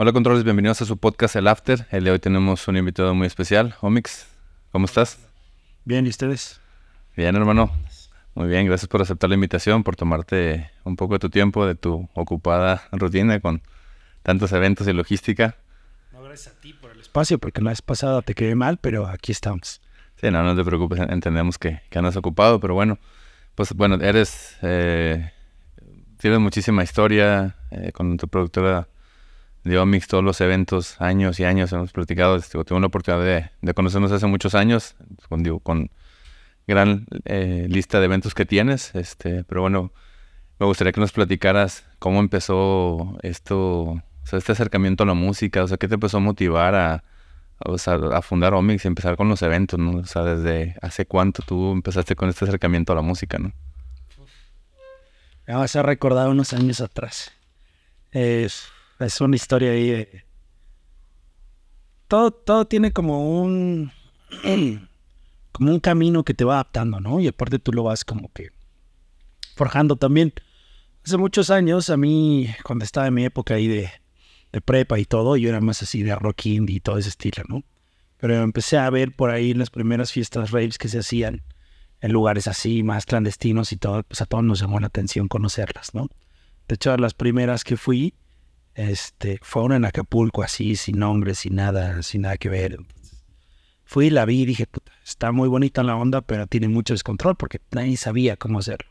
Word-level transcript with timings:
Hola 0.00 0.12
controles, 0.12 0.44
bienvenidos 0.44 0.80
a 0.80 0.84
su 0.84 0.96
podcast 0.96 1.34
El 1.34 1.48
After. 1.48 1.88
El 1.90 2.04
de 2.04 2.12
hoy 2.12 2.20
tenemos 2.20 2.68
un 2.68 2.76
invitado 2.76 3.16
muy 3.16 3.26
especial, 3.26 3.74
Omix. 3.80 4.28
¿Cómo 4.70 4.84
estás? 4.84 5.18
Bien, 5.84 6.06
¿y 6.06 6.08
ustedes? 6.08 6.60
Bien, 7.16 7.34
hermano. 7.34 7.72
Muy 8.36 8.46
bien, 8.46 8.64
gracias 8.64 8.86
por 8.86 9.02
aceptar 9.02 9.28
la 9.28 9.34
invitación, 9.34 9.82
por 9.82 9.96
tomarte 9.96 10.70
un 10.84 10.94
poco 10.94 11.14
de 11.14 11.18
tu 11.18 11.30
tiempo, 11.30 11.66
de 11.66 11.74
tu 11.74 12.08
ocupada 12.14 12.84
rutina 12.92 13.40
con 13.40 13.60
tantos 14.22 14.52
eventos 14.52 14.86
y 14.86 14.92
logística. 14.92 15.56
No, 16.12 16.22
gracias 16.22 16.54
a 16.54 16.60
ti 16.60 16.74
por 16.74 16.92
el 16.92 17.00
espacio, 17.00 17.40
porque 17.40 17.60
la 17.60 17.70
vez 17.70 17.82
pasada 17.82 18.22
te 18.22 18.36
quedé 18.36 18.54
mal, 18.54 18.78
pero 18.80 19.08
aquí 19.08 19.32
estamos. 19.32 19.80
Sí, 20.14 20.30
no, 20.30 20.44
no 20.44 20.54
te 20.54 20.62
preocupes, 20.62 21.00
entendemos 21.08 21.58
que, 21.58 21.82
que 21.90 21.98
andas 21.98 22.14
ocupado, 22.14 22.60
pero 22.60 22.72
bueno, 22.72 23.00
pues 23.56 23.72
bueno, 23.72 23.96
eres, 23.96 24.58
eh, 24.62 25.32
tienes 26.18 26.38
muchísima 26.38 26.84
historia 26.84 27.56
eh, 27.72 27.90
con 27.90 28.16
tu 28.16 28.28
productora 28.28 28.86
de 29.68 29.78
Omix, 29.78 30.08
todos 30.08 30.24
los 30.24 30.40
eventos, 30.40 31.00
años 31.00 31.38
y 31.40 31.44
años 31.44 31.72
hemos 31.72 31.92
platicado, 31.92 32.36
este, 32.36 32.62
tuve 32.64 32.80
la 32.80 32.86
oportunidad 32.86 33.24
de, 33.24 33.50
de, 33.60 33.74
conocernos 33.74 34.10
hace 34.10 34.26
muchos 34.26 34.54
años, 34.54 34.96
con, 35.28 35.42
digo, 35.42 35.60
con 35.60 35.90
gran 36.66 37.06
eh, 37.24 37.66
lista 37.68 37.98
de 37.98 38.06
eventos 38.06 38.34
que 38.34 38.44
tienes, 38.44 38.94
este, 38.94 39.44
pero 39.44 39.62
bueno, 39.62 39.92
me 40.58 40.66
gustaría 40.66 40.92
que 40.92 41.00
nos 41.00 41.12
platicaras 41.12 41.84
cómo 41.98 42.20
empezó 42.20 43.16
esto, 43.22 44.02
este 44.30 44.52
acercamiento 44.52 45.04
a 45.04 45.06
la 45.06 45.14
música, 45.14 45.62
o 45.62 45.68
sea, 45.68 45.76
qué 45.78 45.88
te 45.88 45.94
empezó 45.94 46.18
a 46.18 46.20
motivar 46.20 46.74
a, 46.74 47.04
a 47.60 48.22
fundar 48.22 48.54
Omix 48.54 48.84
y 48.84 48.88
empezar 48.88 49.16
con 49.16 49.28
los 49.28 49.42
eventos, 49.42 49.78
¿no? 49.78 49.98
O 49.98 50.04
sea, 50.04 50.24
desde 50.24 50.76
hace 50.82 51.06
cuánto 51.06 51.42
tú 51.42 51.72
empezaste 51.72 52.16
con 52.16 52.28
este 52.28 52.44
acercamiento 52.44 52.92
a 52.92 52.96
la 52.96 53.02
música, 53.02 53.38
¿no? 53.38 53.52
Me 55.46 55.54
vas 55.54 55.74
a 55.76 55.82
recordar 55.82 56.28
unos 56.28 56.52
años 56.52 56.82
atrás. 56.82 57.32
Es, 58.12 58.68
es 58.98 59.20
una 59.20 59.36
historia 59.36 59.70
ahí 59.70 59.90
de... 59.90 60.24
Todo, 62.06 62.30
todo 62.30 62.66
tiene 62.66 62.92
como 62.92 63.40
un... 63.40 63.92
como 65.52 65.70
un 65.72 65.80
camino 65.80 66.24
que 66.24 66.34
te 66.34 66.44
va 66.44 66.54
adaptando, 66.54 67.00
¿no? 67.00 67.20
Y 67.20 67.28
aparte 67.28 67.58
tú 67.58 67.72
lo 67.72 67.82
vas 67.82 68.04
como 68.04 68.32
que 68.32 68.50
forjando 69.56 69.96
también. 69.96 70.32
Hace 71.04 71.16
muchos 71.16 71.50
años, 71.50 71.90
a 71.90 71.96
mí, 71.96 72.48
cuando 72.64 72.84
estaba 72.84 73.08
en 73.08 73.14
mi 73.14 73.24
época 73.24 73.54
ahí 73.54 73.66
de, 73.66 73.90
de 74.52 74.60
prepa 74.60 74.98
y 74.98 75.04
todo, 75.04 75.36
yo 75.36 75.48
era 75.48 75.60
más 75.60 75.82
así 75.82 76.02
de 76.02 76.14
rock 76.14 76.46
indie 76.46 76.76
y 76.76 76.80
todo 76.80 76.98
ese 76.98 77.08
estilo, 77.08 77.42
¿no? 77.48 77.64
Pero 78.18 78.34
empecé 78.42 78.78
a 78.78 78.90
ver 78.90 79.14
por 79.14 79.30
ahí 79.30 79.54
las 79.54 79.70
primeras 79.70 80.12
fiestas 80.12 80.50
raves 80.50 80.78
que 80.78 80.88
se 80.88 80.98
hacían 80.98 81.42
en 82.00 82.12
lugares 82.12 82.46
así, 82.46 82.82
más 82.82 83.06
clandestinos 83.06 83.72
y 83.72 83.76
todo, 83.76 84.02
pues 84.02 84.20
a 84.20 84.26
todos 84.26 84.44
nos 84.44 84.60
llamó 84.60 84.80
la 84.80 84.86
atención 84.86 85.28
conocerlas, 85.28 85.94
¿no? 85.94 86.08
De 86.68 86.74
hecho, 86.74 86.96
las 86.96 87.14
primeras 87.14 87.64
que 87.64 87.76
fui, 87.76 88.14
este, 88.78 89.40
fueron 89.42 89.72
en 89.72 89.84
Acapulco, 89.84 90.44
así, 90.44 90.76
sin 90.76 91.00
nombre, 91.00 91.34
sin 91.34 91.56
nada, 91.56 92.00
sin 92.02 92.22
nada 92.22 92.36
que 92.36 92.48
ver. 92.48 92.78
Fui, 93.84 94.08
la 94.08 94.24
vi 94.24 94.42
y 94.42 94.46
dije, 94.46 94.66
puta, 94.66 94.92
está 95.04 95.32
muy 95.32 95.48
bonita 95.48 95.82
la 95.82 95.96
onda, 95.96 96.20
pero 96.20 96.46
tiene 96.46 96.68
mucho 96.68 96.94
descontrol 96.94 97.34
porque 97.34 97.60
nadie 97.72 97.96
sabía 97.96 98.36
cómo 98.36 98.60
hacerlo. 98.60 98.88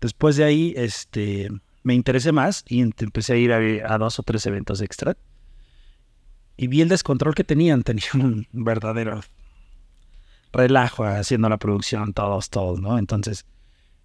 Después 0.00 0.36
de 0.36 0.44
ahí, 0.44 0.74
este, 0.76 1.48
me 1.82 1.94
interesé 1.94 2.30
más 2.30 2.64
y 2.68 2.82
empecé 2.82 3.32
a 3.32 3.36
ir 3.36 3.52
a, 3.52 3.98
dos 3.98 4.20
o 4.20 4.22
tres 4.22 4.46
eventos 4.46 4.80
extra. 4.80 5.16
Y 6.56 6.68
vi 6.68 6.80
el 6.80 6.88
descontrol 6.88 7.34
que 7.34 7.42
tenían, 7.42 7.82
tenían 7.82 8.14
un 8.14 8.46
verdadero 8.52 9.22
relajo 10.52 11.02
haciendo 11.02 11.48
la 11.48 11.58
producción, 11.58 12.12
todos, 12.12 12.48
todos, 12.48 12.80
¿no? 12.80 12.96
Entonces, 12.96 13.44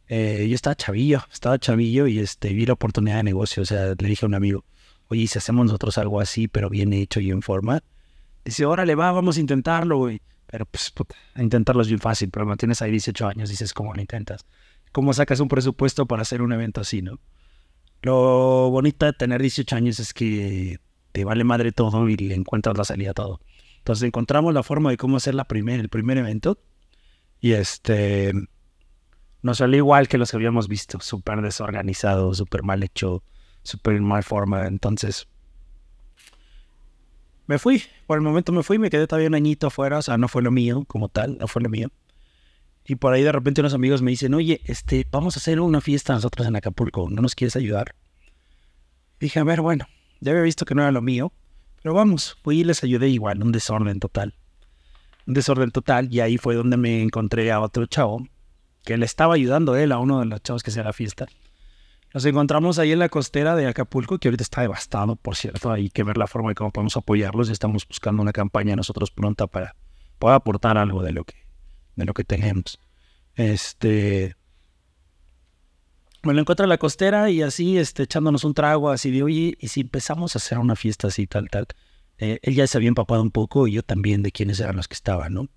eh, 0.08 0.48
yo 0.50 0.56
estaba 0.56 0.76
chavillo, 0.76 1.24
estaba 1.32 1.60
chavillo 1.60 2.08
y 2.08 2.18
este, 2.18 2.54
vi 2.54 2.66
la 2.66 2.74
oportunidad 2.74 3.18
de 3.18 3.24
negocio. 3.24 3.62
O 3.62 3.66
sea, 3.68 3.94
le 3.96 4.08
dije 4.08 4.26
a 4.26 4.28
un 4.28 4.34
amigo, 4.34 4.66
oye, 5.08 5.28
si 5.28 5.38
hacemos 5.38 5.66
nosotros 5.66 5.98
algo 5.98 6.20
así, 6.20 6.48
pero 6.48 6.70
bien 6.70 6.94
hecho 6.94 7.20
y 7.20 7.32
en 7.32 7.42
forma, 7.42 7.84
Dice, 8.46 8.64
órale, 8.64 8.94
va, 8.94 9.12
vamos 9.12 9.38
a 9.38 9.40
intentarlo, 9.40 9.98
güey. 9.98 10.22
Pero 10.46 10.66
pues, 10.68 10.92
puta, 10.92 11.16
intentarlo 11.36 11.82
es 11.82 11.88
bien 11.88 12.00
fácil, 12.00 12.30
pero 12.30 12.46
cuando 12.46 12.58
tienes 12.58 12.80
ahí 12.84 12.92
18 12.92 13.28
años, 13.28 13.50
dices, 13.50 13.74
¿cómo 13.74 13.94
lo 13.94 14.00
intentas? 14.00 14.46
¿Cómo 14.92 15.12
sacas 15.14 15.40
un 15.40 15.48
presupuesto 15.48 16.06
para 16.06 16.22
hacer 16.22 16.44
un 16.44 16.54
evento 16.54 16.82
así, 16.82 17.02
no? 17.02 17.20
Lo 18.04 18.70
bonito 18.70 19.08
de 19.08 19.14
tener 19.14 19.42
18 19.42 19.76
años 19.76 20.00
es 20.00 20.14
que 20.14 20.80
te 21.12 21.26
vale 21.26 21.44
madre 21.44 21.72
todo 21.72 22.08
y 22.08 22.16
le 22.16 22.36
encuentras 22.36 22.78
la 22.78 22.84
salida 22.84 23.12
a 23.12 23.14
todo. 23.16 23.42
Entonces 23.80 24.06
encontramos 24.08 24.54
la 24.54 24.62
forma 24.62 24.92
de 24.92 24.98
cómo 24.98 25.18
hacer 25.18 25.34
la 25.34 25.46
primer, 25.46 25.80
el 25.80 25.90
primer 25.90 26.20
evento 26.20 26.60
y 27.42 27.54
este 27.54 28.32
nos 29.42 29.58
salió 29.58 29.78
igual 29.78 30.08
que 30.08 30.18
los 30.18 30.32
que 30.32 30.38
habíamos 30.38 30.68
visto, 30.68 31.00
súper 31.02 31.42
desorganizado, 31.42 32.34
súper 32.34 32.64
mal 32.64 32.84
hecho, 32.84 33.24
súper 33.66 34.00
mal 34.02 34.24
forma. 34.24 34.68
Entonces 34.68 35.28
me 37.48 37.60
fui, 37.60 37.84
por 38.08 38.18
el 38.18 38.24
momento 38.24 38.52
me 38.52 38.64
fui, 38.64 38.80
me 38.80 38.90
quedé 38.90 39.06
todavía 39.06 39.28
un 39.28 39.36
añito 39.36 39.68
afuera, 39.68 40.00
o 40.00 40.02
sea, 40.02 40.18
no 40.18 40.28
fue 40.28 40.42
lo 40.42 40.52
mío 40.52 40.84
como 40.88 41.10
tal, 41.10 41.38
no 41.38 41.48
fue 41.48 41.62
lo 41.62 41.70
mío. 41.70 41.90
Y 42.88 42.96
por 42.96 43.14
ahí 43.14 43.24
de 43.24 43.32
repente 43.32 43.62
unos 43.62 43.74
amigos 43.74 44.02
me 44.02 44.12
dicen, 44.12 44.34
oye, 44.34 44.62
este, 44.66 45.06
vamos 45.12 45.36
a 45.36 45.40
hacer 45.40 45.60
una 45.60 45.82
fiesta 45.82 46.14
nosotros 46.14 46.48
en 46.48 46.56
Acapulco, 46.56 47.08
¿no 47.10 47.22
nos 47.22 47.36
quieres 47.36 47.56
ayudar? 47.56 47.96
dije, 49.20 49.40
a 49.40 49.44
ver, 49.44 49.62
bueno, 49.62 49.88
ya 50.20 50.32
había 50.32 50.44
visto 50.44 50.66
que 50.66 50.76
no 50.76 50.82
era 50.82 50.92
lo 50.92 51.02
mío, 51.02 51.32
pero 51.82 51.94
vamos, 51.94 52.38
fui 52.44 52.60
y 52.60 52.64
les 52.64 52.84
ayudé 52.84 53.10
igual, 53.10 53.42
un 53.42 53.52
desorden 53.52 54.00
total. 54.00 54.34
Un 55.26 55.34
desorden 55.34 55.72
total, 55.72 56.14
y 56.14 56.20
ahí 56.20 56.38
fue 56.38 56.56
donde 56.56 56.78
me 56.78 57.02
encontré 57.02 57.52
a 57.52 57.60
otro 57.60 57.86
chavo, 57.86 58.28
que 58.84 58.98
le 58.98 59.06
estaba 59.06 59.36
ayudando 59.36 59.76
él 59.76 59.92
a 59.92 60.00
uno 60.00 60.20
de 60.20 60.26
los 60.26 60.44
chavos 60.44 60.64
que 60.64 60.70
hacía 60.70 60.84
la 60.84 60.94
fiesta. 60.94 61.28
Nos 62.16 62.24
encontramos 62.24 62.80
ahí 62.80 62.94
en 62.94 63.00
la 63.00 63.10
costera 63.10 63.58
de 63.58 63.68
Acapulco, 63.68 64.20
que 64.20 64.30
ahorita 64.30 64.42
está 64.42 64.62
devastado, 64.62 65.18
por 65.18 65.36
cierto. 65.36 65.70
Hay 65.70 65.90
que 65.90 66.02
ver 66.02 66.16
la 66.16 66.28
forma 66.28 66.48
de 66.48 66.56
cómo 66.56 66.72
podemos 66.72 66.96
apoyarlos. 66.96 67.50
Estamos 67.50 67.86
buscando 67.86 68.22
una 68.22 68.32
campaña 68.32 68.74
nosotros 68.78 69.12
pronta 69.12 69.48
para 69.48 69.76
poder 70.18 70.38
aportar 70.38 70.78
algo 70.78 71.04
de 71.04 71.12
lo 71.12 71.26
que, 71.26 71.36
de 71.98 72.06
lo 72.06 72.14
que 72.14 72.24
tenemos. 72.24 72.80
Este. 73.36 74.38
Me 76.24 76.34
lo 76.34 76.40
encuentro 76.40 76.64
en 76.64 76.70
la 76.70 76.78
costera 76.78 77.30
y 77.30 77.42
así, 77.42 77.78
este, 77.78 78.04
echándonos 78.04 78.46
un 78.46 78.54
trago, 78.54 78.92
así 78.92 79.12
de, 79.12 79.22
oye, 79.22 79.58
y 79.60 79.68
si 79.68 79.82
empezamos 79.82 80.38
a 80.38 80.40
hacer 80.40 80.58
una 80.58 80.78
fiesta 80.78 81.10
así, 81.10 81.28
tal, 81.28 81.50
tal. 81.50 81.68
Eh, 82.18 82.40
él 82.44 82.56
ya 82.56 82.66
se 82.66 82.78
había 82.78 82.88
empapado 82.88 83.24
un 83.24 83.32
poco 83.32 83.68
y 83.68 83.74
yo 83.74 83.84
también 83.84 84.24
de 84.24 84.32
quiénes 84.32 84.62
eran 84.62 84.78
los 84.78 84.88
que 84.88 84.94
estaban, 84.94 85.34
¿no? 85.34 85.50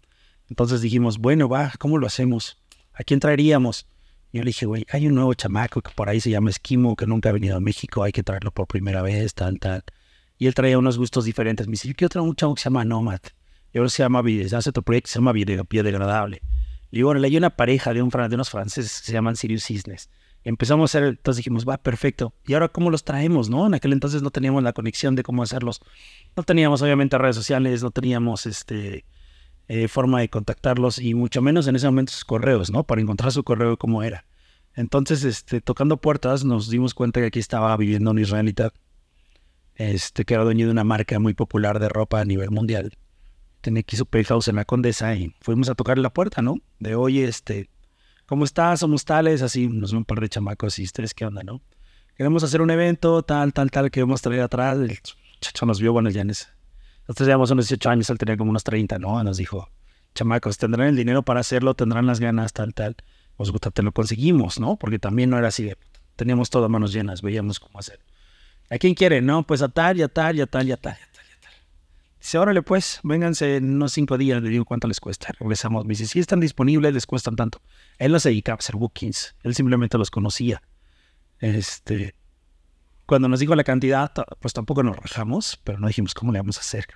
Entonces 0.49 0.81
dijimos, 0.81 1.19
bueno, 1.19 1.49
va, 1.49 1.71
¿cómo 1.79 1.99
lo 1.99 2.09
hacemos? 2.09 2.59
¿A 2.95 3.05
quién 3.05 3.21
traeríamos? 3.21 3.87
Yo 4.33 4.43
le 4.43 4.49
dije, 4.49 4.67
güey, 4.67 4.85
hay 4.91 5.07
un 5.07 5.15
nuevo 5.15 5.33
chamaco 5.35 5.81
que 5.81 5.91
por 5.95 6.09
ahí 6.09 6.21
se 6.21 6.31
llama 6.31 6.51
Esquimo, 6.51 6.97
que 6.97 7.07
nunca 7.07 7.31
ha 7.31 7.33
venido 7.33 7.57
a 7.57 7.61
México, 7.61 8.03
hay 8.03 8.13
que 8.13 8.23
traerlo 8.23 8.51
por 8.51 8.67
primera 8.67 9.01
vez, 9.03 9.35
tal, 9.35 9.59
tal. 9.59 9.85
Y 10.37 10.47
él 10.47 10.55
traía 10.55 10.79
unos 10.79 10.99
gustos 10.99 11.25
diferentes. 11.25 11.67
Me 11.67 11.73
dice, 11.73 11.89
yo 11.89 11.95
quiero 11.95 12.11
traer 12.11 12.29
un 12.29 12.37
chavo 12.37 12.55
que 12.55 12.61
se 12.61 12.65
llama 12.67 12.85
Nomad. 12.85 13.21
Y 13.73 13.79
ahora 13.79 13.91
se 13.91 14.03
llama, 14.03 14.21
hace 14.21 14.71
otro 14.71 14.83
proyecto 14.83 15.07
que 15.09 15.13
se 15.13 15.19
llama 15.19 15.33
Biodegradable. 15.33 16.43
Y 16.91 16.97
digo, 16.97 17.09
bueno, 17.09 17.21
le 17.21 17.37
una 17.37 17.51
pareja 17.51 17.93
de, 17.93 18.01
de 18.01 18.35
unos 18.35 18.51
franceses 18.51 19.01
que 19.01 19.07
se 19.07 19.13
llaman 19.13 19.37
Sirius 19.37 19.65
Cisnes. 19.65 20.11
Empezamos 20.45 20.95
a 20.95 20.99
hacer, 20.99 21.09
entonces 21.09 21.39
dijimos, 21.39 21.69
va, 21.69 21.77
perfecto. 21.79 22.33
¿Y 22.47 22.55
ahora 22.55 22.69
cómo 22.69 22.91
los 22.91 23.05
traemos, 23.05 23.51
no? 23.51 23.67
En 23.67 23.75
aquel 23.75 23.93
entonces 23.93 24.23
no 24.23 24.31
teníamos 24.31 24.63
la 24.63 24.73
conexión 24.73 25.15
de 25.17 25.23
cómo 25.23 25.43
hacerlos. 25.43 25.81
No 26.37 26.43
teníamos, 26.43 26.81
obviamente, 26.81 27.19
redes 27.19 27.37
sociales, 27.37 27.83
no 27.83 27.91
teníamos, 27.91 28.47
este, 28.47 29.05
eh, 29.69 29.87
forma 29.87 30.21
de 30.21 30.31
contactarlos 30.31 30.99
y 30.99 31.15
mucho 31.15 31.43
menos 31.43 31.67
en 31.67 31.77
ese 31.77 31.87
momento 31.87 32.13
sus 32.13 32.25
correos, 32.25 32.71
¿no? 32.71 32.85
Para 32.85 33.03
encontrar 33.03 33.33
su 33.33 33.45
correo 33.45 33.77
como 33.77 34.03
era. 34.03 34.25
Entonces, 34.75 35.25
este, 35.25 35.61
tocando 35.61 35.99
puertas, 35.99 36.45
nos 36.45 36.71
dimos 36.71 36.95
cuenta 36.95 37.21
que 37.21 37.27
aquí 37.27 37.39
estaba 37.39 37.77
viviendo 37.77 38.11
un 38.11 38.19
israelita, 38.19 38.73
este, 39.75 40.25
que 40.25 40.35
era 40.35 40.45
dueño 40.45 40.67
de 40.67 40.73
una 40.73 40.85
marca 40.85 41.19
muy 41.19 41.35
popular 41.35 41.81
de 41.81 41.89
ropa 41.89 42.21
a 42.21 42.25
nivel 42.25 42.51
mundial. 42.51 42.97
Tenía 43.61 43.81
aquí 43.81 43.97
su 43.97 44.07
penthouse 44.07 44.49
en 44.49 44.57
la 44.57 44.65
Condesa 44.65 45.15
y 45.15 45.35
fuimos 45.41 45.69
a 45.69 45.75
tocarle 45.75 46.03
la 46.03 46.13
puerta, 46.13 46.43
¿no? 46.43 46.57
De, 46.79 46.95
oye, 46.95 47.25
este, 47.25 47.69
¿cómo 48.25 48.45
estás? 48.45 48.81
Somos 48.81 49.05
tales, 49.05 49.43
así, 49.43 49.69
nos 49.69 49.91
ven 49.91 49.99
un 49.99 50.05
par 50.05 50.21
de 50.21 50.29
chamacos 50.29 50.79
y 50.79 50.85
ustedes, 50.85 51.13
¿qué 51.13 51.27
onda, 51.27 51.43
no? 51.43 51.61
Queremos 52.17 52.43
hacer 52.43 52.63
un 52.63 52.71
evento, 52.71 53.23
tal, 53.23 53.53
tal, 53.53 53.71
tal, 53.71 53.91
que 53.91 54.01
vamos 54.01 54.21
a 54.21 54.23
traer 54.23 54.43
atrás. 54.43 54.79
El 54.79 54.99
chacho 55.41 55.67
nos 55.67 55.81
vio, 55.81 55.93
bueno, 55.93 56.09
ya 56.09 56.23
en 56.23 56.31
nosotros 57.09 57.27
llevamos 57.27 57.51
unos 57.51 57.65
18 57.69 57.89
años, 57.89 58.11
él 58.11 58.19
tenía 58.19 58.37
como 58.37 58.51
unos 58.51 58.65
30, 58.65 58.99
¿no? 58.99 59.25
Nos 59.25 59.39
dijo, 59.39 59.71
chamacos, 60.15 60.59
tendrán 60.59 60.89
el 60.89 60.97
dinero 60.97 61.23
para 61.23 61.41
hacerlo, 61.41 61.73
tendrán 61.73 62.07
las 62.07 62.21
ganas, 62.21 62.53
tal, 62.53 62.75
tal. 62.75 62.97
Pues 63.35 63.51
gusta, 63.51 63.71
te 63.71 63.83
lo 63.83 63.93
conseguimos, 63.93 64.61
¿no? 64.61 64.77
Porque 64.77 64.99
también 64.99 65.31
no 65.31 65.39
era 65.39 65.49
así 65.49 65.65
de, 65.65 65.79
teníamos 66.17 66.51
todas 66.51 66.69
manos 66.69 66.93
llenas, 66.93 67.23
veíamos 67.23 67.61
cómo 67.61 67.79
hacer. 67.79 68.01
¿A 68.69 68.77
quién 68.77 68.93
quiere? 68.93 69.23
No, 69.23 69.43
pues 69.47 69.63
a 69.63 69.71
tal, 69.71 69.97
y 69.97 70.03
a 70.03 70.09
tal, 70.09 70.37
y 70.37 70.43
a 70.43 70.47
tal, 70.47 70.69
y 70.69 70.73
a 70.73 70.77
tal, 70.77 70.97
tal, 70.97 71.25
y 71.25 71.41
tal. 71.41 71.53
Dice, 72.21 72.37
órale 72.37 72.61
pues, 72.61 73.01
vénganse 73.03 73.57
en 73.57 73.77
unos 73.77 73.93
cinco 73.93 74.19
días, 74.19 74.43
le 74.43 74.51
digo 74.51 74.67
cuánto 74.67 74.87
les 74.87 75.01
cuesta. 75.01 75.33
Regresamos, 75.41 75.87
me 75.87 75.91
dice, 75.91 76.07
si 76.07 76.19
están 76.19 76.41
disponibles, 76.41 76.93
les 76.93 77.07
cuestan 77.07 77.37
tanto. 77.37 77.63
Él 77.97 78.13
no 78.13 78.21
se 78.21 78.29
dedicaba 78.29 78.57
a 78.57 78.59
hacer 78.59 78.77
bookings, 78.77 79.35
él 79.45 79.55
simplemente 79.55 79.97
los 79.97 80.11
conocía. 80.11 80.61
Este, 81.39 82.15
cuando 83.09 83.27
nos 83.29 83.41
dijo 83.41 83.55
la 83.57 83.65
cantidad, 83.65 84.13
pues 84.39 84.53
tampoco 84.53 84.83
nos 84.83 84.95
rajamos, 84.97 85.59
pero 85.65 85.79
no 85.79 85.87
dijimos 85.87 86.13
cómo 86.13 86.31
le 86.31 86.39
vamos 86.41 86.59
a 86.59 86.61
hacer. 86.61 86.87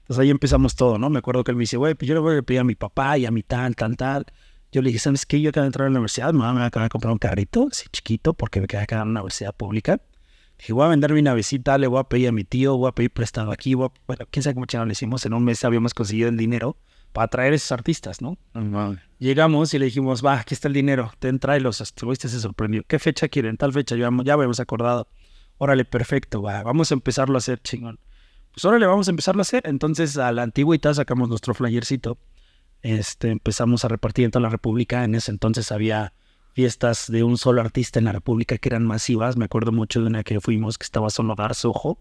Entonces 0.00 0.22
ahí 0.22 0.30
empezamos 0.30 0.74
todo, 0.74 0.98
¿no? 0.98 1.10
Me 1.10 1.18
acuerdo 1.18 1.44
que 1.44 1.50
él 1.50 1.56
me 1.56 1.60
dice, 1.64 1.76
güey, 1.76 1.94
pues 1.94 2.08
yo 2.08 2.14
le 2.14 2.20
voy 2.20 2.38
a 2.38 2.42
pedir 2.42 2.60
a 2.60 2.64
mi 2.64 2.74
papá 2.74 3.18
y 3.18 3.26
a 3.26 3.30
mi 3.30 3.42
tal, 3.42 3.76
tal, 3.76 3.96
tal. 3.98 4.24
Yo 4.72 4.80
le 4.80 4.88
dije, 4.88 4.98
¿sabes 4.98 5.26
qué? 5.26 5.38
Yo 5.42 5.50
acabo 5.50 5.64
de 5.64 5.66
entrar 5.68 5.86
a 5.86 5.90
la 5.90 5.96
universidad, 5.98 6.32
me 6.32 6.38
voy 6.50 6.62
a 6.62 6.88
comprar 6.88 7.12
un 7.12 7.18
carrito 7.18 7.68
así 7.70 7.86
chiquito 7.92 8.32
porque 8.32 8.62
me 8.62 8.66
queda 8.66 8.82
acá 8.84 9.02
en 9.02 9.08
una 9.08 9.20
universidad 9.20 9.54
pública. 9.54 10.00
Dije, 10.58 10.72
voy 10.72 10.86
a 10.86 10.88
vender 10.88 11.12
mi 11.12 11.20
navecita, 11.20 11.76
le 11.76 11.86
voy 11.86 12.00
a 12.00 12.04
pedir 12.04 12.28
a 12.28 12.32
mi 12.32 12.44
tío, 12.44 12.78
voy 12.78 12.88
a 12.88 12.92
pedir 12.92 13.10
prestado 13.10 13.52
aquí, 13.52 13.74
voy 13.74 13.88
a- 13.88 14.00
bueno, 14.06 14.24
quién 14.30 14.42
sabe 14.42 14.54
cómo 14.54 14.64
chingado 14.64 14.86
le 14.86 14.92
hicimos. 14.92 15.26
En 15.26 15.34
un 15.34 15.44
mes 15.44 15.62
habíamos 15.64 15.92
conseguido 15.92 16.30
el 16.30 16.38
dinero 16.38 16.78
para 17.12 17.28
traer 17.28 17.52
esos 17.52 17.72
artistas, 17.72 18.22
¿no? 18.22 18.38
Llegamos 19.18 19.74
y 19.74 19.78
le 19.78 19.84
dijimos, 19.84 20.24
va, 20.24 20.40
aquí 20.40 20.54
está 20.54 20.68
el 20.68 20.74
dinero, 20.74 21.12
ten, 21.18 21.38
tráelos. 21.38 21.80
Este 21.82 22.28
se 22.28 22.40
sorprendió. 22.40 22.84
¿Qué 22.88 22.98
fecha 22.98 23.28
quieren? 23.28 23.58
Tal 23.58 23.72
fecha, 23.74 23.96
ya, 23.96 24.08
ya 24.24 24.32
habíamos 24.32 24.58
acordado. 24.60 25.06
Órale, 25.62 25.84
perfecto, 25.84 26.42
va, 26.42 26.60
vamos 26.64 26.90
a 26.90 26.94
empezarlo 26.94 27.36
a 27.36 27.38
hacer, 27.38 27.62
chingón. 27.62 28.00
Pues 28.52 28.64
órale, 28.64 28.84
vamos 28.84 29.06
a 29.06 29.12
empezarlo 29.12 29.42
a 29.42 29.42
hacer. 29.42 29.62
Entonces, 29.64 30.18
a 30.18 30.32
la 30.32 30.42
antigüita 30.42 30.92
sacamos 30.92 31.28
nuestro 31.28 31.54
flyercito. 31.54 32.18
Este, 32.82 33.30
empezamos 33.30 33.84
a 33.84 33.88
repartir 33.88 34.24
en 34.24 34.32
toda 34.32 34.42
la 34.42 34.48
República. 34.48 35.04
En 35.04 35.14
ese 35.14 35.30
entonces 35.30 35.70
había 35.70 36.14
fiestas 36.52 37.08
de 37.08 37.22
un 37.22 37.38
solo 37.38 37.60
artista 37.60 38.00
en 38.00 38.06
la 38.06 38.12
República 38.12 38.58
que 38.58 38.70
eran 38.70 38.84
masivas. 38.84 39.36
Me 39.36 39.44
acuerdo 39.44 39.70
mucho 39.70 40.00
de 40.00 40.08
una 40.08 40.24
que 40.24 40.40
fuimos 40.40 40.78
que 40.78 40.84
estaba 40.84 41.10
solo 41.10 41.36
Darzo 41.36 41.70
Ojo, 41.70 41.96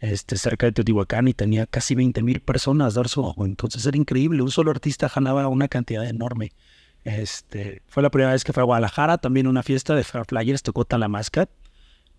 este, 0.00 0.36
cerca 0.36 0.66
de 0.66 0.72
Teotihuacán 0.72 1.26
y 1.26 1.32
tenía 1.32 1.64
casi 1.64 1.94
20 1.94 2.22
mil 2.22 2.40
personas 2.42 2.92
Darzo 2.92 3.22
Ojo. 3.22 3.46
Entonces 3.46 3.86
era 3.86 3.96
increíble. 3.96 4.42
Un 4.42 4.50
solo 4.50 4.72
artista 4.72 5.08
ganaba 5.08 5.48
una 5.48 5.68
cantidad 5.68 6.06
enorme. 6.06 6.52
Este, 7.04 7.80
fue 7.86 8.02
la 8.02 8.10
primera 8.10 8.32
vez 8.32 8.44
que 8.44 8.52
fue 8.52 8.62
a 8.62 8.66
Guadalajara, 8.66 9.16
también 9.16 9.46
una 9.46 9.62
fiesta 9.62 9.94
de 9.94 10.04
Flyers, 10.04 10.62
tocó 10.62 10.84
Talamasca. 10.84 11.48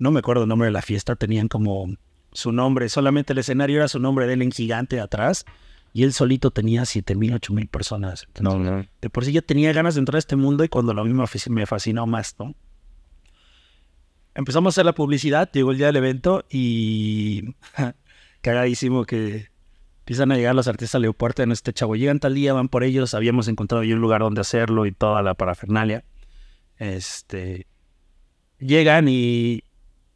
No 0.02 0.10
me 0.10 0.18
acuerdo 0.20 0.44
el 0.44 0.50
nombre 0.50 0.66
de 0.66 0.72
la 0.72 0.82
fiesta, 0.82 1.16
tenían 1.16 1.48
como 1.48 1.88
su 2.32 2.52
nombre, 2.52 2.90
solamente 2.90 3.34
el 3.34 3.40
escenario 3.40 3.78
era 3.78 3.88
su 3.88 4.00
nombre 4.00 4.26
de 4.26 4.34
él 4.34 4.42
en 4.42 4.52
gigante 4.52 5.00
atrás 5.00 5.46
y 5.94 6.02
él 6.04 6.12
solito 6.12 6.50
tenía 6.50 6.86
7 6.86 7.14
mil, 7.16 7.34
8 7.36 7.54
mil 7.54 7.68
personas. 7.68 8.26
No, 8.40 8.54
Entonces, 8.54 8.72
no. 8.72 8.86
De 9.00 9.10
por 9.12 9.26
sí 9.26 9.32
ya 9.32 9.44
tenía 9.44 9.72
ganas 9.74 9.94
de 9.94 10.00
entrar 10.00 10.16
a 10.16 10.20
este 10.20 10.36
mundo 10.36 10.64
y 10.64 10.70
cuando 10.70 10.96
lo 10.96 11.06
fasc- 11.06 11.50
me 11.52 11.68
fascinó 11.68 12.08
más, 12.08 12.36
¿no? 12.40 12.56
Empezamos 14.34 14.72
a 14.72 14.74
hacer 14.74 14.86
la 14.86 14.94
publicidad, 14.96 15.52
llegó 15.52 15.72
el 15.72 15.78
día 15.78 15.88
del 15.88 15.98
evento 15.98 16.46
y 16.50 17.54
cagadísimo 18.42 19.06
que 19.06 19.50
empiezan 20.00 20.32
a 20.32 20.36
llegar 20.36 20.56
los 20.56 20.68
artistas 20.68 20.96
al 20.96 21.04
aeropuerto 21.04 21.44
en 21.44 21.52
este 21.52 21.74
chavo. 21.74 21.96
Llegan 21.96 22.20
tal 22.20 22.34
día, 22.34 22.54
van 22.54 22.70
por 22.70 22.84
ellos, 22.84 23.14
habíamos 23.14 23.48
encontrado 23.50 23.84
ya 23.84 23.94
un 23.94 24.02
lugar 24.02 24.22
donde 24.22 24.42
hacerlo 24.42 24.88
y 24.88 24.94
toda 24.94 25.22
la 25.22 25.36
parafernalia. 25.36 26.06
Este, 26.78 27.68
llegan 28.58 29.08
y, 29.10 29.64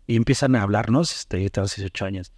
y 0.08 0.16
empiezan 0.16 0.56
a 0.56 0.62
hablarnos, 0.62 1.16
este, 1.16 1.42
yo 1.44 1.50
tengo 1.50 1.68
18 1.68 2.06
años. 2.06 2.32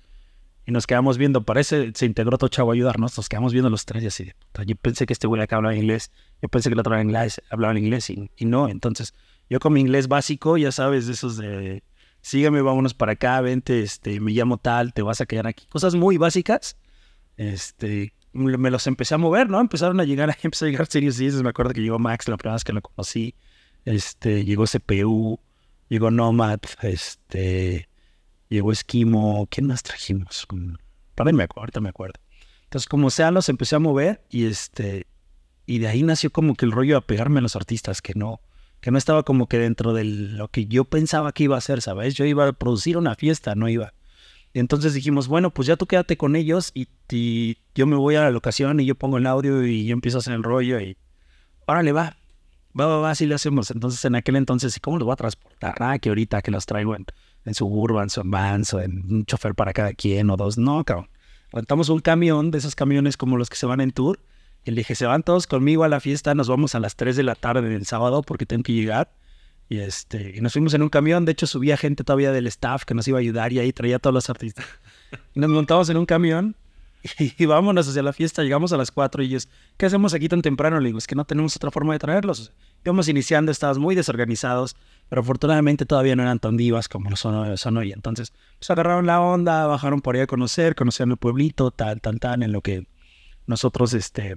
Y 0.66 0.72
nos 0.72 0.86
quedamos 0.86 1.18
viendo, 1.18 1.44
parece, 1.44 1.92
se 1.96 2.06
integró 2.06 2.36
otro 2.36 2.50
chavo 2.50 2.72
a 2.72 2.74
ayudarnos, 2.74 3.16
nos 3.16 3.30
quedamos 3.30 3.54
viendo 3.54 3.70
los 3.70 3.86
tres 3.86 4.04
y 4.04 4.08
así. 4.08 4.34
Yo 4.66 4.76
pensé 4.76 5.06
que 5.06 5.14
este 5.14 5.26
güey 5.26 5.42
acá 5.42 5.56
hablaba 5.56 5.76
inglés, 5.76 6.12
yo 6.42 6.50
pensé 6.50 6.70
que 6.70 6.74
el 6.74 6.80
otro 6.80 6.92
hablaba 6.94 7.10
inglés, 7.10 7.42
hablaba 7.50 7.78
inglés 7.78 8.10
y, 8.10 8.30
y 8.36 8.46
no. 8.46 8.68
Entonces, 8.68 9.14
yo 9.50 9.60
con 9.60 9.72
mi 9.72 9.80
inglés 9.80 10.10
básico, 10.10 10.58
ya 10.58 10.74
sabes, 10.74 11.08
de 11.08 11.14
esos 11.14 11.38
de, 11.38 11.84
sígueme, 12.22 12.62
vámonos 12.62 12.94
para 12.94 13.14
acá, 13.14 13.40
vente, 13.40 13.82
este, 13.82 14.20
me 14.20 14.32
llamo 14.32 14.58
tal, 14.58 14.94
te 14.94 15.02
vas 15.02 15.22
a 15.22 15.26
quedar 15.26 15.48
aquí. 15.48 15.66
Cosas 15.68 15.96
muy 15.96 16.18
básicas, 16.18 16.78
este, 17.38 18.14
me 18.34 18.70
los 18.70 18.86
empecé 18.88 19.16
a 19.16 19.18
mover, 19.18 19.50
¿no? 19.50 19.62
Empezaron 19.62 20.00
a 20.00 20.04
llegar, 20.04 20.36
empezó 20.44 20.66
a 20.66 20.68
llegar 20.70 20.88
Sirius 20.88 21.18
Dices, 21.18 21.42
me 21.44 21.50
acuerdo 21.50 21.74
que 21.74 21.82
llegó 21.82 22.00
Max 22.00 22.28
la 22.28 22.38
primera 22.38 22.56
vez 22.56 22.64
que 22.66 22.74
lo 22.74 22.82
conocí, 22.82 23.36
este, 23.86 24.44
llegó 24.44 24.66
CPU, 24.66 25.40
llegó 25.90 26.12
Nomad, 26.12 26.60
este, 26.82 27.90
llegó 28.50 28.72
Esquimo, 28.72 29.48
¿quién 29.50 29.68
más 29.68 29.84
trajimos? 29.84 30.48
Para 31.16 31.32
ahorita 31.56 31.82
me 31.82 31.90
acuerdo. 31.90 32.20
Entonces, 32.64 32.88
como 32.88 33.10
sea, 33.10 33.32
los 33.32 33.50
empecé 33.50 33.76
a 33.76 33.80
mover 33.80 34.26
y 34.30 34.46
este, 34.46 35.08
y 35.66 35.80
de 35.80 35.88
ahí 35.88 36.04
nació 36.04 36.32
como 36.32 36.56
que 36.56 36.66
el 36.66 36.72
rollo 36.72 36.98
a 36.98 37.02
pegarme 37.02 37.40
a 37.40 37.42
los 37.42 37.56
artistas, 37.56 38.02
que 38.02 38.14
no, 38.14 38.42
que 38.82 38.92
no 38.92 38.98
estaba 38.98 39.24
como 39.24 39.48
que 39.48 39.58
dentro 39.58 39.94
de 39.94 40.04
lo 40.04 40.50
que 40.50 40.66
yo 40.66 40.86
pensaba 40.86 41.32
que 41.32 41.44
iba 41.44 41.56
a 41.56 41.60
hacer, 41.60 41.82
¿sabes? 41.82 42.16
Yo 42.16 42.26
iba 42.26 42.48
a 42.48 42.54
producir 42.54 42.98
una 42.98 43.16
fiesta, 43.16 43.56
no 43.56 43.70
iba. 43.70 43.94
Y 44.54 44.60
entonces 44.60 44.94
dijimos, 44.94 45.28
bueno, 45.28 45.54
pues 45.54 45.68
ya 45.68 45.76
tú 45.76 45.88
quédate 45.88 46.18
con 46.18 46.36
ellos 46.36 46.72
y, 46.74 46.88
y 47.10 47.58
yo 47.76 47.86
me 47.86 47.96
voy 47.96 48.16
a 48.16 48.22
la 48.22 48.32
locación 48.32 48.80
y 48.80 48.86
yo 48.86 48.96
pongo 48.96 49.18
el 49.18 49.28
audio 49.28 49.66
y 49.66 49.86
yo 49.86 49.94
empiezo 49.94 50.18
a 50.18 50.20
hacer 50.20 50.34
el 50.34 50.44
rollo 50.44 50.80
y 50.80 50.98
órale, 51.68 51.92
va, 51.92 52.18
va, 52.80 52.86
va, 52.86 52.98
va, 52.98 53.12
así 53.12 53.26
lo 53.26 53.36
hacemos. 53.36 53.72
Entonces 53.72 54.04
en 54.06 54.16
aquel 54.16 54.36
entonces, 54.36 54.76
¿y 54.78 54.80
cómo 54.80 54.98
los 54.98 55.06
voy 55.06 55.14
a 55.14 55.18
transportar? 55.18 55.76
Ah, 55.80 55.98
que 56.00 56.10
ahorita 56.10 56.42
que 56.42 56.52
los 56.52 56.66
traigo 56.66 56.96
en, 56.96 57.06
en 57.46 57.54
Suburban, 57.54 58.08
o 58.16 58.22
en 58.22 58.32
Vans, 58.32 58.74
o 58.74 58.82
en 58.82 59.12
un 59.12 59.26
chofer 59.26 59.56
para 59.56 59.74
cada 59.74 59.94
quien 59.94 60.30
o 60.30 60.38
dos. 60.38 60.58
No, 60.58 60.84
cabrón. 60.84 61.10
Rentamos 61.52 61.90
un 61.90 62.00
camión 62.00 62.52
de 62.52 62.58
esos 62.58 62.76
camiones 62.76 63.18
como 63.18 63.38
los 63.38 63.50
que 63.50 63.56
se 63.56 63.66
van 63.66 63.82
en 63.82 63.92
tour. 63.92 64.20
Y 64.66 64.72
le 64.72 64.78
dije, 64.78 64.96
se 64.96 65.06
van 65.06 65.24
todos 65.24 65.48
conmigo 65.48 65.86
a 65.86 65.88
la 65.88 66.02
fiesta, 66.02 66.36
nos 66.36 66.50
vamos 66.50 66.76
a 66.76 66.80
las 66.80 66.98
3 66.98 67.16
de 67.16 67.24
la 67.24 67.36
tarde 67.36 67.70
del 67.70 67.86
sábado 67.86 68.22
porque 68.22 68.46
tengo 68.46 68.64
que 68.64 68.74
llegar. 68.74 69.14
Y 69.70 69.80
este, 69.80 70.34
y 70.36 70.42
nos 70.42 70.54
fuimos 70.54 70.74
en 70.74 70.82
un 70.82 70.90
camión, 70.90 71.26
de 71.26 71.34
hecho 71.34 71.48
subía 71.48 71.78
gente 71.78 72.04
todavía 72.04 72.32
del 72.32 72.48
staff 72.48 72.84
que 72.84 72.94
nos 72.94 73.08
iba 73.08 73.18
a 73.18 73.22
ayudar 73.22 73.52
y 73.54 73.60
ahí 73.60 73.74
traía 73.74 73.98
a 73.98 74.00
todos 74.00 74.14
los 74.14 74.30
artistas. 74.30 74.66
Y 75.34 75.40
nos 75.40 75.50
montamos 75.50 75.90
en 75.90 75.96
un 75.96 76.06
camión 76.06 76.58
y, 77.38 77.46
vámonos 77.46 77.88
hacia 77.88 78.04
la 78.04 78.14
fiesta, 78.14 78.44
llegamos 78.44 78.74
a 78.74 78.78
las 78.78 78.92
4 78.92 79.24
y 79.24 79.28
ellos, 79.28 79.48
¿qué 79.78 79.86
hacemos 79.86 80.14
aquí 80.14 80.28
tan 80.28 80.42
temprano? 80.42 80.80
Le 80.80 80.88
digo, 80.88 80.98
es 80.98 81.08
que 81.08 81.16
no 81.16 81.26
tenemos 81.26 81.56
otra 81.56 81.72
forma 81.72 81.94
de 81.94 82.00
traerlos. 82.00 82.52
Íbamos 82.86 83.08
iniciando, 83.10 83.52
estábamos 83.52 83.80
muy 83.80 83.96
desorganizados, 83.96 84.76
pero 85.10 85.22
afortunadamente 85.22 85.86
todavía 85.86 86.16
no 86.16 86.24
eran 86.24 86.40
tan 86.40 86.58
divas 86.58 86.88
como 86.88 87.10
lo 87.10 87.16
son, 87.16 87.78
hoy. 87.78 87.92
Entonces, 87.92 88.34
pues 88.60 88.70
agarraron 88.70 89.06
la 89.06 89.20
onda, 89.20 89.68
bajaron 89.68 90.02
por 90.02 90.16
ahí 90.16 90.22
a 90.22 90.28
conocer, 90.28 90.76
conocieron 90.76 91.12
el 91.12 91.18
pueblito, 91.18 91.72
tal, 91.72 92.02
tal, 92.02 92.20
tal, 92.20 92.44
en 92.44 92.52
lo 92.52 92.62
que 92.62 92.88
nosotros, 93.46 93.94
este, 93.94 94.36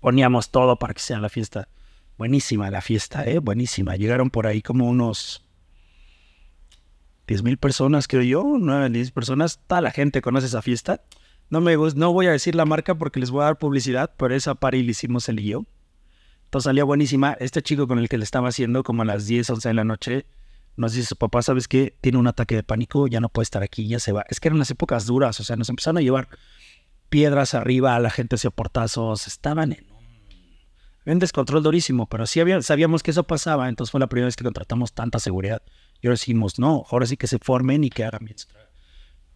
poníamos 0.00 0.50
todo 0.50 0.78
para 0.78 0.94
que 0.94 1.00
sea 1.00 1.18
la 1.18 1.28
fiesta. 1.28 1.68
Buenísima 2.18 2.70
la 2.70 2.80
fiesta, 2.80 3.24
¿eh? 3.24 3.40
Buenísima. 3.40 3.96
Llegaron 3.96 4.30
por 4.30 4.46
ahí 4.46 4.62
como 4.62 4.88
unos 4.88 5.44
10 7.26 7.42
mil 7.42 7.58
personas, 7.58 8.08
creo 8.08 8.22
yo, 8.22 8.44
9, 8.58 8.90
10 8.90 9.10
personas. 9.10 9.60
Toda 9.66 9.80
la 9.80 9.90
gente 9.90 10.22
conoce 10.22 10.46
esa 10.46 10.62
fiesta. 10.62 11.02
No 11.50 11.60
me 11.60 11.76
no 11.76 12.12
voy 12.12 12.26
a 12.26 12.32
decir 12.32 12.54
la 12.54 12.64
marca 12.64 12.94
porque 12.94 13.20
les 13.20 13.30
voy 13.30 13.42
a 13.42 13.46
dar 13.46 13.58
publicidad, 13.58 14.12
pero 14.16 14.34
esa 14.34 14.54
party 14.54 14.82
la 14.82 14.90
hicimos 14.90 15.28
él 15.28 15.40
y 15.40 15.48
yo. 15.48 15.64
Salía 16.60 16.84
buenísima. 16.84 17.36
Este 17.38 17.62
chico 17.62 17.86
con 17.86 17.98
el 17.98 18.08
que 18.08 18.18
le 18.18 18.24
estaba 18.24 18.48
haciendo 18.48 18.82
como 18.82 19.02
a 19.02 19.04
las 19.04 19.26
10, 19.26 19.50
11 19.50 19.68
de 19.68 19.74
la 19.74 19.84
noche, 19.84 20.26
nos 20.76 20.92
dice 20.92 21.08
su 21.08 21.16
papá, 21.16 21.42
¿sabes 21.42 21.68
qué? 21.68 21.96
Tiene 22.00 22.18
un 22.18 22.26
ataque 22.26 22.54
de 22.54 22.62
pánico, 22.62 23.06
ya 23.06 23.20
no 23.20 23.28
puede 23.28 23.44
estar 23.44 23.62
aquí, 23.62 23.88
ya 23.88 23.98
se 23.98 24.12
va. 24.12 24.24
Es 24.28 24.40
que 24.40 24.48
eran 24.48 24.58
las 24.58 24.70
épocas 24.70 25.06
duras, 25.06 25.40
o 25.40 25.44
sea, 25.44 25.56
nos 25.56 25.68
empezaron 25.68 25.98
a 25.98 26.00
llevar 26.00 26.28
piedras 27.08 27.54
arriba, 27.54 27.98
la 27.98 28.10
gente 28.10 28.36
hacía 28.36 28.50
portazos, 28.50 29.26
estaban 29.26 29.72
en 29.72 29.86
un, 31.06 31.18
descontrol 31.18 31.62
durísimo, 31.62 32.06
pero 32.06 32.26
sí 32.26 32.40
había, 32.40 32.60
sabíamos 32.62 33.02
que 33.02 33.12
eso 33.12 33.24
pasaba, 33.24 33.68
entonces 33.68 33.90
fue 33.90 34.00
la 34.00 34.08
primera 34.08 34.26
vez 34.26 34.36
que 34.36 34.44
contratamos 34.44 34.92
tanta 34.92 35.18
seguridad. 35.18 35.62
Y 36.02 36.08
ahora 36.08 36.14
decimos, 36.14 36.58
no, 36.58 36.84
ahora 36.90 37.06
sí 37.06 37.16
que 37.16 37.26
se 37.26 37.38
formen 37.38 37.84
y 37.84 37.90
que 37.90 38.04
hagan 38.04 38.24
bien. 38.24 38.36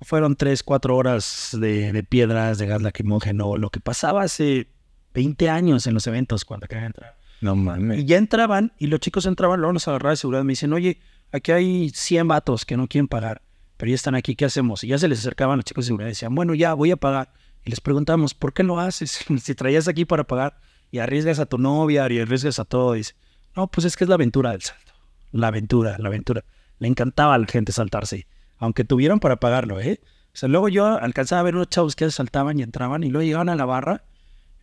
Fueron 0.02 0.36
tres, 0.36 0.62
cuatro 0.62 0.96
horas 0.96 1.56
de, 1.58 1.92
de 1.92 2.02
piedras, 2.02 2.58
de 2.58 2.66
gas 2.66 2.82
lacrimógeno, 2.82 3.56
lo 3.56 3.70
que 3.70 3.80
pasaba 3.80 4.22
hace 4.22 4.68
20 5.14 5.48
años 5.50 5.86
en 5.86 5.94
los 5.94 6.06
eventos 6.06 6.44
cuando 6.44 6.66
querían 6.66 6.86
entrar. 6.86 7.16
No 7.40 7.56
mames. 7.56 8.00
Y 8.00 8.04
ya 8.04 8.18
entraban, 8.18 8.72
y 8.78 8.86
los 8.86 9.00
chicos 9.00 9.26
entraban, 9.26 9.60
luego 9.60 9.72
nos 9.72 9.88
agarraban 9.88 10.12
de 10.12 10.16
seguridad, 10.18 10.44
me 10.44 10.52
dicen, 10.52 10.72
oye, 10.72 11.00
aquí 11.32 11.52
hay 11.52 11.90
100 11.90 12.28
vatos 12.28 12.64
que 12.64 12.76
no 12.76 12.86
quieren 12.86 13.08
pagar, 13.08 13.42
pero 13.76 13.90
ya 13.90 13.94
están 13.94 14.14
aquí, 14.14 14.36
¿qué 14.36 14.44
hacemos? 14.44 14.84
Y 14.84 14.88
ya 14.88 14.98
se 14.98 15.08
les 15.08 15.20
acercaban 15.20 15.56
los 15.56 15.64
chicos 15.64 15.84
de 15.84 15.86
seguridad 15.86 16.08
y 16.08 16.10
decían, 16.10 16.34
bueno, 16.34 16.54
ya, 16.54 16.74
voy 16.74 16.90
a 16.90 16.96
pagar. 16.96 17.32
Y 17.64 17.70
les 17.70 17.80
preguntamos, 17.80 18.34
¿por 18.34 18.52
qué 18.52 18.62
lo 18.62 18.78
haces? 18.78 19.24
si 19.42 19.54
traías 19.54 19.88
aquí 19.88 20.04
para 20.04 20.24
pagar 20.24 20.60
y 20.90 20.98
arriesgas 20.98 21.38
a 21.38 21.46
tu 21.46 21.58
novia 21.58 22.10
y 22.10 22.18
arriesgas 22.18 22.58
a 22.58 22.64
todo, 22.64 22.92
dice, 22.92 23.14
no, 23.56 23.68
pues 23.68 23.84
es 23.84 23.96
que 23.96 24.04
es 24.04 24.08
la 24.08 24.14
aventura 24.16 24.52
del 24.52 24.62
salto. 24.62 24.92
La 25.32 25.48
aventura, 25.48 25.96
la 25.98 26.08
aventura. 26.08 26.44
Le 26.78 26.88
encantaba 26.88 27.34
a 27.34 27.38
la 27.38 27.46
gente 27.46 27.72
saltarse, 27.72 28.26
aunque 28.58 28.84
tuvieron 28.84 29.20
para 29.20 29.36
pagarlo, 29.36 29.80
¿eh? 29.80 30.00
O 30.32 30.36
sea, 30.36 30.48
luego 30.48 30.68
yo 30.68 30.86
alcanzaba 30.86 31.40
a 31.40 31.44
ver 31.44 31.56
unos 31.56 31.68
chavos 31.68 31.96
que 31.96 32.10
saltaban 32.10 32.58
y 32.58 32.62
entraban 32.62 33.02
y 33.02 33.10
luego 33.10 33.24
llegaban 33.24 33.48
a 33.48 33.56
la 33.56 33.64
barra. 33.64 34.04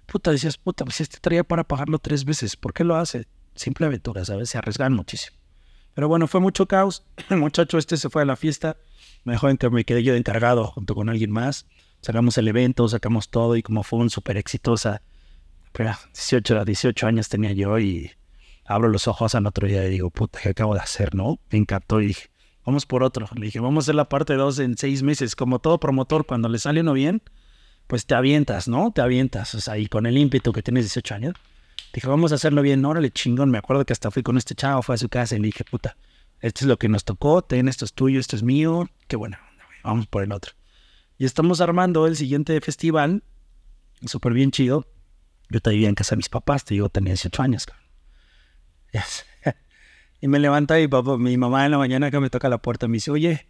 Puta, 0.08 0.32
decías, 0.32 0.58
puta, 0.58 0.86
pues 0.86 1.02
este 1.02 1.20
traía 1.20 1.44
para 1.44 1.66
pagarlo 1.66 2.00
tres 2.00 2.24
veces. 2.26 2.56
¿Por 2.56 2.74
qué 2.74 2.84
lo 2.84 2.96
hace? 2.96 3.28
Simple 3.56 3.86
aventura, 3.86 4.24
¿sabes? 4.24 4.50
Se 4.50 4.58
arriesgan 4.58 4.94
muchísimo. 4.94 5.38
Pero 5.94 6.08
bueno, 6.08 6.28
fue 6.28 6.40
mucho 6.40 6.66
caos. 6.66 7.04
El 7.30 7.38
muchacho 7.38 7.78
este 7.78 7.98
se 7.98 8.10
fue 8.10 8.22
a 8.22 8.26
la 8.26 8.38
fiesta. 8.38 8.78
Me 9.26 9.34
dejó 9.34 9.50
en 9.50 9.58
me 9.72 9.84
quedé 9.84 10.04
yo 10.04 10.14
de 10.14 10.20
encargado 10.20 10.68
junto 10.68 10.96
con 10.96 11.10
alguien 11.10 11.32
más. 11.32 11.68
Sacamos 12.02 12.38
el 12.38 12.48
evento, 12.48 12.88
sacamos 12.88 13.30
todo 13.30 13.56
y 13.58 13.64
como 13.64 13.84
fue 13.84 14.00
un 14.00 14.10
súper 14.10 14.38
exitosa. 14.38 15.02
Pero 15.74 15.92
18, 16.14 16.64
18 16.64 17.08
años 17.08 17.28
tenía 17.28 17.52
yo 17.52 17.78
y 17.80 18.12
abro 18.64 18.88
los 18.88 19.08
ojos 19.08 19.36
al 19.36 19.46
otro 19.48 19.68
día 19.68 19.86
y 19.86 19.90
digo, 19.90 20.10
puta, 20.10 20.40
¿qué 20.42 20.50
acabo 20.50 20.74
de 20.74 20.80
hacer, 20.80 21.16
no? 21.16 21.40
Me 21.50 21.58
encantó 21.58 22.00
y 22.00 22.08
dije, 22.08 22.30
vamos 22.66 22.86
por 22.86 23.04
otro. 23.04 23.28
Le 23.36 23.48
dije, 23.48 23.60
vamos 23.60 23.84
a 23.84 23.86
hacer 23.86 23.96
la 23.96 24.08
parte 24.08 24.36
2 24.36 24.60
en 24.60 24.78
seis 24.78 25.04
meses. 25.04 25.36
Como 25.36 25.60
todo 25.60 25.80
promotor, 25.80 26.26
cuando 26.26 26.48
le 26.48 26.60
sale 26.60 26.82
uno 26.82 26.94
bien, 26.94 27.22
pues 27.88 28.06
te 28.06 28.16
avientas, 28.16 28.68
¿no? 28.68 28.92
Te 28.92 29.02
avientas. 29.02 29.56
O 29.56 29.62
sea, 29.62 29.78
y 29.78 29.88
con 29.88 30.06
el 30.06 30.18
ímpetu 30.18 30.52
que 30.52 30.62
tienes 30.62 30.86
18 30.86 31.16
años. 31.16 31.34
Dije, 31.94 32.08
vamos 32.08 32.32
a 32.32 32.36
hacerlo 32.36 32.62
bien. 32.62 32.84
Órale, 32.86 33.12
chingón. 33.12 33.50
Me 33.50 33.58
acuerdo 33.58 33.86
que 33.86 33.94
hasta 33.94 34.12
fui 34.12 34.24
con 34.24 34.38
este 34.38 34.56
chavo, 34.56 34.82
fue 34.82 34.96
a 34.96 34.98
su 34.98 35.10
casa 35.10 35.36
y 35.36 35.40
le 35.40 35.48
dije, 35.48 35.64
puta, 35.64 35.98
esto 36.42 36.66
es 36.66 36.68
lo 36.68 36.78
que 36.78 36.90
nos 36.90 37.06
tocó. 37.06 37.42
Ten, 37.42 37.68
esto 37.68 37.86
es 37.86 37.94
tuyo, 37.94 38.20
esto 38.20 38.36
es 38.36 38.44
mío. 38.44 38.90
Qué 39.08 39.16
bueno. 39.16 39.38
Vamos 39.84 40.06
por 40.08 40.24
el 40.24 40.32
otro. 40.32 40.54
Y 41.18 41.26
estamos 41.26 41.62
armando 41.62 42.06
el 42.08 42.16
siguiente 42.16 42.60
festival. 42.62 43.24
Súper 44.06 44.34
bien 44.34 44.52
chido. 44.52 44.86
Yo 45.50 45.62
te 45.62 45.70
vivía 45.70 45.88
en 45.88 45.96
casa 45.96 46.12
de 46.12 46.18
mis 46.18 46.30
papás, 46.30 46.66
te 46.66 46.74
digo, 46.74 46.90
tenía 46.90 47.14
18 47.14 47.42
años. 47.42 47.66
Yes. 48.92 49.26
y 50.22 50.28
me 50.28 50.40
levanta 50.40 50.76
mi 50.76 50.90
papá, 50.90 51.18
mi 51.18 51.38
mamá 51.38 51.66
en 51.66 51.72
la 51.72 51.78
mañana 51.78 52.12
que 52.12 52.20
me 52.20 52.30
toca 52.30 52.50
la 52.50 52.58
puerta, 52.58 52.88
me 52.90 52.96
dice, 52.96 53.12
oye, 53.12 53.48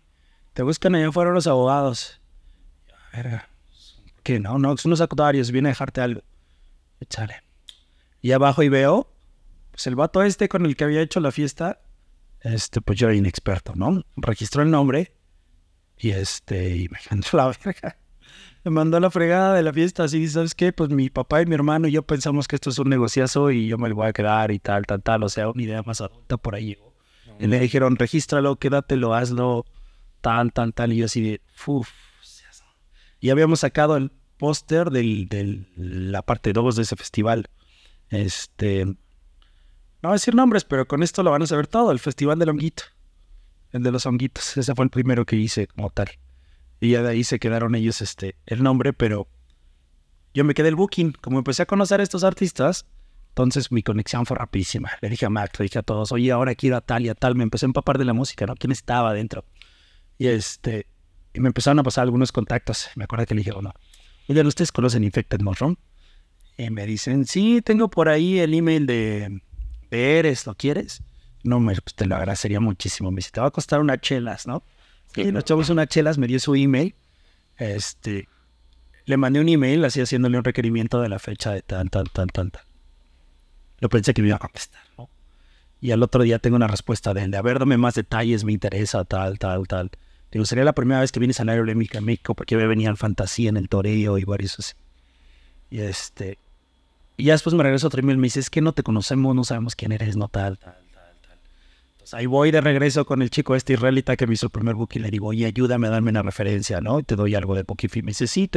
te 0.53 0.61
buscan 0.61 0.93
allá 0.93 1.11
fueron 1.11 1.33
los 1.33 1.47
abogados. 1.47 2.21
Verga. 3.11 3.49
No, 4.39 4.59
no, 4.59 4.75
son 4.77 4.89
unos 4.89 5.01
actuarios, 5.01 5.51
viene 5.51 5.69
a 5.69 5.71
dejarte 5.71 6.01
algo. 6.01 6.21
Échale. 6.99 7.43
Y 8.21 8.31
abajo 8.31 8.63
y 8.63 8.69
veo, 8.69 9.13
pues 9.71 9.87
el 9.87 9.95
vato 9.95 10.23
este 10.23 10.49
con 10.49 10.65
el 10.65 10.75
que 10.75 10.83
había 10.83 11.01
hecho 11.01 11.19
la 11.19 11.31
fiesta, 11.31 11.81
este, 12.41 12.81
pues 12.81 12.99
yo 12.99 13.07
era 13.07 13.15
inexperto, 13.15 13.73
¿no? 13.75 14.03
Registró 14.15 14.63
el 14.63 14.71
nombre 14.71 15.13
y 15.97 16.11
este, 16.11 16.75
y 16.75 16.89
me 16.89 16.97
mandó 17.09 17.27
la 17.33 17.47
verga. 17.63 17.97
Me 18.63 18.71
mandó 18.71 18.99
la 18.99 19.09
fregada 19.09 19.53
de 19.53 19.63
la 19.63 19.71
fiesta, 19.71 20.03
así, 20.03 20.27
¿sabes 20.27 20.53
qué? 20.53 20.73
Pues 20.73 20.89
mi 20.89 21.09
papá 21.09 21.41
y 21.41 21.45
mi 21.45 21.55
hermano 21.55 21.87
y 21.87 21.91
yo 21.91 22.03
pensamos 22.03 22.47
que 22.47 22.57
esto 22.57 22.69
es 22.69 22.79
un 22.79 22.89
negociazo 22.89 23.49
y 23.51 23.67
yo 23.67 23.77
me 23.77 23.87
lo 23.87 23.95
voy 23.95 24.07
a 24.07 24.13
quedar 24.13 24.51
y 24.51 24.59
tal, 24.59 24.85
tal, 24.85 25.01
tal. 25.01 25.23
O 25.23 25.29
sea, 25.29 25.49
una 25.49 25.63
idea 25.63 25.83
más 25.83 26.01
adulta 26.01 26.37
por 26.37 26.55
ahí. 26.55 26.77
Y 27.39 27.47
le 27.47 27.59
dijeron, 27.59 27.95
regístralo, 27.95 28.57
quédatelo, 28.57 29.13
hazlo, 29.13 29.65
tal, 30.21 30.51
tal, 30.51 30.73
tal. 30.73 30.91
Y 30.91 30.97
yo 30.97 31.05
así 31.05 31.21
de, 31.21 31.41
uff. 31.65 31.89
Y 33.19 33.29
habíamos 33.29 33.61
sacado 33.61 33.95
el 33.95 34.11
póster 34.37 34.89
de 34.91 35.65
la 35.75 36.21
parte 36.21 36.53
2 36.53 36.75
de 36.75 36.83
ese 36.83 36.95
festival. 36.95 37.49
Este, 38.09 38.85
no 38.85 38.95
voy 40.03 40.11
a 40.11 40.13
decir 40.13 40.35
nombres, 40.35 40.63
pero 40.63 40.87
con 40.87 41.03
esto 41.03 41.23
lo 41.23 41.31
van 41.31 41.41
a 41.41 41.47
saber 41.47 41.67
todo, 41.67 41.91
el 41.91 41.99
Festival 41.99 42.39
del 42.39 42.49
Honguito. 42.49 42.83
El 43.71 43.83
de 43.83 43.91
los 43.91 44.05
honguitos, 44.05 44.55
ese 44.55 44.73
fue 44.75 44.85
el 44.85 44.91
primero 44.91 45.25
que 45.25 45.35
hice 45.35 45.67
como 45.67 45.89
tal. 45.89 46.09
Y 46.79 46.91
ya 46.91 47.01
de 47.01 47.09
ahí 47.09 47.23
se 47.23 47.39
quedaron 47.39 47.75
ellos 47.75 48.01
este, 48.01 48.35
el 48.45 48.63
nombre, 48.63 48.93
pero 48.93 49.27
yo 50.33 50.45
me 50.45 50.53
quedé 50.53 50.69
el 50.69 50.75
booking. 50.75 51.13
Como 51.19 51.39
empecé 51.39 51.63
a 51.63 51.65
conocer 51.65 51.99
a 51.99 52.03
estos 52.03 52.23
artistas, 52.23 52.85
entonces 53.29 53.71
mi 53.71 53.83
conexión 53.83 54.25
fue 54.25 54.37
rapidísima. 54.37 54.91
Le 55.01 55.09
dije 55.09 55.25
a 55.25 55.29
Max, 55.29 55.59
le 55.59 55.63
dije 55.63 55.79
a 55.79 55.83
todos, 55.83 56.11
oye, 56.11 56.31
ahora 56.31 56.55
quiero 56.55 56.77
a 56.77 56.81
tal 56.81 57.05
y 57.05 57.09
a 57.09 57.15
tal. 57.15 57.35
Me 57.35 57.43
empecé 57.43 57.65
a 57.65 57.67
empapar 57.67 57.97
de 57.97 58.05
la 58.05 58.13
música, 58.13 58.45
¿no? 58.45 58.55
¿Quién 58.55 58.71
estaba 58.71 59.09
adentro? 59.09 59.43
Y 60.17 60.27
este, 60.27 60.87
y 61.33 61.39
me 61.39 61.47
empezaron 61.47 61.79
a 61.79 61.83
pasar 61.83 62.03
algunos 62.03 62.31
contactos. 62.31 62.89
Me 62.95 63.03
acuerdo 63.03 63.25
que 63.25 63.35
le 63.35 63.39
dije, 63.39 63.51
bueno, 63.51 63.73
oye, 64.27 64.41
¿ustedes 64.41 64.71
conocen 64.71 65.03
Infected 65.03 65.41
Mushroom? 65.41 65.75
Y 66.57 66.69
me 66.69 66.85
dicen, 66.85 67.25
sí, 67.25 67.61
tengo 67.61 67.89
por 67.89 68.09
ahí 68.09 68.39
el 68.39 68.53
email 68.53 68.87
de, 68.87 69.41
de 69.91 70.19
Eres, 70.19 70.45
¿lo 70.47 70.55
quieres? 70.55 71.03
No, 71.43 71.59
me, 71.59 71.73
pues 71.75 71.93
te 71.93 72.05
lo 72.05 72.15
agradecería 72.15 72.59
muchísimo. 72.59 73.11
Me 73.11 73.17
dice, 73.17 73.31
te 73.31 73.39
va 73.39 73.47
a 73.47 73.51
costar 73.51 73.79
unas 73.79 74.01
chelas, 74.01 74.47
¿no? 74.47 74.63
Y 75.15 75.31
nos 75.31 75.41
echamos 75.41 75.69
unas 75.69 75.87
chelas, 75.87 76.17
me 76.17 76.27
dio 76.27 76.39
su 76.39 76.55
email. 76.55 76.95
Este, 77.57 78.27
le 79.05 79.17
mandé 79.17 79.39
un 79.39 79.49
email 79.49 79.85
así 79.85 80.01
haciéndole 80.01 80.37
un 80.37 80.43
requerimiento 80.43 81.01
de 81.01 81.09
la 81.09 81.19
fecha 81.19 81.51
de 81.51 81.61
tan, 81.61 81.89
tan, 81.89 82.05
tan, 82.05 82.27
tan, 82.27 82.51
tan. 82.51 82.63
Lo 83.79 83.89
pensé 83.89 84.13
que 84.13 84.21
me 84.21 84.27
iba 84.27 84.37
a 84.37 84.39
contestar, 84.39 84.81
¿no? 84.97 85.09
Y 85.79 85.91
al 85.91 86.01
otro 86.03 86.23
día 86.23 86.39
tengo 86.39 86.55
una 86.55 86.67
respuesta 86.67 87.13
de 87.13 87.23
él, 87.23 87.31
de 87.31 87.37
a 87.37 87.41
ver, 87.41 87.59
dame 87.59 87.77
más 87.77 87.93
detalles, 87.93 88.43
me 88.43 88.51
interesa, 88.51 89.05
tal, 89.05 89.37
tal, 89.37 89.67
tal. 89.67 89.91
Digo, 90.31 90.45
sería 90.45 90.63
la 90.63 90.73
primera 90.73 90.99
vez 90.99 91.11
que 91.11 91.19
vienes 91.19 91.39
al 91.39 91.47
de 91.47 92.01
México 92.01 92.35
porque 92.35 92.57
me 92.57 92.67
venía 92.67 92.89
en 92.89 92.97
fantasía, 92.97 93.49
en 93.49 93.57
el 93.57 93.69
toreo 93.69 94.17
y 94.17 94.23
varios 94.23 94.59
así. 94.59 94.73
Y 95.69 95.79
este, 95.79 96.37
y 97.17 97.25
ya 97.25 97.33
después 97.33 97.55
me 97.55 97.63
regreso 97.63 97.87
otro 97.87 97.99
email, 97.99 98.17
me 98.17 98.27
dice, 98.27 98.39
es 98.39 98.49
que 98.49 98.61
no 98.61 98.73
te 98.73 98.83
conocemos, 98.83 99.35
no 99.35 99.43
sabemos 99.43 99.75
quién 99.75 99.91
eres, 99.91 100.17
no 100.17 100.27
tal, 100.27 100.57
tal 100.57 100.87
ahí 102.13 102.25
voy 102.25 102.51
de 102.51 102.61
regreso 102.61 103.05
con 103.05 103.21
el 103.21 103.29
chico 103.29 103.55
este 103.55 103.73
israelita 103.73 104.15
que 104.15 104.27
me 104.27 104.33
hizo 104.33 104.47
el 104.47 104.51
primer 104.51 104.75
booking. 104.75 105.01
Le 105.01 105.11
digo, 105.11 105.27
oye, 105.27 105.45
ayúdame 105.45 105.87
a 105.87 105.89
darme 105.91 106.11
una 106.11 106.23
referencia, 106.23 106.81
¿no? 106.81 106.99
Y 106.99 107.03
te 107.03 107.15
doy 107.15 107.35
algo 107.35 107.55
de 107.55 107.63
Booking 107.63 107.89
Me 108.03 108.11
dice, 108.11 108.27
sí, 108.27 108.49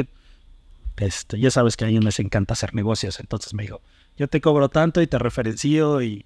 este, 0.96 1.40
ya 1.40 1.50
sabes 1.50 1.76
que 1.76 1.84
a 1.84 1.88
ellos 1.88 2.04
les 2.04 2.18
encanta 2.20 2.54
hacer 2.54 2.74
negocios. 2.74 3.20
Entonces 3.20 3.54
me 3.54 3.62
dijo, 3.62 3.80
yo 4.16 4.28
te 4.28 4.40
cobro 4.40 4.68
tanto 4.68 5.00
y 5.02 5.06
te 5.06 5.18
referencio 5.18 6.02
y... 6.02 6.24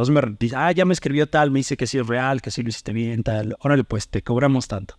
Entonces 0.00 0.30
me 0.30 0.36
dice, 0.38 0.56
ah, 0.56 0.72
ya 0.72 0.84
me 0.84 0.94
escribió 0.94 1.28
tal, 1.28 1.50
me 1.50 1.58
dice 1.58 1.76
que 1.76 1.86
sí 1.86 1.98
es 1.98 2.06
real, 2.06 2.40
que 2.40 2.50
sí 2.50 2.62
lo 2.62 2.68
hiciste 2.68 2.92
bien, 2.92 3.22
tal. 3.22 3.56
Órale, 3.60 3.84
pues 3.84 4.08
te 4.08 4.22
cobramos 4.22 4.66
tanto. 4.66 4.96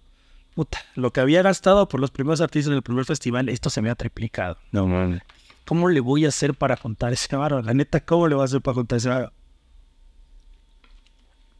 Puta, 0.53 0.79
lo 0.96 1.12
que 1.12 1.22
había 1.22 1.41
gastado 1.41 1.88
por 1.88 2.00
los 2.00 2.12
primeros 2.12 2.41
artistas 2.41 2.72
en 2.72 2.75
el 2.75 2.84
primer 2.84 3.05
festival, 3.05 3.50
esto 3.50 3.70
se 3.70 3.81
me 3.81 3.89
ha 3.89 3.96
triplicado. 3.96 4.58
No, 4.72 4.86
man. 4.88 5.22
¿Cómo 5.65 5.89
le 5.89 6.01
voy 6.01 6.25
a 6.25 6.27
hacer 6.27 6.53
para 6.53 6.77
contar 6.77 7.13
ese 7.13 7.36
varo? 7.36 7.62
La 7.62 7.74
neta, 7.74 8.01
¿cómo 8.01 8.27
le 8.27 8.36
voy 8.36 8.43
a 8.43 8.46
hacer 8.46 8.62
para 8.62 8.75
contar 8.75 8.98
ese 8.98 9.10
varo? 9.10 9.31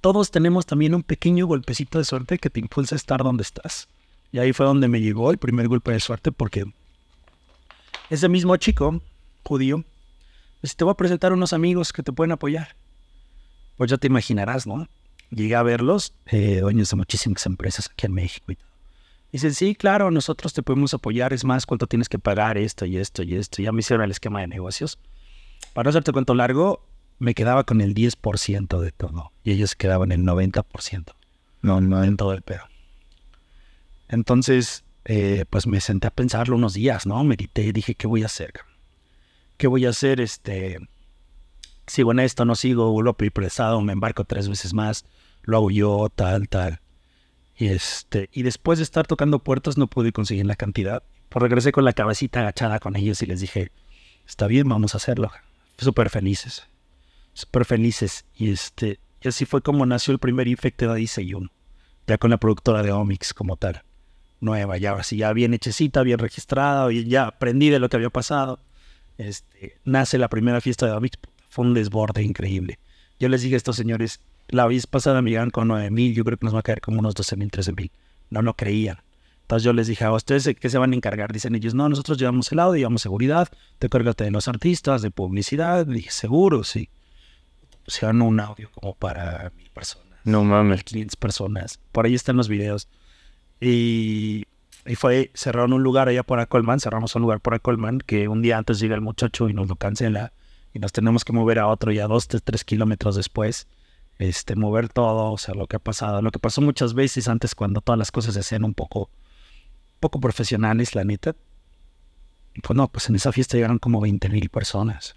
todos 0.02 0.32
tenemos 0.32 0.66
también 0.66 0.96
un 0.96 1.04
pequeño 1.04 1.46
golpecito 1.46 2.00
de 2.00 2.06
suerte 2.06 2.40
que 2.40 2.50
te 2.50 2.60
impulsa 2.60 2.96
a 2.96 2.98
estar 2.98 3.24
donde 3.24 3.44
estás. 3.44 3.88
Y 4.32 4.40
ahí 4.40 4.52
fue 4.52 4.66
donde 4.66 4.88
me 4.88 5.00
llegó 5.00 5.30
el 5.30 5.38
primer 5.38 5.68
golpe 5.68 5.92
de 5.92 6.00
suerte 6.00 6.32
porque 6.32 6.66
ese 8.10 8.28
mismo 8.28 8.58
chico, 8.58 9.00
judío, 9.44 9.84
pues 10.60 10.76
te 10.76 10.84
voy 10.84 10.92
a 10.92 10.96
presentar 10.96 11.34
unos 11.34 11.54
amigos 11.54 11.94
que 11.94 12.02
te 12.04 12.12
pueden 12.12 12.32
apoyar. 12.32 12.76
Pues 13.82 13.90
ya 13.90 13.98
te 13.98 14.06
imaginarás, 14.06 14.68
¿no? 14.68 14.88
Llegué 15.32 15.56
a 15.56 15.64
verlos, 15.64 16.14
eh, 16.28 16.60
dueños 16.60 16.92
de 16.92 16.98
muchísimas 16.98 17.44
empresas 17.48 17.90
aquí 17.92 18.06
en 18.06 18.14
México 18.14 18.52
y 18.52 18.56
todo. 18.56 18.68
Dicen, 19.32 19.56
sí, 19.56 19.74
claro, 19.74 20.12
nosotros 20.12 20.54
te 20.54 20.62
podemos 20.62 20.94
apoyar, 20.94 21.34
es 21.34 21.44
más, 21.44 21.66
cuánto 21.66 21.88
tienes 21.88 22.08
que 22.08 22.20
pagar 22.20 22.60
esto 22.60 22.86
y 22.86 22.98
esto 22.98 23.24
y 23.24 23.34
esto. 23.34 23.60
Ya 23.64 23.72
me 23.72 23.80
hicieron 23.80 24.06
el 24.06 24.12
esquema 24.12 24.42
de 24.42 24.46
negocios. 24.46 25.00
Para 25.74 25.86
no 25.86 25.90
hacerte 25.90 26.12
cuento 26.12 26.36
largo, 26.36 26.86
me 27.18 27.34
quedaba 27.34 27.64
con 27.64 27.82
el 27.82 27.96
10% 27.96 28.80
de 28.80 28.92
todo 28.92 29.32
y 29.44 29.54
ellos 29.54 29.74
quedaban 29.74 30.12
el 30.12 30.22
90%. 30.22 31.16
No, 31.64 31.82
no 31.82 32.04
en 32.04 32.18
todo 32.18 32.34
el 32.34 32.44
pedo. 32.44 32.66
Entonces, 34.10 34.84
eh, 35.06 35.46
pues 35.50 35.66
me 35.66 35.82
senté 35.82 36.06
a 36.06 36.12
pensarlo 36.12 36.56
unos 36.56 36.76
días, 36.76 37.08
¿no? 37.08 37.24
Medité 37.24 37.64
y 37.64 37.72
dije, 37.72 37.96
¿qué 37.96 38.06
voy 38.06 38.22
a 38.22 38.28
hacer? 38.28 38.54
¿Qué 39.58 39.66
voy 39.66 39.88
a 39.88 39.90
hacer? 39.90 40.22
Este, 40.22 40.78
sigo 41.92 42.12
en 42.12 42.20
esto, 42.20 42.46
no 42.46 42.56
sigo, 42.56 43.02
lo 43.02 43.14
prestado, 43.16 43.82
me 43.82 43.94
embarco 43.94 44.24
tres 44.24 44.50
veces 44.50 44.74
más, 44.74 45.06
lo 45.44 45.58
hago 45.58 45.72
yo, 45.72 46.10
tal, 46.14 46.50
tal. 46.50 46.80
Y 47.58 47.68
este, 47.68 48.30
y 48.34 48.44
después 48.44 48.80
de 48.80 48.84
estar 48.84 49.06
tocando 49.06 49.40
puertas 49.40 49.78
no 49.78 49.88
pude 49.88 50.12
conseguir 50.12 50.46
la 50.46 50.56
cantidad. 50.56 51.04
Pues 51.30 51.42
regresé 51.42 51.72
con 51.72 51.86
la 51.86 51.94
cabecita 51.94 52.40
agachada 52.42 52.80
con 52.80 52.96
ellos 52.96 53.22
y 53.22 53.26
les 53.26 53.42
dije, 53.42 53.72
está 54.26 54.48
bien, 54.48 54.68
vamos 54.68 54.94
a 54.94 54.98
hacerlo. 54.98 55.32
Súper 55.78 56.10
felices 56.10 56.68
súper 57.34 57.66
felices. 57.66 58.26
Y 58.36 58.52
este, 58.52 59.00
y 59.22 59.28
así 59.28 59.46
fue 59.46 59.62
como 59.62 59.86
nació 59.86 60.14
el 60.14 60.20
primer 60.20 60.48
Infected 60.48 60.90
Odyssey 60.90 61.34
1, 61.34 61.50
ya 62.08 62.18
con 62.18 62.32
la 62.32 62.38
productora 62.38 62.84
de 62.84 62.92
Omics 62.92 63.34
como 63.34 63.58
tal, 63.58 63.84
nueva, 64.40 64.78
ya 64.78 64.94
así, 64.94 65.18
ya 65.18 65.34
bien 65.34 65.54
hechecita, 65.54 66.04
bien 66.04 66.20
registrada, 66.20 66.92
y 66.92 67.06
ya 67.06 67.28
aprendí 67.28 67.70
de 67.70 67.80
lo 67.80 67.90
que 67.90 67.98
había 67.98 68.10
pasado. 68.10 68.60
Este, 69.18 69.78
nace 69.84 70.18
la 70.18 70.30
primera 70.30 70.62
fiesta 70.62 70.88
de 70.88 70.94
Omics, 70.94 71.20
fue 71.52 71.66
un 71.66 71.76
desborde 71.76 72.24
increíble. 72.24 72.80
Yo 73.20 73.30
les 73.30 73.44
dije 73.44 73.54
a 73.54 73.58
estos 73.58 73.76
señores, 73.76 74.20
la 74.48 74.66
vez 74.66 74.88
pasada 74.88 75.22
me 75.22 75.30
llegaron 75.30 75.52
con 75.52 75.68
9 75.68 75.92
mil, 75.92 76.16
yo 76.16 76.24
creo 76.24 76.40
que 76.40 76.46
nos 76.46 76.56
va 76.56 76.60
a 76.60 76.64
caer 76.64 76.82
como 76.82 76.98
unos 76.98 77.14
12 77.14 77.36
mil, 77.36 77.52
13 77.52 77.74
mil. 77.74 77.92
No, 78.32 78.42
no 78.42 78.56
creían. 78.56 78.98
Entonces 79.44 79.64
yo 79.64 79.74
les 79.74 79.86
dije, 79.86 80.04
¿a 80.06 80.12
ustedes 80.12 80.50
qué 80.60 80.70
se 80.70 80.80
van 80.80 80.94
a 80.94 80.96
encargar? 80.96 81.32
Dicen 81.32 81.54
ellos, 81.54 81.76
no, 81.76 81.88
nosotros 81.88 82.18
llevamos 82.18 82.52
el 82.52 82.60
audio, 82.60 82.78
llevamos 82.78 83.04
seguridad, 83.04 83.50
te 83.78 83.90
cárgate 83.90 84.24
de 84.24 84.32
los 84.32 84.48
artistas, 84.48 85.04
de 85.04 85.12
publicidad. 85.12 85.86
dije, 85.86 86.10
seguro, 86.10 86.64
sí 86.64 86.90
pusieron 87.84 88.22
un 88.22 88.40
audio 88.40 88.70
como 88.74 88.96
para 88.96 89.52
mil 89.58 89.70
personas. 89.72 90.08
No 90.24 90.44
mames. 90.44 90.84
500 90.84 91.16
personas. 91.16 91.80
Por 91.92 92.06
ahí 92.06 92.16
están 92.16 92.38
los 92.38 92.48
videos. 92.48 92.88
Y, 93.60 94.46
y 94.86 94.96
fue, 94.96 95.32
cerraron 95.34 95.74
un 95.74 95.84
lugar 95.84 96.08
allá 96.08 96.24
por 96.24 96.40
Acolman, 96.40 96.80
cerramos 96.80 97.16
un 97.16 97.24
lugar 97.24 97.40
por 97.40 97.54
Acolman, 97.54 98.00
que 98.00 98.28
un 98.28 98.42
día 98.42 98.58
antes 98.58 98.80
llega 98.80 98.96
el 98.96 99.02
muchacho 99.02 99.50
y 99.50 99.54
nos 99.54 99.68
lo 99.68 99.76
cancela. 99.76 100.32
Y 100.74 100.80
nos 100.80 100.92
tenemos 100.92 101.26
que 101.26 101.34
mover 101.34 101.60
a 101.60 101.68
otro 101.68 101.92
ya 101.92 102.08
dos, 102.08 102.28
tres, 102.28 102.44
tres 102.44 102.64
kilómetros 102.64 103.16
después. 103.16 103.68
Este, 104.20 104.56
mover 104.56 104.90
todo, 104.90 105.32
o 105.32 105.38
sea, 105.38 105.54
lo 105.54 105.68
que 105.68 105.78
ha 105.78 105.80
pasado. 105.80 106.22
Lo 106.22 106.32
que 106.32 106.40
pasó 106.40 106.62
muchas 106.62 106.94
veces 106.94 107.28
antes 107.28 107.56
cuando 107.56 107.82
todas 107.82 107.98
las 107.98 108.12
cosas 108.12 108.36
se 108.36 108.42
hacían 108.42 108.64
un 108.64 108.74
poco, 108.74 109.10
poco 110.00 110.20
profesionales, 110.20 110.96
la 110.96 111.04
neta 111.04 111.36
pues 112.62 112.76
no, 112.76 112.88
pues 112.90 113.10
en 113.10 113.16
esa 113.16 113.32
fiesta 113.32 113.56
llegaron 113.56 113.80
como 113.80 114.02
20 114.02 114.28
mil 114.30 114.50
personas. 114.50 115.16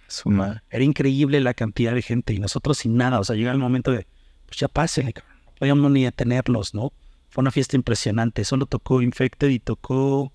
Era 0.70 0.84
increíble 0.84 1.40
la 1.40 1.54
cantidad 1.54 1.92
de 1.92 2.02
gente 2.02 2.32
y 2.32 2.38
nosotros 2.38 2.78
sin 2.78 2.96
nada. 2.96 3.18
O 3.18 3.24
sea, 3.24 3.34
llega 3.34 3.50
el 3.50 3.58
momento 3.58 3.90
de, 3.90 4.06
pues 4.46 4.58
ya 4.58 4.68
pasen, 4.68 5.06
no 5.06 5.52
podíamos 5.58 5.90
ni 5.90 6.04
detenerlos, 6.04 6.74
¿no? 6.74 6.92
Fue 7.30 7.42
una 7.42 7.50
fiesta 7.50 7.76
impresionante. 7.76 8.44
Solo 8.44 8.66
tocó 8.66 9.02
Infected 9.02 9.48
y 9.48 9.58
tocó 9.58 10.32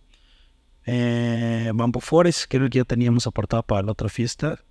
eh, 0.86 1.72
Bamboo 1.74 2.02
Forest, 2.02 2.46
que 2.46 2.58
era 2.58 2.66
el 2.66 2.72
que 2.72 2.80
ya 2.80 2.86
teníamos 2.86 3.28
aportado 3.28 3.64
para 3.64 3.84
la 3.84 3.94
otra 3.94 4.10
fiesta. 4.10 4.62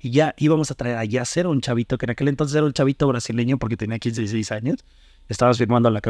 Y 0.00 0.10
ya 0.10 0.34
íbamos 0.38 0.70
a 0.70 0.74
traer 0.74 0.96
a 0.96 1.04
Yasser, 1.04 1.46
un 1.46 1.60
chavito, 1.60 1.98
que 1.98 2.06
en 2.06 2.10
aquel 2.10 2.28
entonces 2.28 2.56
era 2.56 2.64
un 2.64 2.72
chavito 2.72 3.06
brasileño 3.06 3.58
porque 3.58 3.76
tenía 3.76 3.98
15, 3.98 4.22
16 4.22 4.52
años. 4.52 4.84
Estábamos 5.28 5.58
firmando 5.58 5.90
la 5.90 6.00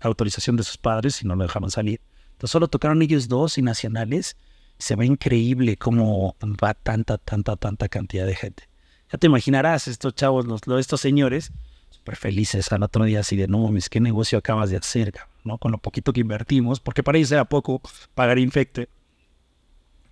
autorización 0.00 0.56
de 0.56 0.62
sus 0.62 0.78
padres 0.78 1.20
y 1.22 1.26
no 1.26 1.34
lo 1.34 1.42
dejaron 1.42 1.70
salir. 1.70 2.00
Entonces 2.32 2.50
solo 2.50 2.68
tocaron 2.68 3.02
ellos 3.02 3.28
dos 3.28 3.58
y 3.58 3.62
nacionales 3.62 4.36
se 4.78 4.96
ve 4.96 5.06
increíble 5.06 5.76
cómo 5.76 6.36
va 6.62 6.74
tanta, 6.74 7.18
tanta, 7.18 7.56
tanta 7.56 7.88
cantidad 7.88 8.26
de 8.26 8.34
gente. 8.34 8.68
Ya 9.12 9.18
te 9.18 9.26
imaginarás, 9.26 9.88
estos 9.88 10.14
chavos, 10.14 10.46
los, 10.46 10.60
estos 10.78 11.00
señores, 11.00 11.52
súper 11.90 12.16
felices 12.16 12.72
al 12.72 12.82
otro 12.82 13.04
día, 13.04 13.20
así 13.20 13.36
de, 13.36 13.46
no 13.46 13.58
mames, 13.58 13.88
¿qué 13.88 14.00
negocio 14.00 14.38
acabas 14.38 14.70
de 14.70 14.76
hacer? 14.76 15.14
¿no? 15.44 15.58
Con 15.58 15.72
lo 15.72 15.78
poquito 15.78 16.12
que 16.12 16.20
invertimos, 16.20 16.80
porque 16.80 17.02
para 17.02 17.18
ellos 17.18 17.30
era 17.32 17.44
poco 17.44 17.80
pagar 18.14 18.38
infecte. 18.38 18.88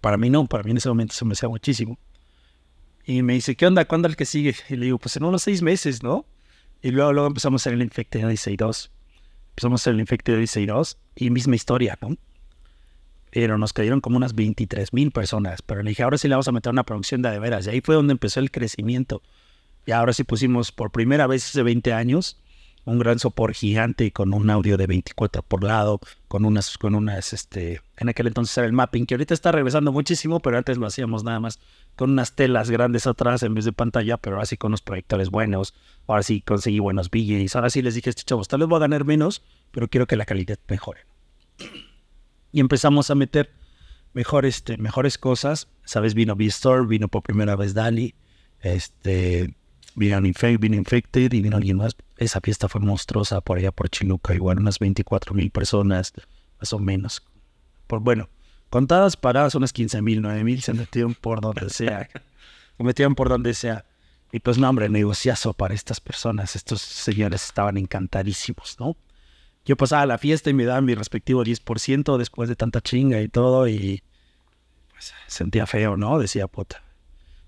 Para 0.01 0.17
mí 0.17 0.31
no, 0.31 0.47
para 0.47 0.63
mí 0.63 0.73
en 0.73 0.77
ese 0.77 0.89
momento 0.89 1.15
se 1.15 1.25
me 1.25 1.33
hacía 1.33 1.49
muchísimo. 1.49 1.99
Y 3.05 3.23
me 3.23 3.35
dice, 3.35 3.57
¿qué 3.57 3.67
onda? 3.67 3.85
¿Cuándo 3.85 4.09
el 4.09 4.17
que 4.17 4.25
sigue? 4.25 4.55
Y 4.69 4.77
le 4.77 4.87
digo, 4.87 4.99
pues 4.99 5.17
en 5.17 5.25
unos 5.25 5.43
seis 5.43 5.63
meses, 5.63 6.03
¿no? 6.03 6.25
Y 6.83 6.91
luego, 6.91 7.13
luego 7.13 7.29
empezamos 7.29 7.61
a 7.61 7.63
hacer 7.63 7.75
el 7.75 7.83
infecte 7.83 8.19
de 8.19 8.29
16 8.29 8.57
2. 8.57 8.91
Empezamos 9.53 9.81
a 9.81 9.83
hacer 9.83 9.95
el 9.95 10.01
Infected 10.01 10.35
Odyssey 10.35 10.65
2 10.65 10.99
y 11.17 11.31
misma 11.31 11.57
historia, 11.57 11.99
¿no? 12.01 12.17
Pero 13.31 13.59
nos 13.59 13.75
cayeron 13.75 14.01
como 14.01 14.17
unas 14.17 14.35
23 14.35 14.95
mil 14.95 15.11
personas. 15.11 15.61
Pero 15.61 15.83
le 15.83 15.91
dije, 15.91 16.03
ahora 16.03 16.17
sí 16.17 16.27
le 16.27 16.35
vamos 16.35 16.49
a 16.49 16.53
meter 16.53 16.73
una 16.73 16.85
producción 16.85 17.21
de 17.21 17.31
de 17.31 17.39
veras. 17.39 17.67
Y 17.67 17.71
ahí 17.71 17.81
fue 17.83 17.95
donde 17.95 18.13
empezó 18.13 18.41
el 18.41 18.51
crecimiento. 18.51 19.23
Y 19.85 19.93
ahora 19.93 20.15
sí 20.15 20.25
pusimos 20.25 20.73
por 20.73 20.91
primera 20.91 21.27
vez 21.27 21.47
hace 21.47 21.63
20 21.63 21.93
años 21.93 22.41
un 22.85 22.99
gran 22.99 23.19
sopor 23.19 23.55
gigante 23.55 24.11
con 24.13 24.35
un 24.35 24.51
audio 24.51 24.77
de 24.77 24.87
24 24.87 25.43
por 25.43 25.63
lado, 25.63 26.01
con 26.29 26.45
unas, 26.45 26.77
con 26.79 26.95
unas, 26.95 27.33
este, 27.33 27.81
en 27.97 28.09
aquel 28.09 28.27
entonces 28.27 28.57
era 28.59 28.67
el 28.67 28.73
mapping, 28.73 29.07
que 29.07 29.15
ahorita 29.15 29.35
está 29.35 29.53
regresando 29.53 29.93
muchísimo, 29.93 30.41
pero 30.41 30.59
antes 30.59 30.79
lo 30.79 30.87
hacíamos 30.87 31.23
nada 31.23 31.39
más 31.39 31.61
con 31.97 32.11
unas 32.11 32.35
telas 32.35 32.71
grandes 32.71 33.07
atrás 33.07 33.43
en 33.43 33.55
vez 33.55 33.65
de 33.65 33.73
pantalla, 33.73 34.17
pero 34.17 34.37
ahora 34.37 34.47
sí 34.47 34.57
con 34.57 34.71
unos 34.71 34.83
proyectores 34.83 35.31
buenos, 35.31 35.75
ahora 36.07 36.23
sí 36.23 36.41
conseguí 36.41 36.81
buenos 36.81 37.11
VJs, 37.11 37.55
ahora 37.55 37.71
sí 37.71 37.83
les 37.83 37.95
dije, 37.95 38.11
este 38.11 38.25
chavos, 38.25 38.49
tal 38.49 38.61
vez 38.61 38.69
voy 38.69 38.77
a 38.79 38.81
ganar 38.81 39.05
menos, 39.05 39.43
pero 39.71 39.89
quiero 39.89 40.07
que 40.07 40.17
la 40.17 40.25
calidad 40.25 40.59
mejore. 40.69 41.01
Y 42.51 42.61
empezamos 42.61 43.11
a 43.11 43.15
meter 43.15 43.51
mejores, 44.13 44.57
este, 44.57 44.77
mejores 44.77 45.19
cosas, 45.19 45.69
sabes, 45.85 46.15
vino 46.15 46.35
V-Store, 46.35 46.87
vino 46.87 47.09
por 47.09 47.23
primera 47.23 47.57
vez 47.57 47.75
Dali, 47.75 48.15
este, 48.61 49.55
vino, 49.95 50.27
Infect, 50.27 50.61
vino 50.61 50.77
Infected 50.77 51.33
y 51.33 51.41
vino 51.43 51.57
alguien 51.57 51.77
más. 51.79 51.97
Esa 52.17 52.41
fiesta 52.41 52.69
fue 52.69 52.81
monstruosa 52.81 53.41
por 53.41 53.59
allá 53.59 53.73
por 53.73 53.89
Chiluca, 53.89 54.35
igual 54.35 54.59
unas 54.59 54.79
24 54.79 55.35
mil 55.35 55.51
personas, 55.51 56.13
más 56.59 56.73
o 56.73 56.79
menos. 56.79 57.23
Por, 57.87 58.01
bueno, 58.01 58.29
contadas 58.71 59.17
paradas 59.17 59.55
unas 59.55 59.73
15 59.73 60.03
mil, 60.03 60.23
9 60.23 60.45
mil 60.45 60.63
se 60.63 60.73
metieron 60.73 61.15
por 61.15 61.41
donde 61.41 61.71
sea. 61.71 62.09
se 62.77 62.85
metieron 62.85 63.15
por 63.15 63.29
donde 63.29 63.55
sea. 63.55 63.85
Y 64.33 64.41
pues 64.41 64.57
no, 64.57 64.69
hombre, 64.69 64.89
negociazo 64.89 65.53
para 65.53 65.75
estas 65.75 66.01
personas. 66.01 66.57
Estos 66.57 66.81
señores 66.81 67.45
estaban 67.45 67.77
encantadísimos, 67.77 68.77
¿no? 68.81 68.97
Yo 69.65 69.77
pasaba 69.77 70.07
la 70.07 70.19
fiesta 70.19 70.51
y 70.51 70.55
me 70.55 70.65
daban 70.65 70.87
mi 70.87 70.95
respectivo 70.95 71.45
10% 71.45 72.17
después 72.17 72.49
de 72.49 72.57
tanta 72.57 72.81
chinga 72.81 73.21
y 73.21 73.29
todo 73.29 73.69
y 73.69 74.03
pues 74.91 75.13
sentía 75.29 75.67
feo, 75.67 75.97
¿no? 75.97 76.19
Decía 76.19 76.49
puta. 76.49 76.83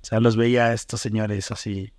O 0.02 0.04
sea, 0.04 0.20
los 0.20 0.36
veía 0.36 0.66
a 0.66 0.74
estos 0.74 1.00
señores 1.00 1.50
así 1.50 1.93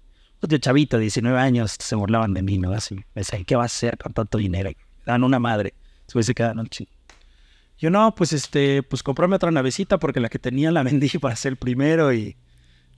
otro 0.45 0.57
chavito 0.57 0.97
de 0.97 1.01
19 1.03 1.37
años 1.37 1.75
se 1.79 1.95
burlaban 1.95 2.33
de 2.33 2.41
mí, 2.41 2.57
¿no? 2.57 2.71
Así, 2.71 2.95
me 2.95 3.03
decían, 3.13 3.45
¿qué 3.45 3.55
va 3.55 3.63
a 3.63 3.65
hacer 3.65 3.97
con 3.97 4.13
tanto 4.13 4.37
dinero? 4.37 4.71
dan 5.05 5.23
una 5.23 5.39
madre. 5.39 5.73
Se 6.07 6.17
un 6.17 6.67
chingo. 6.67 6.91
Yo 7.77 7.89
no, 7.89 8.15
pues 8.15 8.31
este, 8.31 8.83
pues 8.83 9.03
comprarme 9.03 9.35
otra 9.35 9.51
navecita 9.51 9.99
porque 9.99 10.19
la 10.19 10.29
que 10.29 10.39
tenía 10.39 10.71
la 10.71 10.83
vendí 10.83 11.09
para 11.21 11.35
ser 11.35 11.53
el 11.53 11.57
primero 11.57 12.13
y, 12.13 12.37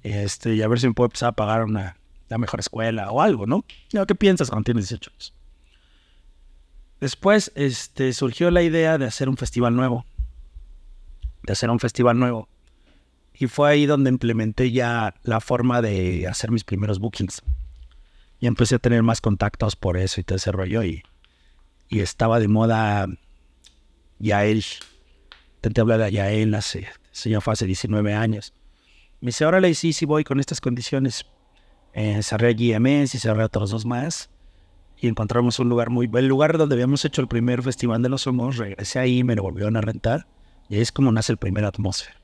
este, 0.03 0.55
y 0.55 0.61
a 0.61 0.67
ver 0.67 0.79
si 0.79 0.87
me 0.87 0.93
puedo 0.93 1.07
empezar 1.07 1.29
a 1.29 1.31
pagar 1.31 1.63
una, 1.63 1.97
la 2.29 2.37
mejor 2.37 2.59
escuela 2.59 3.11
o 3.11 3.21
algo, 3.21 3.45
¿no? 3.47 3.65
¿Qué 4.07 4.15
piensas 4.15 4.49
cuando 4.49 4.65
tienes 4.65 4.89
18 4.89 5.11
años? 5.11 5.33
Después, 6.99 7.51
este, 7.55 8.13
surgió 8.13 8.49
la 8.51 8.63
idea 8.63 8.97
de 8.97 9.05
hacer 9.05 9.29
un 9.29 9.37
festival 9.37 9.75
nuevo. 9.75 10.05
De 11.43 11.53
hacer 11.53 11.69
un 11.69 11.79
festival 11.79 12.17
nuevo. 12.17 12.47
Y 13.39 13.47
fue 13.47 13.69
ahí 13.69 13.85
donde 13.85 14.09
implementé 14.09 14.71
ya 14.71 15.13
la 15.23 15.39
forma 15.39 15.81
de 15.81 16.27
hacer 16.27 16.51
mis 16.51 16.63
primeros 16.63 16.99
bookings. 16.99 17.43
Y 18.39 18.47
empecé 18.47 18.75
a 18.75 18.79
tener 18.79 19.03
más 19.03 19.21
contactos 19.21 19.75
por 19.75 19.97
eso 19.97 20.19
y 20.19 20.23
todo 20.23 20.37
ese 20.37 20.51
rollo. 20.51 20.83
Y, 20.83 21.03
y 21.89 21.99
estaba 21.99 22.39
de 22.39 22.47
moda 22.47 23.07
Yael. 24.19 24.63
Intenté 25.57 25.81
hablar 25.81 25.99
de 25.99 26.11
Yael 26.11 26.53
hace, 26.55 26.87
señor 27.11 27.41
fue 27.41 27.53
hace 27.53 27.65
19 27.65 28.13
años. 28.13 28.53
Me 29.21 29.27
dice, 29.27 29.45
órale, 29.45 29.73
sí, 29.73 29.93
sí 29.93 30.05
voy 30.05 30.23
con 30.23 30.39
estas 30.39 30.61
condiciones. 30.61 31.25
Eh, 31.93 32.21
cerré 32.21 32.53
GMS 32.53 33.15
y 33.15 33.19
cerré 33.19 33.43
otros 33.43 33.71
dos 33.71 33.85
más. 33.85 34.29
Y 34.99 35.07
encontramos 35.07 35.59
un 35.59 35.69
lugar 35.69 35.89
muy... 35.89 36.09
El 36.13 36.27
lugar 36.27 36.57
donde 36.57 36.75
habíamos 36.75 37.05
hecho 37.05 37.21
el 37.21 37.27
primer 37.27 37.61
festival 37.61 38.01
de 38.01 38.09
los 38.09 38.25
humos, 38.25 38.57
regresé 38.57 38.99
ahí, 38.99 39.23
me 39.23 39.35
lo 39.35 39.43
volvieron 39.43 39.77
a 39.77 39.81
rentar. 39.81 40.27
Y 40.69 40.75
ahí 40.75 40.81
es 40.81 40.91
como 40.91 41.11
nace 41.11 41.31
el 41.31 41.37
primer 41.37 41.65
atmósfera. 41.65 42.16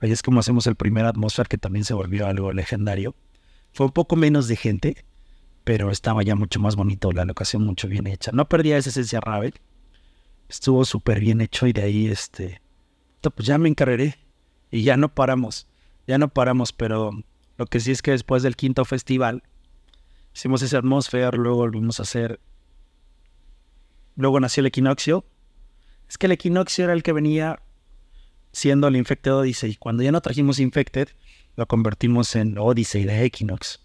Ahí 0.00 0.12
es 0.12 0.22
como 0.22 0.40
hacemos 0.40 0.66
el 0.66 0.76
primer 0.76 1.04
atmósfera 1.06 1.48
que 1.48 1.58
también 1.58 1.84
se 1.84 1.94
volvió 1.94 2.26
algo 2.26 2.52
legendario. 2.52 3.14
Fue 3.72 3.86
un 3.86 3.92
poco 3.92 4.16
menos 4.16 4.48
de 4.48 4.56
gente, 4.56 5.04
pero 5.64 5.90
estaba 5.90 6.22
ya 6.22 6.36
mucho 6.36 6.60
más 6.60 6.76
bonito, 6.76 7.12
la 7.12 7.24
locación 7.24 7.64
mucho 7.64 7.88
bien 7.88 8.06
hecha. 8.06 8.30
No 8.32 8.48
perdía 8.48 8.76
esa 8.76 8.90
esencia 8.90 9.20
Ravel. 9.20 9.54
Estuvo 10.48 10.84
súper 10.84 11.20
bien 11.20 11.40
hecho 11.40 11.66
y 11.66 11.72
de 11.72 11.82
ahí, 11.82 12.06
este, 12.06 12.62
pues 13.20 13.46
ya 13.46 13.58
me 13.58 13.68
encarreré 13.68 14.18
y 14.70 14.82
ya 14.82 14.96
no 14.96 15.14
paramos, 15.14 15.66
ya 16.06 16.16
no 16.18 16.28
paramos, 16.28 16.72
pero 16.72 17.10
lo 17.56 17.66
que 17.66 17.80
sí 17.80 17.90
es 17.90 18.02
que 18.02 18.12
después 18.12 18.42
del 18.42 18.56
quinto 18.56 18.84
festival 18.84 19.42
hicimos 20.34 20.62
ese 20.62 20.76
atmósfera, 20.76 21.30
luego 21.32 21.58
volvimos 21.58 22.00
a 22.00 22.04
hacer, 22.04 22.40
luego 24.16 24.40
nació 24.40 24.62
el 24.62 24.68
equinoccio. 24.68 25.24
Es 26.08 26.16
que 26.16 26.26
el 26.26 26.32
equinoccio 26.32 26.84
era 26.84 26.94
el 26.94 27.02
que 27.02 27.12
venía 27.12 27.60
siendo 28.52 28.88
el 28.88 28.96
Infected 28.96 29.34
Odyssey. 29.34 29.76
Cuando 29.76 30.02
ya 30.02 30.12
no 30.12 30.20
trajimos 30.20 30.58
Infected, 30.58 31.08
lo 31.56 31.66
convertimos 31.66 32.36
en 32.36 32.58
Odyssey 32.58 33.04
de 33.04 33.24
Equinox. 33.24 33.80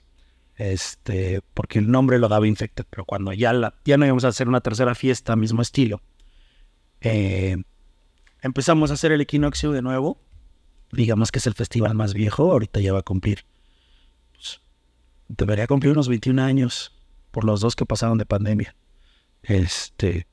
Este, 0.56 1.42
porque 1.54 1.80
el 1.80 1.90
nombre 1.90 2.20
lo 2.20 2.28
daba 2.28 2.48
Infected, 2.48 2.86
pero 2.90 3.06
cuando 3.06 3.34
ya, 3.34 3.54
la, 3.54 3.74
ya 3.86 3.98
no 3.98 4.06
íbamos 4.06 4.24
a 4.26 4.30
hacer 4.30 4.48
una 4.48 4.62
tercera 4.62 4.96
fiesta, 4.96 5.36
mismo 5.36 5.62
estilo, 5.62 6.02
eh, 7.02 7.58
empezamos 8.42 8.92
a 8.92 8.94
hacer 8.94 9.12
el 9.12 9.22
Equinoccio 9.22 9.72
de 9.72 9.82
nuevo. 9.82 10.20
Digamos 10.92 11.32
que 11.32 11.40
es 11.40 11.48
el 11.48 11.56
festival 11.56 11.96
más 11.96 12.14
viejo, 12.14 12.52
ahorita 12.52 12.80
ya 12.80 12.94
va 12.94 13.00
a 13.00 13.04
cumplir. 13.04 13.46
Pues, 14.34 14.62
debería 15.28 15.66
cumplir 15.66 15.94
unos 15.94 16.08
21 16.08 16.42
años 16.42 16.92
por 17.32 17.46
los 17.46 17.62
dos 17.62 17.76
que 17.76 17.86
pasaron 17.86 18.20
de 18.20 18.26
pandemia. 18.26 18.76
Este, 19.42 20.28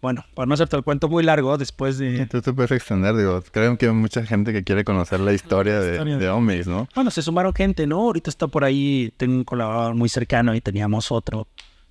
bueno, 0.00 0.24
para 0.34 0.46
no 0.46 0.54
hacerte 0.54 0.76
el 0.76 0.82
cuento 0.82 1.08
muy 1.08 1.22
largo, 1.22 1.58
después 1.58 1.98
de... 1.98 2.26
Tú 2.26 2.40
te 2.40 2.52
puedes 2.52 2.70
extender, 2.70 3.14
digo, 3.16 3.42
creo 3.52 3.76
que 3.76 3.86
hay 3.86 3.92
mucha 3.92 4.24
gente 4.24 4.52
que 4.52 4.64
quiere 4.64 4.84
conocer 4.84 5.20
la 5.20 5.32
historia, 5.32 5.80
de, 5.80 6.02
de 6.02 6.64
¿no? 6.66 6.88
Bueno, 6.94 7.10
se 7.10 7.20
sumaron 7.20 7.52
gente, 7.52 7.86
¿no? 7.86 8.00
Ahorita 8.00 8.30
está 8.30 8.46
por 8.46 8.64
ahí, 8.64 9.12
tengo 9.18 9.34
un 9.34 9.44
colaborador 9.44 9.94
muy 9.94 10.08
cercano 10.08 10.54
y 10.54 10.60
teníamos 10.60 11.12
otro 11.12 11.48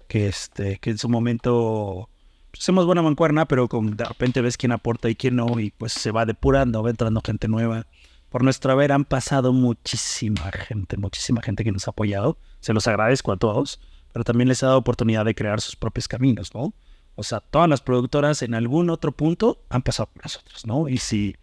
que, 0.07 0.27
este, 0.27 0.79
que 0.79 0.89
en 0.89 0.97
su 0.97 1.07
momento 1.07 2.09
pues, 2.51 2.63
hacemos 2.63 2.85
buena 2.85 3.01
mancuerna, 3.03 3.45
pero 3.45 3.67
con, 3.67 3.95
de 3.95 4.03
repente 4.03 4.41
ves 4.41 4.57
quién 4.57 4.71
aporta 4.71 5.09
y 5.09 5.15
quién 5.15 5.35
no, 5.35 5.59
y 5.59 5.71
pues 5.71 5.93
se 5.93 6.11
va 6.11 6.25
depurando, 6.25 6.81
va 6.81 6.89
entrando 6.89 7.21
gente 7.23 7.47
nueva. 7.47 7.85
Por 8.29 8.43
nuestra 8.43 8.75
ver 8.75 8.91
han 8.91 9.05
pasado 9.05 9.53
muchísima 9.53 10.51
gente, 10.51 10.97
muchísima 10.97 11.41
gente 11.41 11.63
que 11.63 11.71
nos 11.71 11.87
ha 11.87 11.91
apoyado. 11.91 12.37
Se 12.59 12.73
los 12.73 12.87
agradezco 12.87 13.31
a 13.31 13.37
todos, 13.37 13.79
pero 14.13 14.23
también 14.23 14.47
les 14.47 14.63
ha 14.63 14.67
dado 14.67 14.79
oportunidad 14.79 15.25
de 15.25 15.35
crear 15.35 15.61
sus 15.61 15.75
propios 15.75 16.07
caminos, 16.07 16.53
¿no? 16.53 16.73
O 17.19 17.23
sea, 17.23 17.41
todas 17.41 17.67
las 17.67 17.81
productoras 17.81 18.41
en 18.43 18.53
algún 18.53 18.89
otro 18.89 19.11
punto 19.11 19.61
han 19.69 19.81
pasado 19.81 20.09
por 20.13 20.23
nosotros, 20.23 20.65
¿no? 20.65 20.87
Y 20.87 20.97
si, 20.99 21.35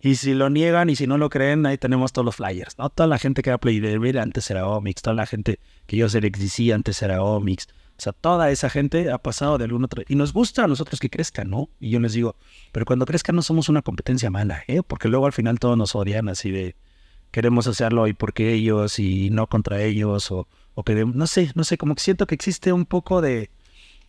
y 0.00 0.14
si 0.14 0.32
lo 0.32 0.48
niegan 0.48 0.90
y 0.90 0.96
si 0.96 1.08
no 1.08 1.18
lo 1.18 1.28
creen, 1.28 1.66
ahí 1.66 1.76
tenemos 1.76 2.12
todos 2.12 2.24
los 2.24 2.36
flyers, 2.36 2.78
¿no? 2.78 2.88
Toda 2.88 3.08
la 3.08 3.18
gente 3.18 3.42
que 3.42 3.50
era 3.50 3.58
Playdevil 3.58 4.16
antes 4.18 4.48
era 4.48 4.68
Omix, 4.68 5.02
toda 5.02 5.14
la 5.14 5.26
gente 5.26 5.58
que 5.86 5.96
yo 5.96 6.08
ser 6.08 6.24
XDC 6.24 6.72
antes 6.72 7.02
era 7.02 7.20
Omix. 7.20 7.66
O 7.98 8.00
sea, 8.00 8.12
toda 8.12 8.52
esa 8.52 8.70
gente 8.70 9.10
ha 9.10 9.18
pasado 9.18 9.58
de 9.58 9.64
algún 9.64 9.84
otro. 9.84 10.04
Y 10.06 10.14
nos 10.14 10.32
gusta 10.32 10.62
a 10.62 10.68
nosotros 10.68 11.00
que 11.00 11.10
crezcan, 11.10 11.50
¿no? 11.50 11.68
Y 11.80 11.90
yo 11.90 11.98
les 11.98 12.12
digo, 12.12 12.36
pero 12.70 12.86
cuando 12.86 13.04
crezcan 13.04 13.34
no 13.34 13.42
somos 13.42 13.68
una 13.68 13.82
competencia 13.82 14.30
mala, 14.30 14.62
¿eh? 14.68 14.82
Porque 14.86 15.08
luego 15.08 15.26
al 15.26 15.32
final 15.32 15.58
todos 15.58 15.76
nos 15.76 15.96
odian 15.96 16.28
así 16.28 16.52
de 16.52 16.76
queremos 17.32 17.66
hacerlo 17.66 18.06
y 18.06 18.12
porque 18.12 18.52
ellos 18.52 19.00
y 19.00 19.30
no 19.30 19.48
contra 19.48 19.82
ellos 19.82 20.30
o, 20.30 20.46
o 20.74 20.84
queremos, 20.84 21.16
no 21.16 21.26
sé, 21.26 21.50
no 21.56 21.64
sé, 21.64 21.76
como 21.76 21.96
que 21.96 22.02
siento 22.02 22.28
que 22.28 22.36
existe 22.36 22.72
un 22.72 22.86
poco 22.86 23.20
de 23.20 23.50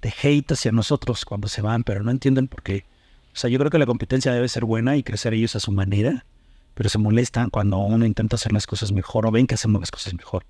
de 0.01 0.13
hate 0.21 0.51
hacia 0.53 0.71
nosotros 0.71 1.25
cuando 1.25 1.47
se 1.47 1.61
van, 1.61 1.83
pero 1.83 2.03
no 2.03 2.11
entienden 2.11 2.47
por 2.47 2.63
qué. 2.63 2.85
O 3.33 3.35
sea, 3.35 3.49
yo 3.49 3.59
creo 3.59 3.71
que 3.71 3.77
la 3.77 3.85
competencia 3.85 4.33
debe 4.33 4.47
ser 4.47 4.65
buena 4.65 4.97
y 4.97 5.03
crecer 5.03 5.33
ellos 5.33 5.55
a 5.55 5.59
su 5.59 5.71
manera, 5.71 6.25
pero 6.73 6.89
se 6.89 6.97
molestan 6.97 7.49
cuando 7.49 7.77
uno 7.77 8.05
intenta 8.05 8.35
hacer 8.35 8.53
las 8.53 8.65
cosas 8.65 8.91
mejor 8.91 9.25
o 9.25 9.31
ven 9.31 9.47
que 9.47 9.55
hacemos 9.55 9.81
las 9.81 9.91
cosas 9.91 10.13
mejor. 10.13 10.45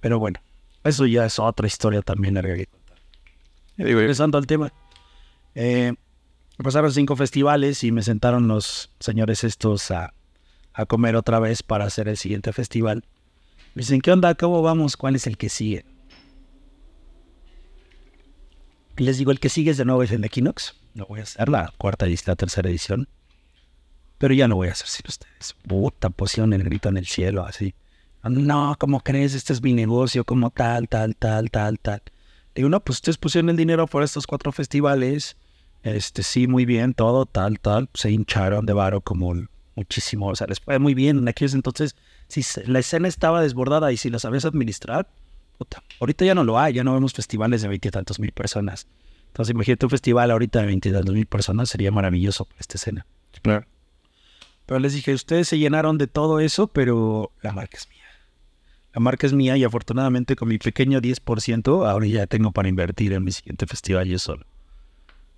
Pero 0.00 0.18
bueno, 0.18 0.40
eso 0.82 1.06
ya 1.06 1.24
es 1.24 1.38
otra 1.38 1.66
historia 1.66 2.02
también 2.02 2.34
larga 2.34 2.56
que 2.56 2.66
contar. 2.66 2.98
Regresando 3.76 4.38
al 4.38 4.46
tema. 4.46 4.72
Eh, 5.54 5.94
pasaron 6.62 6.92
cinco 6.92 7.16
festivales 7.16 7.84
y 7.84 7.92
me 7.92 8.02
sentaron 8.02 8.48
los 8.48 8.90
señores 9.00 9.44
estos 9.44 9.90
a, 9.90 10.14
a 10.72 10.86
comer 10.86 11.16
otra 11.16 11.38
vez 11.38 11.62
para 11.62 11.84
hacer 11.84 12.08
el 12.08 12.16
siguiente 12.16 12.52
festival. 12.52 13.04
Me 13.74 13.80
dicen, 13.80 14.00
¿qué 14.00 14.12
onda? 14.12 14.34
¿Cómo 14.34 14.62
vamos? 14.62 14.96
¿Cuál 14.96 15.16
es 15.16 15.26
el 15.26 15.36
que 15.36 15.48
sigue? 15.48 15.84
Y 18.82 18.83
les 18.96 19.18
digo, 19.18 19.30
el 19.30 19.40
que 19.40 19.48
sigue 19.48 19.70
es 19.70 19.76
de 19.76 19.84
nuevo 19.84 20.02
es 20.02 20.12
el 20.12 20.24
Equinox. 20.24 20.74
No 20.94 21.06
voy 21.06 21.20
a 21.20 21.24
hacer 21.24 21.48
la 21.48 21.72
cuarta 21.78 22.06
y 22.06 22.16
la 22.26 22.36
tercera 22.36 22.68
edición. 22.68 23.08
Pero 24.18 24.34
ya 24.34 24.46
no 24.46 24.56
voy 24.56 24.68
a 24.68 24.72
hacer 24.72 24.86
sin 24.86 25.04
ustedes. 25.08 25.54
Puta 25.66 26.10
poción, 26.10 26.52
el 26.52 26.62
grito 26.62 26.88
en 26.88 26.96
el 26.96 27.06
cielo, 27.06 27.44
así. 27.44 27.74
No, 28.22 28.76
¿cómo 28.78 29.00
crees? 29.00 29.34
Este 29.34 29.52
es 29.52 29.60
mi 29.60 29.72
negocio, 29.74 30.24
como 30.24 30.50
tal, 30.50 30.88
tal, 30.88 31.14
tal, 31.16 31.50
tal, 31.50 31.78
tal. 31.78 32.02
Digo, 32.54 32.68
no, 32.68 32.80
pues 32.80 32.98
ustedes 32.98 33.18
pusieron 33.18 33.50
el 33.50 33.56
dinero 33.56 33.86
por 33.86 34.02
estos 34.02 34.26
cuatro 34.26 34.52
festivales. 34.52 35.36
Este, 35.82 36.22
sí, 36.22 36.46
muy 36.46 36.64
bien, 36.64 36.94
todo, 36.94 37.26
tal, 37.26 37.58
tal. 37.60 37.90
Se 37.92 38.10
hincharon 38.10 38.64
de 38.64 38.72
varo 38.72 39.00
como 39.00 39.34
muchísimo. 39.74 40.28
O 40.28 40.36
sea, 40.36 40.46
les 40.46 40.60
fue 40.60 40.78
muy 40.78 40.94
bien 40.94 41.18
en 41.18 41.28
aquellos 41.28 41.54
entonces. 41.54 41.96
Si 42.28 42.42
la 42.66 42.78
escena 42.78 43.08
estaba 43.08 43.42
desbordada 43.42 43.92
y 43.92 43.96
si 43.96 44.08
la 44.08 44.18
sabías 44.18 44.44
administrar, 44.44 45.08
Ahorita 46.00 46.24
ya 46.24 46.34
no 46.34 46.44
lo 46.44 46.58
hay, 46.58 46.74
ya 46.74 46.84
no 46.84 46.92
vemos 46.94 47.12
festivales 47.12 47.62
de 47.62 47.68
veintitantos 47.68 48.18
mil 48.20 48.32
personas. 48.32 48.86
Entonces, 49.28 49.52
imagínate 49.54 49.86
un 49.86 49.90
festival 49.90 50.30
ahorita 50.30 50.60
de 50.60 50.66
22 50.66 51.06
mil 51.10 51.26
personas, 51.26 51.68
sería 51.68 51.90
maravilloso 51.90 52.44
para 52.44 52.60
esta 52.60 52.76
escena. 52.76 53.06
Claro. 53.42 53.66
Pero 54.66 54.80
les 54.80 54.92
dije, 54.94 55.12
ustedes 55.12 55.48
se 55.48 55.58
llenaron 55.58 55.98
de 55.98 56.06
todo 56.06 56.40
eso, 56.40 56.68
pero 56.68 57.30
la 57.42 57.52
marca 57.52 57.76
es 57.76 57.88
mía. 57.88 57.98
La 58.94 59.00
marca 59.00 59.26
es 59.26 59.32
mía 59.32 59.56
y 59.56 59.64
afortunadamente 59.64 60.36
con 60.36 60.48
mi 60.48 60.58
pequeño 60.58 61.00
10%, 61.00 61.84
ahora 61.88 62.06
ya 62.06 62.26
tengo 62.26 62.52
para 62.52 62.68
invertir 62.68 63.12
en 63.12 63.24
mi 63.24 63.32
siguiente 63.32 63.66
festival 63.66 64.06
yo 64.06 64.18
solo. 64.18 64.46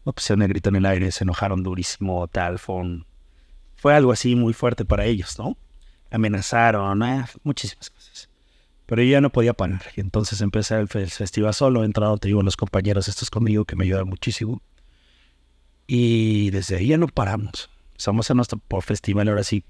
No 0.04 0.12
pusieron 0.12 0.42
el 0.42 0.48
grito 0.48 0.68
en 0.68 0.76
el 0.76 0.86
aire, 0.86 1.10
se 1.10 1.24
enojaron 1.24 1.62
durísimo, 1.62 2.28
tal, 2.28 2.58
fue, 2.58 2.76
un- 2.76 3.06
fue 3.76 3.94
algo 3.94 4.12
así 4.12 4.36
muy 4.36 4.52
fuerte 4.52 4.84
para 4.84 5.06
ellos, 5.06 5.38
¿no? 5.38 5.56
Amenazaron, 6.10 7.02
ah, 7.02 7.28
muchísimas 7.42 7.90
cosas. 7.90 7.95
Pero 8.86 9.02
ya 9.02 9.20
no 9.20 9.30
podía 9.30 9.52
parar. 9.52 9.82
Y 9.96 10.00
entonces 10.00 10.40
empecé 10.40 10.76
el, 10.78 10.88
fe- 10.88 11.02
el 11.02 11.10
festival 11.10 11.52
solo, 11.54 11.84
entraron, 11.84 12.18
te 12.18 12.28
digo, 12.28 12.42
los 12.42 12.56
compañeros 12.56 13.08
estos 13.08 13.30
conmigo 13.30 13.64
que 13.64 13.76
me 13.76 13.84
ayudaron 13.84 14.08
muchísimo. 14.08 14.62
Y 15.86 16.50
desde 16.50 16.76
ahí 16.76 16.88
ya 16.88 16.98
no 16.98 17.08
paramos. 17.08 17.68
Estamos 17.96 18.28
en 18.30 18.36
nuestro 18.36 18.60
festival 18.82 19.28
ahora 19.28 19.42
sí, 19.42 19.64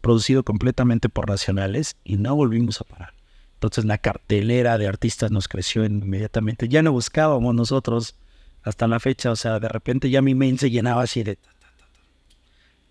producido 0.00 0.44
completamente 0.44 1.08
por 1.08 1.28
nacionales 1.28 1.96
y 2.04 2.16
no 2.16 2.34
volvimos 2.34 2.80
a 2.80 2.84
parar. 2.84 3.14
Entonces 3.54 3.84
la 3.84 3.98
cartelera 3.98 4.78
de 4.78 4.86
artistas 4.86 5.30
nos 5.30 5.48
creció 5.48 5.84
inmediatamente. 5.84 6.68
Ya 6.68 6.82
no 6.82 6.92
buscábamos 6.92 7.54
nosotros 7.54 8.14
hasta 8.62 8.86
la 8.86 9.00
fecha. 9.00 9.30
O 9.32 9.36
sea, 9.36 9.60
de 9.60 9.68
repente 9.68 10.08
ya 10.08 10.22
mi 10.22 10.34
main 10.34 10.58
se 10.58 10.70
llenaba 10.70 11.02
así 11.02 11.22
de... 11.22 11.38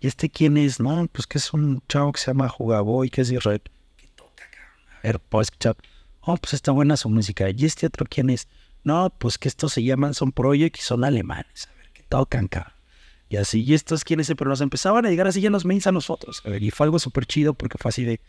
¿Y 0.00 0.06
este 0.06 0.30
quién 0.30 0.56
es? 0.56 0.78
No, 0.78 1.08
pues 1.12 1.26
que 1.26 1.38
es 1.38 1.52
un 1.52 1.82
chavo 1.88 2.12
que 2.12 2.20
se 2.20 2.28
llama 2.28 2.48
Jugaboy, 2.48 3.10
que 3.10 3.22
es 3.22 3.30
Israel. 3.32 3.62
¿Qué 5.02 5.08
toca, 5.08 5.08
cabrón? 5.08 5.08
A 5.08 5.08
ver, 5.08 5.20
puedo 5.20 5.42
escuchar. 5.42 5.76
Oh, 6.20 6.36
pues 6.36 6.54
está 6.54 6.72
buena 6.72 6.96
su 6.96 7.08
música. 7.08 7.48
¿Y 7.50 7.64
este 7.64 7.86
otro 7.86 8.06
quién 8.08 8.30
es? 8.30 8.48
No, 8.84 9.10
pues 9.18 9.38
que 9.38 9.48
estos 9.48 9.72
se 9.72 9.82
llaman 9.82 10.14
Son 10.14 10.32
Project 10.32 10.78
y 10.78 10.82
son 10.82 11.04
alemanes. 11.04 11.68
A 11.70 11.76
ver, 11.76 11.90
¿qué 11.92 12.02
tocan, 12.08 12.48
cabrón? 12.48 12.74
Y 13.28 13.36
así, 13.36 13.62
y 13.62 13.74
estos 13.74 14.02
quiénes, 14.02 14.32
pero 14.36 14.50
nos 14.50 14.60
empezaban 14.60 15.06
a 15.06 15.10
llegar 15.10 15.28
así 15.28 15.40
ya 15.40 15.50
los 15.50 15.64
mains 15.64 15.86
a 15.86 15.92
nosotros. 15.92 16.42
A 16.44 16.50
ver, 16.50 16.62
y 16.62 16.70
fue 16.70 16.86
algo 16.86 16.98
súper 16.98 17.26
chido 17.26 17.54
porque 17.54 17.78
fue 17.78 17.90
así 17.90 18.04
de, 18.04 18.20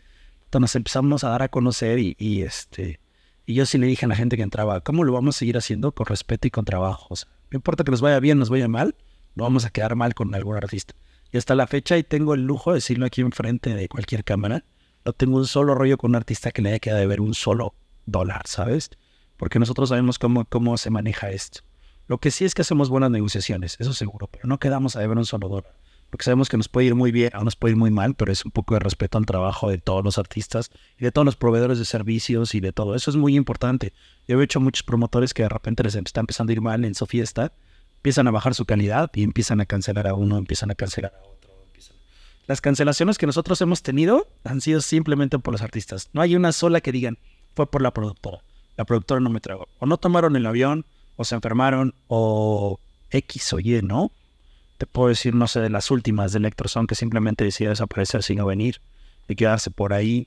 nos 0.60 0.76
empezamos 0.76 1.24
a 1.24 1.30
dar 1.30 1.42
a 1.42 1.48
conocer 1.48 1.98
y, 1.98 2.14
y, 2.18 2.42
este, 2.42 3.00
y 3.44 3.54
yo 3.54 3.66
sí 3.66 3.78
le 3.78 3.86
dije 3.88 4.06
a 4.06 4.08
la 4.08 4.14
gente 4.14 4.36
que 4.36 4.42
entraba, 4.42 4.80
¿cómo 4.80 5.02
lo 5.02 5.12
vamos 5.12 5.36
a 5.36 5.38
seguir 5.40 5.56
haciendo? 5.56 5.92
Con 5.92 6.06
respeto 6.06 6.46
y 6.46 6.50
con 6.52 6.64
trabajo. 6.64 7.08
O 7.10 7.16
sea, 7.16 7.28
no 7.50 7.56
importa 7.56 7.82
que 7.82 7.90
nos 7.90 8.00
vaya 8.00 8.20
bien, 8.20 8.38
nos 8.38 8.48
vaya 8.48 8.68
mal, 8.68 8.94
no 9.34 9.44
vamos 9.44 9.64
a 9.64 9.70
quedar 9.70 9.96
mal 9.96 10.14
con 10.14 10.34
algún 10.34 10.56
artista. 10.56 10.94
Y 11.32 11.38
hasta 11.38 11.54
la 11.54 11.66
fecha, 11.66 11.98
y 11.98 12.04
tengo 12.04 12.34
el 12.34 12.46
lujo 12.46 12.70
de 12.70 12.76
decirlo 12.76 13.06
aquí 13.06 13.22
enfrente 13.22 13.74
de 13.74 13.88
cualquier 13.88 14.22
cámara, 14.22 14.64
no 15.04 15.12
tengo 15.12 15.36
un 15.36 15.46
solo 15.46 15.74
rollo 15.74 15.98
con 15.98 16.12
un 16.12 16.16
artista 16.16 16.50
que 16.50 16.62
le 16.62 16.70
haya 16.70 16.78
quedado 16.78 17.00
de 17.00 17.06
ver 17.06 17.20
un 17.20 17.34
solo 17.34 17.74
dólar, 18.06 18.42
¿sabes? 18.46 18.90
Porque 19.36 19.58
nosotros 19.58 19.88
sabemos 19.88 20.18
cómo, 20.18 20.44
cómo 20.44 20.76
se 20.76 20.90
maneja 20.90 21.30
esto. 21.30 21.60
Lo 22.08 22.18
que 22.18 22.30
sí 22.30 22.44
es 22.44 22.54
que 22.54 22.62
hacemos 22.62 22.90
buenas 22.90 23.10
negociaciones, 23.10 23.76
eso 23.80 23.92
seguro, 23.92 24.28
pero 24.28 24.46
no 24.46 24.58
quedamos 24.58 24.96
a 24.96 25.00
deber 25.00 25.18
un 25.18 25.24
solo 25.24 25.48
dólar. 25.48 25.74
Porque 26.10 26.24
sabemos 26.24 26.50
que 26.50 26.58
nos 26.58 26.68
puede 26.68 26.88
ir 26.88 26.94
muy 26.94 27.10
bien 27.10 27.30
o 27.34 27.42
nos 27.42 27.56
puede 27.56 27.72
ir 27.72 27.78
muy 27.78 27.90
mal, 27.90 28.14
pero 28.14 28.30
es 28.30 28.44
un 28.44 28.50
poco 28.50 28.74
de 28.74 28.80
respeto 28.80 29.16
al 29.16 29.24
trabajo 29.24 29.70
de 29.70 29.78
todos 29.78 30.04
los 30.04 30.18
artistas 30.18 30.70
y 30.98 31.04
de 31.04 31.10
todos 31.10 31.24
los 31.24 31.36
proveedores 31.36 31.78
de 31.78 31.86
servicios 31.86 32.54
y 32.54 32.60
de 32.60 32.72
todo. 32.72 32.94
Eso 32.94 33.10
es 33.10 33.16
muy 33.16 33.34
importante. 33.34 33.94
Yo 34.28 34.38
he 34.38 34.44
hecho 34.44 34.60
muchos 34.60 34.82
promotores 34.82 35.32
que 35.32 35.44
de 35.44 35.48
repente 35.48 35.82
les 35.82 35.94
está 35.94 36.20
empezando 36.20 36.50
a 36.50 36.52
ir 36.52 36.60
mal 36.60 36.84
en 36.84 36.94
su 36.94 37.06
fiesta, 37.06 37.54
empiezan 37.96 38.28
a 38.28 38.30
bajar 38.30 38.54
su 38.54 38.66
calidad 38.66 39.10
y 39.14 39.22
empiezan 39.22 39.62
a 39.62 39.64
cancelar 39.64 40.06
a 40.06 40.12
uno, 40.12 40.36
empiezan 40.36 40.70
a 40.70 40.74
cancelar 40.74 41.14
a 41.14 41.18
otro. 41.20 41.31
Las 42.46 42.60
cancelaciones 42.60 43.18
que 43.18 43.26
nosotros 43.26 43.60
hemos 43.60 43.82
tenido 43.82 44.26
han 44.44 44.60
sido 44.60 44.80
simplemente 44.80 45.38
por 45.38 45.52
los 45.52 45.62
artistas. 45.62 46.10
No 46.12 46.20
hay 46.20 46.34
una 46.34 46.52
sola 46.52 46.80
que 46.80 46.92
digan, 46.92 47.18
fue 47.54 47.70
por 47.70 47.82
la 47.82 47.92
productora. 47.92 48.38
La 48.76 48.84
productora 48.84 49.20
no 49.20 49.30
me 49.30 49.40
tragó. 49.40 49.68
O 49.78 49.86
no 49.86 49.96
tomaron 49.96 50.36
el 50.36 50.46
avión, 50.46 50.84
o 51.16 51.24
se 51.24 51.34
enfermaron, 51.34 51.94
o 52.08 52.80
X 53.10 53.52
o 53.52 53.60
Y, 53.60 53.82
¿no? 53.82 54.10
Te 54.78 54.86
puedo 54.86 55.08
decir, 55.08 55.34
no 55.34 55.46
sé, 55.46 55.60
de 55.60 55.70
las 55.70 55.90
últimas 55.90 56.32
de 56.32 56.38
Electroson 56.38 56.86
que 56.86 56.94
simplemente 56.94 57.44
decidió 57.44 57.70
desaparecer 57.70 58.22
sin 58.22 58.44
venir 58.44 58.80
y 59.28 59.36
quedarse 59.36 59.70
por 59.70 59.92
ahí. 59.92 60.26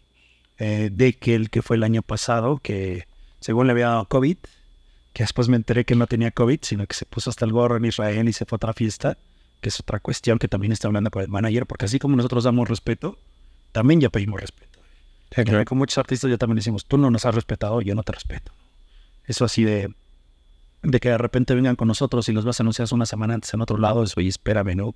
Eh, 0.57 0.89
de 0.91 1.11
que 1.13 1.35
el 1.35 1.49
que 1.49 1.61
fue 1.61 1.75
el 1.75 1.83
año 1.83 2.01
pasado, 2.01 2.59
que 2.59 3.07
según 3.41 3.67
le 3.67 3.73
había 3.73 3.87
dado 3.87 4.05
COVID, 4.05 4.37
que 5.11 5.23
después 5.23 5.49
me 5.49 5.57
enteré 5.57 5.83
que 5.83 5.95
no 5.95 6.07
tenía 6.07 6.31
COVID, 6.31 6.59
sino 6.61 6.87
que 6.87 6.95
se 6.95 7.05
puso 7.05 7.29
hasta 7.29 7.43
el 7.43 7.51
gorro 7.51 7.75
en 7.75 7.85
Israel 7.85 8.29
y 8.29 8.33
se 8.33 8.45
fue 8.45 8.55
a 8.55 8.57
otra 8.57 8.73
fiesta, 8.73 9.17
que 9.65 9.69
es 9.69 9.79
otra 9.79 9.99
cuestión 9.99 10.37
que 10.37 10.47
también 10.47 10.71
está 10.71 10.87
hablando 10.87 11.09
con 11.09 11.23
el 11.23 11.27
manager, 11.27 11.65
porque 11.65 11.85
así 11.85 11.97
como 11.97 12.15
nosotros 12.15 12.43
damos 12.43 12.69
respeto, 12.69 13.17
también 13.71 13.99
ya 13.99 14.11
pedimos 14.11 14.39
respeto. 14.39 14.77
Sí, 15.31 15.37
Ya 15.37 15.43
claro. 15.43 15.65
Con 15.65 15.79
muchos 15.79 15.97
artistas 15.97 16.29
ya 16.29 16.37
también 16.37 16.57
decimos, 16.57 16.85
tú 16.85 16.99
no 16.99 17.09
nos 17.09 17.25
has 17.25 17.33
respetado, 17.33 17.81
yo 17.81 17.95
no 17.95 18.03
te 18.03 18.11
respeto. 18.11 18.51
Eso 19.25 19.43
así 19.43 19.63
de, 19.63 19.91
de 20.83 20.99
que 20.99 21.09
de 21.09 21.17
repente 21.17 21.55
vengan 21.55 21.75
con 21.75 21.87
nosotros 21.87 22.29
y 22.29 22.31
los 22.31 22.45
vas 22.45 22.59
a 22.59 22.63
anunciar 22.63 22.87
una 22.91 23.07
semana 23.07 23.33
antes 23.33 23.55
en 23.55 23.61
otro 23.61 23.79
lado, 23.79 24.03
eso, 24.03 24.13
oye, 24.19 24.29
espérame, 24.29 24.75
no, 24.75 24.93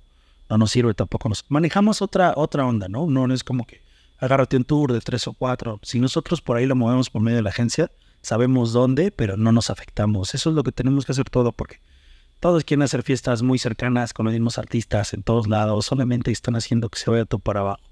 no 0.48 0.58
nos 0.58 0.70
sirve 0.70 0.94
tampoco. 0.94 1.28
Nos 1.28 1.44
manejamos 1.48 2.00
otra, 2.00 2.34
otra 2.36 2.64
onda, 2.64 2.86
¿no? 2.86 3.08
No 3.08 3.26
no 3.26 3.34
es 3.34 3.42
como 3.42 3.66
que 3.66 3.80
agárrate 4.18 4.56
un 4.56 4.62
tour 4.62 4.92
de 4.92 5.00
tres 5.00 5.26
o 5.26 5.32
cuatro. 5.32 5.80
Si 5.82 5.98
nosotros 5.98 6.40
por 6.40 6.56
ahí 6.58 6.66
lo 6.66 6.76
movemos 6.76 7.10
por 7.10 7.22
medio 7.22 7.38
de 7.38 7.42
la 7.42 7.50
agencia, 7.50 7.90
sabemos 8.22 8.72
dónde, 8.72 9.10
pero 9.10 9.36
no 9.36 9.50
nos 9.50 9.68
afectamos. 9.68 10.32
Eso 10.36 10.50
es 10.50 10.54
lo 10.54 10.62
que 10.62 10.70
tenemos 10.70 11.04
que 11.06 11.10
hacer 11.10 11.28
todo 11.28 11.50
porque 11.50 11.80
todos 12.40 12.64
quieren 12.64 12.82
hacer 12.82 13.02
fiestas 13.02 13.42
muy 13.42 13.58
cercanas 13.58 14.14
con 14.14 14.24
los 14.24 14.32
mismos 14.32 14.58
artistas 14.58 15.12
en 15.12 15.22
todos 15.22 15.46
lados, 15.46 15.86
solamente 15.86 16.30
están 16.30 16.56
haciendo 16.56 16.88
que 16.88 16.98
se 16.98 17.10
vaya 17.10 17.26
todo 17.26 17.38
para 17.38 17.60
abajo. 17.60 17.82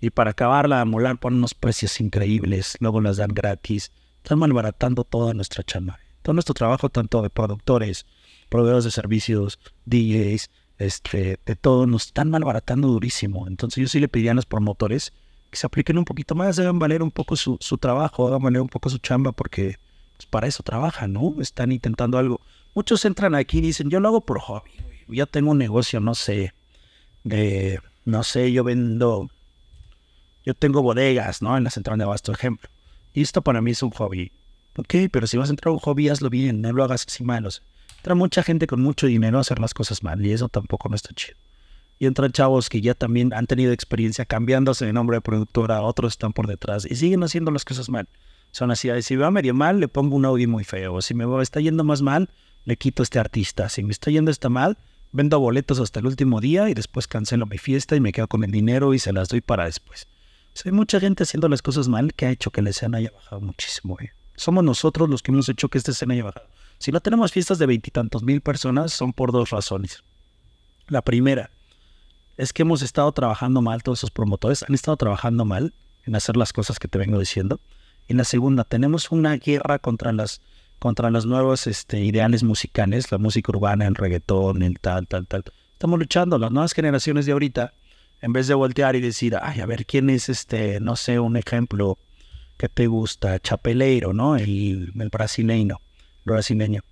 Y 0.00 0.10
para 0.10 0.32
acabarla, 0.32 0.84
molar 0.84 1.18
ponen 1.18 1.38
unos 1.38 1.54
precios 1.54 2.00
increíbles, 2.00 2.76
luego 2.80 3.00
las 3.00 3.16
dan 3.16 3.32
gratis. 3.32 3.92
Están 4.22 4.40
malbaratando 4.40 5.04
toda 5.04 5.32
nuestra 5.32 5.62
chamba. 5.62 5.98
Todo 6.22 6.34
nuestro 6.34 6.54
trabajo, 6.54 6.88
tanto 6.90 7.22
de 7.22 7.30
productores, 7.30 8.04
proveedores 8.50 8.84
de 8.84 8.90
servicios, 8.90 9.58
DJs, 9.86 10.50
este, 10.78 11.38
de 11.46 11.56
todo, 11.56 11.86
nos 11.86 12.06
están 12.06 12.30
malbaratando 12.30 12.88
durísimo. 12.88 13.46
Entonces 13.46 13.82
yo 13.82 13.88
sí 13.88 14.00
le 14.00 14.08
pediría 14.08 14.32
a 14.32 14.34
los 14.34 14.46
promotores 14.46 15.12
que 15.50 15.56
se 15.56 15.66
apliquen 15.66 15.96
un 15.96 16.04
poquito 16.04 16.34
más, 16.34 16.58
hagan 16.58 16.78
valer 16.78 17.02
un 17.02 17.12
poco 17.12 17.36
su, 17.36 17.56
su 17.60 17.78
trabajo, 17.78 18.26
hagan 18.26 18.42
valer 18.42 18.60
un 18.60 18.68
poco 18.68 18.90
su 18.90 18.98
chamba, 18.98 19.32
porque 19.32 19.76
pues, 20.16 20.26
para 20.26 20.48
eso 20.48 20.62
trabajan, 20.62 21.12
¿no? 21.12 21.36
Están 21.40 21.72
intentando 21.72 22.18
algo. 22.18 22.40
Muchos 22.76 23.06
entran 23.06 23.34
aquí 23.34 23.56
y 23.56 23.62
dicen, 23.62 23.88
yo 23.88 24.00
lo 24.00 24.08
hago 24.08 24.20
por 24.20 24.38
hobby, 24.38 24.70
ya 25.08 25.24
tengo 25.24 25.52
un 25.52 25.56
negocio, 25.56 25.98
no 25.98 26.14
sé, 26.14 26.52
de, 27.24 27.80
no 28.04 28.22
sé, 28.22 28.52
yo 28.52 28.64
vendo, 28.64 29.30
yo 30.44 30.52
tengo 30.52 30.82
bodegas, 30.82 31.40
¿no? 31.40 31.56
En 31.56 31.64
la 31.64 31.70
central 31.70 31.96
de 31.96 32.04
abasto, 32.04 32.32
ejemplo. 32.32 32.68
Y 33.14 33.22
esto 33.22 33.40
para 33.40 33.62
mí 33.62 33.70
es 33.70 33.82
un 33.82 33.92
hobby. 33.92 34.30
Ok, 34.76 34.94
pero 35.10 35.26
si 35.26 35.38
vas 35.38 35.48
a 35.48 35.52
entrar 35.52 35.70
a 35.70 35.72
un 35.72 35.78
hobby, 35.78 36.10
hazlo 36.10 36.28
bien, 36.28 36.60
no 36.60 36.70
lo 36.70 36.84
hagas 36.84 37.06
así 37.08 37.24
mal. 37.24 37.46
o 37.46 37.50
sea, 37.50 37.64
entra 37.96 38.14
mucha 38.14 38.42
gente 38.42 38.66
con 38.66 38.82
mucho 38.82 39.06
dinero 39.06 39.38
a 39.38 39.40
hacer 39.40 39.58
las 39.58 39.72
cosas 39.72 40.02
mal 40.02 40.24
y 40.26 40.32
eso 40.32 40.50
tampoco 40.50 40.90
no 40.90 40.96
está 40.96 41.14
chido. 41.14 41.38
Y 41.98 42.04
entran 42.04 42.30
chavos 42.30 42.68
que 42.68 42.82
ya 42.82 42.92
también 42.92 43.32
han 43.32 43.46
tenido 43.46 43.72
experiencia 43.72 44.26
cambiándose 44.26 44.84
de 44.84 44.92
nombre 44.92 45.16
de 45.16 45.22
productora, 45.22 45.80
otros 45.80 46.12
están 46.12 46.34
por 46.34 46.46
detrás 46.46 46.84
y 46.84 46.94
siguen 46.96 47.22
haciendo 47.22 47.50
las 47.52 47.64
cosas 47.64 47.88
mal. 47.88 48.06
Son 48.50 48.70
así, 48.70 48.90
si 49.00 49.16
me 49.16 49.22
va 49.22 49.30
medio 49.30 49.54
mal, 49.54 49.80
le 49.80 49.88
pongo 49.88 50.14
un 50.14 50.26
audio 50.26 50.46
muy 50.46 50.64
feo. 50.64 51.00
Si 51.00 51.14
me 51.14 51.24
va, 51.24 51.42
está 51.42 51.58
yendo 51.60 51.82
más 51.82 52.02
mal, 52.02 52.28
le 52.66 52.76
quito 52.76 53.02
a 53.02 53.04
este 53.04 53.18
artista. 53.18 53.70
Si 53.70 53.82
me 53.82 53.92
está 53.92 54.10
yendo 54.10 54.30
está 54.30 54.50
mal, 54.50 54.76
vendo 55.12 55.40
boletos 55.40 55.80
hasta 55.80 56.00
el 56.00 56.06
último 56.06 56.40
día 56.40 56.68
y 56.68 56.74
después 56.74 57.06
cancelo 57.06 57.46
mi 57.46 57.56
fiesta 57.56 57.96
y 57.96 58.00
me 58.00 58.12
quedo 58.12 58.28
con 58.28 58.44
el 58.44 58.50
dinero 58.50 58.92
y 58.92 58.98
se 58.98 59.12
las 59.12 59.28
doy 59.28 59.40
para 59.40 59.64
después. 59.64 60.06
Hay 60.64 60.72
mucha 60.72 60.98
gente 61.00 61.22
haciendo 61.22 61.48
las 61.48 61.62
cosas 61.62 61.86
mal 61.88 62.12
que 62.12 62.26
ha 62.26 62.30
hecho 62.30 62.50
que 62.50 62.62
la 62.62 62.70
escena 62.70 62.98
haya 62.98 63.12
bajado 63.12 63.40
muchísimo. 63.40 63.98
eh. 64.00 64.10
Somos 64.34 64.64
nosotros 64.64 65.08
los 65.08 65.22
que 65.22 65.30
hemos 65.30 65.48
hecho 65.48 65.68
que 65.68 65.78
esta 65.78 65.92
escena 65.92 66.14
haya 66.14 66.24
bajado. 66.24 66.48
Si 66.78 66.92
no 66.92 67.00
tenemos 67.00 67.32
fiestas 67.32 67.58
de 67.58 67.66
veintitantos 67.66 68.22
mil 68.22 68.40
personas, 68.40 68.92
son 68.92 69.12
por 69.12 69.32
dos 69.32 69.50
razones. 69.50 70.02
La 70.88 71.02
primera 71.02 71.50
es 72.36 72.52
que 72.52 72.62
hemos 72.62 72.82
estado 72.82 73.12
trabajando 73.12 73.62
mal, 73.62 73.82
todos 73.82 74.00
esos 74.00 74.10
promotores 74.10 74.62
han 74.62 74.74
estado 74.74 74.96
trabajando 74.96 75.44
mal 75.44 75.72
en 76.04 76.16
hacer 76.16 76.36
las 76.36 76.52
cosas 76.52 76.78
que 76.78 76.88
te 76.88 76.98
vengo 76.98 77.18
diciendo. 77.18 77.60
Y 78.08 78.14
la 78.14 78.24
segunda, 78.24 78.64
tenemos 78.64 79.10
una 79.10 79.36
guerra 79.36 79.78
contra 79.78 80.12
las 80.12 80.40
contra 80.78 81.10
los 81.10 81.26
nuevos 81.26 81.66
este, 81.66 82.00
ideales 82.00 82.42
musicales, 82.42 83.10
la 83.10 83.18
música 83.18 83.50
urbana, 83.52 83.86
el 83.86 83.94
reggaetón, 83.94 84.62
el 84.62 84.78
tal, 84.78 85.06
tal, 85.06 85.26
tal. 85.26 85.44
Estamos 85.72 85.98
luchando, 85.98 86.38
las 86.38 86.50
nuevas 86.50 86.72
generaciones 86.72 87.26
de 87.26 87.32
ahorita, 87.32 87.74
en 88.22 88.32
vez 88.32 88.46
de 88.46 88.54
voltear 88.54 88.96
y 88.96 89.00
decir, 89.00 89.36
ay, 89.40 89.60
a 89.60 89.66
ver, 89.66 89.86
¿quién 89.86 90.10
es 90.10 90.28
este, 90.28 90.80
no 90.80 90.96
sé, 90.96 91.18
un 91.20 91.36
ejemplo 91.36 91.98
que 92.56 92.68
te 92.68 92.86
gusta? 92.86 93.38
Chapeleiro, 93.38 94.12
¿no? 94.12 94.36
El, 94.36 94.92
el 94.98 95.08
brasileño, 95.10 95.80
brasileño. 96.24 96.82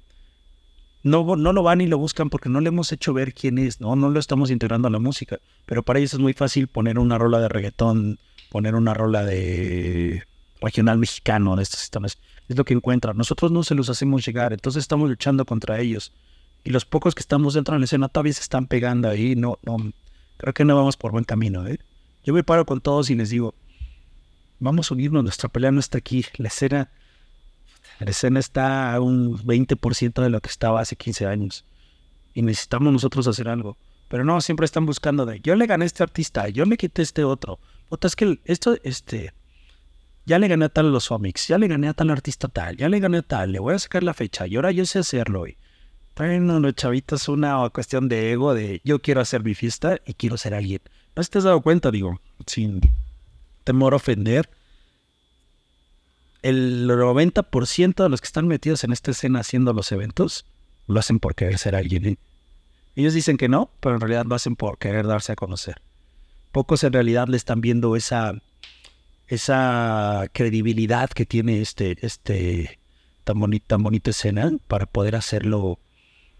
No, 1.02 1.36
no 1.36 1.52
lo 1.52 1.62
van 1.62 1.82
y 1.82 1.86
lo 1.86 1.98
buscan 1.98 2.30
porque 2.30 2.48
no 2.48 2.60
le 2.60 2.68
hemos 2.68 2.90
hecho 2.90 3.12
ver 3.12 3.34
quién 3.34 3.58
es, 3.58 3.78
¿no? 3.78 3.94
No 3.94 4.08
lo 4.08 4.18
estamos 4.18 4.50
integrando 4.50 4.88
a 4.88 4.90
la 4.90 4.98
música. 4.98 5.38
Pero 5.66 5.82
para 5.82 5.98
ellos 5.98 6.14
es 6.14 6.18
muy 6.18 6.32
fácil 6.32 6.66
poner 6.66 6.98
una 6.98 7.18
rola 7.18 7.40
de 7.40 7.48
reggaetón, 7.48 8.18
poner 8.50 8.74
una 8.74 8.94
rola 8.94 9.22
de 9.22 10.24
regional 10.64 10.98
mexicano, 10.98 11.56
de 11.56 11.62
estos 11.62 11.80
sistemas. 11.80 12.18
Es 12.48 12.56
lo 12.56 12.64
que 12.64 12.74
encuentran. 12.74 13.16
Nosotros 13.16 13.52
no 13.52 13.62
se 13.62 13.74
los 13.74 13.88
hacemos 13.90 14.24
llegar, 14.24 14.52
entonces 14.52 14.82
estamos 14.82 15.08
luchando 15.08 15.44
contra 15.44 15.78
ellos. 15.78 16.12
Y 16.64 16.70
los 16.70 16.84
pocos 16.84 17.14
que 17.14 17.20
estamos 17.20 17.54
dentro 17.54 17.74
de 17.74 17.80
la 17.80 17.84
escena 17.84 18.08
todavía 18.08 18.32
se 18.32 18.40
están 18.40 18.66
pegando 18.66 19.08
ahí. 19.08 19.36
No, 19.36 19.58
no, 19.62 19.76
creo 20.38 20.54
que 20.54 20.64
no 20.64 20.74
vamos 20.74 20.96
por 20.96 21.12
buen 21.12 21.24
camino, 21.24 21.66
¿eh? 21.66 21.78
Yo 22.24 22.32
me 22.32 22.42
paro 22.42 22.64
con 22.64 22.80
todos 22.80 23.10
y 23.10 23.14
les 23.14 23.28
digo, 23.28 23.54
vamos 24.58 24.90
a 24.90 24.94
unirnos, 24.94 25.22
nuestra 25.22 25.50
pelea 25.50 25.70
no 25.70 25.80
está 25.80 25.98
aquí. 25.98 26.24
La 26.38 26.48
escena 26.48 26.90
La 28.00 28.10
escena 28.10 28.40
está 28.40 28.94
a 28.94 29.00
un 29.00 29.38
20% 29.38 30.22
de 30.22 30.30
lo 30.30 30.40
que 30.40 30.48
estaba 30.48 30.80
hace 30.80 30.96
15 30.96 31.26
años. 31.26 31.64
Y 32.32 32.42
necesitamos 32.42 32.92
nosotros 32.92 33.28
hacer 33.28 33.48
algo. 33.48 33.76
Pero 34.08 34.24
no, 34.24 34.40
siempre 34.40 34.64
están 34.64 34.86
buscando 34.86 35.26
de, 35.26 35.40
yo 35.40 35.54
le 35.54 35.66
gané 35.66 35.84
a 35.84 35.86
este 35.86 36.02
artista, 36.02 36.48
yo 36.48 36.64
le 36.64 36.76
quité 36.76 37.02
a 37.02 37.04
este 37.04 37.24
otro. 37.24 37.58
Puta, 37.88 38.06
es 38.06 38.16
que 38.16 38.40
esto, 38.44 38.76
este, 38.82 39.32
ya 40.26 40.38
le 40.38 40.48
gané 40.48 40.66
a 40.66 40.68
tal 40.68 40.92
los 40.92 41.10
Omics, 41.10 41.48
ya 41.48 41.58
le 41.58 41.68
gané 41.68 41.88
a 41.88 41.94
tal 41.94 42.10
artista 42.10 42.48
tal, 42.48 42.76
ya 42.76 42.88
le 42.88 43.00
gané 43.00 43.18
a 43.18 43.22
tal, 43.22 43.52
le 43.52 43.58
voy 43.58 43.74
a 43.74 43.78
sacar 43.78 44.02
la 44.02 44.14
fecha 44.14 44.46
y 44.46 44.56
ahora 44.56 44.72
yo 44.72 44.86
sé 44.86 44.98
hacerlo. 44.98 45.46
Y 45.46 45.56
a 46.16 46.24
los 46.26 46.74
chavitos 46.74 47.28
una 47.28 47.68
cuestión 47.70 48.08
de 48.08 48.32
ego, 48.32 48.54
de 48.54 48.80
yo 48.84 49.00
quiero 49.00 49.20
hacer 49.20 49.42
mi 49.42 49.54
fiesta 49.54 50.00
y 50.06 50.14
quiero 50.14 50.36
ser 50.36 50.54
alguien. 50.54 50.80
No 51.16 51.22
te 51.22 51.38
has 51.38 51.44
dado 51.44 51.60
cuenta, 51.60 51.90
digo, 51.90 52.20
sin 52.46 52.80
temor 53.64 53.94
a 53.94 53.96
ofender, 53.96 54.48
el 56.42 56.88
90% 56.88 58.02
de 58.02 58.08
los 58.08 58.20
que 58.20 58.26
están 58.26 58.46
metidos 58.46 58.84
en 58.84 58.92
esta 58.92 59.12
escena 59.12 59.40
haciendo 59.40 59.72
los 59.72 59.90
eventos 59.92 60.44
lo 60.86 61.00
hacen 61.00 61.18
por 61.18 61.34
querer 61.34 61.58
ser 61.58 61.74
alguien. 61.74 62.06
¿eh? 62.06 62.18
Ellos 62.96 63.14
dicen 63.14 63.36
que 63.36 63.48
no, 63.48 63.70
pero 63.80 63.94
en 63.94 64.00
realidad 64.00 64.26
lo 64.26 64.34
hacen 64.34 64.54
por 64.54 64.78
querer 64.78 65.06
darse 65.06 65.32
a 65.32 65.36
conocer. 65.36 65.80
Pocos 66.52 66.84
en 66.84 66.92
realidad 66.92 67.28
le 67.28 67.36
están 67.36 67.60
viendo 67.60 67.96
esa, 67.96 68.34
esa 69.28 70.26
credibilidad 70.32 71.10
que 71.10 71.26
tiene 71.26 71.60
este, 71.60 71.96
este 72.02 72.78
tan, 73.24 73.40
bonita, 73.40 73.66
tan 73.68 73.82
bonita 73.82 74.10
escena 74.10 74.52
para 74.68 74.86
poder 74.86 75.16
hacerlo 75.16 75.78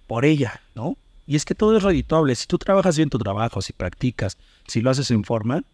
por 0.06 0.24
ella, 0.24 0.60
¿no? 0.74 0.96
Y 1.26 1.36
es 1.36 1.44
que 1.44 1.54
todo 1.54 1.76
es 1.76 1.82
redituable. 1.82 2.34
Si 2.34 2.46
tú 2.46 2.58
trabajas 2.58 2.96
bien 2.96 3.08
tu 3.08 3.18
trabajo, 3.18 3.62
si 3.62 3.72
practicas, 3.72 4.36
si 4.66 4.82
lo 4.82 4.90
haces 4.90 5.10
en 5.10 5.24
forma, 5.24 5.64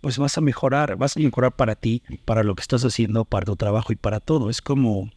pues 0.00 0.18
vas 0.18 0.38
a 0.38 0.40
mejorar, 0.40 0.96
vas 0.96 1.16
a 1.16 1.20
mejorar 1.20 1.52
para 1.52 1.74
ti, 1.74 2.02
para 2.24 2.42
lo 2.42 2.54
que 2.54 2.62
estás 2.62 2.84
haciendo, 2.84 3.24
para 3.24 3.46
tu 3.46 3.56
trabajo 3.56 3.92
y 3.92 3.96
para 3.96 4.20
todo. 4.20 4.50
Es 4.50 4.62
como, 4.62 5.10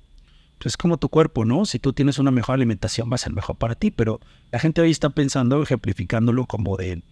pues 0.58 0.74
es 0.74 0.78
como 0.78 0.98
tu 0.98 1.10
cuerpo, 1.10 1.46
¿no? 1.46 1.65
Si 1.65 1.78
tú 1.78 1.94
tienes 1.94 2.18
una 2.18 2.32
mejor 2.32 2.56
alimentación, 2.56 3.12
va 3.12 3.15
a 3.15 3.20
ser 3.20 3.34
mejor 3.34 3.56
para 3.56 3.76
ti, 3.76 3.91
pero 3.91 4.20
la 4.52 4.60
gente 4.60 4.82
hoy 4.82 4.91
está 4.91 5.10
pensando, 5.10 5.62
ejemplificándolo 5.62 6.46
como 6.46 6.78
de, 6.78 7.04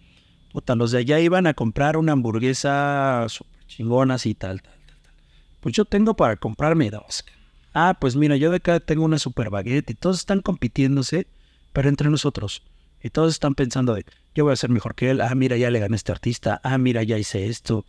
puta, 0.52 0.74
los 0.74 0.90
de 0.90 0.98
allá 0.98 1.20
iban 1.20 1.46
a 1.46 1.54
comprar 1.54 1.96
una 1.96 2.12
hamburguesa 2.12 3.26
super 3.74 3.86
chingona 3.86 4.16
y 4.24 4.34
tal, 4.34 4.62
tal, 4.62 4.72
tal, 4.86 4.96
tal. 5.02 5.12
Pues 5.60 5.74
yo 5.74 5.84
tengo 5.84 6.14
para 6.14 6.36
comprarme 6.36 6.90
dos. 6.90 7.24
Ah, 7.72 7.96
pues 8.00 8.16
mira, 8.16 8.36
yo 8.36 8.50
de 8.50 8.56
acá 8.56 8.80
tengo 8.80 9.04
una 9.04 9.18
super 9.18 9.50
baguette 9.50 9.90
y 9.90 9.94
todos 9.94 10.18
están 10.18 10.40
compitiéndose, 10.40 11.26
pero 11.72 11.88
entre 11.88 12.08
nosotros. 12.10 12.62
Y 13.02 13.10
todos 13.10 13.32
están 13.32 13.54
pensando 13.54 13.94
de, 13.94 14.06
yo 14.34 14.44
voy 14.44 14.52
a 14.52 14.56
ser 14.56 14.70
mejor 14.70 14.94
que 14.94 15.10
él. 15.10 15.20
Ah, 15.20 15.34
mira, 15.34 15.56
ya 15.56 15.70
le 15.70 15.78
gané 15.78 15.94
a 15.94 15.96
este 15.96 16.12
artista. 16.12 16.60
Ah, 16.62 16.78
mira, 16.78 17.02
ya 17.02 17.18
hice 17.18 17.46
esto. 17.46 17.84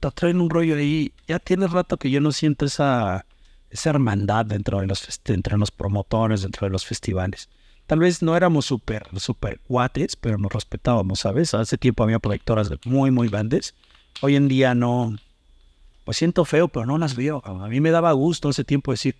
Te 0.00 0.10
traen 0.10 0.40
un 0.40 0.48
rollo 0.48 0.76
ahí. 0.76 1.12
Ya 1.26 1.38
tiene 1.38 1.66
rato 1.66 1.98
que 1.98 2.10
yo 2.10 2.20
no 2.20 2.32
siento 2.32 2.64
esa, 2.64 3.26
esa 3.70 3.90
hermandad 3.90 4.46
dentro 4.46 4.80
de 4.80 4.86
los, 4.86 5.06
entre 5.26 5.58
los 5.58 5.70
promotores, 5.70 6.42
dentro 6.42 6.66
de 6.66 6.70
los 6.70 6.86
festivales. 6.86 7.50
Tal 7.86 7.98
vez 7.98 8.22
no 8.22 8.36
éramos 8.36 8.64
súper, 8.64 9.06
súper 9.18 9.60
guates, 9.68 10.16
pero 10.16 10.38
nos 10.38 10.52
respetábamos, 10.52 11.20
¿sabes? 11.20 11.52
Hace 11.52 11.76
tiempo 11.76 12.02
había 12.02 12.18
proyectoras 12.18 12.70
muy, 12.86 13.10
muy 13.10 13.28
grandes. 13.28 13.74
Hoy 14.22 14.36
en 14.36 14.48
día 14.48 14.74
no. 14.74 15.16
Pues 16.04 16.18
siento 16.18 16.44
feo, 16.44 16.68
pero 16.68 16.86
no 16.86 16.98
las 16.98 17.16
veo. 17.16 17.42
A 17.44 17.68
mí 17.68 17.80
me 17.80 17.90
daba 17.90 18.12
gusto 18.12 18.50
ese 18.50 18.64
tiempo 18.64 18.90
decir, 18.90 19.16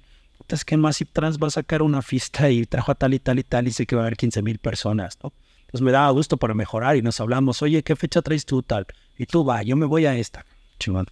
es 0.49 0.65
que 0.65 0.77
Massive 0.77 1.11
Trans 1.13 1.39
va 1.39 1.47
a 1.49 1.51
sacar 1.51 1.83
una 1.83 2.03
fiesta 2.03 2.51
y 2.51 2.67
trajo 2.67 2.93
a 2.93 2.95
tal 2.95 3.15
y 3.15 3.19
tal 3.19 3.39
y 3.39 3.43
tal 3.43 3.67
y 3.67 3.73
sé 3.73 3.87
que 3.87 3.97
va 3.97 4.03
a 4.03 4.05
haber 4.05 4.17
15 4.17 4.43
mil 4.43 4.59
personas, 4.59 5.19
¿no? 5.23 5.33
Pues 5.71 5.83
me 5.83 5.91
daba 5.91 6.11
gusto 6.11 6.37
para 6.37 6.55
mejorar 6.55 6.97
y 6.97 7.03
nos 7.03 7.21
hablamos, 7.21 7.61
oye, 7.63 7.83
¿qué 7.83 7.97
fecha 7.97 8.23
traes 8.23 8.47
tú 8.47 8.63
tal? 8.63 8.87
Y 9.19 9.27
tú 9.27 9.45
va, 9.45 9.63
yo 9.63 9.77
me 9.77 9.87
voy 9.87 10.07
a 10.07 10.15
esta. 10.17 10.47
Chingón. 10.79 11.07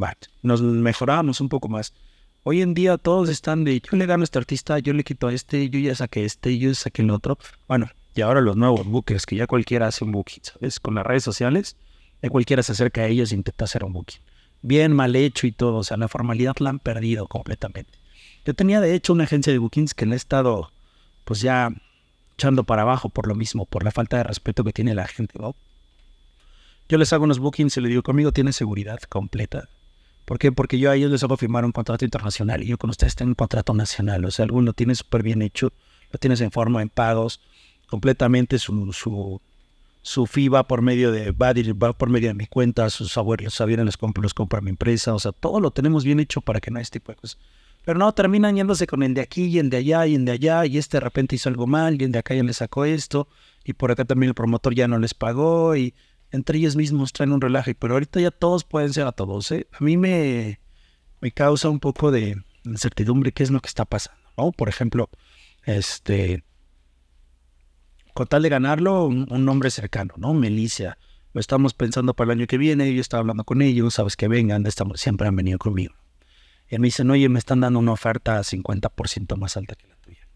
Va, 0.00 0.16
nos 0.42 0.62
mejorábamos 0.62 1.40
un 1.40 1.48
poco 1.48 1.68
más. 1.68 1.92
Hoy 2.44 2.62
en 2.62 2.72
día 2.72 2.98
todos 2.98 3.28
están 3.28 3.64
de, 3.64 3.80
yo 3.80 3.96
le 3.96 4.06
gano 4.06 4.22
a 4.22 4.24
este 4.24 4.38
artista, 4.38 4.78
yo 4.78 4.92
le 4.92 5.02
quito 5.02 5.26
a 5.26 5.32
este, 5.32 5.68
yo 5.70 5.80
ya 5.80 5.94
saqué 5.94 6.24
este, 6.24 6.56
yo 6.58 6.72
saqué 6.74 7.02
el 7.02 7.10
otro. 7.10 7.38
Bueno, 7.66 7.90
y 8.14 8.20
ahora 8.20 8.40
los 8.40 8.56
nuevos 8.56 8.86
bookers, 8.86 9.26
que 9.26 9.36
ya 9.36 9.46
cualquiera 9.46 9.88
hace 9.88 10.04
un 10.04 10.12
booking, 10.12 10.44
¿sabes? 10.44 10.78
Con 10.78 10.94
las 10.94 11.04
redes 11.04 11.24
sociales, 11.24 11.76
ya 12.22 12.30
cualquiera 12.30 12.62
se 12.62 12.72
acerca 12.72 13.02
a 13.02 13.06
ellos 13.06 13.32
e 13.32 13.34
intenta 13.34 13.64
hacer 13.64 13.84
un 13.84 13.92
booking. 13.92 14.20
Bien 14.62 14.92
mal 14.92 15.16
hecho 15.16 15.46
y 15.46 15.52
todo, 15.52 15.76
o 15.76 15.84
sea, 15.84 15.96
la 15.96 16.08
formalidad 16.08 16.56
la 16.58 16.70
han 16.70 16.78
perdido 16.78 17.26
completamente. 17.26 17.98
Yo 18.44 18.54
tenía 18.54 18.80
de 18.80 18.94
hecho 18.94 19.12
una 19.12 19.24
agencia 19.24 19.52
de 19.52 19.58
bookings 19.58 19.94
que 19.94 20.06
le 20.06 20.14
he 20.14 20.16
estado 20.16 20.70
pues 21.24 21.40
ya 21.40 21.70
echando 22.34 22.64
para 22.64 22.82
abajo 22.82 23.08
por 23.08 23.26
lo 23.28 23.34
mismo, 23.34 23.66
por 23.66 23.84
la 23.84 23.90
falta 23.90 24.16
de 24.16 24.24
respeto 24.24 24.64
que 24.64 24.72
tiene 24.72 24.94
la 24.94 25.06
gente, 25.06 25.38
Yo 26.88 26.98
les 26.98 27.12
hago 27.12 27.24
unos 27.24 27.38
bookings 27.38 27.76
y 27.76 27.80
le 27.80 27.88
digo, 27.88 28.02
conmigo 28.02 28.32
tiene 28.32 28.52
seguridad 28.52 28.98
completa. 29.02 29.68
¿Por 30.24 30.38
qué? 30.38 30.52
Porque 30.52 30.78
yo 30.78 30.90
a 30.90 30.96
ellos 30.96 31.10
les 31.10 31.22
hago 31.22 31.36
firmar 31.36 31.64
un 31.64 31.72
contrato 31.72 32.04
internacional 32.04 32.62
y 32.62 32.66
yo 32.66 32.78
con 32.78 32.90
ustedes 32.90 33.14
tengo 33.14 33.30
un 33.30 33.34
contrato 33.34 33.74
nacional. 33.74 34.24
O 34.24 34.30
sea, 34.30 34.44
alguno 34.44 34.66
lo 34.66 34.72
tiene 34.72 34.94
súper 34.94 35.22
bien 35.22 35.42
hecho, 35.42 35.72
lo 36.10 36.18
tienes 36.18 36.40
en 36.40 36.50
forma, 36.50 36.82
en 36.82 36.88
pagos, 36.88 37.40
completamente 37.86 38.58
su, 38.58 38.92
su, 38.92 39.40
su 40.02 40.26
FIBA 40.26 40.66
por 40.66 40.82
medio 40.82 41.12
de, 41.12 41.32
va, 41.32 41.52
va 41.52 41.92
por 41.92 42.08
medio 42.08 42.28
de 42.28 42.34
mi 42.34 42.46
cuenta, 42.46 42.88
sus 42.90 43.16
abuelos 43.18 43.60
aviones 43.60 43.86
los 43.86 43.96
compra, 43.96 44.22
los 44.22 44.34
compra 44.34 44.60
mi 44.60 44.70
empresa. 44.70 45.14
O 45.14 45.18
sea, 45.18 45.32
todo 45.32 45.60
lo 45.60 45.70
tenemos 45.70 46.04
bien 46.04 46.20
hecho 46.20 46.40
para 46.40 46.60
que 46.60 46.70
no 46.70 46.78
haya 46.78 46.82
este 46.82 47.00
tipo. 47.00 47.12
Pero 47.84 47.98
no, 47.98 48.12
terminan 48.12 48.56
yéndose 48.56 48.86
con 48.86 49.02
el 49.02 49.14
de 49.14 49.22
aquí 49.22 49.46
y 49.46 49.58
el 49.58 49.70
de 49.70 49.78
allá 49.78 50.06
y 50.06 50.14
el 50.14 50.24
de 50.24 50.32
allá, 50.32 50.66
y 50.66 50.78
este 50.78 50.98
de 50.98 51.00
repente 51.00 51.36
hizo 51.36 51.48
algo 51.48 51.66
mal, 51.66 52.00
y 52.00 52.04
el 52.04 52.12
de 52.12 52.18
acá 52.18 52.34
ya 52.34 52.42
le 52.42 52.52
sacó 52.52 52.84
esto, 52.84 53.28
y 53.64 53.72
por 53.72 53.90
acá 53.90 54.04
también 54.04 54.28
el 54.28 54.34
promotor 54.34 54.74
ya 54.74 54.86
no 54.86 54.98
les 54.98 55.14
pagó, 55.14 55.74
y 55.76 55.94
entre 56.30 56.58
ellos 56.58 56.76
mismos 56.76 57.12
traen 57.12 57.32
un 57.32 57.40
relaje. 57.40 57.74
Pero 57.74 57.94
ahorita 57.94 58.20
ya 58.20 58.30
todos 58.30 58.64
pueden 58.64 58.92
ser 58.92 59.06
a 59.06 59.12
todos. 59.12 59.50
¿eh? 59.52 59.66
A 59.72 59.82
mí 59.82 59.96
me, 59.96 60.60
me 61.20 61.32
causa 61.32 61.68
un 61.68 61.80
poco 61.80 62.10
de 62.10 62.36
incertidumbre 62.64 63.32
qué 63.32 63.42
es 63.42 63.50
lo 63.50 63.60
que 63.60 63.68
está 63.68 63.84
pasando. 63.84 64.20
¿no? 64.36 64.52
Por 64.52 64.68
ejemplo, 64.68 65.10
este, 65.64 66.44
con 68.14 68.26
tal 68.26 68.42
de 68.42 68.48
ganarlo, 68.48 69.06
un, 69.06 69.26
un 69.30 69.44
nombre 69.44 69.70
cercano, 69.70 70.14
¿no? 70.16 70.34
Melicia. 70.34 70.98
Lo 71.32 71.40
estamos 71.40 71.74
pensando 71.74 72.14
para 72.14 72.32
el 72.32 72.40
año 72.40 72.46
que 72.46 72.58
viene, 72.58 72.92
yo 72.92 73.00
estaba 73.00 73.20
hablando 73.20 73.44
con 73.44 73.62
ellos, 73.62 73.94
sabes 73.94 74.16
que 74.16 74.26
vengan, 74.26 74.66
estamos, 74.66 75.00
siempre 75.00 75.28
han 75.28 75.36
venido 75.36 75.58
conmigo. 75.58 75.94
Y 76.68 76.78
me 76.78 76.88
dicen, 76.88 77.10
oye, 77.10 77.28
me 77.28 77.38
están 77.38 77.60
dando 77.60 77.78
una 77.78 77.92
oferta 77.92 78.40
50% 78.40 79.36
más 79.36 79.56
alta 79.56 79.74
que 79.74 79.86
la 79.88 79.96
tuya. 79.96 80.28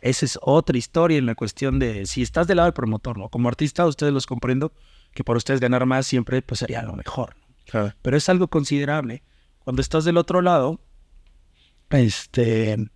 Esa 0.00 0.24
es 0.24 0.38
otra 0.42 0.76
historia 0.76 1.18
en 1.18 1.26
la 1.26 1.34
cuestión 1.34 1.78
de 1.78 2.06
si 2.06 2.22
estás 2.22 2.46
del 2.46 2.56
lado 2.58 2.66
del 2.66 2.74
promotor, 2.74 3.18
¿no? 3.18 3.28
Como 3.28 3.48
artista, 3.48 3.86
ustedes 3.86 4.12
los 4.12 4.26
comprendo 4.26 4.72
que 5.14 5.24
por 5.24 5.36
ustedes 5.36 5.60
ganar 5.60 5.86
más 5.86 6.06
siempre 6.06 6.42
pues, 6.42 6.60
sería 6.60 6.82
lo 6.82 6.92
mejor. 6.92 7.36
Pero 8.02 8.16
es 8.16 8.28
algo 8.28 8.48
considerable. 8.48 9.22
Cuando 9.64 9.82
estás 9.82 10.04
del 10.04 10.16
otro 10.16 10.42
lado, 10.42 10.80
este, 11.90 12.88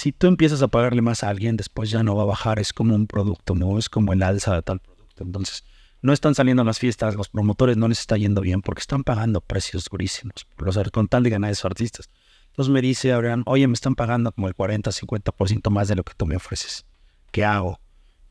si 0.00 0.12
tú 0.12 0.28
empiezas 0.28 0.62
a 0.62 0.68
pagarle 0.68 1.02
más 1.02 1.22
a 1.22 1.28
alguien, 1.28 1.58
después 1.58 1.90
ya 1.90 2.02
no 2.02 2.16
va 2.16 2.22
a 2.22 2.26
bajar. 2.26 2.58
Es 2.58 2.72
como 2.72 2.94
un 2.94 3.06
producto, 3.06 3.54
¿no? 3.54 3.76
Es 3.76 3.90
como 3.90 4.14
el 4.14 4.22
alza 4.22 4.54
de 4.54 4.62
tal 4.62 4.80
producto. 4.80 5.24
Entonces, 5.24 5.62
no 6.00 6.14
están 6.14 6.34
saliendo 6.34 6.64
las 6.64 6.78
fiestas, 6.78 7.16
los 7.16 7.28
promotores 7.28 7.76
no 7.76 7.86
les 7.86 8.00
está 8.00 8.16
yendo 8.16 8.40
bien 8.40 8.62
porque 8.62 8.80
están 8.80 9.04
pagando 9.04 9.42
precios 9.42 9.84
durísimos 9.90 10.46
los, 10.56 10.78
con 10.90 11.06
tal 11.06 11.22
de 11.22 11.28
ganar 11.28 11.48
a 11.48 11.52
esos 11.52 11.66
artistas. 11.66 12.08
Entonces 12.46 12.72
me 12.72 12.80
dice 12.80 13.12
Abraham, 13.12 13.42
oye, 13.44 13.66
me 13.66 13.74
están 13.74 13.94
pagando 13.94 14.32
como 14.32 14.48
el 14.48 14.54
40, 14.54 14.90
50% 14.90 15.68
más 15.68 15.88
de 15.88 15.96
lo 15.96 16.02
que 16.02 16.14
tú 16.16 16.24
me 16.24 16.36
ofreces. 16.36 16.86
¿Qué 17.30 17.44
hago? 17.44 17.78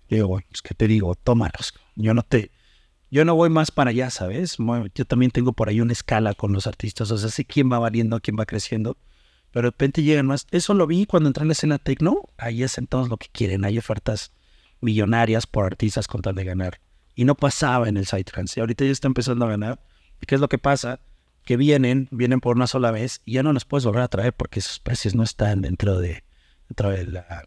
Le 0.07 0.17
digo, 0.17 0.41
pues, 0.49 0.63
¿qué 0.63 0.73
te 0.73 0.87
digo? 0.87 1.13
Tómalos. 1.13 1.75
Yo 1.95 2.15
no 2.15 2.23
te... 2.23 2.49
Yo 3.11 3.25
no 3.25 3.35
voy 3.35 3.51
más 3.51 3.69
para 3.69 3.91
allá, 3.91 4.09
¿sabes? 4.09 4.57
Yo 4.95 5.05
también 5.05 5.29
tengo 5.29 5.53
por 5.53 5.69
ahí 5.69 5.81
una 5.81 5.93
escala 5.93 6.33
con 6.33 6.51
los 6.51 6.65
artistas. 6.65 7.11
O 7.11 7.17
sea, 7.17 7.29
sé 7.29 7.45
quién 7.45 7.71
va 7.71 7.77
valiendo, 7.77 8.19
quién 8.21 8.37
va 8.39 8.47
creciendo. 8.47 8.97
Pero 9.51 9.67
de 9.67 9.71
repente 9.71 10.03
llegan 10.03 10.27
más. 10.27 10.47
Eso 10.51 10.73
lo 10.73 10.87
vi 10.87 11.05
cuando 11.05 11.29
entré 11.29 11.43
en 11.43 11.47
la 11.49 11.53
escena 11.53 11.77
tecno. 11.77 12.29
Ahí 12.37 12.63
hacen 12.63 12.87
todos 12.87 13.09
lo 13.09 13.17
que 13.17 13.27
quieren. 13.31 13.65
Hay 13.65 13.77
ofertas 13.77 14.31
millonarias 14.81 15.47
por 15.47 15.65
artistas 15.65 16.07
con 16.07 16.21
tal 16.21 16.35
de 16.35 16.45
ganar 16.45 16.79
y 17.19 17.25
no 17.25 17.35
pasaba 17.35 17.89
en 17.89 17.97
el 17.97 18.05
Psytrance. 18.05 18.57
Y 18.57 18.61
ahorita 18.61 18.85
ya 18.85 18.91
está 18.91 19.09
empezando 19.09 19.43
a 19.43 19.49
ganar. 19.49 19.81
¿Y 20.21 20.25
qué 20.25 20.35
es 20.35 20.41
lo 20.41 20.47
que 20.47 20.57
pasa? 20.57 21.01
Que 21.43 21.57
vienen, 21.57 22.07
vienen 22.11 22.39
por 22.39 22.55
una 22.55 22.65
sola 22.65 22.91
vez 22.91 23.19
y 23.25 23.33
ya 23.33 23.43
no 23.43 23.51
nos 23.51 23.65
puedes 23.65 23.83
volver 23.83 24.03
a 24.03 24.07
traer 24.07 24.31
porque 24.31 24.59
esos 24.59 24.79
precios 24.79 25.15
no 25.15 25.23
están 25.23 25.61
dentro 25.61 25.99
de, 25.99 26.23
dentro 26.69 26.91
de 26.91 27.05
la, 27.07 27.45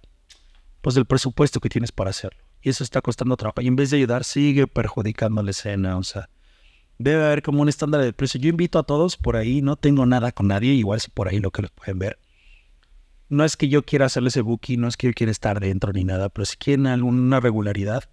pues 0.83 0.95
del 0.95 1.07
presupuesto 1.07 1.59
que 1.59 1.71
tienes 1.71 1.91
para 1.91 2.11
hacerlo. 2.11 2.39
Y 2.61 2.69
eso 2.69 2.85
está 2.85 3.01
costando 3.01 3.35
trabajo. 3.39 3.63
Y 3.63 3.67
en 3.67 3.77
vez 3.77 3.91
de 3.91 3.97
ayudar, 3.97 4.25
sigue 4.25 4.67
perjudicando 4.67 5.43
la 5.43 5.53
escena. 5.53 5.97
O 5.97 6.03
sea, 6.03 6.29
debe 7.03 7.25
haber 7.25 7.43
como 7.43 7.63
un 7.63 7.69
estándar 7.69 8.03
de 8.03 8.13
precio. 8.13 8.41
Yo 8.41 8.49
invito 8.49 8.79
a 8.79 8.85
todos 8.85 9.17
por 9.17 9.37
ahí, 9.37 9.63
no 9.63 9.77
tengo 9.77 10.07
nada 10.07 10.33
con 10.33 10.49
nadie, 10.49 10.73
igual 10.73 11.01
si 11.01 11.11
por 11.11 11.29
ahí 11.29 11.41
lo 11.41 11.51
que 11.51 11.63
los 11.63 11.71
pueden 11.71 11.99
ver. 11.99 12.19
No 13.29 13.45
es 13.45 13.57
que 13.57 13.69
yo 13.69 13.83
quiera 13.83 14.07
hacerle 14.07 14.29
ese 14.29 14.43
booking, 14.43 14.81
no 14.81 14.89
es 14.89 14.97
que 14.97 15.07
yo 15.09 15.13
quiera 15.15 15.31
estar 15.31 15.61
dentro 15.61 15.93
ni 15.93 16.05
nada, 16.05 16.29
pero 16.29 16.45
si 16.45 16.57
quieren 16.57 16.87
alguna 16.87 17.41
regularidad, 17.41 18.05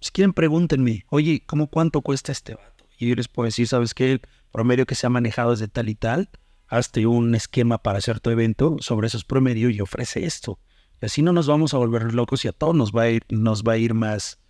si 0.00 0.10
quieren, 0.10 0.32
pregúntenme, 0.32 1.04
oye, 1.08 1.42
¿cómo 1.46 1.68
cuánto 1.68 2.02
cuesta 2.02 2.32
este 2.32 2.54
vato? 2.54 2.84
Y 2.98 3.08
yo 3.08 3.14
les 3.14 3.28
puedo 3.28 3.46
decir, 3.46 3.66
¿sabes 3.66 3.94
qué? 3.94 4.12
El 4.12 4.20
promedio 4.52 4.86
que 4.86 4.94
se 4.94 5.06
ha 5.06 5.10
manejado 5.10 5.52
es 5.52 5.60
de 5.60 5.68
tal 5.68 5.88
y 5.88 5.94
tal. 5.94 6.30
Hazte 6.68 7.06
un 7.06 7.34
esquema 7.34 7.78
para 7.78 7.98
hacer 7.98 8.20
tu 8.20 8.30
evento 8.30 8.76
sobre 8.80 9.06
esos 9.06 9.24
promedios 9.24 9.72
y 9.72 9.80
ofrece 9.80 10.24
esto. 10.24 10.58
Y 11.00 11.06
así 11.06 11.22
no 11.22 11.32
nos 11.32 11.46
vamos 11.46 11.74
a 11.74 11.78
volver 11.78 12.14
locos 12.14 12.44
y 12.44 12.48
a 12.48 12.52
todos 12.52 12.74
nos 12.74 12.92
va 12.92 13.02
a 13.02 13.10
ir, 13.10 13.24
nos 13.28 13.62
va 13.62 13.74
a 13.74 13.76
ir 13.76 13.94
más, 13.94 14.40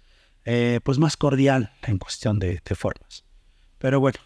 eh, 0.44 0.80
pues 0.82 0.98
más 0.98 1.16
cordial 1.16 1.72
en 1.82 1.98
cuestión 1.98 2.38
de, 2.38 2.60
formas. 2.74 3.24
Pero 3.78 4.00
bueno, 4.00 4.18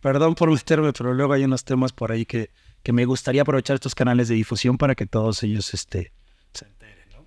perdón 0.00 0.34
por 0.34 0.50
meterme, 0.50 0.92
pero 0.92 1.14
luego 1.14 1.32
hay 1.32 1.44
unos 1.44 1.64
temas 1.64 1.92
por 1.92 2.12
ahí 2.12 2.26
que, 2.26 2.50
que 2.82 2.92
me 2.92 3.04
gustaría 3.04 3.42
aprovechar 3.42 3.74
estos 3.74 3.94
canales 3.94 4.28
de 4.28 4.34
difusión 4.34 4.76
para 4.76 4.94
que 4.94 5.06
todos 5.06 5.42
ellos 5.42 5.72
este, 5.74 6.12
se 6.52 6.66
enteren, 6.66 7.08
¿no? 7.12 7.26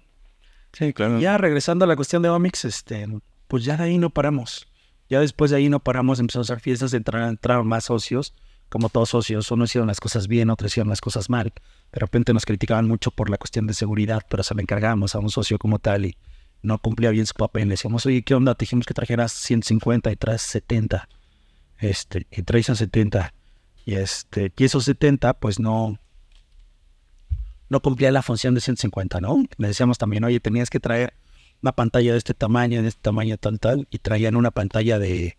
Sí, 0.74 0.94
claro. 0.94 1.20
Ya 1.20 1.38
regresando 1.38 1.86
a 1.86 1.88
la 1.88 1.96
cuestión 1.96 2.22
de 2.22 2.30
Omix, 2.30 2.65
este, 2.65 3.08
pues 3.48 3.63
ya 3.63 3.78
de 3.78 3.86
ahí 3.86 3.98
no 3.98 4.10
paramos. 4.10 4.68
Ya 5.10 5.20
después 5.20 5.52
de 5.52 5.58
ahí 5.58 5.70
no 5.70 5.80
paramos, 5.80 6.20
empezamos 6.20 6.50
a 6.50 6.54
hacer 6.54 6.62
fiestas, 6.62 6.94
entraron, 6.94 7.30
entraron 7.30 7.68
más 7.68 7.86
socios, 7.86 8.34
como 8.70 8.89
todos 8.89 9.10
socios, 9.10 9.50
unos 9.52 9.70
hicieron 9.70 9.88
las 9.88 10.00
cosas 10.00 10.28
bien, 10.28 10.50
otros 10.50 10.72
hicieron 10.72 10.89
las 10.89 11.00
cosas 11.00 11.30
mal. 11.30 11.54
De 11.91 12.00
repente 12.00 12.34
nos 12.34 12.46
criticaban 12.46 12.88
mucho 12.88 13.12
por 13.12 13.30
la 13.30 13.38
cuestión 13.38 13.68
de 13.68 13.74
seguridad, 13.74 14.24
pero 14.30 14.44
se 14.44 14.56
le 14.56 14.63
encargábamos 14.63 15.15
a 15.15 15.20
un 15.20 15.30
socio 15.30 15.60
como 15.60 15.80
tal 15.80 16.06
y 16.06 16.18
no 16.63 16.80
cumplía 16.80 17.12
bien 17.12 17.26
su 17.26 17.36
papel. 17.36 17.68
Le 17.68 17.74
decíamos, 17.74 18.06
oye, 18.06 18.24
¿qué 18.24 18.34
onda? 18.34 18.56
Te 18.56 18.63
dijimos 18.63 18.86
que 18.86 18.94
trajeras 18.94 19.32
150 19.32 20.12
y 20.12 20.15
traes 20.15 20.41
70. 20.41 21.08
Este, 21.80 22.28
y 22.32 22.44
traes 22.44 22.70
a 22.70 22.76
70. 22.76 23.34
Y 23.86 23.96
este, 23.96 24.52
y 24.58 24.64
esos 24.64 24.86
70, 24.86 25.36
pues 25.40 25.60
no, 25.60 26.00
no 27.70 27.82
cumplía 27.82 28.12
la 28.12 28.22
función 28.22 28.56
de 28.56 28.62
150, 28.62 29.22
¿no? 29.22 29.44
Le 29.58 29.68
decíamos 29.68 29.98
también, 29.98 30.24
oye, 30.24 30.40
tenías 30.40 30.70
que 30.70 30.80
traer 30.80 31.14
una 31.62 31.72
pantalla 31.72 32.12
de 32.12 32.18
este 32.18 32.34
tamaño, 32.34 32.82
de 32.82 32.88
este 32.88 33.02
tamaño, 33.02 33.38
tal, 33.38 33.60
tal, 33.60 33.88
y 33.90 34.00
traían 34.00 34.36
una 34.36 34.52
pantalla 34.52 35.00
de 35.00 35.38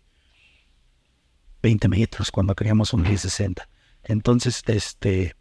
20 1.61 1.87
metros 1.87 2.31
cuando 2.31 2.55
queríamos 2.55 2.93
un 2.93 3.03
1060. 3.03 3.67
Entonces, 4.03 4.61
este, 4.67 5.35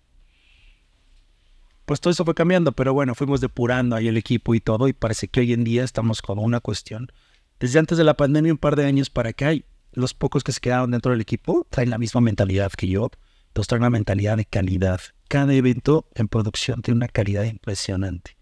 pues 1.84 2.00
todo 2.00 2.10
eso 2.10 2.24
fue 2.24 2.34
cambiando, 2.34 2.72
pero 2.72 2.92
bueno, 2.92 3.14
fuimos 3.14 3.40
depurando 3.40 3.96
ahí 3.96 4.08
el 4.08 4.16
equipo 4.16 4.54
y 4.54 4.60
todo, 4.60 4.88
y 4.88 4.92
parece 4.92 5.28
que 5.28 5.40
hoy 5.40 5.52
en 5.52 5.64
día 5.64 5.84
estamos 5.84 6.22
con 6.22 6.38
una 6.38 6.60
cuestión. 6.60 7.12
Desde 7.60 7.78
antes 7.78 7.96
de 7.96 8.04
la 8.04 8.16
pandemia, 8.16 8.52
un 8.52 8.58
par 8.58 8.76
de 8.76 8.84
años 8.84 9.08
para 9.08 9.30
acá, 9.30 9.52
los 9.96 10.14
pocos 10.14 10.44
que 10.44 10.52
se 10.52 10.60
quedaron 10.60 10.90
dentro 10.90 11.10
del 11.12 11.20
equipo 11.20 11.66
traen 11.70 11.90
la 11.90 11.98
misma 11.98 12.20
mentalidad 12.20 12.70
que 12.72 12.86
yo, 12.86 13.10
todos 13.52 13.66
traen 13.66 13.82
una 13.82 13.90
mentalidad 13.90 14.36
de 14.36 14.44
calidad. 14.44 15.00
Cada 15.28 15.54
evento 15.54 16.06
en 16.14 16.28
producción 16.28 16.82
tiene 16.82 16.98
una 16.98 17.08
calidad 17.08 17.44
impresionante. 17.44 18.36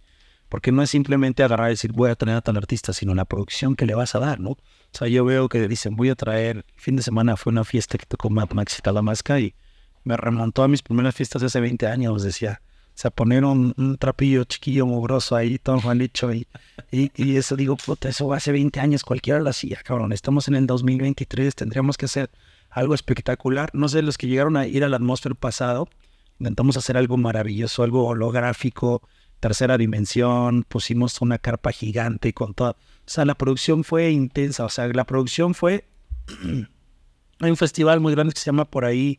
Porque 0.48 0.72
no 0.72 0.82
es 0.82 0.90
simplemente 0.90 1.42
agarrar 1.42 1.68
y 1.68 1.74
decir 1.74 1.92
voy 1.92 2.10
a 2.10 2.16
traer 2.16 2.38
a 2.38 2.40
tal 2.40 2.56
artista, 2.56 2.92
sino 2.92 3.14
la 3.14 3.24
producción 3.24 3.76
que 3.76 3.86
le 3.86 3.94
vas 3.94 4.14
a 4.14 4.18
dar, 4.18 4.40
¿no? 4.40 4.50
O 4.50 4.58
sea, 4.92 5.08
yo 5.08 5.24
veo 5.24 5.48
que 5.48 5.66
dicen 5.68 5.96
voy 5.96 6.10
a 6.10 6.16
traer, 6.16 6.64
fin 6.76 6.96
de 6.96 7.02
semana 7.02 7.36
fue 7.36 7.52
una 7.52 7.64
fiesta 7.64 7.96
que 7.96 8.06
tocó 8.06 8.30
Mad 8.30 8.50
Max 8.50 8.78
y 8.78 8.82
Talamasca 8.82 9.40
y 9.40 9.54
me 10.02 10.16
remontó 10.16 10.62
a 10.64 10.68
mis 10.68 10.82
primeras 10.82 11.14
fiestas 11.14 11.42
hace 11.42 11.60
20 11.60 11.86
años, 11.86 12.22
decía, 12.22 12.60
o 12.94 12.96
sea, 12.96 13.10
poner 13.10 13.44
un, 13.44 13.96
trapillo 13.98 14.44
chiquillo 14.44 14.86
mugroso 14.86 15.34
ahí, 15.34 15.58
todo 15.58 15.80
mal 15.80 16.00
hecho. 16.00 16.32
Y, 16.32 16.46
y, 16.92 17.36
eso 17.36 17.56
digo, 17.56 17.76
puta, 17.76 18.08
eso 18.08 18.32
hace 18.32 18.52
20 18.52 18.78
años 18.78 19.02
cualquiera 19.02 19.40
lo 19.40 19.50
hacía, 19.50 19.80
cabrón. 19.84 20.12
Estamos 20.12 20.46
en 20.46 20.54
el 20.54 20.68
2023, 20.68 21.56
tendríamos 21.56 21.96
que 21.96 22.04
hacer 22.04 22.30
algo 22.70 22.94
espectacular. 22.94 23.70
No 23.72 23.88
sé, 23.88 24.00
los 24.02 24.16
que 24.16 24.28
llegaron 24.28 24.56
a 24.56 24.68
ir 24.68 24.84
al 24.84 24.94
atmósfero 24.94 25.34
pasado, 25.34 25.88
intentamos 26.38 26.76
hacer 26.76 26.96
algo 26.96 27.16
maravilloso, 27.16 27.82
algo 27.82 28.06
holográfico, 28.06 29.02
tercera 29.40 29.76
dimensión, 29.76 30.62
pusimos 30.62 31.20
una 31.20 31.38
carpa 31.38 31.72
gigante 31.72 32.32
con 32.32 32.54
todo. 32.54 32.70
O 32.70 32.76
sea, 33.06 33.24
la 33.24 33.34
producción 33.34 33.82
fue 33.82 34.12
intensa. 34.12 34.64
O 34.64 34.68
sea, 34.68 34.86
la 34.86 35.04
producción 35.04 35.54
fue. 35.54 35.84
Hay 37.40 37.50
un 37.50 37.56
festival 37.56 37.98
muy 37.98 38.14
grande 38.14 38.34
que 38.34 38.38
se 38.38 38.46
llama 38.46 38.66
por 38.66 38.84
ahí. 38.84 39.18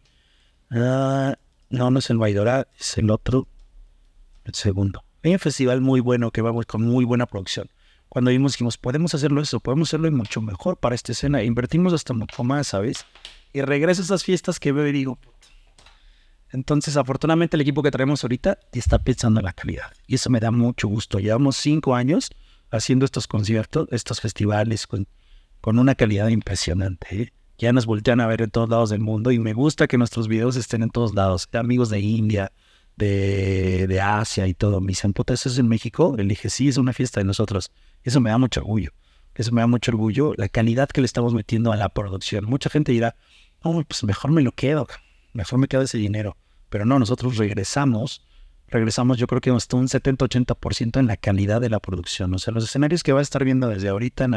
Ah, 0.72 1.36
no, 1.70 1.92
no 1.92 2.00
es 2.00 2.10
el 2.10 2.18
Baidora, 2.18 2.70
es 2.80 2.98
el 2.98 3.12
otro 3.12 3.50
el 4.46 4.54
segundo. 4.56 5.04
Hay 5.24 5.34
un 5.34 5.40
festival 5.40 5.82
muy 5.82 6.00
bueno 6.00 6.32
que 6.32 6.42
vamos 6.42 6.66
con 6.66 6.84
muy 6.84 7.04
buena 7.04 7.26
producción. 7.26 7.70
Cuando 8.10 8.32
vimos, 8.32 8.54
dijimos, 8.54 8.78
podemos 8.78 9.14
hacerlo 9.14 9.42
eso, 9.42 9.60
podemos 9.60 9.90
hacerlo 9.90 10.12
mucho 10.12 10.42
mejor 10.42 10.78
para 10.78 10.96
esta 10.96 11.12
escena. 11.12 11.44
Invertimos 11.44 11.92
hasta 11.94 12.14
mucho 12.14 12.44
más, 12.44 12.68
¿sabes? 12.68 13.06
Y 13.52 13.62
regreso 13.62 14.02
a 14.02 14.06
esas 14.06 14.24
fiestas 14.24 14.60
que 14.60 14.72
veo 14.72 14.88
y 14.88 14.92
digo, 14.92 15.20
entonces, 16.52 16.96
afortunadamente, 16.96 17.58
el 17.58 17.62
equipo 17.62 17.84
que 17.84 17.92
traemos 17.92 18.24
ahorita 18.24 18.60
está 18.72 19.00
pensando 19.00 19.42
en 19.42 19.46
la 19.46 19.52
calidad. 19.52 19.92
Y 20.08 20.16
eso 20.16 20.30
me 20.30 20.40
da 20.40 20.52
mucho 20.52 20.88
gusto. 20.88 21.20
Llevamos 21.20 21.58
cinco 21.58 21.96
años 21.96 22.32
haciendo 22.72 23.04
estos 23.04 23.28
conciertos, 23.28 23.90
estos 23.92 24.22
festivales 24.22 24.88
con, 24.88 25.08
con 25.60 25.80
una 25.80 25.96
calidad 25.96 26.30
impresionante. 26.30 27.24
¿eh? 27.24 27.34
Ya 27.58 27.74
nos 27.74 27.86
voltean 27.86 28.22
a 28.22 28.28
ver 28.28 28.42
en 28.42 28.52
todos 28.52 28.70
lados 28.70 28.90
del 28.90 29.02
mundo 29.02 29.32
y 29.32 29.40
me 29.40 29.54
gusta 29.54 29.88
que 29.88 29.98
nuestros 29.98 30.28
videos 30.28 30.56
estén 30.56 30.84
en 30.84 30.92
todos 30.92 31.14
lados. 31.14 31.50
Amigos 31.54 31.90
de 31.90 32.00
India, 32.00 32.52
de, 32.98 34.00
Asia 34.02 34.48
y 34.48 34.54
todo. 34.54 34.82
Me 34.82 34.88
dicen, 34.88 35.14
puta, 35.14 35.34
¿eso 35.34 35.50
es 35.50 35.58
en 35.58 35.68
México? 35.68 36.16
Le 36.18 36.24
dije, 36.24 36.50
sí, 36.50 36.68
es 36.68 36.78
una 36.78 36.94
fiesta 36.94 37.20
de 37.20 37.26
nosotros. 37.26 37.72
Eso 38.04 38.22
me 38.22 38.30
da 38.30 38.38
mucho 38.38 38.62
orgullo. 38.62 38.92
Eso 39.36 39.52
me 39.52 39.62
da 39.62 39.68
mucho 39.68 39.92
orgullo, 39.92 40.34
la 40.38 40.48
calidad 40.48 40.88
que 40.88 41.02
le 41.02 41.06
estamos 41.06 41.34
metiendo 41.34 41.74
a 41.74 41.76
la 41.76 41.90
producción. 41.90 42.46
Mucha 42.46 42.70
gente 42.70 42.94
dirá, 42.94 43.16
no, 43.64 43.84
pues 43.84 44.04
mejor 44.06 44.32
me 44.32 44.42
lo 44.42 44.54
quedo, 44.54 44.88
mejor 45.34 45.60
me 45.60 45.68
quedo 45.68 45.82
ese 45.82 45.98
dinero. 45.98 46.38
Pero 46.70 46.86
no, 46.86 47.00
nosotros 47.00 47.36
regresamos, 47.36 48.26
regresamos 48.70 49.18
yo 49.18 49.28
creo 49.28 49.42
que 49.42 49.50
hasta 49.50 49.76
un 49.76 49.88
70-80% 49.88 51.00
en 51.00 51.08
la 51.08 51.18
calidad 51.18 51.60
de 51.60 51.70
la 51.70 51.82
producción. 51.82 52.34
O 52.34 52.40
sea, 52.40 52.54
los 52.54 52.64
escenarios 52.64 53.04
que 53.04 53.12
va 53.12 53.20
a 53.20 53.24
estar 53.24 53.44
viendo 53.44 53.68
desde 53.68 53.90
ahorita, 53.90 54.28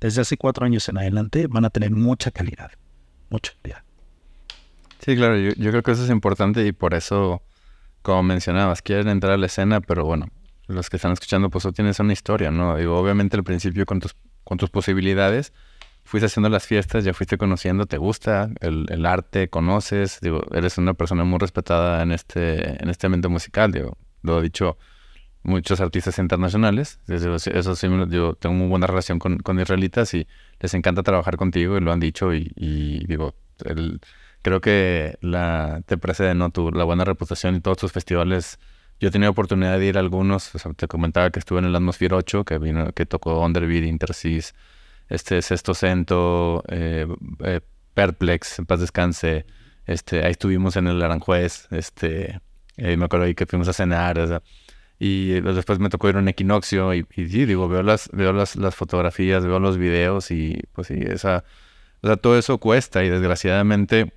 desde 0.00 0.20
hace 0.20 0.36
cuatro 0.36 0.66
años 0.66 0.86
en 0.90 0.98
adelante, 0.98 1.46
van 1.46 1.64
a 1.64 1.70
tener 1.70 1.90
mucha 1.90 2.30
calidad. 2.30 2.72
Mucha 3.30 3.54
calidad. 3.62 3.82
Sí, 4.98 5.16
claro, 5.16 5.38
yo, 5.38 5.52
yo 5.54 5.70
creo 5.70 5.82
que 5.82 5.92
eso 5.92 6.04
es 6.04 6.10
importante 6.10 6.66
y 6.66 6.72
por 6.72 6.92
eso 6.92 7.42
como 8.02 8.22
mencionabas, 8.22 8.82
quieren 8.82 9.08
entrar 9.08 9.32
a 9.32 9.36
la 9.36 9.46
escena, 9.46 9.80
pero 9.80 10.04
bueno, 10.04 10.26
los 10.66 10.90
que 10.90 10.96
están 10.96 11.12
escuchando, 11.12 11.50
pues 11.50 11.62
tú 11.62 11.72
tienes 11.72 11.98
una 12.00 12.12
historia, 12.12 12.50
¿no? 12.50 12.76
Digo, 12.76 12.98
obviamente 12.98 13.36
al 13.36 13.44
principio 13.44 13.86
con 13.86 14.00
tus, 14.00 14.16
con 14.44 14.58
tus 14.58 14.70
posibilidades, 14.70 15.52
fuiste 16.04 16.26
haciendo 16.26 16.48
las 16.48 16.66
fiestas, 16.66 17.04
ya 17.04 17.14
fuiste 17.14 17.38
conociendo, 17.38 17.86
te 17.86 17.98
gusta 17.98 18.50
el, 18.60 19.06
arte, 19.06 19.48
conoces, 19.48 20.18
digo, 20.20 20.42
eres 20.52 20.78
una 20.78 20.94
persona 20.94 21.24
muy 21.24 21.38
respetada 21.38 22.02
en 22.02 22.12
este, 22.12 22.82
en 22.82 22.88
este 22.90 23.06
ambiente 23.06 23.28
musical, 23.28 23.72
digo, 23.72 23.96
lo 24.22 24.38
he 24.38 24.42
dicho 24.42 24.78
muchos 25.44 25.80
artistas 25.80 26.18
internacionales, 26.18 27.00
eso 27.08 27.38
sí, 27.76 27.88
yo 28.10 28.34
tengo 28.34 28.54
muy 28.54 28.68
buena 28.68 28.86
relación 28.86 29.18
con, 29.18 29.38
con 29.38 29.58
israelitas 29.60 30.14
y 30.14 30.26
les 30.60 30.74
encanta 30.74 31.02
trabajar 31.02 31.36
contigo 31.36 31.76
y 31.76 31.80
lo 31.80 31.92
han 31.92 32.00
dicho 32.00 32.32
y, 32.34 32.52
y 32.56 33.04
digo, 33.06 33.34
el 33.64 34.00
creo 34.42 34.60
que 34.60 35.16
la, 35.20 35.82
te 35.86 35.96
precede, 35.96 36.34
¿no? 36.34 36.50
Tu, 36.50 36.70
la 36.72 36.84
buena 36.84 37.04
reputación 37.04 37.56
y 37.56 37.60
todos 37.60 37.78
tus 37.78 37.92
festivales. 37.92 38.58
Yo 39.00 39.08
he 39.08 39.10
tenido 39.10 39.30
oportunidad 39.30 39.78
de 39.78 39.86
ir 39.86 39.96
a 39.96 40.00
algunos, 40.00 40.54
o 40.54 40.58
sea, 40.58 40.72
te 40.74 40.86
comentaba 40.86 41.30
que 41.30 41.38
estuve 41.38 41.60
en 41.60 41.66
el 41.66 41.76
Atmosphere 41.76 42.14
8, 42.14 42.44
que 42.44 42.58
vino, 42.58 42.92
que 42.92 43.06
tocó 43.06 43.40
Underbeat, 43.40 43.84
Intersis, 43.84 44.54
este 45.08 45.42
Sexto 45.42 45.74
Cento, 45.74 46.62
eh, 46.68 47.06
eh, 47.44 47.60
Perplex, 47.94 48.58
en 48.60 48.66
paz 48.66 48.80
descanse, 48.80 49.46
este, 49.86 50.24
ahí 50.24 50.32
estuvimos 50.32 50.76
en 50.76 50.86
el 50.86 51.02
Aranjuez, 51.02 51.66
este, 51.72 52.40
eh, 52.76 52.96
me 52.96 53.06
acuerdo 53.06 53.26
ahí 53.26 53.34
que 53.34 53.46
fuimos 53.46 53.68
a 53.68 53.72
cenar, 53.72 54.42
y 54.98 55.40
después 55.40 55.80
me 55.80 55.88
tocó 55.88 56.08
ir 56.08 56.16
a 56.16 56.20
un 56.20 56.28
equinoccio 56.28 56.94
y, 56.94 57.04
y 57.16 57.26
sí, 57.26 57.44
digo, 57.44 57.68
veo 57.68 57.82
las, 57.82 58.08
veo 58.12 58.32
las, 58.32 58.54
las 58.54 58.76
fotografías, 58.76 59.44
veo 59.44 59.58
los 59.58 59.76
videos 59.76 60.30
y 60.30 60.62
pues 60.72 60.86
sí, 60.86 60.94
esa, 60.94 61.44
o 62.02 62.06
sea, 62.06 62.16
todo 62.16 62.38
eso 62.38 62.58
cuesta 62.58 63.02
y 63.02 63.08
desgraciadamente 63.08 64.12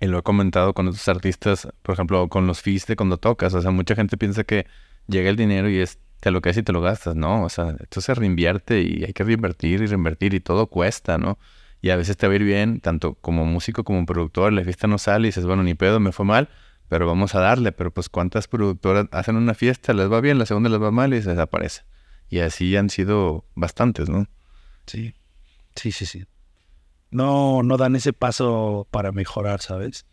y 0.00 0.06
lo 0.06 0.18
he 0.18 0.22
comentado 0.22 0.74
con 0.74 0.88
otros 0.88 1.08
artistas, 1.08 1.68
por 1.82 1.94
ejemplo, 1.94 2.28
con 2.28 2.46
los 2.46 2.62
fees 2.62 2.86
de 2.86 2.96
cuando 2.96 3.18
tocas. 3.18 3.54
O 3.54 3.62
sea, 3.62 3.70
mucha 3.70 3.94
gente 3.94 4.16
piensa 4.16 4.44
que 4.44 4.66
llega 5.08 5.30
el 5.30 5.36
dinero 5.36 5.68
y 5.68 5.78
es 5.78 5.98
te 6.20 6.30
lo 6.30 6.40
que 6.40 6.50
y 6.50 6.62
te 6.62 6.72
lo 6.72 6.80
gastas, 6.80 7.14
¿no? 7.14 7.44
O 7.44 7.48
sea, 7.48 7.76
esto 7.80 8.00
se 8.00 8.14
reinvierte 8.14 8.82
y 8.82 9.04
hay 9.04 9.12
que 9.12 9.24
reinvertir 9.24 9.82
y 9.82 9.86
reinvertir 9.86 10.34
y 10.34 10.40
todo 10.40 10.66
cuesta, 10.66 11.18
¿no? 11.18 11.38
Y 11.80 11.90
a 11.90 11.96
veces 11.96 12.16
te 12.16 12.26
va 12.26 12.32
a 12.32 12.36
ir 12.36 12.44
bien, 12.44 12.80
tanto 12.80 13.14
como 13.14 13.44
músico 13.44 13.84
como 13.84 14.04
productor, 14.04 14.52
la 14.52 14.64
fiesta 14.64 14.88
no 14.88 14.98
sale 14.98 15.28
y 15.28 15.30
dices, 15.30 15.46
bueno, 15.46 15.62
ni 15.62 15.74
pedo, 15.74 16.00
me 16.00 16.10
fue 16.10 16.26
mal, 16.26 16.48
pero 16.88 17.06
vamos 17.06 17.34
a 17.36 17.40
darle. 17.40 17.70
Pero 17.72 17.92
pues 17.92 18.08
cuántas 18.08 18.48
productoras 18.48 19.06
hacen 19.12 19.36
una 19.36 19.54
fiesta, 19.54 19.92
les 19.92 20.10
va 20.10 20.20
bien, 20.20 20.38
la 20.38 20.46
segunda 20.46 20.70
les 20.70 20.82
va 20.82 20.90
mal 20.90 21.14
y 21.14 21.22
se 21.22 21.30
desaparece. 21.30 21.82
Y 22.28 22.40
así 22.40 22.76
han 22.76 22.90
sido 22.90 23.46
bastantes, 23.54 24.08
¿no? 24.08 24.26
Sí, 24.86 25.14
sí, 25.76 25.92
sí, 25.92 26.06
sí 26.06 26.26
no, 27.10 27.62
no 27.62 27.76
dan 27.76 27.96
ese 27.96 28.12
paso 28.12 28.86
para 28.90 29.12
mejorar, 29.12 29.60
¿sabes? 29.60 30.06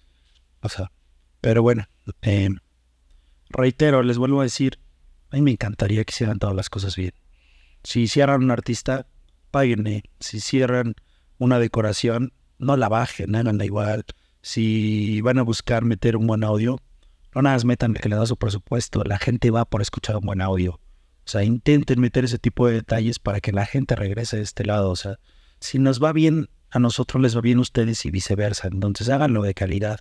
O 0.62 0.70
sea, 0.70 0.92
pero 1.42 1.62
bueno, 1.62 1.86
eh, 2.22 2.50
reitero, 3.50 4.04
les 4.04 4.18
vuelvo 4.18 4.42
a 4.42 4.44
decir, 4.44 4.80
a 5.30 5.36
mí 5.36 5.42
me 5.42 5.52
encantaría 5.52 6.04
que 6.04 6.12
hicieran 6.12 6.40
todas 6.40 6.56
las 6.56 6.70
cosas 6.70 6.96
bien. 6.96 7.14
Si 7.84 8.08
cierran 8.08 8.44
un 8.44 8.52
artista, 8.52 9.08
páguenle. 9.52 10.04
Si 10.20 10.40
cierran 10.40 10.96
una 11.38 11.60
decoración, 11.60 12.34
no 12.58 12.78
la 12.78 12.90
bajen, 12.90 13.36
háganla 13.36 13.66
igual. 13.66 14.06
Si 14.42 15.22
van 15.22 15.40
a 15.40 15.44
buscar 15.44 15.84
meter 15.84 16.18
un 16.18 16.28
buen 16.28 16.44
audio, 16.44 16.80
no 17.34 17.42
nada 17.42 17.56
más 17.56 17.66
metan 17.66 17.94
que 17.94 18.10
le 18.10 18.16
da 18.16 18.26
su 18.26 18.38
presupuesto. 18.38 19.04
La 19.04 19.20
gente 19.20 19.52
va 19.52 19.66
por 19.66 19.82
escuchar 19.82 20.18
un 20.18 20.26
buen 20.26 20.42
audio. 20.42 20.74
O 20.74 21.28
sea, 21.28 21.44
intenten 21.44 22.00
meter 22.00 22.26
ese 22.26 22.38
tipo 22.38 22.68
de 22.68 22.74
detalles 22.74 23.20
para 23.20 23.40
que 23.40 23.52
la 23.52 23.66
gente 23.66 23.96
regrese 23.96 24.38
de 24.38 24.44
este 24.44 24.66
lado. 24.66 24.90
O 24.90 24.96
sea, 24.96 25.20
si 25.60 25.80
nos 25.80 26.04
va 26.04 26.14
bien 26.14 26.50
a 26.70 26.80
nosotros 26.80 27.22
les 27.22 27.36
va 27.36 27.42
bien 27.42 27.60
a 27.60 27.62
ustedes 27.62 28.06
y 28.06 28.12
viceversa. 28.12 28.68
Entonces 28.68 29.10
háganlo 29.10 29.42
de 29.44 29.54
calidad. 29.54 30.00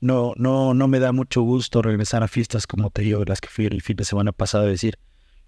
No, 0.00 0.34
no, 0.36 0.74
no 0.74 0.88
me 0.88 0.98
da 0.98 1.12
mucho 1.12 1.42
gusto 1.42 1.80
regresar 1.80 2.22
a 2.22 2.28
fiestas 2.28 2.66
como 2.66 2.90
te 2.90 3.02
digo, 3.02 3.24
las 3.24 3.40
que 3.40 3.48
fui 3.48 3.66
el 3.66 3.80
fin 3.82 3.96
de 3.96 4.04
semana 4.04 4.32
pasado 4.32 4.66
y 4.66 4.70
decir, 4.70 4.98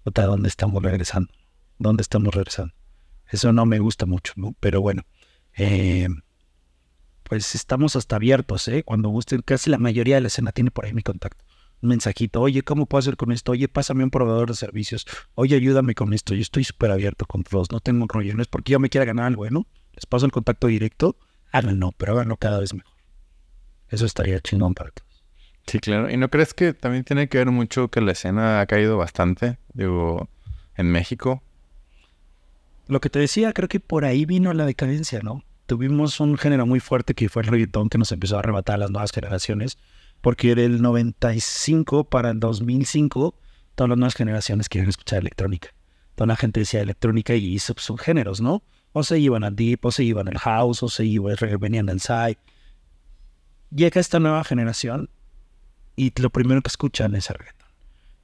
¿dónde 0.03 0.49
estamos 0.49 0.81
regresando? 0.81 1.31
¿Dónde 1.77 2.01
estamos 2.01 2.33
regresando? 2.33 2.73
Eso 3.27 3.53
no 3.53 3.65
me 3.65 3.79
gusta 3.79 4.05
mucho, 4.05 4.33
¿no? 4.35 4.55
Pero 4.59 4.81
bueno, 4.81 5.03
eh, 5.55 6.07
pues 7.23 7.53
estamos 7.53 7.95
hasta 7.95 8.15
abiertos, 8.15 8.67
¿eh? 8.67 8.83
Cuando 8.83 9.09
gusten, 9.09 9.43
casi 9.43 9.69
la 9.69 9.77
mayoría 9.77 10.15
de 10.15 10.21
la 10.21 10.27
escena 10.27 10.51
tiene 10.51 10.71
por 10.71 10.85
ahí 10.85 10.93
mi 10.93 11.03
contacto. 11.03 11.45
Un 11.81 11.89
mensajito, 11.89 12.41
oye, 12.41 12.63
¿cómo 12.63 12.87
puedo 12.87 12.99
hacer 12.99 13.15
con 13.15 13.31
esto? 13.31 13.51
Oye, 13.51 13.67
pásame 13.67 14.03
un 14.03 14.09
proveedor 14.09 14.49
de 14.49 14.55
servicios. 14.55 15.05
Oye, 15.35 15.55
ayúdame 15.55 15.95
con 15.95 16.13
esto. 16.13 16.33
Yo 16.33 16.41
estoy 16.41 16.63
súper 16.63 16.91
abierto 16.91 17.25
con 17.25 17.43
todos. 17.43 17.71
No 17.71 17.79
tengo 17.79 18.05
rollo. 18.09 18.35
No 18.35 18.41
es 18.41 18.47
porque 18.47 18.73
yo 18.73 18.79
me 18.79 18.89
quiera 18.89 19.05
ganar 19.05 19.27
algo, 19.27 19.49
¿no? 19.49 19.67
Les 19.99 20.05
paso 20.05 20.25
el 20.25 20.31
contacto 20.31 20.67
directo. 20.67 21.17
Háganlo, 21.51 21.91
pero 21.97 22.13
háganlo 22.13 22.37
cada 22.37 22.57
vez 22.59 22.73
mejor. 22.73 22.93
Eso 23.89 24.05
estaría 24.05 24.39
chingón 24.39 24.73
para 24.73 24.91
todos. 24.91 25.25
Sí, 25.67 25.79
claro. 25.79 26.09
¿Y 26.09 26.15
no 26.15 26.29
crees 26.29 26.53
que 26.53 26.73
también 26.73 27.03
tiene 27.03 27.27
que 27.27 27.39
ver 27.39 27.51
mucho 27.51 27.89
que 27.89 27.99
la 27.99 28.13
escena 28.13 28.61
ha 28.61 28.65
caído 28.65 28.95
bastante? 28.95 29.57
Digo, 29.73 30.29
en 30.77 30.89
México. 30.89 31.43
Lo 32.87 33.01
que 33.01 33.09
te 33.09 33.19
decía, 33.19 33.51
creo 33.51 33.67
que 33.67 33.81
por 33.81 34.05
ahí 34.05 34.23
vino 34.23 34.53
la 34.53 34.65
decadencia, 34.65 35.19
¿no? 35.21 35.43
Tuvimos 35.65 36.21
un 36.21 36.37
género 36.37 36.65
muy 36.65 36.79
fuerte 36.79 37.13
que 37.13 37.27
fue 37.27 37.41
el 37.41 37.49
reggaetón 37.49 37.89
que 37.89 37.97
nos 37.97 38.13
empezó 38.13 38.37
a 38.37 38.39
arrebatar 38.39 38.75
a 38.75 38.77
las 38.77 38.91
nuevas 38.91 39.11
generaciones 39.11 39.77
porque 40.21 40.55
del 40.55 40.81
95 40.81 42.05
para 42.05 42.31
el 42.31 42.39
2005 42.39 43.35
todas 43.75 43.89
las 43.89 43.97
nuevas 43.97 44.15
generaciones 44.15 44.69
quieren 44.69 44.89
escuchar 44.89 45.19
electrónica. 45.19 45.69
Toda 46.15 46.27
la 46.27 46.35
gente 46.35 46.61
decía 46.61 46.81
electrónica 46.81 47.35
y 47.35 47.59
son 47.59 47.97
géneros, 47.97 48.41
¿no? 48.41 48.63
O 48.91 49.03
se 49.03 49.19
iban 49.19 49.43
al 49.43 49.55
deep, 49.55 49.85
o 49.85 49.91
se 49.91 50.03
iban 50.03 50.27
al 50.27 50.37
house, 50.37 50.83
o 50.83 50.89
se 50.89 51.05
iban, 51.05 51.35
venían 51.59 51.89
al 51.89 51.99
side. 51.99 52.37
Llega 53.71 54.01
esta 54.01 54.19
nueva 54.19 54.43
generación 54.43 55.09
y 55.95 56.11
lo 56.19 56.29
primero 56.29 56.61
que 56.61 56.69
escuchan 56.69 57.15
es 57.15 57.29
el 57.29 57.35
reggaeton. 57.35 57.69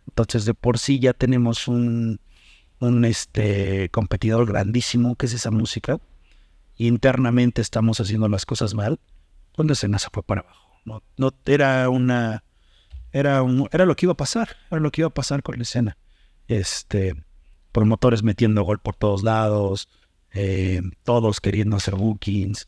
Entonces, 0.08 0.46
de 0.46 0.54
por 0.54 0.80
sí 0.80 1.00
ya 1.00 1.14
tenemos 1.14 1.68
un, 1.68 2.20
un 2.80 3.06
este, 3.06 3.90
competidor 3.90 4.46
grandísimo 4.48 5.16
que 5.16 5.26
es 5.26 5.34
esa 5.34 5.52
música. 5.52 6.00
Internamente 6.78 7.62
estamos 7.62 8.00
haciendo 8.00 8.28
las 8.28 8.46
cosas 8.46 8.74
mal. 8.74 9.00
Cuando 9.56 9.74
escena 9.74 10.00
se 10.00 10.10
fue 10.12 10.24
para 10.24 10.42
abajo. 10.42 10.80
No, 10.86 11.04
no 11.18 11.34
era 11.46 11.90
una. 11.90 12.44
Era, 13.12 13.42
un, 13.44 13.70
era 13.72 13.86
lo 13.86 13.96
que 13.96 14.06
iba 14.06 14.14
a 14.14 14.18
pasar. 14.18 14.58
Era 14.70 14.82
lo 14.82 14.92
que 14.92 15.02
iba 15.02 15.08
a 15.08 15.14
pasar 15.14 15.42
con 15.42 15.56
la 15.58 15.64
escena. 15.64 15.98
Este. 16.48 17.16
Promotores 17.72 18.24
metiendo 18.24 18.64
gol 18.64 18.80
por 18.80 18.96
todos 18.96 19.24
lados. 19.24 19.90
Eh, 20.36 20.82
todos 21.04 21.42
queriendo 21.42 21.76
hacer 21.76 21.96
bookings. 21.96 22.68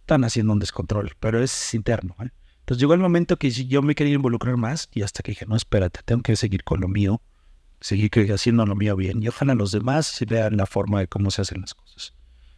Están 0.00 0.24
haciendo 0.24 0.52
un 0.52 0.58
descontrol. 0.58 1.12
Pero 1.20 1.42
es 1.42 1.74
interno. 1.74 2.16
¿eh? 2.20 2.30
Entonces 2.60 2.80
llegó 2.80 2.94
el 2.94 3.00
momento 3.00 3.36
que 3.36 3.50
yo 3.50 3.82
me 3.82 3.94
quería 3.94 4.14
involucrar 4.14 4.56
más. 4.56 4.88
Y 4.92 5.02
hasta 5.02 5.22
que 5.22 5.30
dije, 5.30 5.46
no, 5.46 5.54
espérate, 5.54 6.00
tengo 6.04 6.22
que 6.22 6.34
seguir 6.34 6.64
con 6.64 6.80
lo 6.80 6.88
mío. 6.88 7.22
Seguir 7.80 8.10
haciendo 8.32 8.66
lo 8.66 8.74
mío 8.74 8.96
bien. 8.96 9.22
Y 9.22 9.28
ojalá 9.28 9.54
los 9.54 9.70
demás 9.70 10.18
vean 10.28 10.56
la 10.56 10.66
forma 10.66 10.98
de 10.98 11.06
cómo 11.06 11.30
se 11.30 11.42
hacen 11.42 11.60
las 11.60 11.74
cosas. 11.74 12.14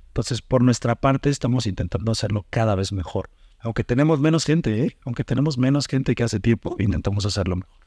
Entonces, 0.09 0.41
por 0.41 0.63
nuestra 0.63 0.95
parte, 0.95 1.29
estamos 1.29 1.67
intentando 1.67 2.13
hacerlo 2.13 2.47
cada 2.49 2.75
vez 2.75 2.93
mejor 2.93 3.29
aunque 3.65 3.83
tenemos 3.83 4.21
menos 4.21 4.45
gente, 4.45 4.85
¿eh? 4.85 4.99
aunque 5.07 5.25
tenemos 5.25 5.57
menos 5.57 5.87
gente 5.89 6.15
que 6.15 6.23
hace 6.23 6.39
tiempo, 6.39 6.77
intentamos 6.79 7.25
hacerlo 7.25 7.57
mejor. 7.57 7.79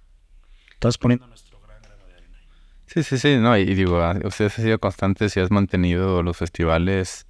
Estás 0.74 0.98
poniendo 0.98 1.28
nuestro 1.28 1.60
gran 1.62 1.80
grano 1.84 2.04
de 2.08 2.16
arena. 2.16 2.40
Sí, 2.88 3.04
sí, 3.04 3.18
sí, 3.18 3.38
no, 3.38 3.58
y, 3.58 3.66
digo, 3.66 4.02
ah, 4.02 4.18
ustedes 4.24 4.58
han 4.58 4.66
sido 4.66 4.80
constantes 4.80 5.36
y 5.38 5.40
has 5.40 5.52
mantenido 5.52 6.24
los 6.24 6.38
festivales 6.38 7.28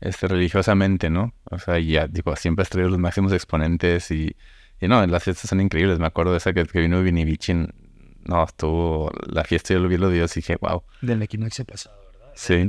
este, 0.00 0.28
religiosamente, 0.28 1.10
¿no? 1.10 1.34
O 1.50 1.58
sea, 1.58 1.78
ya, 1.78 2.08
digo, 2.08 2.34
siempre 2.36 2.62
has 2.62 2.70
traído 2.70 2.90
los 2.90 2.98
máximos 2.98 3.32
exponentes 3.32 4.10
y, 4.10 4.34
y 4.80 4.88
no, 4.88 5.06
las 5.06 5.22
fiestas 5.22 5.48
son 5.50 5.60
increíbles. 5.60 5.98
Me 5.98 6.06
acuerdo 6.06 6.32
de 6.32 6.38
esa 6.38 6.52
que, 6.52 6.64
que 6.64 6.80
vino 6.80 7.02
Vini 7.02 7.24
Vichin, 7.24 7.68
no, 8.24 8.42
estuvo, 8.44 9.10
la 9.26 9.44
fiesta 9.44 9.74
yo 9.74 9.80
lo 9.80 9.88
vi 9.88 9.98
los 9.98 10.10
videos 10.10 10.36
y 10.36 10.40
dije, 10.40 10.56
wow. 10.60 10.82
Del 11.02 11.22
equinoccio 11.22 11.64
pasado, 11.64 11.96
¿verdad? 12.12 12.32
Sí 12.34 12.68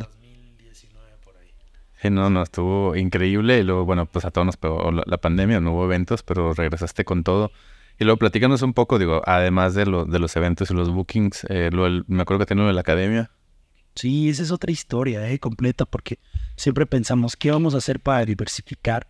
no, 2.10 2.30
no, 2.30 2.44
estuvo 2.44 2.96
increíble. 2.96 3.60
Y 3.60 3.64
luego, 3.64 3.86
bueno, 3.86 4.06
pues 4.06 4.26
a 4.26 4.32
todos 4.32 4.46
nos 4.46 4.58
pegó 4.58 4.92
la, 4.92 5.18
pandemia, 5.18 5.60
no 5.60 5.74
hubo 5.74 5.86
eventos, 5.86 6.24
pero 6.24 6.54
regresaste 6.54 7.06
con 7.06 7.24
todo. 7.24 7.52
Y 7.98 8.04
luego 8.04 8.18
platícanos 8.18 8.62
un 8.62 8.74
poco, 8.74 9.00
digo, 9.00 9.22
además 9.26 9.74
de, 9.74 9.86
lo, 9.86 10.06
de 10.06 10.20
los 10.20 10.36
eventos 10.36 10.70
y 10.70 10.74
los 10.74 10.90
bookings, 10.90 11.46
eh, 11.50 11.70
me 12.08 12.22
acuerdo 12.22 12.40
que 12.40 12.48
tenía 12.48 12.66
de 12.66 12.74
la 12.74 12.82
academia. 12.82 13.32
Sí, 13.96 14.30
esa 14.30 14.44
es 14.44 14.52
otra 14.52 14.72
historia, 14.72 15.30
eh, 15.30 15.40
completa, 15.40 15.86
porque 15.86 16.20
siempre 16.58 16.86
pensamos, 16.86 17.38
¿qué 17.38 17.52
vamos 17.52 17.74
a 17.74 17.78
hacer 17.78 18.02
para 18.02 18.26
diversificar? 18.26 19.08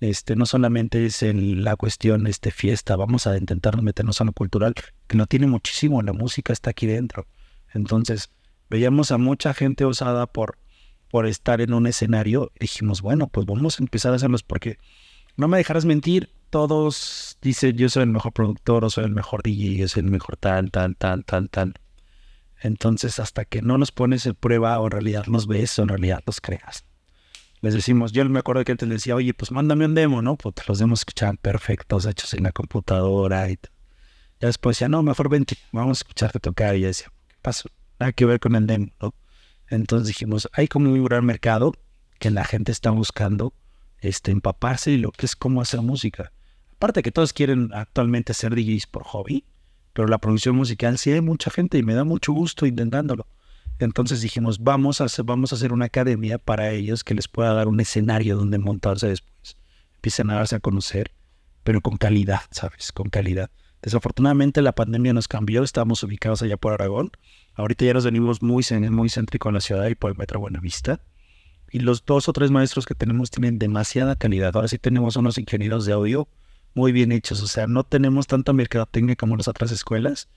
Este, 0.00 0.34
no 0.34 0.46
solamente 0.46 1.04
es 1.04 1.22
en 1.22 1.62
la 1.62 1.76
cuestión 1.76 2.26
este, 2.26 2.50
fiesta, 2.50 2.96
vamos 2.96 3.26
a 3.26 3.36
intentar 3.36 3.80
meternos 3.82 4.20
a 4.20 4.24
lo 4.24 4.32
cultural, 4.32 4.74
que 5.06 5.16
no 5.16 5.26
tiene 5.26 5.46
muchísimo, 5.46 6.00
la 6.02 6.12
música 6.12 6.52
está 6.52 6.70
aquí 6.70 6.86
dentro. 6.86 7.26
Entonces, 7.74 8.30
veíamos 8.70 9.12
a 9.12 9.18
mucha 9.18 9.52
gente 9.54 9.84
osada 9.84 10.26
por 10.26 10.56
por 11.12 11.26
estar 11.26 11.60
en 11.60 11.74
un 11.74 11.86
escenario, 11.86 12.52
dijimos, 12.58 13.02
bueno, 13.02 13.28
pues 13.28 13.44
vamos 13.44 13.78
a 13.78 13.82
empezar 13.82 14.14
a 14.14 14.16
hacerlos 14.16 14.42
porque 14.42 14.78
no 15.36 15.46
me 15.46 15.58
dejarás 15.58 15.84
mentir, 15.84 16.30
todos 16.52 17.38
dicen 17.40 17.78
yo 17.78 17.88
soy 17.88 18.02
el 18.02 18.10
mejor 18.10 18.34
productor 18.34 18.84
o 18.84 18.90
soy 18.90 19.04
el 19.04 19.10
mejor 19.10 19.42
DJ, 19.42 19.78
yo 19.78 19.88
soy 19.88 20.02
el 20.02 20.10
mejor 20.10 20.36
tal, 20.36 20.70
tal, 20.70 20.94
tal, 20.96 21.24
tal, 21.24 21.48
tal. 21.48 21.74
Entonces, 22.60 23.18
hasta 23.18 23.46
que 23.46 23.62
no 23.62 23.78
nos 23.78 23.90
pones 23.90 24.26
en 24.26 24.34
prueba 24.34 24.78
o 24.78 24.84
en 24.84 24.90
realidad 24.90 25.24
nos 25.28 25.46
ves 25.46 25.78
o 25.78 25.82
en 25.82 25.88
realidad 25.88 26.22
los 26.26 26.42
creas. 26.42 26.84
Les 27.62 27.72
decimos, 27.72 28.12
yo 28.12 28.22
me 28.26 28.38
acuerdo 28.38 28.64
que 28.64 28.72
antes 28.72 28.86
les 28.86 28.98
decía, 28.98 29.16
oye, 29.16 29.32
pues 29.32 29.50
mándame 29.50 29.86
un 29.86 29.94
demo, 29.94 30.20
¿no? 30.20 30.36
Pues 30.36 30.54
los 30.68 30.78
demos 30.78 31.00
escuchaban 31.00 31.38
perfectos, 31.38 32.04
hechos 32.04 32.34
en 32.34 32.42
la 32.42 32.52
computadora 32.52 33.48
y 33.48 33.58
Ya 34.38 34.48
después 34.48 34.76
decía, 34.76 34.90
no, 34.90 35.02
mejor 35.02 35.30
vente, 35.30 35.56
vamos 35.72 36.00
a 36.00 36.00
escucharte 36.02 36.38
tocar. 36.38 36.76
Y 36.76 36.82
ya 36.82 36.88
decía, 36.88 37.10
¿qué 37.28 37.36
pasó? 37.40 37.70
Nada 37.98 38.12
que 38.12 38.26
ver 38.26 38.40
con 38.40 38.56
el 38.56 38.66
demo, 38.66 38.92
¿no? 39.00 39.14
Entonces 39.70 40.08
dijimos, 40.08 40.50
hay 40.52 40.68
como 40.68 40.90
un 40.90 41.02
gran 41.02 41.24
mercado 41.24 41.72
que 42.18 42.30
la 42.30 42.44
gente 42.44 42.72
está 42.72 42.90
buscando 42.90 43.54
este, 44.00 44.32
empaparse 44.32 44.90
y 44.90 44.98
lo 44.98 45.12
que 45.12 45.24
es 45.24 45.34
cómo 45.34 45.62
hacer 45.62 45.80
música. 45.80 46.30
Aparte 46.82 47.04
que 47.04 47.12
todos 47.12 47.32
quieren 47.32 47.70
actualmente 47.74 48.34
ser 48.34 48.56
DJs 48.56 48.88
por 48.88 49.04
hobby, 49.04 49.44
pero 49.92 50.08
la 50.08 50.18
producción 50.18 50.56
musical 50.56 50.98
sí 50.98 51.12
hay 51.12 51.20
mucha 51.20 51.48
gente 51.48 51.78
y 51.78 51.84
me 51.84 51.94
da 51.94 52.02
mucho 52.02 52.32
gusto 52.32 52.66
intentándolo. 52.66 53.28
Entonces 53.78 54.20
dijimos, 54.20 54.64
vamos 54.64 55.00
a 55.00 55.04
hacer, 55.04 55.24
vamos 55.24 55.52
a 55.52 55.54
hacer 55.54 55.72
una 55.72 55.84
academia 55.84 56.38
para 56.38 56.72
ellos 56.72 57.04
que 57.04 57.14
les 57.14 57.28
pueda 57.28 57.54
dar 57.54 57.68
un 57.68 57.78
escenario 57.78 58.36
donde 58.36 58.58
montarse 58.58 59.06
después. 59.06 59.56
Empiecen 59.94 60.30
a 60.30 60.34
darse 60.34 60.56
a 60.56 60.58
conocer, 60.58 61.12
pero 61.62 61.82
con 61.82 61.98
calidad, 61.98 62.40
¿sabes? 62.50 62.90
Con 62.90 63.10
calidad. 63.10 63.48
Desafortunadamente 63.80 64.60
la 64.60 64.72
pandemia 64.72 65.12
nos 65.12 65.28
cambió, 65.28 65.62
estamos 65.62 66.02
ubicados 66.02 66.42
allá 66.42 66.56
por 66.56 66.72
Aragón 66.72 67.12
Ahorita 67.54 67.84
ya 67.84 67.94
nos 67.94 68.04
venimos 68.04 68.42
muy, 68.42 68.64
muy 68.90 69.08
céntrico 69.08 69.50
en 69.50 69.54
la 69.54 69.60
ciudad 69.60 69.86
y 69.86 69.94
por 69.94 70.10
el 70.10 70.18
Metro 70.18 70.40
Buenavista. 70.40 70.98
Y 71.70 71.78
los 71.78 72.04
dos 72.04 72.28
o 72.28 72.32
tres 72.32 72.50
maestros 72.50 72.86
que 72.86 72.96
tenemos 72.96 73.30
tienen 73.30 73.60
demasiada 73.60 74.16
calidad. 74.16 74.56
Ahora 74.56 74.66
sí 74.66 74.78
tenemos 74.78 75.14
unos 75.14 75.38
ingenieros 75.38 75.86
de 75.86 75.92
audio 75.92 76.26
muy 76.74 76.92
bien 76.92 77.12
hechos. 77.12 77.42
O 77.42 77.46
sea, 77.46 77.66
no 77.66 77.84
tenemos 77.84 78.26
tanta 78.26 78.52
mercadotecnia 78.52 79.16
como 79.16 79.36
las 79.36 79.48
otras 79.48 79.70
escuelas, 79.70 80.28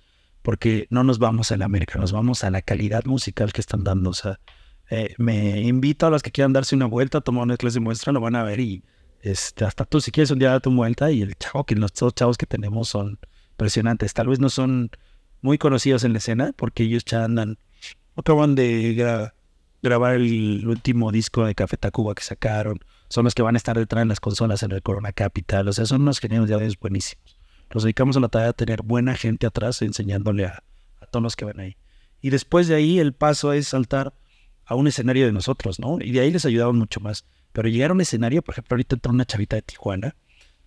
porque 0.41 0.87
no 0.89 1.03
nos 1.03 1.19
vamos 1.19 1.51
a 1.51 1.57
la 1.57 1.65
América, 1.65 1.99
nos 1.99 2.11
vamos 2.11 2.43
a 2.43 2.51
la 2.51 2.61
calidad 2.61 3.05
musical 3.05 3.53
que 3.53 3.61
están 3.61 3.83
dando. 3.83 4.11
O 4.11 4.13
sea, 4.13 4.39
eh, 4.89 5.15
me 5.17 5.61
invito 5.61 6.05
a 6.05 6.09
los 6.09 6.21
que 6.21 6.31
quieran 6.31 6.53
darse 6.53 6.75
una 6.75 6.85
vuelta, 6.85 7.21
tomar 7.21 7.43
una 7.43 7.57
clase 7.57 7.75
de 7.75 7.81
muestra, 7.81 8.13
lo 8.13 8.21
van 8.21 8.35
a 8.35 8.43
ver 8.43 8.59
y 8.59 8.83
este, 9.21 9.65
hasta 9.65 9.85
tú 9.85 10.01
si 10.01 10.11
quieres 10.11 10.29
un 10.29 10.37
día 10.37 10.51
date 10.51 10.69
una 10.69 10.77
vuelta 10.77 11.11
y 11.11 11.23
el 11.23 11.35
chavo 11.35 11.65
que 11.65 11.75
los 11.75 11.91
dos 11.93 12.13
chavos 12.13 12.37
que 12.37 12.45
tenemos 12.45 12.89
son 12.89 13.19
impresionantes. 13.51 14.13
Tal 14.13 14.27
vez 14.27 14.39
no 14.39 14.49
son 14.49 14.91
muy 15.41 15.57
conocidos 15.57 16.03
en 16.03 16.13
la 16.13 16.19
escena, 16.19 16.53
porque 16.55 16.83
ellos 16.83 17.05
ya 17.05 17.23
andan, 17.23 17.57
acaban 18.15 18.55
de 18.55 19.31
grabar 19.81 20.15
el 20.15 20.67
último 20.67 21.11
disco 21.11 21.45
de 21.45 21.55
Café 21.55 21.77
Tacuba 21.77 22.13
que 22.13 22.23
sacaron, 22.23 22.79
son 23.09 23.25
los 23.25 23.33
que 23.33 23.41
van 23.41 23.55
a 23.55 23.57
estar 23.57 23.77
detrás 23.77 24.03
de 24.03 24.07
las 24.07 24.19
consolas 24.19 24.63
en 24.63 24.71
el 24.71 24.81
Corona 24.81 25.11
Capital, 25.11 25.67
o 25.67 25.73
sea, 25.73 25.85
son 25.85 26.01
unos 26.01 26.19
genios 26.19 26.47
de 26.47 26.55
audio 26.55 26.69
buenísimos. 26.79 27.37
Nos 27.73 27.83
dedicamos 27.83 28.17
a 28.17 28.19
la 28.19 28.29
tarea 28.29 28.47
de 28.47 28.53
tener 28.53 28.81
buena 28.83 29.15
gente 29.15 29.47
atrás 29.47 29.81
enseñándole 29.81 30.45
a, 30.45 30.63
todos 31.11 31.23
los 31.23 31.35
que 31.35 31.45
van 31.45 31.59
ahí. 31.59 31.77
Y 32.21 32.29
después 32.29 32.67
de 32.67 32.75
ahí 32.75 32.99
el 32.99 33.13
paso 33.13 33.53
es 33.53 33.69
saltar 33.69 34.13
a 34.65 34.75
un 34.75 34.87
escenario 34.87 35.25
de 35.25 35.31
nosotros, 35.31 35.79
¿no? 35.79 35.97
Y 36.01 36.11
de 36.11 36.21
ahí 36.21 36.31
les 36.31 36.45
ayudamos 36.45 36.75
mucho 36.75 36.99
más. 36.99 37.25
Pero 37.53 37.69
llegar 37.69 37.91
a 37.91 37.93
un 37.93 38.01
escenario, 38.01 38.41
por 38.41 38.53
ejemplo, 38.53 38.75
ahorita 38.75 38.95
entró 38.95 39.11
una 39.11 39.25
chavita 39.25 39.55
de 39.55 39.61
Tijuana 39.61 40.15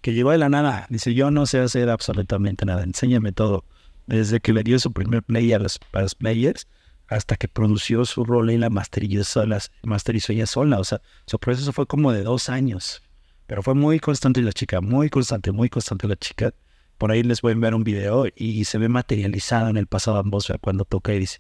que 0.01 0.13
llegó 0.13 0.31
de 0.31 0.39
la 0.39 0.49
nada. 0.49 0.87
Dice, 0.91 1.15
yo 1.15 1.31
no 1.31 1.47
sé 1.47 1.59
hacer 1.59 1.91
absolutamente 1.91 2.65
nada, 2.65 2.85
enséñame 2.85 3.33
todo 3.33 3.65
desde 4.09 4.41
que 4.41 4.53
le 4.53 4.65
dio 4.65 4.79
su 4.79 4.93
primer 4.93 5.23
play 5.23 5.53
a 5.53 5.59
los, 5.59 5.79
players 6.19 6.67
hasta 7.09 7.37
que 7.37 7.49
produció 7.49 8.05
su 8.05 8.25
rol 8.25 8.51
y 8.51 8.59
la 8.59 8.71
masterizó, 8.71 9.47
las, 9.47 9.73
masterizó 9.83 10.33
ella 10.33 10.47
sola. 10.47 10.79
O 10.79 10.85
sea, 10.85 11.01
su 11.27 11.39
proceso 11.39 11.73
fue 11.73 11.87
como 11.87 12.13
de 12.13 12.23
dos 12.23 12.49
años. 12.49 13.03
Pero 13.47 13.63
fue 13.63 13.75
muy 13.75 13.99
constante 13.99 14.43
la 14.43 14.53
chica, 14.53 14.81
muy 14.81 15.09
constante, 15.09 15.51
muy 15.53 15.71
constante 15.71 16.07
la 16.07 16.17
chica. 16.17 16.53
Por 16.99 17.11
ahí 17.11 17.23
les 17.23 17.41
voy 17.41 17.51
a 17.51 17.53
enviar 17.55 17.75
un 17.75 17.85
video 17.85 18.27
y 18.37 18.65
se 18.65 18.77
ve 18.77 18.89
materializado 18.89 19.69
en 19.69 19.77
el 19.77 19.87
pasado 19.87 20.19
atmósfera 20.19 20.59
cuando 20.59 20.85
toca 20.85 21.15
y 21.15 21.21
dice, 21.21 21.39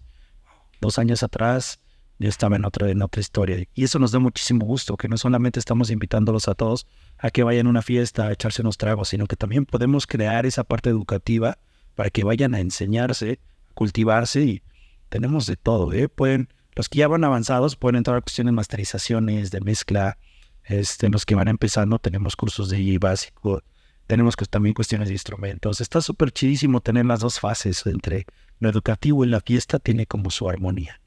dos 0.80 0.98
años 0.98 1.22
atrás 1.22 1.80
yo 2.18 2.28
estaba 2.28 2.56
en 2.56 2.64
otra, 2.64 2.90
en 2.90 3.02
otra 3.02 3.20
historia. 3.20 3.64
Y 3.74 3.84
eso 3.84 3.98
nos 3.98 4.12
da 4.12 4.18
muchísimo 4.18 4.64
gusto, 4.64 4.96
que 4.96 5.08
no 5.08 5.16
solamente 5.16 5.60
estamos 5.60 5.90
invitándolos 5.90 6.48
a 6.48 6.54
todos 6.54 6.86
a 7.18 7.30
que 7.30 7.42
vayan 7.42 7.66
a 7.66 7.70
una 7.70 7.82
fiesta, 7.82 8.26
a 8.26 8.32
echarse 8.32 8.62
unos 8.62 8.78
tragos, 8.78 9.10
sino 9.10 9.26
que 9.26 9.36
también 9.36 9.66
podemos 9.66 10.06
crear 10.06 10.46
esa 10.46 10.64
parte 10.64 10.90
educativa 10.90 11.58
para 11.94 12.10
que 12.10 12.24
vayan 12.24 12.54
a 12.54 12.60
enseñarse, 12.60 13.38
cultivarse 13.74 14.42
y 14.42 14.62
tenemos 15.08 15.46
de 15.46 15.56
todo, 15.56 15.92
¿eh? 15.92 16.08
Pueden, 16.08 16.48
los 16.74 16.88
que 16.88 16.98
ya 16.98 17.08
van 17.08 17.24
avanzados 17.24 17.76
pueden 17.76 17.96
entrar 17.96 18.16
a 18.16 18.20
cuestiones 18.20 18.52
de 18.52 18.56
masterizaciones, 18.56 19.50
de 19.50 19.60
mezcla, 19.60 20.18
Este, 20.64 21.08
los 21.08 21.24
que 21.24 21.34
van 21.34 21.48
empezando 21.48 21.98
tenemos 21.98 22.36
cursos 22.36 22.68
de 22.68 22.98
básico, 22.98 23.62
tenemos 24.06 24.36
también 24.36 24.74
cuestiones 24.74 25.08
de 25.08 25.14
instrumentos. 25.14 25.80
Está 25.80 26.00
súper 26.00 26.30
chidísimo 26.30 26.80
tener 26.80 27.06
las 27.06 27.20
dos 27.20 27.40
fases 27.40 27.86
entre 27.86 28.26
lo 28.60 28.68
educativo 28.68 29.24
y 29.24 29.28
la 29.28 29.40
fiesta, 29.40 29.78
tiene 29.78 30.06
como 30.06 30.30
su 30.30 30.48
armonía. 30.48 31.00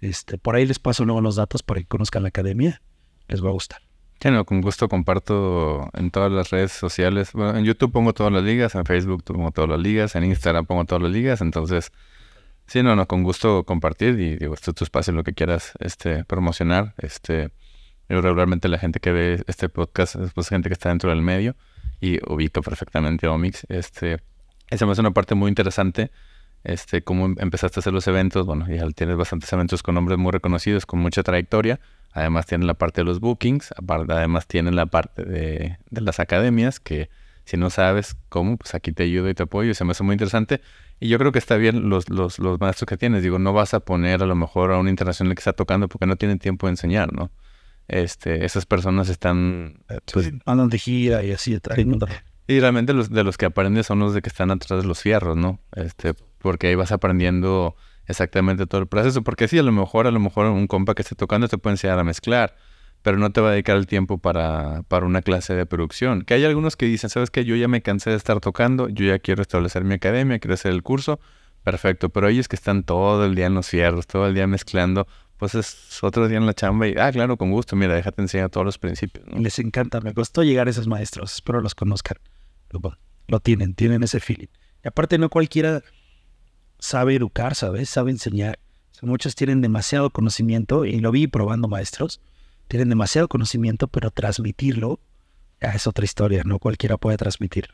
Este, 0.00 0.38
por 0.38 0.54
ahí 0.54 0.66
les 0.66 0.78
paso 0.78 1.04
luego 1.04 1.20
los 1.20 1.36
datos 1.36 1.62
para 1.62 1.80
que 1.80 1.86
conozcan 1.86 2.22
la 2.22 2.28
academia. 2.28 2.80
Les 3.28 3.44
va 3.44 3.48
a 3.48 3.52
gustar. 3.52 3.80
Sí, 4.20 4.30
con 4.46 4.60
gusto 4.60 4.88
comparto 4.88 5.88
en 5.92 6.10
todas 6.10 6.32
las 6.32 6.50
redes 6.50 6.72
sociales. 6.72 7.32
Bueno, 7.32 7.56
en 7.56 7.64
YouTube 7.64 7.92
pongo 7.92 8.12
todas 8.12 8.32
las 8.32 8.42
ligas, 8.42 8.74
en 8.74 8.84
Facebook 8.84 9.22
pongo 9.22 9.52
todas 9.52 9.70
las 9.70 9.80
ligas, 9.80 10.16
en 10.16 10.24
Instagram 10.24 10.66
pongo 10.66 10.84
todas 10.84 11.02
las 11.02 11.12
ligas. 11.12 11.40
Entonces, 11.40 11.92
sí, 12.68 12.82
no, 12.82 12.94
no, 12.94 13.06
con 13.08 13.22
gusto 13.22 13.64
compartir 13.64 14.18
y 14.20 14.36
digo, 14.36 14.54
esto 14.54 14.70
es 14.70 14.74
tu 14.76 14.84
espacio, 14.84 15.12
lo 15.12 15.24
que 15.24 15.34
quieras 15.34 15.72
este, 15.80 16.24
promocionar. 16.24 16.94
Este, 16.98 17.50
regularmente 18.08 18.68
la 18.68 18.78
gente 18.78 19.00
que 19.00 19.12
ve 19.12 19.42
este 19.46 19.68
podcast 19.68 20.16
es 20.16 20.32
pues, 20.32 20.48
gente 20.48 20.68
que 20.68 20.74
está 20.74 20.88
dentro 20.88 21.10
del 21.10 21.22
medio 21.22 21.56
y 22.00 22.18
ubica 22.30 22.60
perfectamente 22.62 23.26
Omix. 23.26 23.66
Este, 23.68 24.18
esa 24.70 24.86
me 24.86 24.92
hace 24.92 25.00
una 25.00 25.12
parte 25.12 25.34
muy 25.34 25.48
interesante. 25.48 26.10
Este, 26.64 27.02
cómo 27.02 27.34
empezaste 27.38 27.78
a 27.78 27.80
hacer 27.80 27.92
los 27.92 28.06
eventos. 28.08 28.46
Bueno, 28.46 28.66
ya 28.68 28.88
tienes 28.90 29.16
bastantes 29.16 29.52
eventos 29.52 29.82
con 29.82 29.94
nombres 29.94 30.18
muy 30.18 30.32
reconocidos, 30.32 30.86
con 30.86 31.00
mucha 31.00 31.22
trayectoria. 31.22 31.80
Además 32.12 32.46
tienen 32.46 32.66
la 32.66 32.74
parte 32.74 33.02
de 33.02 33.04
los 33.04 33.20
bookings, 33.20 33.72
además 34.08 34.46
tienen 34.46 34.76
la 34.76 34.86
parte 34.86 35.24
de, 35.24 35.78
las 35.90 36.20
academias, 36.20 36.80
que 36.80 37.10
si 37.44 37.56
no 37.56 37.70
sabes 37.70 38.16
cómo, 38.28 38.56
pues 38.56 38.74
aquí 38.74 38.92
te 38.92 39.04
ayudo 39.04 39.28
y 39.28 39.34
te 39.34 39.44
apoyo. 39.44 39.70
Y 39.70 39.74
se 39.74 39.84
me 39.84 39.92
hace 39.92 40.02
muy 40.02 40.14
interesante. 40.14 40.60
Y 41.00 41.08
yo 41.08 41.18
creo 41.18 41.32
que 41.32 41.38
está 41.38 41.56
bien 41.56 41.88
los, 41.88 42.08
los, 42.08 42.38
los 42.38 42.60
maestros 42.60 42.88
que 42.88 42.96
tienes. 42.96 43.22
Digo, 43.22 43.38
no 43.38 43.52
vas 43.52 43.74
a 43.74 43.80
poner 43.80 44.22
a 44.22 44.26
lo 44.26 44.34
mejor 44.34 44.72
a 44.72 44.78
un 44.78 44.88
internacional 44.88 45.34
que 45.34 45.40
está 45.40 45.52
tocando 45.52 45.88
porque 45.88 46.06
no 46.06 46.16
tienen 46.16 46.38
tiempo 46.38 46.66
de 46.66 46.72
enseñar, 46.72 47.12
¿no? 47.12 47.30
este, 47.88 48.44
esas 48.44 48.66
personas 48.66 49.08
están... 49.08 49.80
Eh, 49.88 49.98
pues, 50.12 50.30
andan 50.44 50.68
de 50.68 50.78
gira 50.78 51.24
y 51.24 51.32
así. 51.32 51.58
y 52.46 52.60
realmente 52.60 52.92
los, 52.92 53.10
de 53.10 53.24
los 53.24 53.38
que 53.38 53.46
aprendes 53.46 53.86
son 53.86 53.98
los 53.98 54.14
de 54.14 54.22
que 54.22 54.28
están 54.28 54.50
atrás 54.50 54.82
de 54.82 54.86
los 54.86 55.00
fierros, 55.00 55.36
¿no? 55.36 55.58
Este, 55.74 56.14
porque 56.38 56.68
ahí 56.68 56.74
vas 56.74 56.92
aprendiendo 56.92 57.76
exactamente 58.06 58.66
todo 58.66 58.82
el 58.82 58.86
proceso. 58.86 59.22
Porque 59.22 59.48
sí, 59.48 59.58
a 59.58 59.62
lo 59.62 59.72
mejor, 59.72 60.06
a 60.06 60.10
lo 60.10 60.20
mejor 60.20 60.46
un 60.46 60.66
compa 60.66 60.94
que 60.94 61.02
esté 61.02 61.14
tocando 61.14 61.48
te 61.48 61.58
puede 61.58 61.74
enseñar 61.74 61.98
a 61.98 62.04
mezclar, 62.04 62.56
pero 63.02 63.16
no 63.16 63.30
te 63.30 63.40
va 63.40 63.48
a 63.48 63.52
dedicar 63.52 63.76
el 63.76 63.86
tiempo 63.86 64.18
para, 64.18 64.82
para 64.88 65.06
una 65.06 65.22
clase 65.22 65.54
de 65.54 65.66
producción. 65.66 66.22
Que 66.22 66.34
hay 66.34 66.44
algunos 66.44 66.76
que 66.76 66.86
dicen, 66.86 67.10
¿sabes 67.10 67.30
qué? 67.30 67.44
Yo 67.44 67.56
ya 67.56 67.68
me 67.68 67.82
cansé 67.82 68.10
de 68.10 68.16
estar 68.16 68.40
tocando, 68.40 68.88
yo 68.88 69.06
ya 69.06 69.18
quiero 69.18 69.42
establecer 69.42 69.84
mi 69.84 69.94
academia, 69.94 70.38
quiero 70.38 70.54
hacer 70.54 70.72
el 70.72 70.82
curso. 70.82 71.20
Perfecto, 71.64 72.08
pero 72.08 72.28
ellos 72.28 72.48
que 72.48 72.56
están 72.56 72.82
todo 72.82 73.24
el 73.24 73.34
día 73.34 73.46
en 73.46 73.54
los 73.54 73.68
fierros, 73.68 74.06
todo 74.06 74.26
el 74.26 74.34
día 74.34 74.46
mezclando, 74.46 75.06
pues 75.36 75.54
es 75.54 76.02
otro 76.02 76.28
día 76.28 76.38
en 76.38 76.46
la 76.46 76.54
chamba 76.54 76.88
y, 76.88 76.94
ah, 76.98 77.12
claro, 77.12 77.36
con 77.36 77.50
gusto, 77.50 77.76
mira, 77.76 77.94
déjate 77.94 78.22
enseñar 78.22 78.50
todos 78.50 78.64
los 78.64 78.78
principios. 78.78 79.26
Les 79.38 79.58
encanta, 79.58 80.00
me 80.00 80.12
costó 80.14 80.42
llegar 80.42 80.66
a 80.66 80.70
esos 80.70 80.86
maestros, 80.86 81.34
espero 81.34 81.60
los 81.60 81.74
conozcan. 81.74 82.18
Lo, 83.28 83.40
tienen, 83.40 83.74
tienen 83.74 84.02
ese 84.02 84.20
feeling. 84.20 84.48
Y 84.84 84.88
aparte 84.88 85.18
no 85.18 85.28
cualquiera 85.28 85.82
sabe 86.78 87.16
educar, 87.16 87.54
¿sabes? 87.54 87.88
Sabe 87.88 88.10
enseñar. 88.10 88.58
muchos 89.02 89.34
tienen 89.34 89.60
demasiado 89.60 90.10
conocimiento, 90.10 90.84
y 90.84 90.98
lo 91.00 91.12
vi 91.12 91.26
probando 91.26 91.68
maestros, 91.68 92.20
tienen 92.68 92.88
demasiado 92.88 93.28
conocimiento, 93.28 93.88
pero 93.88 94.10
transmitirlo 94.10 95.00
ya 95.60 95.70
es 95.70 95.86
otra 95.86 96.04
historia, 96.04 96.42
no 96.44 96.58
cualquiera 96.58 96.96
puede 96.96 97.16
transmitir. 97.16 97.68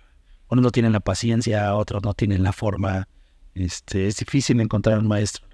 Unos 0.49 0.62
no 0.62 0.70
tienen 0.70 0.92
la 0.92 1.01
paciencia, 1.01 1.74
otros 1.74 2.03
no 2.03 2.14
tienen 2.14 2.42
la 2.42 2.53
forma. 2.53 3.09
Este, 3.55 4.07
es 4.07 4.16
difícil 4.16 4.61
encontrar 4.61 4.99
un 4.99 5.07
maestro 5.07 5.47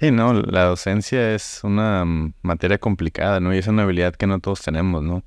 Sí, 0.00 0.12
no, 0.12 0.32
la 0.32 0.64
docencia 0.64 1.34
es 1.34 1.62
una 1.64 2.04
mm, 2.04 2.34
materia 2.42 2.78
complicada, 2.78 3.40
¿no? 3.40 3.52
Y 3.52 3.58
es 3.58 3.66
una 3.66 3.82
habilidad 3.82 4.14
que 4.14 4.28
no 4.28 4.38
todos 4.38 4.62
tenemos, 4.62 5.02
¿no? 5.02 5.24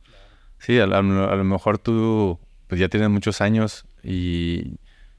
Sí, 0.60 0.80
a, 0.80 0.86
lo 0.88 1.44
mejor 1.44 1.78
tú 1.78 2.40
pues 2.68 2.80
ya 2.80 2.88
tienes 2.88 3.10
muchos 3.10 3.42
años 3.42 3.86
y 4.02 4.78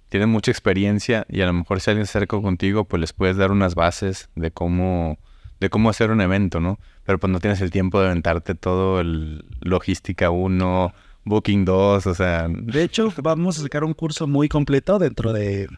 tienes 0.09 0.29
mucha 0.29 0.51
experiencia 0.51 1.27
y 1.29 1.43
a 1.43 1.47
lo 1.47 1.53
mejor 1.53 1.83
si 1.83 1.91
alguien 1.91 2.07
se 2.07 2.17
acerca 2.17 2.41
contigo, 2.41 2.85
pues 2.85 3.01
les 3.01 3.13
puedes 3.13 3.37
dar 3.37 3.51
unas 3.51 3.75
bases 3.75 4.31
de 4.37 4.51
cómo, 4.51 5.19
de 5.61 5.69
cómo 5.69 5.91
hacer 5.91 6.11
un 6.11 6.23
evento, 6.23 6.61
¿no? 6.61 6.79
Pero 7.05 7.19
pues 7.19 7.33
no 7.33 7.41
tienes 7.41 7.61
el 7.61 7.71
tiempo 7.71 8.01
de 8.01 8.07
aventarte 8.07 8.55
todo 8.55 9.01
el 9.01 9.45
logística 9.61 10.31
1, 10.31 10.95
booking 11.25 11.65
2, 11.65 12.07
o 12.07 12.15
sea... 12.15 12.49
De 12.49 12.83
hecho, 12.83 13.13
vamos 13.23 13.59
a 13.59 13.63
sacar 13.63 13.85
un 13.85 13.95
curso 13.95 14.27
muy 14.27 14.49
completo 14.49 14.99
dentro 14.99 15.33
de, 15.33 15.69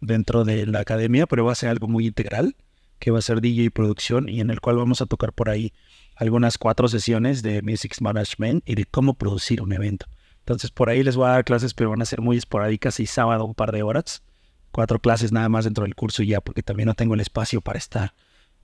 dentro 0.00 0.44
de 0.44 0.66
la 0.66 0.80
academia, 0.80 1.26
pero 1.26 1.44
va 1.44 1.52
a 1.52 1.56
ser 1.56 1.70
algo 1.70 1.88
muy 1.88 2.06
integral 2.06 2.56
que 2.98 3.10
va 3.10 3.18
a 3.18 3.22
ser 3.22 3.40
DJ 3.40 3.70
producción 3.70 4.28
y 4.28 4.40
en 4.40 4.50
el 4.50 4.60
cual 4.60 4.76
vamos 4.76 5.00
a 5.02 5.06
tocar 5.06 5.32
por 5.32 5.50
ahí 5.50 5.72
algunas 6.16 6.58
cuatro 6.58 6.88
sesiones 6.88 7.42
de 7.42 7.60
Music 7.62 7.96
Management 8.00 8.62
y 8.66 8.76
de 8.76 8.84
cómo 8.84 9.14
producir 9.14 9.60
un 9.60 9.72
evento. 9.72 10.06
Entonces 10.38 10.70
por 10.70 10.88
ahí 10.88 11.02
les 11.02 11.16
voy 11.16 11.26
a 11.26 11.32
dar 11.32 11.44
clases, 11.44 11.74
pero 11.74 11.90
van 11.90 12.02
a 12.02 12.06
ser 12.06 12.20
muy 12.20 12.36
esporádicas 12.36 13.00
y 13.00 13.06
sábado 13.06 13.44
un 13.44 13.54
par 13.54 13.72
de 13.72 13.82
horas. 13.82 14.22
Cuatro 14.70 14.98
clases 14.98 15.32
nada 15.32 15.48
más 15.48 15.64
dentro 15.64 15.84
del 15.84 15.94
curso 15.94 16.22
ya, 16.22 16.40
porque 16.40 16.62
también 16.62 16.86
no 16.86 16.94
tengo 16.94 17.14
el 17.14 17.20
espacio 17.20 17.60
para 17.60 17.78
estar. 17.78 18.14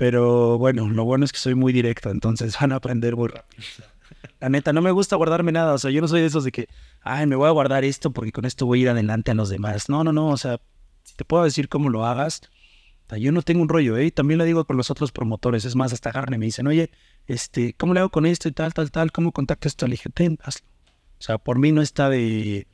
Pero 0.01 0.57
bueno, 0.57 0.88
lo 0.88 1.05
bueno 1.05 1.26
es 1.26 1.32
que 1.32 1.38
soy 1.38 1.55
muy 1.55 1.74
directo, 1.74 2.09
entonces 2.09 2.57
van 2.59 2.72
a 2.72 2.76
aprender 2.76 3.16
muy 3.16 3.28
rápido. 3.28 3.62
La 4.40 4.48
neta, 4.48 4.72
no 4.72 4.80
me 4.80 4.92
gusta 4.92 5.16
guardarme 5.16 5.53
nada. 5.53 5.74
O 5.74 5.78
sea, 5.78 5.90
yo 5.90 6.01
no 6.01 6.09
soy 6.09 6.22
de 6.22 6.26
esos 6.26 6.42
de 6.42 6.53
que, 6.53 6.70
ay, 7.03 7.26
me 7.26 7.36
voy 7.36 7.46
a 7.46 7.51
guardar 7.51 7.84
esto 7.84 8.11
porque 8.11 8.32
con 8.32 8.46
esto 8.46 8.64
voy 8.64 8.78
a 8.78 8.82
ir 8.82 8.88
adelante 8.88 9.30
a 9.30 9.34
los 9.34 9.51
demás. 9.51 9.90
No, 9.90 10.03
no, 10.03 10.11
no. 10.11 10.28
O 10.28 10.38
sea, 10.38 10.59
si 11.03 11.16
te 11.16 11.26
puedo 11.26 11.44
decir 11.44 11.68
cómo 11.68 11.90
lo 11.90 12.07
hagas, 12.07 12.40
yo 13.18 13.30
no 13.30 13.42
tengo 13.42 13.61
un 13.61 13.68
rollo, 13.68 13.98
¿eh? 13.98 14.11
También 14.11 14.38
lo 14.38 14.44
digo 14.44 14.64
con 14.64 14.78
los 14.78 14.90
otros 14.90 15.12
promotores. 15.12 15.66
Es 15.66 15.76
más, 15.76 15.92
hasta 15.92 16.12
Garne 16.12 16.38
me 16.38 16.46
dicen, 16.46 16.66
oye, 16.66 16.90
este, 17.26 17.74
¿cómo 17.74 17.92
le 17.92 18.01
hago 18.01 18.09
con 18.09 18.24
esto 18.24 18.48
y 18.48 18.53
tal, 18.53 18.72
tal, 18.72 18.90
tal? 18.90 19.12
¿Cómo 19.12 19.32
contacto 19.32 19.68
esto? 19.68 19.86
Le 19.86 19.92
dije, 19.92 20.09
ten, 20.09 20.38
hazlo. 20.42 20.66
O 21.18 21.22
sea, 21.22 21.36
por 21.36 21.59
mí 21.59 21.72
no 21.72 21.82
está 21.82 22.09
de, 22.09 22.66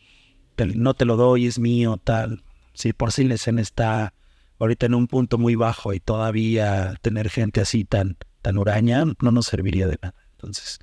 no 0.76 0.94
te 0.94 1.04
lo 1.04 1.16
doy, 1.16 1.46
es 1.46 1.58
mío, 1.58 2.00
tal. 2.04 2.44
Si 2.72 2.92
por 2.92 3.10
sí 3.10 3.24
la 3.24 3.34
escena 3.34 3.62
está 3.62 4.14
ahorita 4.58 4.86
en 4.86 4.94
un 4.94 5.06
punto 5.06 5.38
muy 5.38 5.54
bajo 5.54 5.92
y 5.92 6.00
todavía 6.00 6.96
tener 7.02 7.30
gente 7.30 7.60
así 7.60 7.84
tan, 7.84 8.16
tan 8.42 8.58
huraña 8.58 9.04
no 9.20 9.30
nos 9.30 9.46
serviría 9.46 9.86
de 9.86 9.98
nada. 10.02 10.14
Entonces, 10.32 10.78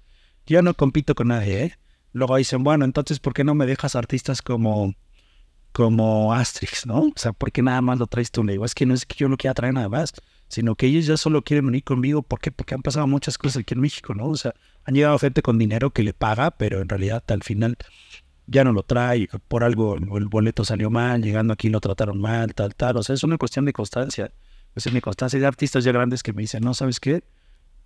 yo 0.45 0.61
no 0.61 0.73
compito 0.73 1.15
con 1.15 1.29
nadie, 1.29 1.63
¿eh? 1.63 1.77
Luego 2.11 2.35
dicen, 2.35 2.63
bueno, 2.63 2.85
entonces, 2.85 3.19
¿por 3.19 3.33
qué 3.33 3.43
no 3.43 3.55
me 3.55 3.65
dejas 3.65 3.95
artistas 3.95 4.41
como 4.41 4.93
como 5.73 6.33
Asterix, 6.33 6.85
¿no? 6.85 7.01
O 7.01 7.13
sea, 7.15 7.33
¿por 7.33 7.51
qué 7.51 7.61
nada 7.61 7.81
más 7.81 7.97
lo 7.97 8.07
traes 8.07 8.31
tú? 8.31 8.43
Le 8.43 8.53
digo, 8.53 8.63
es 8.63 8.75
que 8.75 8.85
no 8.85 8.93
es 8.93 9.05
que 9.05 9.15
yo 9.17 9.27
lo 9.27 9.37
quiera 9.37 9.55
traer 9.55 9.73
nada 9.73 9.89
más, 9.89 10.13
sino 10.47 10.75
que 10.75 10.85
ellos 10.85 11.07
ya 11.07 11.17
solo 11.17 11.41
quieren 11.41 11.65
venir 11.65 11.83
conmigo. 11.83 12.21
¿Por 12.21 12.39
qué? 12.39 12.51
Porque 12.51 12.75
han 12.75 12.83
pasado 12.83 13.07
muchas 13.07 13.39
cosas 13.39 13.61
aquí 13.61 13.73
en 13.73 13.81
México, 13.81 14.13
¿no? 14.13 14.27
O 14.27 14.37
sea, 14.37 14.53
han 14.85 14.93
llegado 14.93 15.17
gente 15.17 15.41
con 15.41 15.57
dinero 15.57 15.89
que 15.89 16.03
le 16.03 16.13
paga, 16.13 16.51
pero 16.51 16.79
en 16.79 16.89
realidad 16.89 17.23
al 17.27 17.41
final 17.41 17.75
ya 18.47 18.63
no 18.63 18.71
lo 18.73 18.83
trae, 18.83 19.27
por 19.47 19.63
algo 19.63 19.95
el 19.95 20.27
boleto 20.27 20.65
salió 20.65 20.89
mal, 20.89 21.21
llegando 21.21 21.53
aquí 21.53 21.69
lo 21.69 21.79
trataron 21.79 22.19
mal, 22.19 22.53
tal, 22.53 22.75
tal. 22.75 22.97
O 22.97 23.03
sea, 23.03 23.15
es 23.15 23.23
una 23.23 23.37
cuestión 23.37 23.65
de 23.65 23.73
constancia. 23.73 24.31
Pues 24.73 24.87
es 24.87 24.93
mi 24.93 25.01
constancia 25.01 25.39
de 25.39 25.45
artistas 25.45 25.83
ya 25.83 25.91
grandes 25.91 26.23
que 26.23 26.33
me 26.33 26.41
dicen, 26.41 26.63
no, 26.63 26.73
¿sabes 26.73 26.99
qué? 26.99 27.23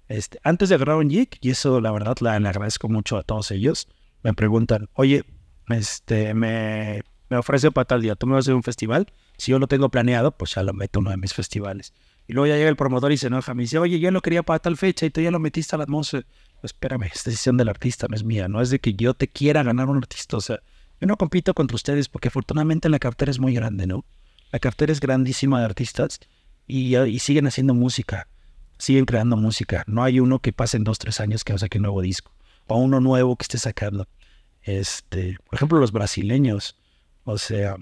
Este, 0.08 0.40
antes 0.44 0.70
de 0.70 0.76
agarrar 0.76 0.98
un 0.98 1.10
gig, 1.10 1.30
y 1.42 1.50
eso 1.50 1.82
la 1.82 1.92
verdad 1.92 2.16
la, 2.22 2.40
le 2.40 2.48
agradezco 2.48 2.88
mucho 2.88 3.18
a 3.18 3.24
todos 3.24 3.52
ellos, 3.52 3.88
me 4.24 4.34
preguntan, 4.34 4.90
oye, 4.94 5.26
este, 5.70 6.34
me, 6.34 7.04
me 7.30 7.38
ofrece 7.38 7.72
para 7.72 7.86
tal 7.86 8.02
día, 8.02 8.16
¿tú 8.16 8.26
me 8.26 8.34
vas 8.34 8.40
a 8.40 8.46
hacer 8.46 8.56
un 8.56 8.64
festival? 8.64 9.12
Si 9.38 9.52
yo 9.52 9.60
lo 9.60 9.68
tengo 9.68 9.90
planeado, 9.90 10.32
pues 10.32 10.56
ya 10.56 10.64
lo 10.64 10.74
meto 10.74 11.00
a 11.00 11.02
uno 11.02 11.12
de 11.12 11.18
mis 11.18 11.34
festivales. 11.34 11.94
Y 12.28 12.34
luego 12.34 12.48
ya 12.48 12.56
llega 12.56 12.70
el 12.70 12.76
promotor 12.76 13.12
y 13.12 13.18
se 13.18 13.28
enoja, 13.28 13.54
me 13.54 13.64
dice, 13.64 13.78
oye, 13.80 14.00
yo 14.00 14.12
lo 14.12 14.22
quería 14.22 14.44
para 14.44 14.60
tal 14.60 14.78
fecha 14.78 15.06
y 15.06 15.10
tú 15.10 15.22
ya 15.22 15.32
lo 15.32 15.40
metiste 15.40 15.76
a 15.76 15.80
las 15.80 15.88
11 15.90 16.26
espérame, 16.64 17.04
es 17.14 17.24
decisión 17.24 17.58
del 17.58 17.70
artista, 17.70 18.08
no 18.10 18.16
es 18.16 18.24
mía, 18.24 18.48
no 18.48 18.62
es 18.62 18.70
de 18.70 18.80
que 18.80 18.94
yo 18.94 19.14
te 19.14 19.28
quiera 19.28 19.64
ganar 19.64 19.90
un 19.90 19.98
artista, 19.98 20.38
o 20.38 20.42
sea, 20.42 20.60
yo 21.00 21.08
no 21.08 21.18
compito 21.18 21.54
contra 21.54 21.76
ustedes 21.76 22.10
porque 22.10 22.30
afortunadamente 22.30 22.90
la 22.90 23.00
cartera 23.00 23.32
es 23.32 23.40
muy 23.40 23.54
grande, 23.54 23.88
¿no? 23.88 24.06
La 24.52 24.60
cartera 24.60 24.92
es 24.92 25.00
grandísima 25.00 25.60
de 25.60 25.66
artistas 25.66 26.20
y, 26.66 26.96
siguen 27.20 27.48
haciendo 27.48 27.74
música, 27.74 28.28
siguen 28.78 29.06
creando 29.06 29.38
música. 29.38 29.84
No 29.88 30.04
hay 30.04 30.20
uno 30.20 30.40
que 30.40 30.54
pase 30.54 30.78
en 30.78 30.84
dos, 30.84 30.98
tres 30.98 31.20
años 31.20 31.44
que 31.44 31.58
saque 31.58 31.78
un 31.78 31.84
nuevo 31.84 32.02
disco 32.02 32.32
o 32.68 32.78
uno 32.78 33.00
nuevo 33.00 33.36
que 33.36 33.44
esté 33.44 33.58
sacando. 33.58 34.08
Este, 34.64 35.38
por 35.46 35.56
ejemplo, 35.56 35.80
los 35.80 35.92
brasileños 35.92 36.76
o 37.28 37.38
sea, 37.38 37.76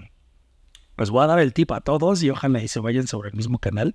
les 0.98 1.10
voy 1.10 1.22
a 1.22 1.28
dar 1.28 1.38
el 1.38 1.52
tip 1.52 1.70
a 1.70 1.80
todos 1.80 2.20
y 2.24 2.30
ojalá 2.30 2.60
y 2.64 2.66
se 2.66 2.80
vayan 2.80 3.06
sobre 3.06 3.28
el 3.28 3.36
mismo 3.36 3.60
canal. 3.60 3.94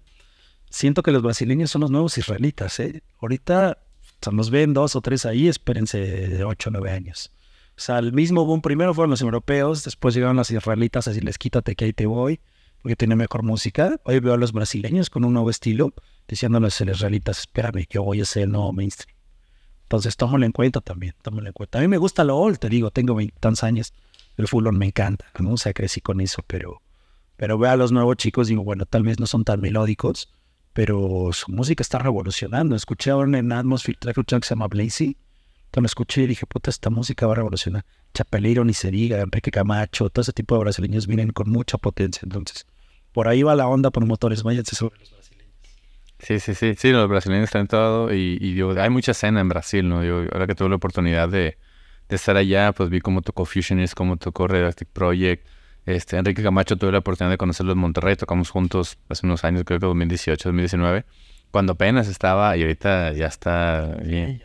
Siento 0.70 1.04
que 1.04 1.12
los 1.12 1.22
brasileños 1.22 1.70
son 1.70 1.82
los 1.82 1.92
nuevos 1.92 2.18
israelitas, 2.18 2.80
¿eh? 2.80 3.04
Ahorita 3.20 3.78
se 4.22 4.32
nos 4.32 4.50
ven 4.50 4.74
dos 4.74 4.96
o 4.96 5.02
tres 5.02 5.26
ahí, 5.26 5.48
espérense 5.48 6.44
ocho 6.44 6.70
o 6.70 6.72
nueve 6.72 6.92
años. 6.92 7.32
O 7.78 7.82
sea, 7.82 8.00
el 8.00 8.14
mismo 8.14 8.46
boom 8.46 8.62
primero 8.62 8.94
fueron 8.94 9.12
los 9.12 9.22
europeos, 9.22 9.84
después 9.84 10.14
llegaron 10.14 10.38
los 10.38 10.52
israelitas, 10.52 11.08
así 11.08 11.22
les 11.22 11.38
quítate 11.38 11.76
que 11.76 11.86
ahí 11.86 11.94
te 11.94 12.06
voy, 12.06 12.40
porque 12.82 12.96
tiene 12.96 13.16
mejor 13.16 13.44
música. 13.44 14.00
Hoy 14.04 14.20
veo 14.20 14.34
a 14.34 14.38
los 14.38 14.52
brasileños 14.52 15.10
con 15.10 15.26
un 15.26 15.34
nuevo 15.34 15.50
estilo, 15.50 15.94
diciéndoles 16.28 16.80
a 16.82 16.86
los 16.86 16.98
israelitas, 16.98 17.40
espérame, 17.40 17.86
yo 17.90 18.04
voy 18.04 18.22
a 18.22 18.26
ser 18.26 18.44
el 18.44 18.52
nuevo 18.52 18.72
mainstream. 18.72 19.16
Entonces, 19.84 20.16
tómalo 20.16 20.46
en 20.46 20.52
cuenta 20.52 20.80
también, 20.80 21.16
tómalo 21.22 21.48
en 21.48 21.54
cuenta. 21.54 21.80
A 21.80 21.82
mí 21.82 21.88
me 21.88 21.98
gusta 21.98 22.24
lo 22.24 22.38
old, 22.38 22.60
te 22.60 22.70
digo, 22.70 22.92
tengo 22.92 23.16
veintitantos 23.16 23.64
años 23.64 23.94
el 24.38 24.48
fútbol 24.48 24.78
me 24.78 24.88
encanta, 24.88 25.26
¿no? 25.40 25.54
O 25.54 25.58
sea, 25.58 25.74
crecí 25.74 26.02
con 26.02 26.22
eso, 26.22 26.44
pero, 26.48 26.82
pero 27.38 27.58
veo 27.58 27.72
a 27.72 27.76
los 27.76 27.92
nuevos 27.92 28.18
chicos 28.18 28.48
digo, 28.48 28.64
bueno, 28.64 28.86
tal 28.86 29.04
vez 29.04 29.20
no 29.20 29.28
son 29.28 29.44
tan 29.44 29.62
melódicos, 29.62 30.30
pero 30.74 31.30
su 31.34 31.52
música 31.52 31.82
está 31.82 32.00
revolucionando. 32.00 32.76
Escuché 32.76 33.12
ahora 33.12 33.38
en 33.38 33.52
Atmosphere 33.52 33.98
track 34.00 34.16
que 34.26 34.48
se 34.48 34.56
llama 34.56 34.68
Blazy. 34.68 35.18
Cuando 35.72 35.86
escuché 35.86 36.28
dije, 36.28 36.46
puta, 36.46 36.70
esta 36.70 36.90
música 36.90 37.26
va 37.26 37.34
a 37.34 37.36
revolucionar. 37.38 37.86
Chapeleiro, 38.14 38.66
ni 38.66 38.74
se 38.74 38.90
Enrique 38.90 39.52
Camacho, 39.52 40.10
todo 40.10 40.22
ese 40.22 40.34
tipo 40.34 40.56
de 40.56 40.62
brasileños 40.62 41.08
vienen 41.08 41.32
con 41.32 41.50
mucha 41.50 41.78
potencia. 41.78 42.22
Entonces, 42.24 42.66
por 43.14 43.28
ahí 43.28 43.44
va 43.44 43.56
la 43.56 43.68
onda 43.68 43.90
promotores, 43.92 44.44
váyanse 44.44 44.76
sobre 44.76 45.00
los 45.00 45.12
brasileños. 45.12 45.56
Sí, 46.20 46.40
sí, 46.40 46.54
sí, 46.54 46.76
sí, 46.78 46.92
los 46.92 47.08
brasileños 47.10 47.46
están 47.46 47.68
todo 47.68 48.14
y, 48.14 48.38
digo, 48.38 48.74
hay 48.80 48.90
mucha 48.90 49.12
escena 49.12 49.40
en 49.40 49.50
Brasil, 49.50 49.88
¿no? 49.88 50.02
Ahora 50.02 50.46
que 50.46 50.56
tuve 50.56 50.70
la 50.70 50.76
oportunidad 50.76 51.30
de, 51.30 51.58
estar 52.10 52.36
allá, 52.36 52.74
pues 52.74 52.90
vi 52.90 53.00
cómo 53.00 53.22
tocó 53.22 53.46
Fusionist, 53.46 53.94
cómo 53.94 54.18
tocó 54.18 54.48
Redactic 54.48 54.90
Project. 54.90 55.48
Este, 55.86 56.18
Enrique 56.18 56.44
Camacho 56.44 56.78
tuve 56.78 56.92
la 56.92 57.00
oportunidad 57.00 57.32
de 57.32 57.38
conocerlo 57.38 57.72
en 57.74 57.80
Monterrey, 57.80 58.16
tocamos 58.16 58.50
juntos 58.50 58.98
hace 59.10 59.26
unos 59.26 59.44
años, 59.44 59.64
creo 59.66 59.80
que 59.80 59.88
2018, 59.88 60.50
2019, 60.50 61.06
cuando 61.50 61.74
apenas 61.74 62.08
estaba 62.08 62.56
y 62.56 62.62
ahorita 62.62 63.14
ya 63.14 63.26
está 63.26 63.98
bien. 64.04 64.42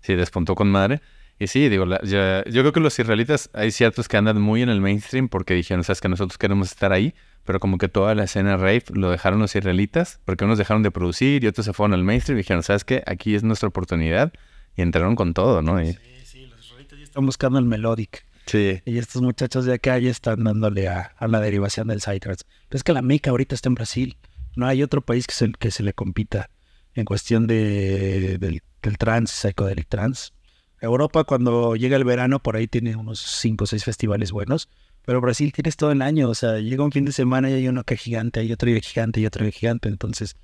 Sí, 0.00 0.14
despuntó 0.14 0.54
con 0.54 0.70
madre. 0.70 1.00
Y 1.38 1.46
sí, 1.46 1.70
digo, 1.70 1.86
yo, 2.02 2.42
creo 2.44 2.72
que 2.72 2.80
los 2.80 2.98
israelitas 2.98 3.48
hay 3.54 3.70
ciertos 3.70 4.08
que 4.08 4.18
andan 4.18 4.40
muy 4.40 4.60
en 4.60 4.68
el 4.68 4.82
mainstream 4.82 5.28
porque 5.28 5.54
dijeron, 5.54 5.82
sabes 5.84 6.02
que 6.02 6.08
nosotros 6.10 6.36
queremos 6.36 6.70
estar 6.70 6.92
ahí, 6.92 7.14
pero 7.46 7.60
como 7.60 7.78
que 7.78 7.88
toda 7.88 8.14
la 8.14 8.24
escena 8.24 8.58
rave 8.58 8.84
lo 8.92 9.10
dejaron 9.10 9.40
los 9.40 9.56
israelitas 9.56 10.20
porque 10.26 10.44
unos 10.44 10.58
dejaron 10.58 10.82
de 10.82 10.90
producir 10.90 11.42
y 11.42 11.46
otros 11.46 11.64
se 11.64 11.72
fueron 11.72 11.94
al 11.94 12.04
mainstream 12.04 12.36
y 12.36 12.42
dijeron, 12.42 12.62
sabes 12.62 12.84
que 12.84 13.02
aquí 13.06 13.34
es 13.34 13.42
nuestra 13.42 13.70
oportunidad 13.70 14.34
y 14.76 14.82
entraron 14.82 15.16
con 15.16 15.32
todo, 15.32 15.62
¿no? 15.62 15.78
Sí, 15.78 15.96
sí, 16.24 16.46
los 16.46 16.62
israelitas 16.62 16.98
ya 16.98 17.04
están 17.04 17.24
buscando 17.24 17.58
el 17.58 17.64
melodic. 17.64 18.26
Y 18.58 18.98
estos 18.98 19.22
muchachos 19.22 19.64
de 19.64 19.74
acá 19.74 19.98
ya 19.98 20.10
están 20.10 20.44
dándole 20.44 20.88
a, 20.88 21.14
la 21.20 21.40
derivación 21.40 21.88
del 21.88 22.00
Psytrance. 22.00 22.44
Pero 22.68 22.76
es 22.76 22.84
que 22.84 22.92
la 22.92 23.02
meca 23.02 23.30
ahorita 23.30 23.54
está 23.54 23.68
en 23.68 23.74
Brasil. 23.74 24.16
No 24.56 24.66
hay 24.66 24.82
otro 24.82 25.02
país 25.02 25.26
que 25.26 25.34
se, 25.34 25.52
que 25.52 25.70
se 25.70 25.82
le 25.82 25.92
compita 25.92 26.50
en 26.94 27.04
cuestión 27.04 27.46
de, 27.46 28.38
del, 28.38 28.62
del 28.82 28.98
trans, 28.98 29.30
psychedelic 29.30 29.88
trans. 29.88 30.32
Europa 30.80 31.24
cuando 31.24 31.76
llega 31.76 31.96
el 31.96 32.04
verano 32.04 32.40
por 32.40 32.56
ahí 32.56 32.66
tiene 32.66 32.96
unos 32.96 33.20
5 33.20 33.64
o 33.64 33.66
6 33.66 33.84
festivales 33.84 34.32
buenos, 34.32 34.68
pero 35.04 35.20
Brasil 35.20 35.52
tienes 35.52 35.76
todo 35.76 35.92
el 35.92 36.02
año, 36.02 36.28
o 36.28 36.34
sea, 36.34 36.58
llega 36.58 36.84
un 36.84 36.92
fin 36.92 37.04
de 37.04 37.12
semana 37.12 37.50
y 37.50 37.54
hay 37.54 37.68
uno 37.68 37.84
que 37.84 37.94
es 37.94 38.00
gigante, 38.00 38.40
hay 38.40 38.52
otro 38.52 38.68
que 38.68 38.80
gigante 38.80 39.20
y 39.20 39.26
otro 39.26 39.44
que 39.44 39.52
gigante, 39.52 39.88
entonces, 39.88 40.36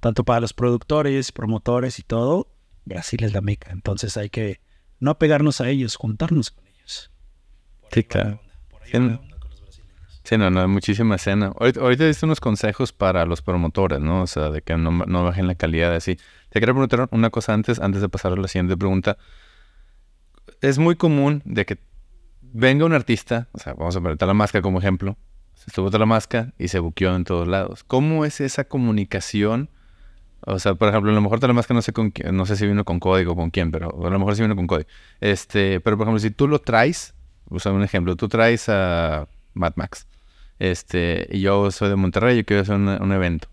tanto 0.00 0.24
para 0.24 0.40
los 0.40 0.52
productores, 0.52 1.30
promotores 1.30 1.98
y 2.00 2.02
todo, 2.02 2.48
Brasil 2.84 3.22
es 3.22 3.32
la 3.32 3.40
meca, 3.40 3.70
entonces 3.70 4.16
hay 4.16 4.28
que 4.28 4.60
no 4.98 5.12
apegarnos 5.12 5.60
a 5.60 5.68
ellos, 5.68 5.96
juntarnos. 5.96 6.54
Sí, 7.90 8.04
claro. 8.04 8.40
Sí, 10.26 10.36
no, 10.38 10.50
no, 10.50 10.66
muchísima 10.66 11.14
escena. 11.14 11.52
Ahorita, 11.56 11.80
ahorita 11.80 12.04
diste 12.04 12.26
unos 12.26 12.40
consejos 12.40 12.92
para 12.92 13.24
los 13.26 13.42
promotores, 13.42 14.00
¿no? 14.00 14.22
O 14.22 14.26
sea, 14.26 14.50
de 14.50 14.60
que 14.60 14.76
no, 14.76 14.90
no 14.90 15.22
bajen 15.22 15.46
la 15.46 15.54
calidad 15.54 15.94
así. 15.94 16.16
Te 16.50 16.58
quería 16.58 16.74
preguntar 16.74 17.08
una 17.12 17.30
cosa 17.30 17.54
antes, 17.54 17.78
antes 17.78 18.00
de 18.00 18.08
pasar 18.08 18.32
a 18.32 18.36
la 18.36 18.48
siguiente 18.48 18.76
pregunta. 18.76 19.18
Es 20.60 20.78
muy 20.78 20.96
común 20.96 21.42
de 21.44 21.64
que 21.64 21.78
venga 22.40 22.84
un 22.84 22.92
artista, 22.92 23.48
o 23.52 23.58
sea, 23.58 23.74
vamos 23.74 23.94
a 23.96 24.00
poner 24.00 24.16
Talamasca 24.16 24.62
como 24.62 24.78
ejemplo, 24.78 25.16
se 25.54 25.66
estuvo 25.68 25.90
Talamasca 25.90 26.52
y 26.58 26.68
se 26.68 26.78
buqueó 26.78 27.14
en 27.14 27.24
todos 27.24 27.46
lados. 27.46 27.84
¿Cómo 27.84 28.24
es 28.24 28.40
esa 28.40 28.64
comunicación? 28.64 29.70
O 30.40 30.58
sea, 30.58 30.74
por 30.74 30.88
ejemplo, 30.88 31.10
a 31.12 31.14
lo 31.14 31.20
mejor 31.20 31.40
Talamasca 31.40 31.74
no 31.74 31.82
sé 31.82 31.92
con 31.92 32.10
quién, 32.10 32.36
no 32.36 32.46
sé 32.46 32.56
si 32.56 32.66
vino 32.66 32.84
con 32.84 32.98
código 32.98 33.32
o 33.32 33.36
con 33.36 33.50
quién, 33.50 33.70
pero 33.70 33.90
a 34.06 34.10
lo 34.10 34.18
mejor 34.18 34.36
sí 34.36 34.42
vino 34.42 34.56
con 34.56 34.66
código. 34.66 34.88
Este, 35.20 35.80
pero 35.80 35.96
por 35.96 36.06
ejemplo, 36.06 36.20
si 36.20 36.30
tú 36.30 36.48
lo 36.48 36.60
traes, 36.60 37.14
o 37.50 37.58
sea, 37.58 37.72
un 37.72 37.82
ejemplo, 37.82 38.16
tú 38.16 38.28
traes 38.28 38.68
a 38.68 39.26
Mad 39.54 39.72
Max 39.76 40.06
este, 40.58 41.28
y 41.30 41.40
yo 41.40 41.70
soy 41.70 41.88
de 41.88 41.96
Monterrey, 41.96 42.36
yo 42.36 42.44
quiero 42.44 42.62
hacer 42.62 42.76
un 42.76 43.12
evento. 43.12 43.48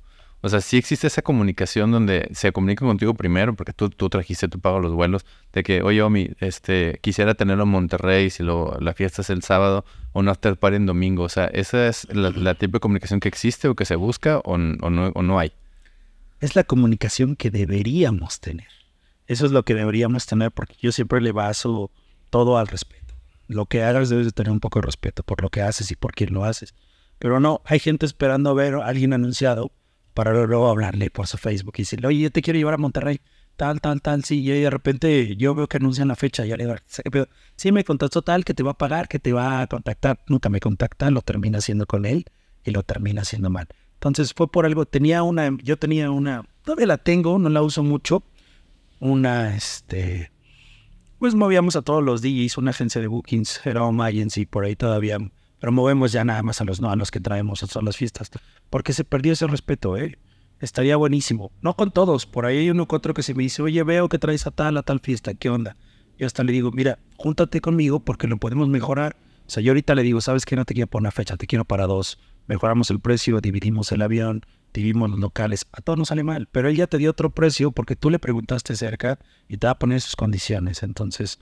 O 0.45 0.49
sea, 0.49 0.59
sí 0.59 0.75
existe 0.75 1.07
esa 1.07 1.21
comunicación 1.21 1.91
donde 1.91 2.27
se 2.33 2.51
comunica 2.51 2.85
contigo 2.85 3.13
primero, 3.13 3.55
porque 3.55 3.71
tú, 3.71 3.89
tú 3.89 4.09
trajiste, 4.09 4.49
tú 4.49 4.59
pagas 4.59 4.81
los 4.81 4.91
vuelos, 4.91 5.25
de 5.53 5.63
que, 5.63 5.81
oye, 5.81 6.01
Omi, 6.01 6.31
este, 6.41 6.99
quisiera 7.01 7.33
tenerlo 7.33 7.63
en 7.63 7.69
Monterrey, 7.69 8.29
si 8.29 8.43
la 8.43 8.93
fiesta 8.93 9.21
es 9.21 9.29
el 9.29 9.41
sábado, 9.41 9.85
o 10.11 10.19
un 10.19 10.27
after 10.27 10.57
party 10.57 10.75
en 10.75 10.85
domingo. 10.85 11.23
O 11.23 11.29
sea, 11.29 11.45
¿esa 11.45 11.87
es 11.87 12.13
la, 12.13 12.55
tipo 12.55 12.73
de 12.73 12.79
comunicación 12.81 13.21
que 13.21 13.29
existe 13.29 13.69
o 13.69 13.75
que 13.75 13.85
se 13.85 13.95
busca 13.95 14.39
o, 14.39 14.57
no, 14.57 15.11
o 15.15 15.23
no 15.23 15.39
hay? 15.39 15.53
Es 16.41 16.57
la 16.57 16.65
comunicación 16.65 17.37
que 17.37 17.49
deberíamos 17.49 18.41
tener. 18.41 18.67
Eso 19.27 19.45
es 19.45 19.53
lo 19.53 19.63
que 19.63 19.75
deberíamos 19.75 20.25
tener, 20.25 20.51
porque 20.51 20.75
yo 20.81 20.91
siempre 20.91 21.21
le 21.21 21.31
baso 21.31 21.89
todo 22.29 22.57
al 22.57 22.67
respeto. 22.67 23.02
Lo 23.47 23.65
que 23.65 23.83
hagas 23.83 24.09
debes 24.09 24.25
de 24.25 24.31
tener 24.31 24.51
un 24.51 24.59
poco 24.59 24.79
de 24.79 24.85
respeto 24.85 25.23
por 25.23 25.41
lo 25.41 25.49
que 25.49 25.61
haces 25.61 25.91
y 25.91 25.95
por 25.95 26.13
quién 26.13 26.33
lo 26.33 26.45
haces. 26.45 26.73
Pero 27.19 27.39
no, 27.39 27.61
hay 27.65 27.79
gente 27.79 28.05
esperando 28.05 28.55
ver 28.55 28.75
a 28.75 28.85
alguien 28.85 29.13
anunciado 29.13 29.71
para 30.13 30.33
luego 30.33 30.69
hablarle 30.69 31.09
por 31.09 31.27
su 31.27 31.37
Facebook 31.37 31.73
y 31.77 31.81
decirle, 31.83 32.07
oye, 32.07 32.19
yo 32.19 32.31
te 32.31 32.41
quiero 32.41 32.57
llevar 32.57 32.75
a 32.75 32.77
Monterrey, 32.77 33.21
tal, 33.55 33.81
tal, 33.81 34.01
tal, 34.01 34.23
sí, 34.23 34.43
y 34.43 34.49
de 34.49 34.69
repente 34.69 35.35
yo 35.35 35.55
veo 35.55 35.67
que 35.67 35.77
anuncian 35.77 36.07
la 36.07 36.15
fecha, 36.15 36.45
y 36.45 36.49
yo 36.49 36.57
le 36.57 36.65
digo, 36.65 37.27
sí, 37.55 37.71
me 37.71 37.83
contactó 37.83 38.21
tal, 38.21 38.45
que 38.45 38.53
te 38.53 38.63
va 38.63 38.71
a 38.71 38.77
pagar, 38.77 39.07
que 39.07 39.19
te 39.19 39.33
va 39.33 39.61
a 39.61 39.67
contactar, 39.67 40.19
nunca 40.27 40.49
me 40.49 40.59
contacta, 40.59 41.09
lo 41.11 41.21
termina 41.21 41.59
haciendo 41.59 41.85
con 41.85 42.05
él 42.05 42.25
y 42.63 42.71
lo 42.71 42.83
termina 42.83 43.21
haciendo 43.21 43.49
mal. 43.49 43.67
Entonces 43.93 44.33
fue 44.33 44.51
por 44.51 44.65
algo, 44.65 44.85
tenía 44.85 45.23
una, 45.23 45.55
yo 45.63 45.77
tenía 45.77 46.11
una, 46.11 46.45
todavía 46.63 46.87
la 46.87 46.97
tengo, 46.97 47.39
no 47.39 47.49
la 47.49 47.61
uso 47.61 47.83
mucho, 47.83 48.23
una, 48.99 49.55
este, 49.55 50.31
pues 51.23 51.35
movíamos 51.35 51.77
a 51.77 51.81
todos 51.81 52.03
los 52.03 52.21
DJs, 52.21 52.57
una 52.57 52.71
agencia 52.71 52.99
de 52.99 53.07
bookings, 53.07 53.65
era 53.65 53.81
Home 53.85 54.03
Agency, 54.03 54.45
por 54.45 54.65
ahí 54.65 54.75
todavía 54.75 55.19
pero 55.57 55.71
movemos 55.71 56.11
ya 56.11 56.25
nada 56.25 56.43
más 56.43 56.59
a 56.59 56.65
los, 56.65 56.81
no, 56.81 56.91
a 56.91 56.97
los 56.97 57.11
que 57.11 57.21
traemos 57.21 57.63
a 57.63 57.81
las 57.81 57.95
fiestas, 57.95 58.29
porque 58.69 58.91
se 58.91 59.05
perdió 59.05 59.31
ese 59.31 59.47
respeto, 59.47 59.95
¿eh? 59.95 60.19
Estaría 60.59 60.97
buenísimo. 60.97 61.53
No 61.61 61.77
con 61.77 61.91
todos, 61.91 62.25
por 62.25 62.45
ahí 62.45 62.57
hay 62.57 62.69
uno 62.71 62.83
u 62.83 62.93
otro 62.93 63.13
que 63.13 63.23
se 63.23 63.33
me 63.33 63.43
dice, 63.43 63.61
oye, 63.61 63.81
veo 63.83 64.09
que 64.09 64.19
traes 64.19 64.45
a 64.47 64.51
tal, 64.51 64.75
a 64.75 64.83
tal 64.83 64.99
fiesta, 64.99 65.33
¿qué 65.33 65.49
onda? 65.49 65.77
Yo 66.17 66.27
hasta 66.27 66.43
le 66.43 66.51
digo, 66.51 66.73
mira, 66.73 66.99
júntate 67.15 67.61
conmigo 67.61 68.01
porque 68.01 68.27
lo 68.27 68.35
podemos 68.35 68.67
mejorar. 68.67 69.15
O 69.47 69.49
sea, 69.49 69.63
yo 69.63 69.71
ahorita 69.71 69.95
le 69.95 70.03
digo, 70.03 70.19
¿sabes 70.19 70.45
qué? 70.45 70.57
No 70.57 70.65
te 70.65 70.73
quiero 70.73 70.87
por 70.87 70.99
una 70.99 71.11
fecha, 71.11 71.37
te 71.37 71.47
quiero 71.47 71.63
para 71.63 71.87
dos. 71.87 72.19
Mejoramos 72.47 72.89
el 72.91 72.99
precio, 72.99 73.39
dividimos 73.39 73.93
el 73.93 74.01
avión, 74.01 74.45
dividimos 74.73 75.09
los 75.09 75.19
locales. 75.19 75.65
A 75.71 75.81
todos 75.81 75.99
nos 75.99 76.09
sale 76.09 76.23
mal, 76.23 76.47
pero 76.51 76.69
él 76.69 76.75
ya 76.75 76.87
te 76.87 76.97
dio 76.97 77.11
otro 77.11 77.29
precio 77.29 77.71
porque 77.71 77.95
tú 77.95 78.09
le 78.09 78.19
preguntaste 78.19 78.75
cerca 78.75 79.19
y 79.47 79.57
te 79.57 79.67
va 79.67 79.71
a 79.71 79.79
poner 79.79 80.01
sus 80.01 80.15
condiciones. 80.15 80.83
Entonces, 80.83 81.39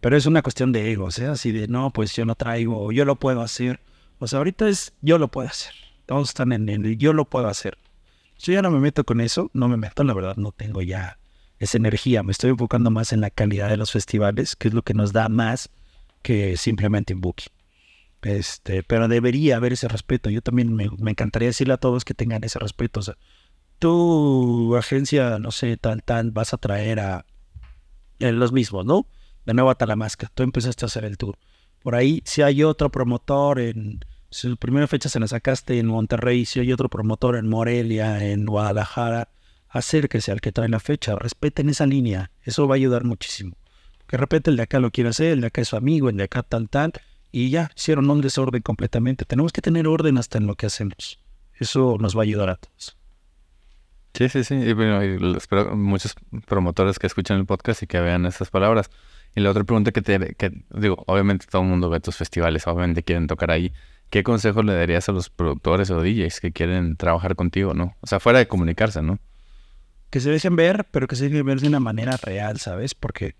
pero 0.00 0.16
es 0.16 0.26
una 0.26 0.42
cuestión 0.42 0.72
de 0.72 0.90
ego, 0.90 1.06
o 1.06 1.10
sea, 1.10 1.32
así 1.32 1.52
de, 1.52 1.68
no, 1.68 1.92
pues 1.92 2.14
yo 2.14 2.24
no 2.24 2.34
traigo, 2.34 2.84
o 2.84 2.92
yo 2.92 3.04
lo 3.04 3.16
puedo 3.16 3.40
hacer. 3.40 3.80
O 4.18 4.26
sea, 4.26 4.38
ahorita 4.38 4.68
es, 4.68 4.92
yo 5.00 5.16
lo 5.18 5.28
puedo 5.28 5.48
hacer. 5.48 5.72
Todos 6.06 6.30
están 6.30 6.52
en 6.52 6.68
el, 6.68 6.98
yo 6.98 7.12
lo 7.12 7.24
puedo 7.24 7.46
hacer. 7.46 7.78
Yo 8.38 8.52
ya 8.52 8.62
no 8.62 8.72
me 8.72 8.80
meto 8.80 9.04
con 9.04 9.20
eso, 9.20 9.50
no 9.54 9.68
me 9.68 9.76
meto, 9.76 10.02
la 10.02 10.14
verdad, 10.14 10.36
no 10.36 10.50
tengo 10.50 10.82
ya 10.82 11.18
esa 11.60 11.78
energía. 11.78 12.24
Me 12.24 12.32
estoy 12.32 12.50
enfocando 12.50 12.90
más 12.90 13.12
en 13.12 13.20
la 13.20 13.30
calidad 13.30 13.68
de 13.68 13.76
los 13.76 13.92
festivales, 13.92 14.56
que 14.56 14.68
es 14.68 14.74
lo 14.74 14.82
que 14.82 14.94
nos 14.94 15.12
da 15.12 15.28
más 15.28 15.70
que 16.22 16.56
simplemente 16.56 17.12
en 17.12 17.20
booking. 17.20 17.52
Este, 18.22 18.82
pero 18.82 19.08
debería 19.08 19.56
haber 19.56 19.72
ese 19.72 19.88
respeto. 19.88 20.30
Yo 20.30 20.42
también 20.42 20.74
me, 20.74 20.88
me, 20.98 21.10
encantaría 21.10 21.48
decirle 21.48 21.74
a 21.74 21.78
todos 21.78 22.04
que 22.04 22.14
tengan 22.14 22.44
ese 22.44 22.58
respeto. 22.58 23.00
O 23.00 23.02
sea, 23.02 23.16
tu 23.78 24.76
agencia, 24.76 25.38
no 25.38 25.50
sé, 25.50 25.76
tal, 25.76 26.02
tal, 26.02 26.30
vas 26.30 26.54
a 26.54 26.58
traer 26.58 27.00
a 27.00 27.26
los 28.20 28.52
mismos, 28.52 28.86
¿no? 28.86 29.06
de 29.44 29.54
nuevo 29.54 29.70
a 29.70 29.74
Talamasca. 29.74 30.30
Tú 30.34 30.42
empezaste 30.42 30.84
a 30.84 30.86
hacer 30.86 31.04
el 31.04 31.18
tour. 31.18 31.38
Por 31.82 31.94
ahí, 31.94 32.22
si 32.24 32.42
hay 32.42 32.62
otro 32.62 32.90
promotor 32.90 33.60
en. 33.60 34.00
Su 34.30 34.56
primera 34.56 34.86
fecha 34.86 35.10
se 35.10 35.20
la 35.20 35.28
sacaste 35.28 35.78
en 35.78 35.86
Monterrey, 35.86 36.46
si 36.46 36.58
hay 36.58 36.72
otro 36.72 36.88
promotor 36.88 37.36
en 37.36 37.50
Morelia, 37.50 38.24
en 38.24 38.46
Guadalajara, 38.46 39.28
acérquese 39.68 40.32
al 40.32 40.40
que 40.40 40.52
trae 40.52 40.70
la 40.70 40.80
fecha, 40.80 41.14
respeten 41.16 41.68
esa 41.68 41.84
línea. 41.84 42.30
Eso 42.42 42.66
va 42.66 42.76
a 42.76 42.76
ayudar 42.76 43.04
muchísimo. 43.04 43.58
Que 44.06 44.16
de 44.16 44.42
el 44.46 44.56
de 44.56 44.62
acá 44.62 44.80
lo 44.80 44.90
quiere 44.90 45.10
hacer, 45.10 45.32
el 45.32 45.42
de 45.42 45.48
acá 45.48 45.60
es 45.60 45.68
su 45.68 45.76
amigo, 45.76 46.08
el 46.08 46.16
de 46.16 46.24
acá 46.24 46.42
tal, 46.42 46.70
tal, 46.70 46.94
y 47.32 47.48
ya 47.50 47.70
hicieron 47.74 48.08
un 48.10 48.20
desorden 48.20 48.62
completamente. 48.62 49.24
Tenemos 49.24 49.52
que 49.52 49.62
tener 49.62 49.88
orden 49.88 50.18
hasta 50.18 50.38
en 50.38 50.46
lo 50.46 50.54
que 50.54 50.66
hacemos. 50.66 51.18
Eso 51.58 51.96
nos 51.98 52.14
va 52.16 52.20
a 52.20 52.24
ayudar 52.24 52.50
a 52.50 52.56
todos. 52.56 52.96
Sí, 54.14 54.28
sí, 54.28 54.44
sí. 54.44 54.54
Y 54.54 54.72
bueno, 54.74 55.00
espero 55.36 55.74
muchos 55.74 56.14
promotores 56.46 56.98
que 56.98 57.06
escuchen 57.06 57.38
el 57.38 57.46
podcast 57.46 57.82
y 57.82 57.86
que 57.86 58.00
vean 58.00 58.26
estas 58.26 58.50
palabras. 58.50 58.90
Y 59.34 59.40
la 59.40 59.50
otra 59.50 59.64
pregunta 59.64 59.92
que 59.92 60.02
te 60.02 60.34
que, 60.34 60.52
digo, 60.74 61.02
obviamente 61.06 61.46
todo 61.50 61.62
el 61.62 61.68
mundo 61.68 61.88
ve 61.88 62.00
tus 62.00 62.16
festivales, 62.16 62.66
obviamente 62.66 63.02
quieren 63.02 63.26
tocar 63.26 63.50
ahí. 63.50 63.72
¿Qué 64.10 64.22
consejo 64.22 64.62
le 64.62 64.74
darías 64.74 65.08
a 65.08 65.12
los 65.12 65.30
productores 65.30 65.90
o 65.90 66.02
DJs 66.02 66.40
que 66.40 66.52
quieren 66.52 66.96
trabajar 66.96 67.34
contigo, 67.34 67.72
no? 67.72 67.96
O 68.02 68.06
sea, 68.06 68.20
fuera 68.20 68.40
de 68.40 68.46
comunicarse, 68.46 69.00
¿no? 69.00 69.18
Que 70.10 70.20
se 70.20 70.28
dejen 70.28 70.54
ver, 70.54 70.86
pero 70.90 71.06
que 71.06 71.16
se 71.16 71.30
dejen 71.30 71.46
ver 71.46 71.60
de 71.60 71.68
una 71.68 71.80
manera 71.80 72.18
real, 72.18 72.58
¿sabes? 72.60 72.94
Porque, 72.94 73.36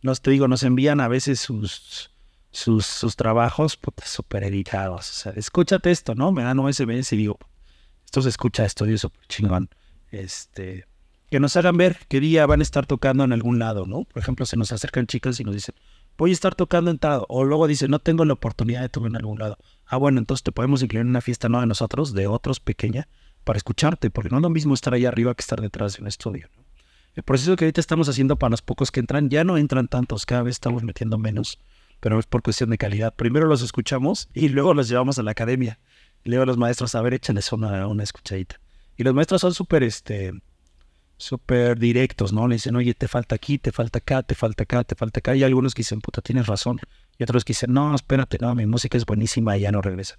no 0.00 0.14
te 0.14 0.30
digo, 0.30 0.48
nos 0.48 0.62
envían 0.62 1.00
a 1.00 1.08
veces 1.08 1.40
sus, 1.40 2.13
sus, 2.54 2.86
sus 2.86 3.16
trabajos 3.16 3.78
súper 4.04 4.44
editados. 4.44 5.10
O 5.10 5.12
sea, 5.12 5.32
escúchate 5.32 5.90
esto, 5.90 6.14
¿no? 6.14 6.30
Me 6.30 6.44
dan 6.44 6.58
OSBs 6.60 7.12
y 7.12 7.16
digo, 7.16 7.38
esto 8.04 8.22
se 8.22 8.28
escucha 8.28 8.64
estudio 8.64 8.96
súper 8.96 9.26
chingón. 9.26 9.68
Este, 10.12 10.86
que 11.30 11.40
nos 11.40 11.56
hagan 11.56 11.76
ver 11.76 11.98
qué 12.08 12.20
día 12.20 12.46
van 12.46 12.60
a 12.60 12.62
estar 12.62 12.86
tocando 12.86 13.24
en 13.24 13.32
algún 13.32 13.58
lado, 13.58 13.86
¿no? 13.86 14.04
Por 14.04 14.22
ejemplo, 14.22 14.46
se 14.46 14.56
nos 14.56 14.70
acercan 14.70 15.08
chicas 15.08 15.40
y 15.40 15.44
nos 15.44 15.54
dicen, 15.54 15.74
voy 16.16 16.30
a 16.30 16.32
estar 16.32 16.54
tocando 16.54 16.92
en 16.92 16.98
tal, 16.98 17.24
o 17.28 17.42
luego 17.42 17.66
dicen, 17.66 17.90
no 17.90 17.98
tengo 17.98 18.24
la 18.24 18.34
oportunidad 18.34 18.82
de 18.82 18.88
tocar 18.88 19.10
en 19.10 19.16
algún 19.16 19.40
lado. 19.40 19.58
Ah, 19.84 19.96
bueno, 19.96 20.20
entonces 20.20 20.44
te 20.44 20.52
podemos 20.52 20.80
incluir 20.82 21.00
en 21.02 21.08
una 21.08 21.20
fiesta 21.20 21.48
no 21.48 21.60
de 21.60 21.66
nosotros, 21.66 22.14
de 22.14 22.28
otros 22.28 22.60
pequeña. 22.60 23.08
para 23.42 23.58
escucharte, 23.58 24.08
porque 24.08 24.30
no 24.30 24.36
es 24.38 24.42
lo 24.42 24.48
mismo 24.48 24.72
estar 24.72 24.94
ahí 24.94 25.04
arriba 25.04 25.34
que 25.34 25.42
estar 25.42 25.60
detrás 25.60 25.96
de 25.96 26.02
un 26.02 26.08
estudio. 26.08 26.48
El 27.14 27.24
proceso 27.24 27.56
que 27.56 27.66
ahorita 27.66 27.80
estamos 27.80 28.08
haciendo 28.08 28.36
para 28.36 28.52
los 28.52 28.62
pocos 28.62 28.90
que 28.90 29.00
entran, 29.00 29.28
ya 29.28 29.44
no 29.44 29.58
entran 29.58 29.86
tantos, 29.86 30.24
cada 30.24 30.42
vez 30.42 30.52
estamos 30.52 30.82
metiendo 30.82 31.18
menos, 31.18 31.58
pero 32.04 32.18
es 32.18 32.26
por 32.26 32.42
cuestión 32.42 32.68
de 32.68 32.76
calidad. 32.76 33.14
Primero 33.14 33.46
los 33.46 33.62
escuchamos 33.62 34.28
y 34.34 34.50
luego 34.50 34.74
los 34.74 34.90
llevamos 34.90 35.18
a 35.18 35.22
la 35.22 35.30
academia. 35.30 35.80
Y 36.22 36.28
luego 36.28 36.44
los 36.44 36.58
maestros, 36.58 36.94
a 36.94 37.00
ver, 37.00 37.14
échales 37.14 37.50
una, 37.50 37.86
una 37.86 38.02
escuchadita. 38.02 38.60
Y 38.98 39.04
los 39.04 39.14
maestros 39.14 39.40
son 39.40 39.54
súper, 39.54 39.82
este, 39.82 40.34
directos, 41.78 42.34
¿no? 42.34 42.46
Le 42.46 42.56
dicen, 42.56 42.76
oye, 42.76 42.92
te 42.92 43.08
falta 43.08 43.36
aquí, 43.36 43.56
te 43.56 43.72
falta 43.72 44.00
acá, 44.00 44.22
te 44.22 44.34
falta 44.34 44.64
acá, 44.64 44.84
te 44.84 44.94
falta 44.94 45.20
acá. 45.20 45.34
Y 45.34 45.44
algunos 45.44 45.72
que 45.72 45.80
dicen, 45.80 46.02
puta, 46.02 46.20
tienes 46.20 46.46
razón. 46.46 46.78
Y 47.16 47.22
otros 47.22 47.42
que 47.42 47.52
dicen, 47.54 47.72
no, 47.72 47.94
espérate, 47.94 48.36
no, 48.38 48.54
mi 48.54 48.66
música 48.66 48.98
es 48.98 49.06
buenísima 49.06 49.56
y 49.56 49.60
ya 49.60 49.72
no 49.72 49.80
regresa. 49.80 50.18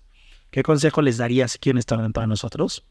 ¿Qué 0.49 0.63
consejo 0.63 1.03
les 1.03 1.17
darías 1.17 1.51
si 1.51 1.59
quieren 1.59 1.77
estar 1.77 2.11
para 2.13 2.25
nosotros? 2.25 2.83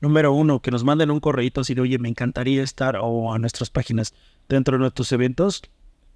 Número 0.00 0.32
uno, 0.32 0.60
que 0.60 0.72
nos 0.72 0.82
manden 0.82 1.12
un 1.12 1.20
correíto 1.20 1.60
así 1.60 1.74
de, 1.74 1.82
oye, 1.82 2.00
me 2.00 2.08
encantaría 2.08 2.64
estar 2.64 2.96
o 3.00 3.32
a 3.32 3.38
nuestras 3.38 3.70
páginas 3.70 4.14
dentro 4.48 4.76
de 4.76 4.80
nuestros 4.80 5.12
eventos. 5.12 5.62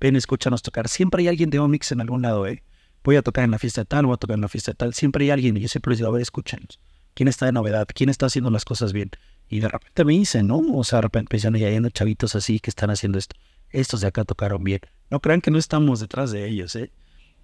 Ven, 0.00 0.16
escúchanos 0.16 0.62
tocar. 0.62 0.88
Siempre 0.88 1.22
hay 1.22 1.28
alguien 1.28 1.50
de 1.50 1.58
Omix 1.58 1.92
en 1.92 2.00
algún 2.00 2.22
lado, 2.22 2.46
¿eh? 2.46 2.64
Voy 3.04 3.16
a 3.16 3.22
tocar 3.22 3.44
en 3.44 3.50
la 3.50 3.58
fiesta 3.58 3.82
de 3.82 3.86
tal, 3.86 4.06
voy 4.06 4.14
a 4.14 4.16
tocar 4.16 4.34
en 4.34 4.40
la 4.40 4.48
fiesta 4.48 4.72
de 4.72 4.76
tal. 4.76 4.94
Siempre 4.94 5.24
hay 5.24 5.30
alguien 5.30 5.56
y 5.56 5.60
yo 5.60 5.68
siempre 5.68 5.90
les 5.90 5.98
digo, 5.98 6.08
a 6.08 6.12
ver, 6.12 6.22
escúchenos. 6.22 6.80
¿Quién 7.14 7.28
está 7.28 7.46
de 7.46 7.52
novedad? 7.52 7.86
¿Quién 7.94 8.08
está 8.08 8.26
haciendo 8.26 8.50
las 8.50 8.64
cosas 8.64 8.92
bien? 8.92 9.10
Y 9.48 9.60
de 9.60 9.68
repente 9.68 10.04
me 10.04 10.12
dicen, 10.12 10.46
¿no? 10.46 10.60
O 10.74 10.84
sea, 10.84 10.98
de 10.98 11.02
repente 11.02 11.28
pensan, 11.30 11.54
ya 11.56 11.68
hay 11.68 11.76
unos 11.76 11.92
chavitos 11.92 12.34
así 12.34 12.60
que 12.60 12.70
están 12.70 12.90
haciendo 12.90 13.18
esto. 13.18 13.36
Estos 13.70 14.00
de 14.00 14.06
acá 14.06 14.24
tocaron 14.24 14.64
bien. 14.64 14.80
No 15.10 15.20
crean 15.20 15.40
que 15.40 15.50
no 15.50 15.58
estamos 15.58 16.00
detrás 16.00 16.30
de 16.30 16.48
ellos, 16.48 16.74
¿eh? 16.76 16.92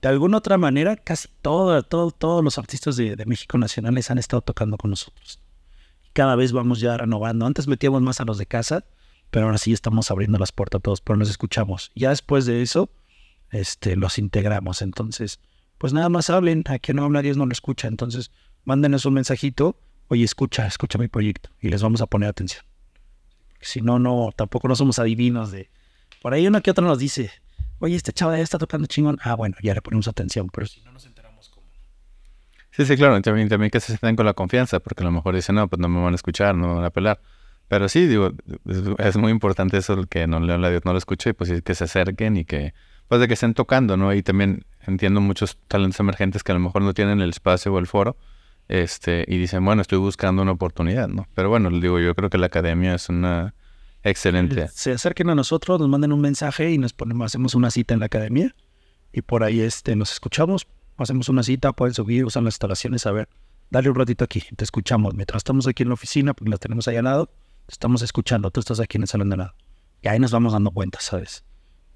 De 0.02 0.08
alguna 0.08 0.38
otra 0.38 0.58
manera, 0.58 0.96
casi 0.96 1.28
todo, 1.42 1.82
todo, 1.82 2.10
todos 2.10 2.44
los 2.44 2.58
artistas 2.58 2.96
de, 2.96 3.16
México 3.26 3.58
nacionales 3.58 4.10
han 4.10 4.18
estado 4.18 4.42
tocando 4.42 4.76
con 4.76 4.90
nosotros. 4.90 5.40
Cada 6.12 6.36
vez 6.36 6.52
vamos 6.52 6.80
ya 6.80 6.96
renovando. 6.96 7.46
Antes 7.46 7.66
metíamos 7.66 8.02
más 8.02 8.20
a 8.20 8.24
los 8.24 8.38
de 8.38 8.46
casa, 8.46 8.84
pero 9.36 9.48
ahora 9.48 9.58
sí 9.58 9.74
estamos 9.74 10.10
abriendo 10.10 10.38
las 10.38 10.50
puertas 10.50 10.78
a 10.78 10.82
todos, 10.82 11.02
pero 11.02 11.18
nos 11.18 11.28
escuchamos. 11.28 11.92
Ya 11.94 12.08
después 12.08 12.46
de 12.46 12.62
eso, 12.62 12.88
este, 13.50 13.94
los 13.94 14.16
integramos. 14.16 14.80
Entonces, 14.80 15.40
pues 15.76 15.92
nada 15.92 16.08
más 16.08 16.30
hablen. 16.30 16.64
A 16.64 16.78
quien 16.78 16.96
no 16.96 17.04
habla 17.04 17.20
Dios 17.20 17.36
no 17.36 17.44
lo 17.44 17.52
escucha. 17.52 17.86
Entonces, 17.86 18.30
mándenos 18.64 19.04
un 19.04 19.12
mensajito. 19.12 19.78
Oye, 20.08 20.24
escucha, 20.24 20.66
escucha 20.66 20.96
mi 20.96 21.08
proyecto. 21.08 21.50
Y 21.60 21.68
les 21.68 21.82
vamos 21.82 22.00
a 22.00 22.06
poner 22.06 22.30
atención. 22.30 22.64
Si 23.60 23.82
no, 23.82 23.98
no, 23.98 24.30
tampoco 24.34 24.68
no 24.68 24.74
somos 24.74 24.98
adivinos 24.98 25.50
de... 25.50 25.68
Por 26.22 26.32
ahí 26.32 26.46
una 26.46 26.62
que 26.62 26.70
otra 26.70 26.86
nos 26.86 26.98
dice, 26.98 27.30
oye, 27.78 27.94
este 27.94 28.14
chavo 28.14 28.34
ya 28.34 28.40
está 28.40 28.56
tocando 28.56 28.86
chingón. 28.86 29.18
Ah, 29.22 29.34
bueno, 29.34 29.54
ya 29.62 29.74
le 29.74 29.82
ponemos 29.82 30.08
atención, 30.08 30.48
pero 30.48 30.66
si 30.66 30.80
no 30.80 30.92
nos 30.92 31.04
enteramos 31.04 31.50
cómo. 31.50 31.66
Sí, 32.70 32.86
sí, 32.86 32.96
claro, 32.96 33.20
también, 33.20 33.50
también 33.50 33.70
que 33.70 33.80
se 33.80 33.88
sientan 33.88 34.16
con 34.16 34.24
la 34.24 34.32
confianza, 34.32 34.80
porque 34.80 35.02
a 35.02 35.04
lo 35.04 35.12
mejor 35.12 35.34
dicen, 35.34 35.56
no, 35.56 35.68
pues 35.68 35.78
no 35.78 35.90
me 35.90 36.00
van 36.00 36.14
a 36.14 36.16
escuchar, 36.16 36.54
no 36.54 36.68
me 36.68 36.74
van 36.76 36.84
a 36.86 36.90
pelar. 36.90 37.20
Pero 37.68 37.88
sí, 37.88 38.06
digo, 38.06 38.32
es, 38.98 39.16
muy 39.16 39.32
importante 39.32 39.76
eso, 39.78 40.04
que 40.06 40.26
no, 40.26 40.38
no, 40.38 40.58
no 40.58 40.92
lo 40.92 40.98
escuche 40.98 41.30
y 41.30 41.32
pues 41.32 41.62
que 41.62 41.74
se 41.74 41.84
acerquen 41.84 42.36
y 42.36 42.44
que, 42.44 42.74
pues 43.08 43.20
de 43.20 43.28
que 43.28 43.34
estén 43.34 43.54
tocando, 43.54 43.96
¿no? 43.96 44.14
Y 44.14 44.22
también 44.22 44.64
entiendo 44.86 45.20
muchos 45.20 45.58
talentos 45.66 45.98
emergentes 45.98 46.44
que 46.44 46.52
a 46.52 46.54
lo 46.54 46.60
mejor 46.60 46.82
no 46.82 46.94
tienen 46.94 47.20
el 47.20 47.30
espacio 47.30 47.72
o 47.72 47.78
el 47.78 47.86
foro, 47.86 48.16
este, 48.68 49.24
y 49.26 49.38
dicen, 49.38 49.64
bueno, 49.64 49.82
estoy 49.82 49.98
buscando 49.98 50.42
una 50.42 50.52
oportunidad, 50.52 51.08
¿no? 51.08 51.26
Pero 51.34 51.48
bueno, 51.48 51.70
digo, 51.70 51.98
yo 51.98 52.14
creo 52.14 52.30
que 52.30 52.38
la 52.38 52.46
academia 52.46 52.94
es 52.94 53.08
una 53.08 53.54
Excelente. 54.06 54.68
Se 54.68 54.92
acerquen 54.92 55.30
a 55.30 55.34
nosotros, 55.34 55.80
nos 55.80 55.88
manden 55.88 56.12
un 56.12 56.20
mensaje 56.20 56.70
y 56.70 56.78
nos 56.78 56.92
ponemos, 56.92 57.26
hacemos 57.26 57.56
una 57.56 57.72
cita 57.72 57.92
en 57.92 57.98
la 57.98 58.06
academia 58.06 58.54
y 59.12 59.22
por 59.22 59.42
ahí 59.42 59.60
este, 59.60 59.96
nos 59.96 60.12
escuchamos, 60.12 60.68
hacemos 60.96 61.28
una 61.28 61.42
cita, 61.42 61.72
pueden 61.72 61.92
subir, 61.92 62.24
usan 62.24 62.44
las 62.44 62.54
instalaciones, 62.54 63.04
a 63.06 63.10
ver, 63.10 63.28
dale 63.68 63.90
un 63.90 63.96
ratito 63.96 64.22
aquí, 64.22 64.44
te 64.54 64.62
escuchamos. 64.62 65.14
Mientras 65.14 65.40
estamos 65.40 65.66
aquí 65.66 65.82
en 65.82 65.88
la 65.88 65.94
oficina, 65.94 66.34
porque 66.34 66.50
la 66.50 66.56
tenemos 66.56 66.86
ahí 66.86 66.94
al 66.94 67.04
lado, 67.04 67.26
te 67.26 67.32
estamos 67.68 68.02
escuchando, 68.02 68.50
tú 68.50 68.60
estás 68.60 68.80
aquí 68.80 68.98
en 68.98 69.02
el 69.02 69.08
salón 69.08 69.30
de 69.30 69.36
lado. 69.36 69.54
Y 70.02 70.08
ahí 70.08 70.18
nos 70.18 70.30
vamos 70.30 70.52
dando 70.52 70.70
cuenta, 70.70 71.00
¿sabes? 71.00 71.44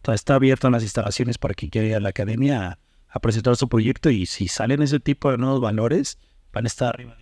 está 0.08 0.34
abierto 0.34 0.66
en 0.66 0.72
las 0.72 0.82
instalaciones 0.82 1.38
para 1.38 1.54
quien 1.54 1.70
quiera 1.70 1.86
ir 1.86 1.94
a 1.94 2.00
la 2.00 2.08
academia 2.08 2.66
a, 2.66 2.78
a 3.08 3.20
presentar 3.20 3.54
su 3.56 3.68
proyecto 3.68 4.10
y 4.10 4.26
si 4.26 4.48
salen 4.48 4.82
ese 4.82 4.98
tipo 4.98 5.30
de 5.30 5.38
nuevos 5.38 5.60
valores, 5.60 6.18
van 6.52 6.64
a 6.64 6.68
estar 6.68 6.88
arriba 6.88 7.16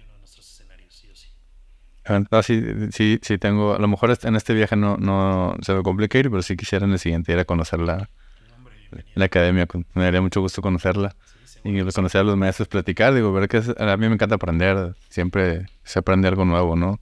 Ah, 2.31 2.43
sí, 2.43 2.63
sí, 2.91 3.19
sí 3.23 3.39
tengo. 3.39 3.75
A 3.75 3.79
lo 3.79 3.89
mejor 3.89 4.17
en 4.23 4.37
este 4.37 4.55
viaje 4.55 4.77
no, 4.77 4.97
no 4.97 5.57
se 5.61 5.75
me 5.75 5.83
complica 5.83 6.19
ir, 6.19 6.31
pero 6.31 6.43
sí 6.43 6.57
quisiera 6.57 6.87
en 6.87 6.93
el 6.93 6.99
siguiente 6.99 7.33
ir 7.33 7.39
a 7.39 7.45
conocer 7.45 7.81
la, 7.81 8.09
la 9.15 9.25
academia. 9.25 9.67
Me 9.95 10.05
daría 10.05 10.21
mucho 10.21 10.41
gusto 10.41 10.63
conocerla. 10.63 11.15
y 11.65 11.81
conocer 11.93 12.23
a 12.23 12.25
los 12.25 12.37
maestros, 12.37 12.69
platicar. 12.69 13.15
Digo, 13.15 13.33
ver 13.33 13.49
que 13.49 13.59
a 13.79 13.97
mí 13.97 14.09
me 14.09 14.15
encanta 14.15 14.37
aprender. 14.37 14.95
Siempre 15.11 15.67
se 15.85 15.99
aprende 15.99 16.29
algo 16.29 16.45
nuevo, 16.45 16.77
¿no? 16.77 16.99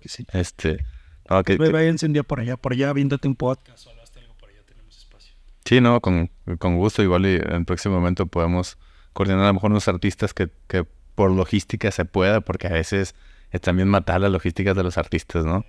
Que 0.00 0.08
sí. 0.08 0.26
Este. 0.32 0.84
Okay, 1.28 1.58
me 1.58 1.70
vayan 1.70 1.96
un 2.02 2.12
día 2.12 2.22
por 2.22 2.40
allá, 2.40 2.56
por 2.56 2.72
allá, 2.72 2.92
viéndote 2.92 3.28
un 3.28 3.36
podcast 3.36 3.86
o 3.86 3.90
algo 3.90 4.02
por 4.40 4.48
allá, 4.48 4.62
tenemos 4.66 4.96
espacio. 4.96 5.34
Sí, 5.64 5.80
no, 5.80 6.00
con, 6.00 6.30
con 6.58 6.76
gusto. 6.76 7.02
Igual 7.02 7.26
y 7.26 7.36
en 7.36 7.52
el 7.52 7.64
próximo 7.64 7.96
momento 7.96 8.26
podemos 8.26 8.78
coordinar 9.12 9.44
a 9.44 9.48
lo 9.48 9.54
mejor 9.54 9.70
unos 9.70 9.88
artistas 9.88 10.32
que, 10.32 10.48
que 10.68 10.86
por 11.14 11.30
logística 11.30 11.90
se 11.90 12.04
pueda, 12.04 12.40
porque 12.40 12.68
a 12.68 12.70
veces 12.70 13.14
es 13.50 13.60
también 13.60 13.88
matar 13.88 14.20
las 14.20 14.30
logísticas 14.30 14.76
de 14.76 14.82
los 14.82 14.98
artistas, 14.98 15.44
¿no? 15.44 15.64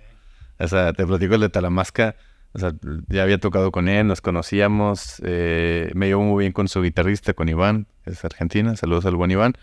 O 0.58 0.68
sea, 0.68 0.92
te 0.92 1.06
platico 1.06 1.34
el 1.34 1.40
de 1.40 1.48
Talamasca, 1.48 2.16
o 2.52 2.58
sea, 2.58 2.72
ya 3.08 3.22
había 3.22 3.38
tocado 3.38 3.72
con 3.72 3.88
él, 3.88 4.06
nos 4.06 4.20
conocíamos, 4.20 5.20
eh, 5.24 5.90
me 5.94 6.06
llevo 6.06 6.22
muy 6.22 6.44
bien 6.44 6.52
con 6.52 6.68
su 6.68 6.82
guitarrista, 6.82 7.32
con 7.32 7.48
Iván, 7.48 7.86
es 8.06 8.24
argentina, 8.24 8.76
saludos 8.76 9.06
al 9.06 9.16
buen 9.16 9.30
Iván. 9.30 9.54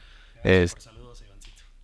saludos, 0.43 0.75
Ivancito. 0.75 0.96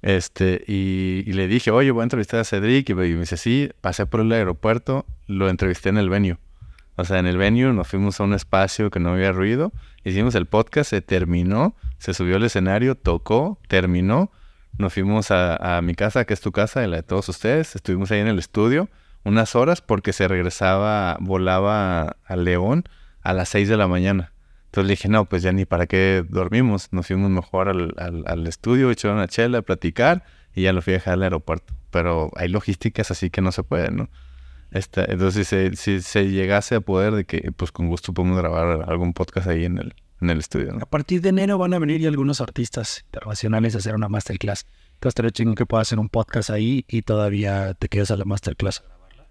Este, 0.04 0.62
y, 0.68 1.24
le 1.32 1.48
dije, 1.48 1.72
oye, 1.72 1.90
voy 1.92 2.02
a 2.02 2.04
entrevistar 2.04 2.42
a 2.42 2.44
Cedric, 2.44 2.90
y 2.90 2.94
me 2.94 3.06
dice, 3.06 3.38
sí, 3.38 3.72
pasé 3.80 4.06
por 4.06 4.20
el 4.20 4.32
aeropuerto, 4.34 5.06
lo 5.28 5.50
entrevisté 5.50 5.90
en 5.90 5.98
el 5.98 6.10
venue. 6.10 6.38
O 6.98 7.06
sea, 7.06 7.20
en 7.20 7.26
el 7.26 7.38
venue 7.38 7.72
nos 7.74 7.88
fuimos 7.88 8.20
a 8.20 8.26
un 8.26 8.34
espacio 8.34 8.92
que 8.92 9.00
no 9.00 9.14
había 9.14 9.32
ruido, 9.32 9.72
hicimos 10.04 10.36
el 10.36 10.46
podcast, 10.46 10.90
se 10.90 11.02
terminó, 11.02 11.76
se 12.00 12.14
subió 12.14 12.36
al 12.36 12.44
escenario, 12.44 12.96
tocó, 12.96 13.58
terminó, 13.70 14.30
nos 14.78 14.94
fuimos 14.94 15.32
a, 15.32 15.80
mi 15.82 15.96
casa, 15.96 16.26
que 16.26 16.34
es 16.34 16.42
tu 16.42 16.52
casa, 16.52 16.84
y 16.84 16.88
la 16.88 16.98
de 16.98 17.04
todos 17.04 17.30
ustedes. 17.30 17.76
Estuvimos 17.76 18.12
ahí 18.12 18.20
en 18.20 18.28
el 18.28 18.40
estudio 18.40 18.90
unas 19.24 19.56
horas 19.56 19.82
porque 19.82 20.12
se 20.12 20.28
regresaba, 20.28 21.16
volaba 21.22 22.18
a 22.26 22.36
León 22.36 22.84
a 23.22 23.32
las 23.32 23.48
6 23.50 23.70
de 23.70 23.78
la 23.78 23.88
mañana. 23.88 24.33
Entonces 24.74 24.88
le 24.88 24.94
dije, 24.94 25.08
no, 25.08 25.26
pues 25.26 25.44
ya 25.44 25.52
ni 25.52 25.66
para 25.66 25.86
qué 25.86 26.26
dormimos. 26.28 26.88
Nos 26.92 27.06
fuimos 27.06 27.30
mejor 27.30 27.70
al, 27.70 27.94
al, 28.26 28.48
estudio, 28.48 28.90
echar 28.90 29.12
una 29.12 29.28
chela, 29.28 29.62
platicar 29.62 30.24
y 30.56 30.64
ya 30.64 30.74
lo 30.74 30.82
fui 30.82 30.94
a 30.94 30.96
dejar 30.96 31.14
al 31.14 31.22
aeropuerto. 31.22 31.76
Pero 31.92 32.32
hay 32.36 32.50
logísticas 32.50 33.12
así 33.12 33.30
que 33.30 33.40
no 33.42 33.52
se 33.52 33.62
puede, 33.62 33.92
¿no? 33.92 34.10
Este, 34.72 35.12
entonces, 35.12 35.48
si 35.48 35.76
si 35.76 36.02
se 36.02 36.28
llegase 36.28 36.74
a 36.74 36.82
poder, 36.82 37.14
de 37.14 37.26
que 37.26 37.52
pues 37.56 37.72
con 37.72 37.88
gusto 37.88 38.16
podemos 38.16 38.36
grabar 38.40 38.90
algún 38.90 39.14
podcast 39.14 39.48
ahí 39.48 39.66
en 39.66 39.78
el, 39.78 39.94
en 40.22 40.32
el 40.32 40.40
estudio. 40.40 40.76
A 40.82 40.88
partir 40.88 41.22
de 41.22 41.30
enero 41.30 41.60
van 41.60 41.76
a 41.76 41.78
venir 41.78 42.02
y 42.02 42.08
algunos 42.08 42.42
artistas 42.42 43.04
internacionales 43.06 43.76
a 43.76 43.78
hacer 43.78 43.94
una 43.94 44.10
masterclass. 44.10 44.66
Entonces 44.96 45.10
estaría 45.10 45.30
chingón 45.30 45.54
que 45.54 45.68
puedas 45.68 45.88
hacer 45.88 46.00
un 46.00 46.10
podcast 46.10 46.50
ahí 46.50 46.84
y 46.88 47.04
todavía 47.04 47.76
te 47.76 47.90
quedes 47.90 48.10
a 48.10 48.18
la 48.18 48.26
masterclass 48.26 48.80
a 48.80 48.88
grabarla. 48.88 49.28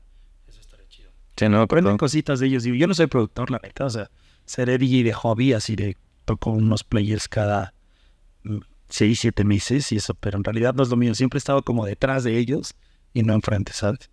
Eso 0.46 0.60
estaría 0.60 0.86
chido. 0.86 1.10
Sí, 1.36 1.48
no, 1.48 1.62
Aprenden 1.62 1.96
cositas 1.98 2.38
de 2.38 2.46
ellos. 2.46 2.62
Yo 2.62 2.86
no 2.86 2.94
soy 2.94 3.08
productor, 3.08 3.50
la 3.50 3.58
neta. 3.60 3.86
O 3.86 3.90
sea, 3.90 4.08
seré 4.44 4.78
DJ 4.78 5.04
de 5.04 5.12
hobby, 5.12 5.52
así 5.52 5.76
de 5.76 5.96
toco 6.24 6.50
unos 6.50 6.84
players 6.84 7.28
cada 7.28 7.74
seis, 8.88 9.20
siete 9.20 9.44
meses 9.44 9.90
y 9.92 9.96
eso, 9.96 10.14
pero 10.14 10.38
en 10.38 10.44
realidad 10.44 10.74
no 10.74 10.82
es 10.82 10.88
lo 10.88 10.96
mío. 10.96 11.14
Siempre 11.14 11.38
he 11.38 11.40
estado 11.40 11.62
como 11.62 11.86
detrás 11.86 12.24
de 12.24 12.38
ellos 12.38 12.74
y 13.14 13.22
no 13.22 13.34
enfrente, 13.34 13.72
¿sabes? 13.72 14.10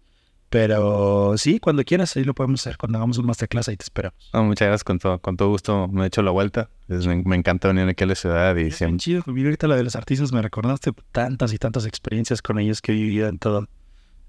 Pero 0.49 1.37
sí, 1.37 1.59
cuando 1.59 1.83
quieras, 1.83 2.15
ahí 2.17 2.23
lo 2.23 2.33
podemos 2.33 2.61
hacer. 2.61 2.77
Cuando 2.77 2.97
hagamos 2.97 3.19
un 3.19 3.27
masterclass, 3.27 3.67
ahí 3.67 3.77
te 3.77 3.83
esperamos. 3.83 4.17
muchas 4.33 4.67
gracias, 4.67 4.83
con 4.83 4.97
todo, 4.97 5.19
con 5.19 5.37
todo 5.37 5.49
gusto 5.49 5.87
me 5.87 6.03
he 6.03 6.07
hecho 6.07 6.23
la 6.23 6.31
vuelta. 6.31 6.69
me, 6.87 7.35
encanta 7.35 7.67
venir 7.67 7.87
aquí 7.87 8.03
a 8.03 8.07
la 8.07 8.15
ciudad. 8.15 8.55
Y 8.55 8.67
es 8.67 8.77
siempre... 8.77 8.97
chido. 8.97 9.23
ahorita 9.27 9.67
la 9.67 9.75
de 9.75 9.83
los 9.83 9.95
artistas 9.95 10.31
me 10.31 10.41
recordaste 10.41 10.91
tantas 11.11 11.53
y 11.53 11.59
tantas 11.59 11.85
experiencias 11.85 12.41
con 12.41 12.57
ellos 12.57 12.81
que 12.81 12.93
he 12.93 12.95
vivido 12.95 13.27
en 13.27 13.37
todo, 13.37 13.67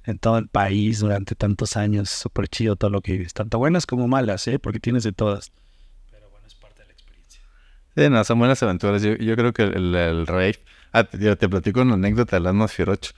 en 0.04 0.18
todo 0.18 0.36
el 0.36 0.48
país 0.48 1.00
durante 1.00 1.34
tantos 1.34 1.78
años. 1.78 2.10
Súper 2.10 2.48
chido 2.48 2.76
todo 2.76 2.90
lo 2.90 3.00
que 3.00 3.12
vives. 3.12 3.32
Tanto 3.32 3.56
buenas 3.56 3.86
como 3.86 4.06
malas, 4.06 4.46
¿eh? 4.46 4.58
Porque 4.58 4.78
tienes 4.78 5.04
de 5.04 5.12
todas. 5.12 5.50
Pero 6.10 6.28
bueno, 6.28 6.46
es 6.46 6.54
parte 6.54 6.82
de 6.82 6.88
la 6.88 6.92
experiencia. 6.92 7.40
Sí, 7.96 8.08
no, 8.08 8.22
son 8.24 8.38
buenas 8.38 8.62
aventuras. 8.62 9.02
Yo, 9.02 9.16
yo 9.16 9.36
creo 9.36 9.52
que 9.52 9.62
el, 9.62 9.94
el, 9.94 10.26
rey... 10.26 10.54
Ah, 10.92 11.04
te, 11.04 11.36
te 11.36 11.48
platico 11.48 11.82
una 11.82 11.94
anécdota 11.94 12.36
del 12.36 12.46
Atmosphere 12.46 12.92
8. 12.92 13.12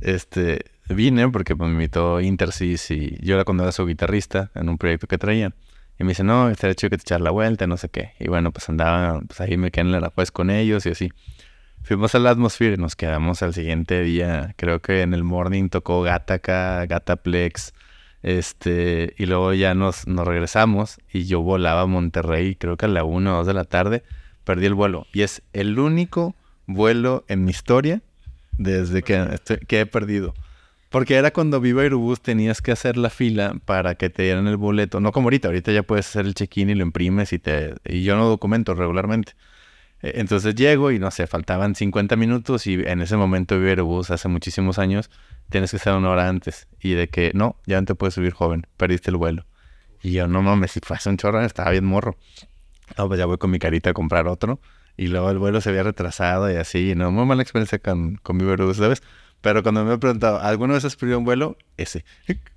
Este 0.00 0.64
vine 0.88 1.28
porque 1.28 1.54
me 1.54 1.66
invitó 1.66 2.20
Intersys 2.20 2.90
y 2.90 3.18
yo 3.20 3.34
era 3.34 3.44
cuando 3.44 3.64
era 3.64 3.72
su 3.72 3.84
guitarrista 3.86 4.50
en 4.54 4.68
un 4.68 4.78
proyecto 4.78 5.06
que 5.06 5.18
traían. 5.18 5.54
Y 5.98 6.04
me 6.04 6.10
dice, 6.10 6.22
no, 6.22 6.48
estaría 6.48 6.74
chido 6.74 6.90
que 6.90 6.96
te 6.96 7.02
echar 7.02 7.20
la 7.20 7.30
vuelta, 7.30 7.66
no 7.66 7.76
sé 7.76 7.88
qué. 7.88 8.12
Y 8.20 8.28
bueno, 8.28 8.52
pues 8.52 8.68
andaba, 8.68 9.20
pues 9.20 9.40
ahí 9.40 9.56
me 9.56 9.70
quedé 9.70 9.82
en 9.82 10.00
la 10.00 10.10
pues 10.10 10.30
con 10.30 10.50
ellos 10.50 10.86
y 10.86 10.90
así. 10.90 11.10
Fuimos 11.82 12.14
a 12.14 12.18
la 12.18 12.30
Atmosphere 12.30 12.74
y 12.74 12.76
nos 12.76 12.94
quedamos 12.96 13.42
al 13.42 13.54
siguiente 13.54 14.02
día. 14.02 14.54
Creo 14.56 14.80
que 14.80 15.02
en 15.02 15.14
el 15.14 15.24
morning 15.24 15.68
tocó 15.68 16.02
Gataca, 16.02 16.86
Gataplex. 16.86 17.72
Este, 18.22 19.14
y 19.16 19.26
luego 19.26 19.54
ya 19.54 19.74
nos, 19.74 20.06
nos 20.06 20.26
regresamos 20.26 20.98
y 21.12 21.26
yo 21.26 21.40
volaba 21.40 21.82
a 21.82 21.86
Monterrey, 21.86 22.56
creo 22.56 22.76
que 22.76 22.86
a 22.86 22.88
la 22.88 23.04
1 23.04 23.32
o 23.32 23.36
2 23.38 23.46
de 23.46 23.54
la 23.54 23.64
tarde. 23.64 24.02
Perdí 24.44 24.66
el 24.66 24.74
vuelo. 24.74 25.06
Y 25.12 25.22
es 25.22 25.42
el 25.52 25.78
único 25.78 26.34
vuelo 26.66 27.24
en 27.28 27.44
mi 27.44 27.50
historia 27.50 28.02
desde 28.56 29.02
que, 29.02 29.38
que 29.66 29.80
he 29.80 29.86
perdido. 29.86 30.34
Porque 30.90 31.16
era 31.16 31.32
cuando 31.32 31.60
Viva 31.60 31.82
Aerobús 31.82 32.22
tenías 32.22 32.62
que 32.62 32.72
hacer 32.72 32.96
la 32.96 33.10
fila 33.10 33.56
para 33.66 33.96
que 33.96 34.08
te 34.08 34.22
dieran 34.22 34.46
el 34.48 34.56
boleto. 34.56 35.00
No 35.00 35.12
como 35.12 35.26
ahorita, 35.26 35.48
ahorita 35.48 35.70
ya 35.70 35.82
puedes 35.82 36.06
hacer 36.06 36.24
el 36.24 36.34
check-in 36.34 36.70
y 36.70 36.74
lo 36.74 36.82
imprimes 36.82 37.32
y 37.34 37.38
te... 37.38 37.74
Y 37.84 38.04
yo 38.04 38.16
no 38.16 38.26
documento 38.26 38.74
regularmente. 38.74 39.32
Eh, 40.02 40.12
Entonces 40.16 40.54
llego 40.54 40.90
y 40.90 40.98
no 40.98 41.10
sé, 41.10 41.26
faltaban 41.26 41.74
50 41.74 42.16
minutos 42.16 42.66
y 42.66 42.74
en 42.74 43.00
ese 43.00 43.16
momento 43.16 43.56
Viva 43.56 43.70
Aerobús, 43.70 44.10
hace 44.10 44.28
muchísimos 44.28 44.78
años, 44.78 45.10
tienes 45.50 45.70
que 45.70 45.76
estar 45.78 45.96
una 45.96 46.10
hora 46.10 46.28
antes. 46.28 46.68
Y 46.80 46.92
de 46.92 47.08
que, 47.08 47.32
no, 47.34 47.56
ya 47.66 47.80
no 47.80 47.86
te 47.86 47.94
puedes 47.94 48.14
subir 48.14 48.32
joven, 48.32 48.66
perdiste 48.76 49.10
el 49.10 49.16
vuelo. 49.16 49.46
Y 50.02 50.12
yo, 50.12 50.28
no 50.28 50.42
mames, 50.42 50.72
si 50.72 50.80
hace 50.88 51.08
un 51.10 51.16
chorro, 51.16 51.40
estaba 51.44 51.70
bien 51.70 51.84
morro. 51.84 52.16
No, 52.96 53.08
pues 53.08 53.18
ya 53.18 53.26
voy 53.26 53.38
con 53.38 53.50
mi 53.50 53.58
carita 53.58 53.90
a 53.90 53.92
comprar 53.92 54.28
otro. 54.28 54.60
Y 54.96 55.08
luego 55.08 55.30
el 55.30 55.38
vuelo 55.38 55.60
se 55.60 55.70
había 55.70 55.82
retrasado 55.82 56.50
y 56.50 56.56
así. 56.56 56.94
No, 56.96 57.10
muy 57.10 57.24
mala 57.26 57.42
experiencia 57.42 57.78
con, 57.78 58.16
con 58.16 58.38
Viva 58.38 58.52
Aerobús, 58.52 58.78
¿sabes? 58.78 59.02
Pero 59.40 59.62
cuando 59.62 59.84
me 59.84 59.94
he 59.94 59.98
preguntado, 59.98 60.40
¿alguna 60.40 60.74
vez 60.74 60.84
has 60.84 60.96
perdido 60.96 61.18
un 61.18 61.24
vuelo? 61.24 61.56
Ese. 61.76 62.04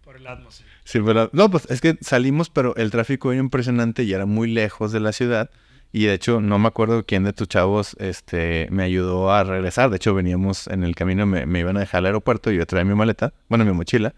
Por 0.03 0.17
el 0.17 0.25
atmósfera. 0.25 0.69
Sí, 0.83 0.99
pero... 1.05 1.29
No, 1.33 1.51
pues 1.51 1.69
es 1.69 1.81
que 1.81 1.97
salimos, 2.01 2.49
pero 2.49 2.75
el 2.75 2.89
tráfico 2.89 3.31
era 3.31 3.39
impresionante 3.39 4.03
y 4.03 4.13
era 4.13 4.25
muy 4.25 4.49
lejos 4.51 4.91
de 4.91 4.99
la 4.99 5.11
ciudad. 5.11 5.51
Y 5.93 6.05
de 6.05 6.13
hecho, 6.13 6.39
no 6.39 6.57
me 6.57 6.67
acuerdo 6.69 7.03
quién 7.05 7.23
de 7.25 7.33
tus 7.33 7.47
chavos 7.49 7.95
este, 7.99 8.67
me 8.71 8.83
ayudó 8.83 9.31
a 9.31 9.43
regresar. 9.43 9.89
De 9.89 9.97
hecho, 9.97 10.13
veníamos 10.13 10.67
en 10.67 10.83
el 10.83 10.95
camino, 10.95 11.25
me, 11.25 11.45
me 11.45 11.59
iban 11.59 11.75
a 11.77 11.81
dejar 11.81 11.99
al 11.99 12.05
aeropuerto 12.07 12.51
y 12.51 12.57
yo 12.57 12.65
traía 12.65 12.85
mi 12.85 12.95
maleta, 12.95 13.33
bueno, 13.49 13.65
mi 13.65 13.73
mochila. 13.73 14.13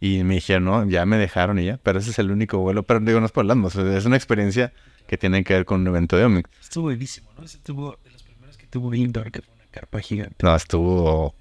Y 0.00 0.24
me 0.24 0.34
dijeron, 0.34 0.64
no, 0.64 0.86
ya 0.88 1.06
me 1.06 1.16
dejaron 1.16 1.58
y 1.60 1.66
ya. 1.66 1.78
Pero 1.82 2.00
ese 2.00 2.10
es 2.10 2.18
el 2.18 2.30
único 2.32 2.58
vuelo. 2.58 2.82
Pero 2.82 3.00
digo, 3.00 3.20
no 3.20 3.26
es 3.26 3.32
por 3.32 3.42
hablando. 3.42 3.68
Es 3.68 4.04
una 4.04 4.16
experiencia 4.16 4.72
que 5.06 5.16
tiene 5.16 5.44
que 5.44 5.54
ver 5.54 5.64
con 5.64 5.80
un 5.82 5.86
evento 5.86 6.16
de 6.16 6.24
Omnic. 6.24 6.48
Estuvo 6.60 6.84
buenísimo, 6.84 7.30
¿no? 7.38 7.44
Ese 7.44 7.58
tuvo 7.58 7.96
de 8.04 8.10
los 8.10 8.22
primeros 8.24 8.56
que 8.58 8.66
tuvo 8.66 8.92
indoor, 8.92 9.30
que 9.30 9.40
fue 9.40 9.54
una 9.54 9.64
carpa 9.70 10.00
gigante. 10.00 10.34
No, 10.42 10.54
estuvo 10.56 11.34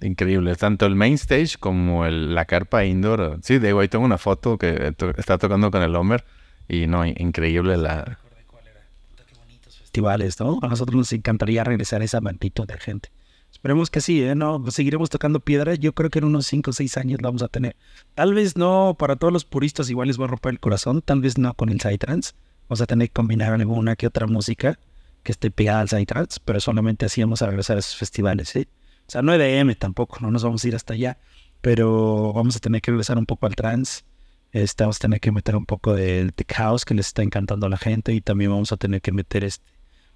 increíble. 0.00 0.56
Tanto 0.56 0.86
el 0.86 0.94
main 0.96 1.14
stage 1.14 1.56
como 1.60 2.06
el- 2.06 2.34
la 2.34 2.46
carpa 2.46 2.84
indoor. 2.84 3.38
Sí, 3.42 3.58
digo, 3.58 3.80
ahí 3.80 3.88
tengo 3.88 4.04
una 4.04 4.18
foto 4.18 4.58
que 4.58 4.92
to- 4.92 5.10
está 5.16 5.38
tocando 5.38 5.70
con 5.70 5.82
el 5.82 5.94
Homer. 5.94 6.24
Y 6.68 6.86
no, 6.86 7.04
increíble 7.06 7.76
la... 7.76 8.02
Recordé 8.04 8.44
cuál 8.46 8.66
era. 8.66 8.80
Puta, 9.10 9.24
qué 9.28 9.38
bonitos 9.38 9.80
festivales, 9.94 10.40
¿no? 10.40 10.58
A 10.62 10.66
nosotros 10.66 10.96
nos 10.96 11.12
encantaría 11.12 11.62
regresar 11.62 12.02
a 12.02 12.04
esa 12.04 12.20
magnitud 12.20 12.66
de 12.66 12.78
gente. 12.78 13.10
Esperemos 13.52 13.90
que 13.90 14.00
sí, 14.00 14.24
¿eh? 14.24 14.34
No, 14.34 14.68
seguiremos 14.72 15.08
tocando 15.08 15.38
piedra. 15.38 15.76
Yo 15.76 15.92
creo 15.92 16.10
que 16.10 16.18
en 16.18 16.24
unos 16.24 16.46
5 16.48 16.70
o 16.70 16.72
6 16.72 16.96
años 16.96 17.22
la 17.22 17.28
vamos 17.28 17.42
a 17.42 17.48
tener. 17.48 17.76
Tal 18.16 18.34
vez 18.34 18.56
no 18.56 18.96
para 18.98 19.14
todos 19.14 19.32
los 19.32 19.44
puristas, 19.44 19.88
igual 19.90 20.08
les 20.08 20.20
va 20.20 20.24
a 20.24 20.28
romper 20.28 20.50
el 20.50 20.58
corazón. 20.58 21.00
Tal 21.00 21.20
vez 21.20 21.38
no 21.38 21.54
con 21.54 21.68
el 21.68 21.80
Psytrance. 21.80 22.32
Vamos 22.68 22.80
a 22.80 22.86
tener 22.86 23.08
que 23.08 23.12
combinar 23.12 23.52
alguna 23.52 23.94
que 23.94 24.08
otra 24.08 24.26
música 24.26 24.80
que 25.22 25.30
esté 25.30 25.52
pegada 25.52 25.80
al 25.80 25.88
Psytrance, 25.88 26.40
pero 26.44 26.58
solamente 26.58 27.06
así 27.06 27.20
vamos 27.20 27.40
a 27.42 27.46
regresar 27.46 27.76
a 27.76 27.80
esos 27.80 27.94
festivales, 27.94 28.48
¿sí? 28.48 28.66
O 29.06 29.10
sea, 29.10 29.22
no 29.22 29.32
EDM 29.32 29.76
tampoco, 29.76 30.18
no 30.20 30.32
nos 30.32 30.42
vamos 30.42 30.64
a 30.64 30.68
ir 30.68 30.74
hasta 30.74 30.94
allá, 30.94 31.18
pero 31.60 32.32
vamos 32.32 32.56
a 32.56 32.58
tener 32.58 32.82
que 32.82 32.90
regresar 32.90 33.16
un 33.16 33.26
poco 33.26 33.46
al 33.46 33.54
trance. 33.54 34.02
Este, 34.50 34.82
vamos 34.82 34.96
a 34.96 35.00
tener 35.00 35.20
que 35.20 35.30
meter 35.30 35.54
un 35.54 35.66
poco 35.66 35.94
del 35.94 36.32
tech 36.32 36.52
house 36.54 36.84
que 36.84 36.94
les 36.94 37.06
está 37.06 37.22
encantando 37.22 37.66
a 37.66 37.70
la 37.70 37.76
gente 37.76 38.12
y 38.12 38.20
también 38.20 38.50
vamos 38.50 38.72
a 38.72 38.76
tener 38.76 39.00
que 39.00 39.12
meter 39.12 39.44
este, 39.44 39.64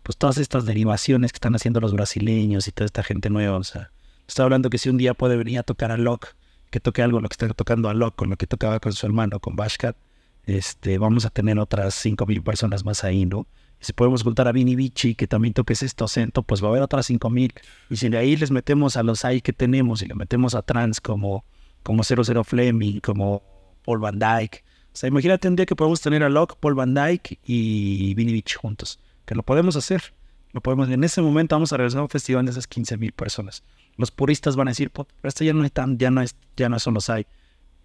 pues 0.09 0.17
todas 0.17 0.39
estas 0.39 0.65
derivaciones 0.65 1.33
que 1.33 1.37
están 1.37 1.55
haciendo 1.55 1.81
los 1.81 1.93
brasileños 1.93 2.67
y 2.67 2.73
toda 2.73 2.87
esta 2.87 3.03
gente 3.03 3.29
nueva. 3.29 3.59
O 3.59 3.63
sea, 3.63 3.91
estoy 4.27 4.45
hablando 4.45 4.71
que 4.71 4.79
si 4.79 4.89
un 4.89 4.97
día 4.97 5.13
puede 5.13 5.37
venir 5.37 5.59
a 5.59 5.63
tocar 5.63 5.93
a 5.93 5.99
Locke, 5.99 6.35
que 6.71 6.81
toque 6.81 7.03
algo 7.03 7.21
lo 7.21 7.29
que 7.29 7.35
está 7.35 7.47
tocando 7.53 7.91
a 7.91 7.93
Locke, 7.93 8.17
con 8.17 8.31
lo 8.31 8.39
que 8.39 8.47
tocaba 8.47 8.81
con 8.81 8.95
su 8.95 9.05
hermano, 9.05 9.39
con 9.39 9.55
Bashkat, 9.55 9.99
este, 10.47 10.97
vamos 10.97 11.27
a 11.27 11.29
tener 11.29 11.59
otras 11.59 12.03
5.000 12.03 12.43
personas 12.43 12.87
más 12.87 13.05
ahí, 13.05 13.27
¿no? 13.27 13.47
Y 13.83 13.85
si 13.85 13.93
podemos 13.93 14.23
juntar 14.23 14.49
a 14.49 14.53
Vini 14.53 14.77
Vici, 14.77 15.15
que 15.15 15.27
también 15.27 15.53
toque 15.53 15.75
este 15.75 16.03
acento, 16.03 16.43
pues 16.43 16.63
va 16.63 16.69
a 16.69 16.71
haber 16.71 16.83
otras 16.85 17.11
5.000. 17.11 17.53
Y 17.91 17.97
si 17.97 18.09
de 18.09 18.17
ahí 18.17 18.35
les 18.35 18.51
metemos 18.51 18.97
a 18.97 19.03
los 19.03 19.27
ahí 19.27 19.43
que 19.43 19.53
tenemos 19.53 20.01
y 20.01 20.07
le 20.07 20.15
metemos 20.15 20.55
a 20.55 20.63
trans 20.63 21.03
como, 21.03 21.45
como 21.83 22.03
00 22.03 22.45
Fleming, 22.45 23.01
como 23.01 23.43
Paul 23.85 23.99
Van 23.99 24.19
Dyke. 24.19 24.65
O 24.87 24.97
sea, 24.97 25.09
imagínate 25.09 25.49
un 25.49 25.57
día 25.57 25.67
que 25.67 25.77
podemos 25.77 26.01
tener 26.01 26.23
a 26.23 26.31
Locke, 26.31 26.57
Paul 26.59 26.77
Van 26.77 26.95
Dyke 26.95 27.39
y 27.45 28.15
Vini 28.15 28.33
Vici 28.33 28.55
juntos. 28.55 28.99
Que 29.29 29.35
lo 29.35 29.43
podemos 29.43 29.77
hacer. 29.77 30.15
Lo 30.53 30.63
podemos, 30.63 30.89
en 30.89 31.05
ese 31.05 31.21
momento 31.21 31.55
vamos 31.55 31.73
a 31.75 31.77
a 31.77 32.03
un 32.03 32.09
festival 32.09 32.47
de 32.47 32.53
esas 32.53 32.67
15.000 32.67 33.13
personas. 33.13 33.63
Los 33.99 34.11
puristas 34.11 34.57
van 34.57 34.69
a 34.69 34.71
decir, 34.71 34.91
"Puta, 34.91 35.15
pero 35.21 35.29
esto 35.29 35.45
ya 35.45 35.53
no 35.53 35.63
es 35.65 35.73
tan, 35.73 35.99
ya 35.99 36.11
no 36.11 36.23
es, 36.23 36.35
ya 36.57 36.71
no 36.71 36.79
son 36.79 36.95
los 36.95 37.11
hay. 37.11 37.27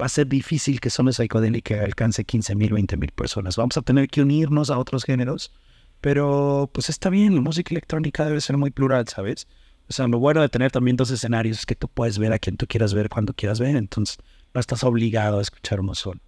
Va 0.01 0.05
a 0.05 0.09
ser 0.09 0.27
difícil 0.27 0.79
que 0.79 0.89
solo 0.89 1.11
Psychedelic 1.11 1.71
alcance 1.71 2.23
15.000, 2.25 2.71
20.000 2.71 3.11
personas. 3.11 3.57
Vamos 3.57 3.75
a 3.75 3.81
tener 3.81 4.07
que 4.07 4.21
unirnos 4.21 4.69
a 4.69 4.77
otros 4.77 5.03
géneros. 5.03 5.51
Pero 5.99 6.69
pues 6.73 6.89
está 6.89 7.09
bien, 7.09 7.35
la 7.35 7.41
música 7.41 7.73
electrónica 7.73 8.25
debe 8.25 8.41
ser 8.41 8.57
muy 8.57 8.71
plural, 8.71 9.07
¿sabes? 9.07 9.47
O 9.89 9.93
sea, 9.93 10.07
lo 10.07 10.19
bueno 10.19 10.41
de 10.41 10.49
tener 10.49 10.71
también 10.71 10.95
dos 10.95 11.11
escenarios 11.11 11.59
es 11.59 11.65
que 11.65 11.75
tú 11.75 11.87
puedes 11.89 12.17
ver 12.17 12.33
a 12.33 12.39
quien 12.39 12.57
tú 12.57 12.67
quieras 12.67 12.93
ver 12.93 13.09
cuando 13.09 13.33
quieras 13.33 13.59
ver, 13.59 13.75
entonces 13.75 14.17
no 14.53 14.59
estás 14.59 14.83
obligado 14.83 15.39
a 15.39 15.41
escuchar 15.41 15.79
uno 15.79 15.93
solo. 15.95 16.19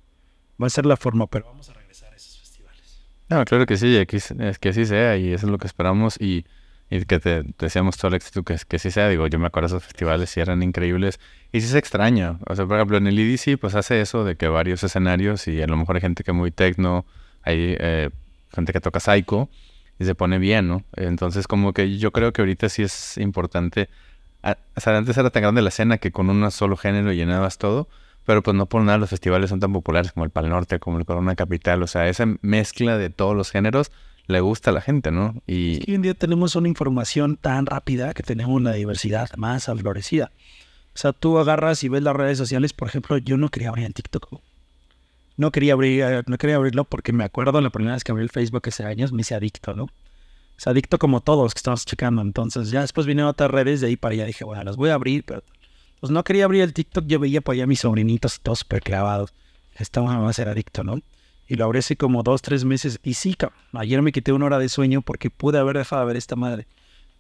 Va 0.62 0.68
a 0.68 0.70
ser 0.70 0.86
la 0.86 0.98
forma, 0.98 1.28
pero 1.28 1.46
vamos 1.46 1.70
a 1.70 1.74
regresar 1.74 2.14
a 2.14 2.16
esos 2.16 2.38
festivales. 2.40 3.02
No, 3.30 3.44
claro 3.46 3.66
que 3.66 3.78
sí, 3.78 3.98
aquí, 3.98 4.18
es 4.18 4.60
que 4.60 4.70
así 4.70 4.86
sea, 4.86 5.18
y 5.18 5.34
eso 5.34 5.48
es 5.48 5.52
lo 5.52 5.58
que 5.58 5.66
esperamos, 5.68 6.20
y, 6.22 6.46
y 6.90 7.04
que 7.06 7.20
te, 7.20 7.44
deseamos 7.58 7.98
todo 7.98 8.10
el 8.10 8.16
éxito 8.16 8.44
que, 8.44 8.56
que 8.68 8.78
sí 8.78 8.92
sea. 8.92 9.10
Digo, 9.10 9.26
yo 9.28 9.40
me 9.40 9.48
acuerdo 9.48 9.70
de 9.70 9.78
esos 9.78 9.84
festivales 9.84 10.36
y 10.38 10.42
eran 10.42 10.62
increíbles, 10.62 11.20
y 11.52 11.62
sí 11.62 11.68
se 11.68 11.80
extraña. 11.80 12.40
O 12.48 12.56
sea, 12.56 12.66
por 12.68 12.78
ejemplo, 12.78 12.98
en 12.98 13.08
el 13.08 13.18
EDC, 13.18 13.60
pues 13.60 13.74
hace 13.76 14.00
eso 14.02 14.24
de 14.24 14.36
que 14.36 14.48
varios 14.48 14.84
escenarios, 14.84 15.48
y 15.48 15.62
a 15.62 15.68
lo 15.68 15.76
mejor 15.78 15.96
hay 15.96 16.02
gente 16.02 16.24
que 16.24 16.32
es 16.32 16.38
muy 16.38 16.52
tecno, 16.52 17.06
hay 17.42 17.76
eh, 17.80 18.10
gente 18.54 18.74
que 18.74 18.80
toca 18.80 19.00
psycho, 19.00 19.50
y 20.00 20.06
se 20.06 20.16
pone 20.16 20.38
bien, 20.40 20.68
¿no? 20.68 20.84
Entonces, 20.96 21.48
como 21.48 21.74
que 21.74 21.98
yo 21.98 22.12
creo 22.12 22.34
que 22.34 22.42
ahorita 22.42 22.70
sí 22.70 22.84
es 22.84 23.18
importante. 23.18 23.90
o 24.44 24.82
sea, 24.82 24.98
antes 24.98 25.18
era 25.18 25.30
tan 25.32 25.42
grande 25.44 25.62
la 25.62 25.70
escena 25.70 25.98
que 25.98 26.12
con 26.12 26.30
un 26.30 26.52
solo 26.52 26.78
género 26.78 27.12
llenabas 27.14 27.58
todo, 27.58 27.88
pero 28.26 28.42
pues 28.42 28.56
no 28.56 28.66
por 28.66 28.82
nada 28.82 28.98
los 28.98 29.10
festivales 29.10 29.50
son 29.50 29.60
tan 29.60 29.72
populares 29.72 30.12
como 30.12 30.26
el 30.26 30.32
Pal 30.32 30.50
Norte, 30.50 30.80
como 30.80 30.98
el 30.98 31.06
Corona 31.06 31.36
Capital. 31.36 31.84
O 31.84 31.88
sea, 31.88 32.10
esa 32.10 32.26
mezcla 32.42 32.98
de 32.98 33.10
todos 33.10 33.36
los 33.36 33.52
géneros 33.52 33.92
le 34.28 34.40
gusta 34.40 34.72
a 34.72 34.74
la 34.74 34.82
gente, 34.82 35.12
¿no? 35.12 35.36
Y 35.46 35.74
Es 35.74 35.80
que 35.86 35.92
hoy 35.92 35.96
en 35.96 36.02
día 36.02 36.14
tenemos 36.16 36.56
una 36.56 36.68
información 36.68 37.38
tan 37.38 37.66
rápida 37.66 38.14
que 38.14 38.24
tenemos 38.24 38.56
una 38.56 38.74
diversidad 38.74 39.30
más 39.38 39.70
aflorecida. 39.70 40.32
O 40.96 40.98
sea, 40.98 41.14
tú 41.14 41.38
agarras 41.38 41.84
y 41.84 41.90
ves 41.90 42.02
las 42.02 42.16
redes 42.16 42.38
sociales, 42.38 42.74
por 42.74 42.88
ejemplo, 42.88 43.18
yo 43.18 43.38
no 43.38 43.50
quería 43.50 43.70
abrir 43.70 43.86
el 43.86 43.94
TikTok. 43.94 44.42
No 45.38 45.52
quería 45.52 45.74
abrir, 45.74 46.02
eh, 46.02 46.24
no 46.26 46.38
quería 46.38 46.56
abrirlo 46.56 46.86
porque 46.86 47.12
me 47.12 47.26
acuerdo 47.26 47.60
la 47.62 47.70
primera 47.70 47.96
vez 47.96 48.04
que 48.04 48.12
abrí 48.12 48.24
el 48.24 48.30
Facebook 48.30 48.64
hace 48.68 48.86
años, 48.86 49.12
me 49.12 49.22
hice 49.22 49.36
adicto, 49.36 49.74
¿no? 49.74 49.84
O 49.84 50.70
adicto 50.70 50.98
como 50.98 51.20
todos 51.20 51.54
que 51.54 51.60
estamos 51.60 51.86
checando. 51.86 52.22
Entonces, 52.22 52.72
ya 52.72 52.82
después 52.82 53.06
vinieron 53.06 53.30
otras 53.30 53.52
redes, 53.52 53.82
de 53.82 53.88
ahí 53.88 53.98
para 53.98 54.14
allá 54.14 54.26
dije, 54.26 54.46
bueno, 54.46 54.64
las 54.64 54.78
voy 54.78 54.90
a 54.90 54.94
abrir, 54.94 55.26
pero 55.26 55.44
pues 56.00 56.12
no 56.12 56.24
quería 56.24 56.46
abrir 56.46 56.62
el 56.62 56.74
TikTok, 56.74 57.06
yo 57.08 57.20
veía 57.20 57.42
por 57.42 57.54
allá 57.54 57.64
a 57.64 57.68
mis 57.68 57.80
sobrinitos 57.80 58.40
todos 58.42 58.60
súper 58.60 58.82
clavados. 58.82 59.34
Estaban 59.76 60.24
a 60.24 60.34
ser 60.34 60.50
adicto, 60.50 60.84
¿no? 60.84 61.00
Y 61.48 61.56
lo 61.56 61.66
abrí 61.66 61.80
hace 61.80 61.96
como 61.96 62.24
dos, 62.24 62.42
tres 62.42 62.66
meses. 62.66 63.00
Y 63.04 63.14
sí, 63.14 63.36
ayer 63.74 64.02
me 64.02 64.12
quité 64.12 64.32
una 64.32 64.46
hora 64.46 64.60
de 64.60 64.70
sueño 64.70 65.02
porque 65.02 65.30
pude 65.30 65.60
haber 65.60 65.78
dejado 65.78 66.02
de 66.02 66.08
ver 66.08 66.18
esta 66.18 66.36
madre. 66.36 66.68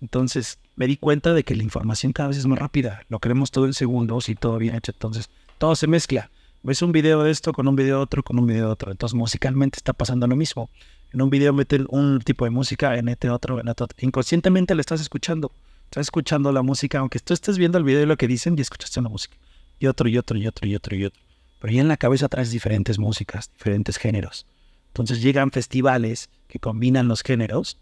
Entonces 0.01 0.59
me 0.75 0.87
di 0.87 0.97
cuenta 0.97 1.33
de 1.33 1.43
que 1.43 1.55
la 1.55 1.63
información 1.63 2.11
cada 2.11 2.29
vez 2.29 2.37
es 2.37 2.45
más 2.45 2.59
rápida. 2.59 3.03
Lo 3.09 3.19
queremos 3.19 3.51
todo 3.51 3.65
en 3.65 3.73
segundos 3.73 4.29
y 4.29 4.35
todo 4.35 4.57
bien 4.57 4.75
hecho. 4.75 4.91
Entonces 4.91 5.29
todo 5.57 5.75
se 5.75 5.87
mezcla. 5.87 6.29
Ves 6.63 6.81
un 6.81 6.91
video 6.91 7.23
de 7.23 7.31
esto 7.31 7.53
con 7.53 7.67
un 7.67 7.75
video 7.75 7.97
de 7.97 8.03
otro, 8.03 8.23
con 8.23 8.39
un 8.39 8.47
video 8.47 8.65
de 8.65 8.71
otro. 8.71 8.91
Entonces 8.91 9.15
musicalmente 9.15 9.77
está 9.77 9.93
pasando 9.93 10.25
lo 10.27 10.35
mismo. 10.35 10.69
En 11.13 11.21
un 11.21 11.29
video 11.29 11.53
meter 11.53 11.85
un 11.89 12.19
tipo 12.19 12.45
de 12.45 12.51
música, 12.51 12.97
en 12.97 13.07
este 13.07 13.29
otro, 13.29 13.59
en 13.59 13.69
otro. 13.69 13.87
Inconscientemente 13.99 14.75
le 14.75 14.81
estás 14.81 14.99
escuchando. 14.99 15.51
Estás 15.85 16.07
escuchando 16.07 16.51
la 16.51 16.61
música, 16.61 16.99
aunque 16.99 17.19
tú 17.19 17.33
estés 17.33 17.57
viendo 17.57 17.77
el 17.77 17.83
video 17.83 18.03
y 18.03 18.05
lo 18.05 18.17
que 18.17 18.27
dicen 18.27 18.55
y 18.57 18.61
escuchaste 18.61 18.99
una 18.99 19.09
música. 19.09 19.37
Y 19.79 19.87
otro, 19.87 20.09
y 20.09 20.17
otro, 20.17 20.37
y 20.37 20.47
otro, 20.47 20.67
y 20.67 20.75
otro, 20.75 20.95
y 20.95 21.05
otro. 21.05 21.21
Pero 21.59 21.73
ya 21.73 21.81
en 21.81 21.87
la 21.87 21.97
cabeza 21.97 22.27
traes 22.27 22.51
diferentes 22.51 22.99
músicas, 22.99 23.51
diferentes 23.53 23.97
géneros. 23.97 24.45
Entonces 24.87 25.21
llegan 25.21 25.51
festivales 25.51 26.29
que 26.47 26.59
combinan 26.59 27.07
los 27.07 27.21
géneros, 27.21 27.77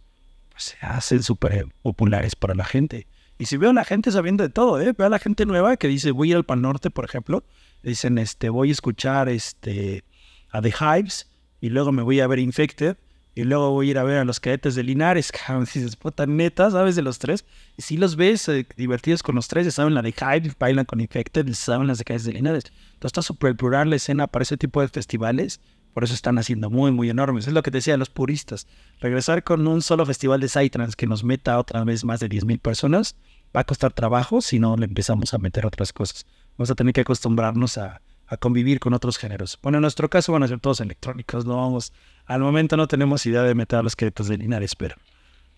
pues 0.52 0.64
se 0.64 0.86
hacen 0.86 1.24
súper 1.24 1.68
populares 1.82 2.36
para 2.36 2.56
la 2.56 2.66
gente. 2.66 3.08
Y 3.38 3.46
si 3.46 3.58
veo 3.58 3.72
a 3.72 3.74
la 3.74 3.84
gente 3.84 4.12
sabiendo 4.12 4.44
de 4.44 4.50
todo, 4.50 4.80
¿eh? 4.80 4.94
veo 4.98 5.08
a 5.08 5.10
la 5.10 5.20
gente 5.20 5.46
nueva 5.46 5.78
que 5.78 5.88
dice, 5.88 6.12
voy 6.12 6.34
al 6.34 6.46
Pan 6.46 6.62
Norte, 6.62 6.90
por 6.90 7.06
ejemplo, 7.06 7.44
dicen, 7.82 8.18
este, 8.18 8.50
voy 8.50 8.70
a 8.70 8.72
escuchar 8.72 9.30
este, 9.30 10.04
a 10.52 10.62
The 10.62 10.74
Hives 10.80 11.28
y 11.62 11.70
luego 11.70 11.92
me 11.92 12.04
voy 12.04 12.20
a 12.20 12.28
ver 12.28 12.40
Infected 12.40 12.98
y 13.36 13.44
luego 13.44 13.72
voy 13.72 13.88
a 13.88 13.92
ir 13.92 13.98
a 13.98 14.04
ver 14.04 14.18
a 14.18 14.26
los 14.26 14.40
cadetes 14.40 14.76
de 14.76 14.84
Linares. 14.84 15.32
Cabrón, 15.48 15.66
dices, 15.66 15.96
puta 15.96 16.26
neta, 16.26 16.70
¿sabes 16.70 16.96
de 16.96 17.02
los 17.02 17.20
tres? 17.20 17.46
Y 17.78 17.82
si 17.82 17.98
los 17.98 18.16
ves 18.16 18.48
eh, 18.50 18.68
divertidos 18.78 19.24
con 19.24 19.36
los 19.36 19.48
tres, 19.48 19.66
ya 19.66 19.72
saben 19.72 19.94
la 19.94 20.02
de 20.02 20.10
Hives, 20.10 20.58
bailan 20.58 20.86
con 20.86 21.02
Infected, 21.02 21.46
ya 21.46 21.56
saben 21.56 21.88
las 21.88 21.98
de 21.98 22.04
cadetes 22.04 22.26
de 22.26 22.34
Linares. 22.34 22.66
Entonces 22.66 23.06
está 23.08 23.22
súper 23.22 23.56
plural 23.56 23.90
la 23.90 23.96
escena 23.96 24.28
para 24.28 24.44
ese 24.44 24.58
tipo 24.58 24.82
de 24.82 24.88
festivales. 24.88 25.60
Por 25.94 26.04
eso 26.04 26.14
están 26.14 26.40
haciendo 26.40 26.70
muy, 26.70 26.92
muy 26.92 27.10
enormes. 27.10 27.48
Es 27.48 27.54
lo 27.54 27.62
que 27.62 27.70
te 27.70 27.78
decía 27.78 27.98
los 27.98 28.10
puristas. 28.10 28.68
Regresar 29.00 29.44
con 29.44 29.68
un 29.68 29.82
solo 29.82 30.06
festival 30.06 30.40
de 30.40 30.50
Psytrance 30.50 30.96
que 30.96 31.06
nos 31.06 31.24
meta 31.24 31.60
otra 31.60 31.84
vez 31.84 32.04
más 32.04 32.20
de 32.20 32.30
10.000 32.30 32.60
personas 32.60 33.16
va 33.56 33.62
a 33.62 33.64
costar 33.64 33.94
trabajo 33.94 34.42
si 34.42 34.58
no 34.58 34.76
le 34.76 34.86
empezamos 34.86 35.34
a 35.36 35.38
meter 35.38 35.68
otras 35.68 35.94
cosas. 35.94 36.26
Vamos 36.58 36.72
a 36.72 36.76
tener 36.76 36.94
que 36.94 37.02
acostumbrarnos 37.02 37.78
a, 37.78 38.02
a 38.34 38.38
convivir 38.38 38.80
con 38.80 38.94
otros 38.94 39.18
géneros. 39.18 39.60
Bueno, 39.62 39.78
en 39.78 39.84
nuestro 39.84 40.10
caso 40.10 40.32
van 40.34 40.44
a 40.44 40.48
ser 40.48 40.60
todos 40.60 40.82
electrónicos. 40.82 41.46
No 41.46 41.58
vamos, 41.58 41.94
al 42.26 42.42
momento 42.42 42.78
no 42.78 42.88
tenemos 42.88 43.26
idea 43.26 43.44
de 43.44 43.56
meter 43.56 43.80
a 43.80 43.84
los 43.84 43.96
créditos 43.96 44.28
de 44.28 44.38
Linares, 44.38 44.76
pero, 44.76 44.96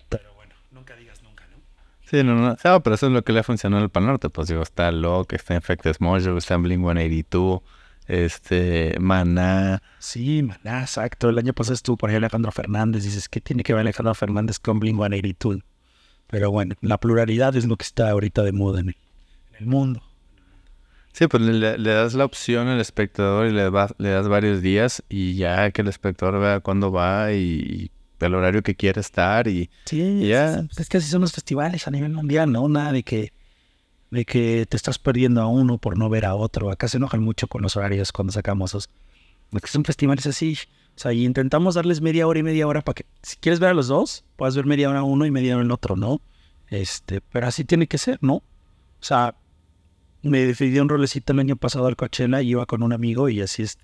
pero 0.09 0.33
bueno, 0.35 0.53
nunca 0.71 0.95
digas 0.95 1.21
nunca, 1.23 1.45
¿no? 1.47 1.57
Sí, 2.05 2.23
no, 2.23 2.35
no, 2.35 2.57
no, 2.63 2.83
pero 2.83 2.95
eso 2.95 3.07
es 3.07 3.11
lo 3.11 3.23
que 3.23 3.33
le 3.33 3.39
ha 3.39 3.43
funcionado 3.43 3.83
al 3.83 3.89
Pan 3.89 4.05
Norte. 4.05 4.29
Pues 4.29 4.47
digo, 4.47 4.61
está 4.61 4.91
Locke, 4.91 5.33
está 5.33 5.55
Infected 5.55 5.95
Mojo, 5.99 6.37
está 6.37 6.55
en 6.55 6.63
Blink 6.63 6.81
182, 6.81 7.61
este, 8.07 8.95
Maná. 8.99 9.81
Sí, 9.99 10.43
Maná, 10.43 10.81
exacto. 10.81 11.29
El 11.29 11.37
año 11.37 11.53
pasado 11.53 11.73
estuvo 11.73 11.97
por 11.97 12.09
ahí 12.09 12.15
Alejandro 12.15 12.51
Fernández. 12.51 13.03
Dices, 13.03 13.29
¿qué 13.29 13.41
tiene 13.41 13.63
que 13.63 13.73
ver 13.73 13.81
Alejandro 13.81 14.13
Fernández 14.13 14.59
con 14.59 14.79
Blink 14.79 14.97
182? 14.97 15.63
Pero 16.27 16.51
bueno, 16.51 16.75
la 16.81 16.99
pluralidad 16.99 17.55
es 17.55 17.65
lo 17.65 17.77
que 17.77 17.83
está 17.83 18.09
ahorita 18.09 18.43
de 18.43 18.51
moda 18.51 18.79
en 18.79 18.95
el, 19.59 19.65
mundo. 19.65 20.01
Sí, 21.15 21.27
pues 21.27 21.41
le, 21.43 21.77
das 21.77 22.13
la 22.13 22.25
opción 22.25 22.67
al 22.67 22.81
espectador 22.81 23.47
y 23.47 23.51
le, 23.51 23.71
le 23.71 24.09
das 24.09 24.27
varios 24.27 24.61
días 24.61 25.01
y 25.07 25.35
ya 25.35 25.71
que 25.71 25.81
el 25.81 25.87
espectador 25.87 26.41
vea 26.41 26.59
cuándo 26.59 26.91
va 26.91 27.31
y, 27.31 27.89
el 28.19 28.35
horario 28.35 28.63
que 28.63 28.75
quiere 28.75 28.99
estar 28.99 29.47
y, 29.47 29.69
sí, 29.85 30.27
ya. 30.27 30.65
Es, 30.77 30.89
que 30.89 30.97
así 30.97 31.09
son 31.09 31.21
los 31.21 31.31
festivales 31.31 31.87
a 31.87 31.91
nivel 31.91 32.11
mundial, 32.11 32.51
¿no? 32.51 32.67
Nada 32.67 32.91
de 32.91 33.03
que, 33.03 33.31
de 34.11 34.25
que 34.25 34.65
te 34.67 34.75
estás 34.75 34.99
perdiendo 34.99 35.41
a 35.41 35.47
uno 35.47 35.77
por 35.77 35.97
no 35.97 36.09
ver 36.09 36.25
a 36.25 36.35
otro. 36.35 36.69
Acá 36.69 36.89
se 36.89 36.97
enojan 36.97 37.23
mucho 37.23 37.47
con 37.47 37.61
los 37.61 37.77
horarios 37.77 38.11
cuando 38.11 38.33
sacamos 38.33 38.71
esos. 38.71 38.89
Porque 39.51 39.67
son 39.67 39.85
festivales 39.85 40.25
así. 40.25 40.57
O 40.97 40.99
sea, 40.99 41.13
y 41.13 41.23
intentamos 41.23 41.75
darles 41.75 42.01
media 42.01 42.27
hora 42.27 42.39
y 42.39 42.43
media 42.43 42.67
hora 42.67 42.81
para 42.81 42.95
que, 42.95 43.05
si 43.21 43.37
quieres 43.37 43.61
ver 43.61 43.69
a 43.69 43.73
los 43.73 43.87
dos, 43.87 44.25
puedas 44.35 44.57
ver 44.57 44.65
media 44.65 44.89
hora 44.89 45.03
uno 45.03 45.25
y 45.25 45.31
media 45.31 45.55
hora 45.55 45.63
el 45.63 45.71
otro, 45.71 45.95
¿no? 45.95 46.19
Este, 46.67 47.21
pero 47.21 47.47
así 47.47 47.63
tiene 47.63 47.87
que 47.87 47.99
ser, 47.99 48.17
¿no? 48.21 48.35
O 48.35 48.43
sea, 48.99 49.35
me 50.29 50.45
decidí 50.45 50.79
un 50.79 50.89
rolecito 50.89 51.33
el 51.33 51.39
año 51.39 51.55
pasado 51.55 51.87
al 51.87 51.95
Coachella 51.95 52.41
y 52.41 52.49
iba 52.49 52.65
con 52.65 52.83
un 52.83 52.93
amigo 52.93 53.29
y 53.29 53.41
así 53.41 53.63
es. 53.63 53.77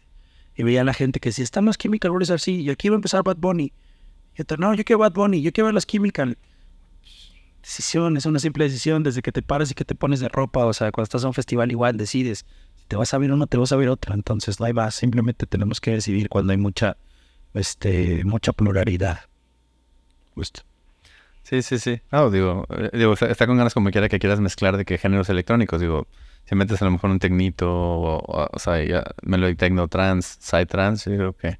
Y 0.55 0.63
veía 0.63 0.81
a 0.81 0.83
la 0.83 0.93
gente 0.93 1.19
que 1.19 1.29
decía, 1.29 1.43
están 1.43 1.65
los 1.65 1.77
Chemical 1.77 2.11
Brothers 2.11 2.31
así, 2.31 2.61
y 2.61 2.69
aquí 2.69 2.89
va 2.89 2.95
a 2.95 2.97
empezar 2.97 3.23
Bad 3.23 3.37
Bunny. 3.37 3.71
Y 4.35 4.41
otro, 4.41 4.57
no, 4.57 4.73
yo 4.73 4.83
quiero 4.83 4.99
Bad 4.99 5.13
Bunny, 5.13 5.41
yo 5.41 5.51
quiero 5.51 5.65
ver 5.65 5.73
los 5.73 5.87
Chemical. 5.87 6.37
Decisión, 7.61 8.17
es 8.17 8.25
una 8.25 8.39
simple 8.39 8.63
decisión 8.63 9.03
desde 9.03 9.21
que 9.21 9.31
te 9.31 9.41
paras 9.41 9.71
y 9.71 9.75
que 9.75 9.85
te 9.85 9.95
pones 9.95 10.19
de 10.19 10.29
ropa. 10.29 10.65
O 10.65 10.73
sea, 10.73 10.91
cuando 10.91 11.03
estás 11.03 11.23
a 11.23 11.27
un 11.27 11.33
festival 11.33 11.71
igual 11.71 11.95
decides 11.95 12.45
si 12.75 12.87
te 12.87 12.95
vas 12.95 13.13
a 13.13 13.17
ver 13.17 13.31
uno, 13.31 13.47
te 13.47 13.57
vas 13.57 13.71
a 13.71 13.75
ver 13.75 13.89
otro. 13.89 14.13
Entonces, 14.13 14.59
hay 14.59 14.73
va, 14.73 14.89
simplemente 14.91 15.45
tenemos 15.45 15.79
que 15.79 15.91
decidir 15.91 16.27
cuando 16.27 16.51
hay 16.51 16.57
mucha, 16.57 16.97
este, 17.53 18.23
mucha 18.25 18.51
pluralidad. 18.51 19.21
Justo. 20.33 20.63
Sí, 21.43 21.61
sí, 21.61 21.79
sí. 21.79 22.01
No, 22.11 22.29
digo, 22.31 22.65
eh, 22.69 22.89
digo, 22.93 23.13
está 23.13 23.47
con 23.47 23.57
ganas 23.57 23.73
como 23.73 23.91
quiera 23.91 24.09
que 24.09 24.19
quieras 24.19 24.39
mezclar 24.39 24.77
de 24.77 24.85
qué 24.85 24.97
géneros 24.97 25.29
electrónicos. 25.29 25.81
Digo, 25.81 26.07
si 26.45 26.55
metes 26.55 26.81
a 26.81 26.85
lo 26.85 26.91
mejor 26.91 27.09
un 27.09 27.19
tecnito, 27.19 27.69
o, 27.71 28.49
o, 28.51 28.59
sea, 28.59 28.83
ya, 28.83 29.03
melody 29.23 29.55
techno 29.55 29.87
trans, 29.87 30.37
side 30.39 30.65
trans, 30.65 31.05
yo 31.05 31.15
creo 31.15 31.33
que 31.33 31.59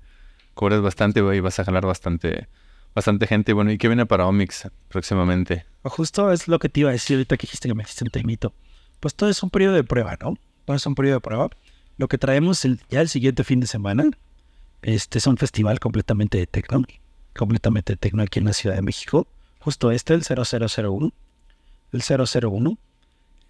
cubres 0.54 0.82
bastante 0.82 1.20
y 1.20 1.40
vas 1.40 1.60
a 1.60 1.64
jalar 1.64 1.86
bastante, 1.86 2.48
bastante 2.94 3.28
gente. 3.28 3.54
Bueno, 3.54 3.72
¿y 3.72 3.78
qué 3.78 3.88
viene 3.88 4.06
para 4.06 4.28
Omix 4.28 4.70
próximamente? 4.90 5.66
Justo 5.84 6.32
es 6.32 6.48
lo 6.48 6.60
que 6.60 6.70
te 6.70 6.82
iba 6.82 6.90
a 6.90 6.94
decir 6.94 7.18
ahorita 7.18 7.38
que 7.38 7.48
dijiste 7.48 7.68
que 7.68 7.74
me 7.74 7.84
hiciste 7.84 8.04
un 8.04 8.12
tecnito. 8.12 8.54
Pues 9.00 9.16
todo 9.16 9.30
es 9.30 9.42
un 9.42 9.50
periodo 9.50 9.76
de 9.76 9.84
prueba, 9.84 10.18
¿no? 10.22 10.38
Todo 10.66 10.76
es 10.76 10.86
un 10.86 10.96
periodo 10.96 11.16
de 11.16 11.22
prueba. 11.22 11.50
Lo 11.98 12.08
que 12.08 12.18
traemos 12.18 12.62
ya 12.90 13.02
el 13.02 13.10
siguiente 13.10 13.44
fin 13.44 13.60
de 13.60 13.68
semana, 13.68 14.06
este 14.82 15.18
es 15.18 15.28
un 15.28 15.38
festival 15.38 15.80
completamente 15.80 16.38
de 16.38 16.48
techno, 16.48 16.84
completamente 17.36 17.94
de 17.94 17.98
techno 17.98 18.24
aquí 18.24 18.40
en 18.40 18.46
la 18.46 18.54
Ciudad 18.54 18.76
de 18.76 18.82
México 18.82 19.28
justo 19.62 19.92
este, 19.92 20.14
el 20.14 20.24
0001, 20.24 21.14
el 21.94 22.02
001, 22.02 22.78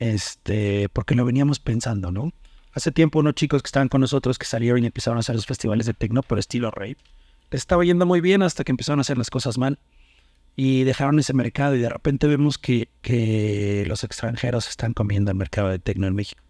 este, 0.02 0.90
porque 0.90 1.14
lo 1.14 1.26
veníamos 1.26 1.60
pensando, 1.60 2.12
¿no? 2.12 2.34
Hace 2.74 2.92
tiempo 2.92 3.20
unos 3.20 3.36
chicos 3.36 3.62
que 3.62 3.68
estaban 3.68 3.88
con 3.88 4.02
nosotros 4.02 4.40
que 4.40 4.48
salieron 4.48 4.82
y 4.84 4.88
empezaron 4.88 5.18
a 5.18 5.20
hacer 5.20 5.36
los 5.36 5.46
festivales 5.46 5.86
de 5.86 5.94
techno, 5.94 6.24
pero 6.24 6.40
estilo 6.40 6.72
rave, 6.72 6.98
les 7.52 7.62
estaba 7.62 7.86
yendo 7.86 8.08
muy 8.08 8.20
bien 8.20 8.42
hasta 8.42 8.64
que 8.64 8.72
empezaron 8.72 9.00
a 9.00 9.02
hacer 9.02 9.20
las 9.20 9.30
cosas 9.30 9.60
mal 9.60 9.78
y 10.56 10.86
dejaron 10.86 11.20
ese 11.20 11.36
mercado 11.36 11.76
y 11.76 11.82
de 11.82 11.90
repente 11.90 12.26
vemos 12.26 12.58
que, 12.58 12.90
que 13.04 13.84
los 13.88 14.04
extranjeros 14.04 14.68
están 14.70 14.94
comiendo 14.94 15.30
el 15.30 15.38
mercado 15.38 15.70
de 15.70 15.78
techno 15.78 16.08
en 16.08 16.16
México. 16.16 16.42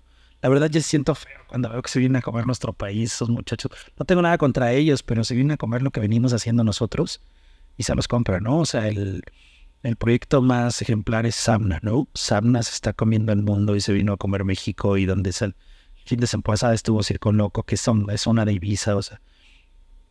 La 0.41 0.47
verdad 0.47 0.70
ya 0.70 0.80
siento 0.80 1.14
feo 1.14 1.41
cuando 1.47 1.70
veo 1.70 1.82
que 1.82 1.89
se 1.89 1.99
vienen 1.99 2.16
a 2.16 2.22
comer 2.22 2.45
nuestro 2.45 2.72
país, 2.72 3.12
esos 3.14 3.30
muchachos. 3.30 3.74
No 3.99 4.06
tengo 4.06 4.22
nada 4.22 4.38
contra 4.38 4.72
ellos, 4.72 5.04
pero 5.04 5.26
se 5.26 5.36
vienen 5.36 5.52
a 5.52 5.58
comer 5.58 5.82
lo 5.82 5.91
que 5.91 5.99
venimos 5.99 6.32
haciendo 6.32 6.64
nosotros 6.64 7.20
y 7.76 7.84
se 7.84 7.93
los 7.95 8.08
compran, 8.08 8.43
¿no? 8.43 8.60
O 8.60 8.66
sea, 8.66 8.88
el, 8.88 9.24
el 9.84 9.95
proyecto 9.95 10.41
más 10.41 10.82
ejemplar 10.82 11.25
es 11.25 11.36
Samna, 11.36 11.79
¿no? 11.82 12.07
Samna 12.13 12.61
se 12.63 12.71
está 12.71 12.93
comiendo 12.93 13.32
el 13.32 13.41
mundo 13.41 13.75
y 13.75 13.82
se 13.82 13.93
vino 13.93 14.13
a 14.13 14.17
comer 14.17 14.43
México 14.43 14.97
y 14.97 15.05
donde 15.05 15.32
es 15.32 15.41
el 15.41 15.55
fin 16.05 16.19
de 16.19 16.27
semana 16.27 16.43
pasada 16.43 16.73
estuvo 16.73 17.03
Circo 17.03 17.32
Loco, 17.32 17.63
que 17.63 17.77
son, 17.77 18.09
es 18.09 18.21
zona 18.21 18.45
de 18.45 18.53
Ibiza, 18.53 18.95
o 18.95 19.01
sea, 19.01 19.21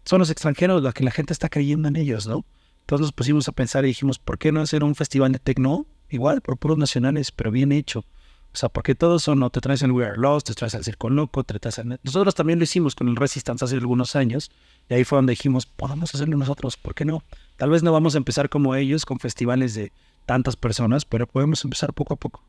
son 0.05 0.19
los 0.19 0.31
extranjeros 0.31 0.83
los 0.83 0.95
que 0.95 1.05
la 1.05 1.11
gente 1.11 1.33
está 1.33 1.49
creyendo 1.49 1.89
en 1.89 1.97
ellos, 1.97 2.27
¿no? 2.27 2.45
Entonces 2.81 3.03
nos 3.03 3.13
pusimos 3.13 3.47
a 3.49 3.53
pensar 3.53 3.85
y 3.85 3.89
dijimos, 3.89 4.19
¿por 4.19 4.39
qué 4.39 4.51
no 4.51 4.61
hacer 4.61 4.83
un 4.83 4.95
festival 4.95 5.33
de 5.33 5.39
techno? 5.39 5.87
Igual, 6.09 6.41
por 6.41 6.57
puros 6.57 6.79
nacionales, 6.79 7.31
pero 7.31 7.53
bien 7.53 7.71
hecho. 7.71 8.05
O 8.53 8.57
sea, 8.57 8.69
porque 8.69 8.97
todos 8.97 9.23
son, 9.23 9.39
no 9.39 9.51
te 9.51 9.61
traes 9.61 9.83
el 9.83 9.93
We 9.93 10.05
Are 10.05 10.17
Lost, 10.17 10.49
te 10.49 10.55
traes 10.55 10.75
el 10.75 10.83
Circo 10.83 11.09
Loco, 11.09 11.45
te 11.45 11.57
traes 11.61 11.79
el... 11.79 12.01
Nosotros 12.03 12.35
también 12.35 12.59
lo 12.59 12.65
hicimos 12.65 12.97
con 12.97 13.07
el 13.07 13.15
Resistance 13.15 13.65
hace 13.65 13.77
algunos 13.77 14.17
años, 14.17 14.51
y 14.91 14.95
ahí 14.95 15.05
fue 15.05 15.17
donde 15.17 15.31
dijimos, 15.31 15.67
podemos 15.67 16.13
hacerlo 16.13 16.37
nosotros, 16.37 16.77
¿por 16.77 16.97
qué 16.97 17.05
no? 17.05 17.23
Tal 17.57 17.71
vez 17.71 17.85
no 17.85 17.93
vamos 17.93 18.17
a 18.17 18.19
empezar 18.19 18.49
como 18.49 18.75
ellos 18.75 19.07
con 19.07 19.21
festivales 19.21 19.75
de 19.75 19.93
tantas 20.27 20.57
personas, 20.57 21.05
pero 21.05 21.29
podemos 21.29 21.63
empezar 21.65 21.95
poco 21.95 22.15
a 22.15 22.17
poco. 22.17 22.43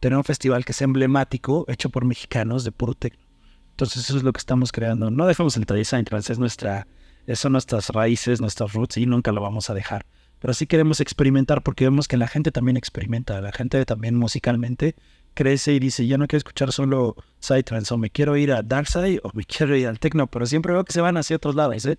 Tener 0.00 0.18
un 0.18 0.24
festival 0.24 0.64
que 0.64 0.72
sea 0.72 0.86
emblemático, 0.86 1.64
hecho 1.68 1.88
por 1.88 2.04
mexicanos 2.04 2.64
de 2.64 2.72
puro 2.72 2.94
techno. 2.94 3.24
Entonces 3.70 4.02
eso 4.02 4.16
es 4.16 4.24
lo 4.24 4.32
que 4.32 4.38
estamos 4.38 4.72
creando. 4.72 5.12
No 5.12 5.26
dejamos 5.26 5.56
el 5.56 5.64
design 5.64 6.04
trans, 6.04 6.28
es 6.28 6.40
nuestra, 6.40 6.88
son 7.34 7.52
nuestras 7.52 7.90
raíces, 7.90 8.40
nuestras 8.40 8.72
roots 8.72 8.96
y 8.96 9.06
nunca 9.06 9.30
lo 9.30 9.40
vamos 9.40 9.70
a 9.70 9.74
dejar. 9.74 10.06
Pero 10.40 10.54
sí 10.54 10.66
queremos 10.66 11.00
experimentar 11.00 11.62
porque 11.62 11.84
vemos 11.84 12.08
que 12.08 12.16
la 12.16 12.26
gente 12.26 12.50
también 12.50 12.76
experimenta, 12.76 13.40
la 13.40 13.52
gente 13.52 13.84
también 13.84 14.16
musicalmente 14.16 14.96
crece 15.36 15.74
y 15.74 15.78
dice, 15.78 16.06
ya 16.06 16.18
no 16.18 16.26
quiero 16.26 16.38
escuchar 16.38 16.72
solo 16.72 17.14
Psytrance 17.38 17.94
o 17.94 17.98
me 17.98 18.10
quiero 18.10 18.36
ir 18.36 18.50
a 18.52 18.62
Darkside 18.62 19.20
o 19.22 19.30
me 19.34 19.44
quiero 19.46 19.76
ir 19.76 19.86
al 19.86 20.00
techno, 20.00 20.26
pero 20.26 20.46
siempre 20.46 20.72
veo 20.72 20.84
que 20.84 20.92
se 20.92 21.00
van 21.00 21.16
hacia 21.16 21.36
otros 21.36 21.54
lados, 21.54 21.86
¿eh? 21.86 21.98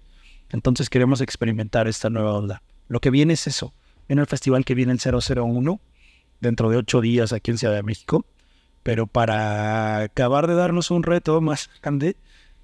Entonces 0.50 0.90
queremos 0.90 1.22
experimentar 1.22 1.88
esta 1.88 2.10
nueva 2.10 2.34
onda. 2.34 2.62
Lo 2.88 3.00
que 3.00 3.10
viene 3.10 3.34
es 3.34 3.48
eso. 3.48 3.74
Viene 4.08 4.22
el 4.22 4.28
festival 4.28 4.66
que 4.66 4.76
viene 4.76 4.94
el 4.94 5.00
001 5.00 5.80
dentro 6.40 6.70
de 6.70 6.78
ocho 6.78 7.02
días 7.02 7.34
aquí 7.34 7.52
en 7.52 7.58
Ciudad 7.58 7.76
de 7.76 7.84
México. 7.84 8.26
Pero 8.84 9.08
para 9.08 10.00
acabar 10.00 10.48
de 10.48 10.56
darnos 10.56 10.92
un 10.92 11.04
reto 11.04 11.40
más 11.42 11.70
grande, 11.82 12.16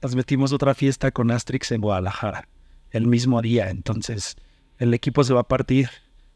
nos 0.01 0.15
metimos 0.15 0.53
otra 0.53 0.73
fiesta 0.73 1.11
con 1.11 1.31
Astrix 1.31 1.71
en 1.71 1.81
Guadalajara 1.81 2.47
el 2.91 3.07
mismo 3.07 3.41
día. 3.41 3.69
Entonces 3.69 4.37
el 4.79 4.93
equipo 4.93 5.23
se 5.23 5.33
va 5.33 5.41
a 5.41 5.47
partir 5.47 5.89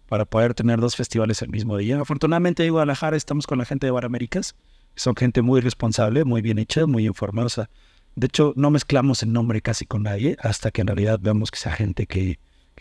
para 0.07 0.25
poder 0.25 0.53
tener 0.53 0.79
dos 0.79 0.95
festivales 0.95 1.41
el 1.41 1.49
mismo 1.49 1.77
día. 1.77 1.99
Afortunadamente 1.99 2.65
en 2.65 2.71
Guadalajara 2.71 3.17
estamos 3.17 3.47
con 3.47 3.57
la 3.57 3.65
gente 3.65 3.87
de 3.87 3.91
Bar 3.91 4.05
Américas. 4.05 4.55
Son 4.95 5.15
gente 5.15 5.41
muy 5.41 5.61
responsable, 5.61 6.23
muy 6.23 6.41
bien 6.41 6.57
hecha, 6.57 6.87
muy 6.87 7.05
informada. 7.05 7.69
De 8.15 8.25
hecho, 8.25 8.53
no 8.55 8.71
mezclamos 8.71 9.21
el 9.21 9.31
nombre 9.31 9.61
casi 9.61 9.85
con 9.85 10.03
nadie 10.03 10.37
hasta 10.39 10.71
que 10.71 10.81
en 10.81 10.87
realidad 10.87 11.19
veamos 11.21 11.51
que 11.51 11.59
sea 11.59 11.73
gente 11.73 12.07
que, 12.07 12.39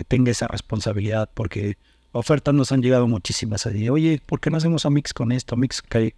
tenga 0.09 0.31
esa 0.31 0.47
responsabilidad, 0.47 1.31
porque 1.33 1.79
ofertas 2.13 2.55
nos 2.55 2.71
han 2.71 2.83
llegado 2.83 3.07
muchísimas 3.07 3.67
allí. 3.67 3.89
Oye, 3.89 4.21
¿por 4.25 4.41
qué 4.41 4.51
no 4.51 4.59
hacemos 4.59 4.85
a 4.85 4.91
mix 4.91 5.15
con 5.15 5.33
esto? 5.33 5.57
Mix 5.57 5.81
que 5.81 6.15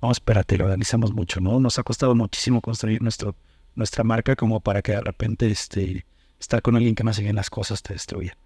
no, 0.00 0.12
espérate, 0.12 0.56
lo 0.58 0.66
analizamos 0.66 1.12
mucho, 1.12 1.40
¿no? 1.40 1.58
Nos 1.58 1.78
ha 1.78 1.82
costado 1.82 2.14
muchísimo 2.14 2.60
construir 2.60 3.02
nuestro, 3.02 3.34
nuestra 3.74 4.04
marca 4.04 4.36
como 4.36 4.60
para 4.60 4.82
que 4.82 4.92
de 4.92 5.00
repente 5.00 5.48
este, 5.48 6.06
estar 6.38 6.62
con 6.62 6.76
alguien 6.76 6.94
que 6.94 7.08
hace 7.08 7.22
bien 7.22 7.36
las 7.36 7.50
cosas 7.50 7.82
te 7.82 7.94
destruya. 7.94 8.36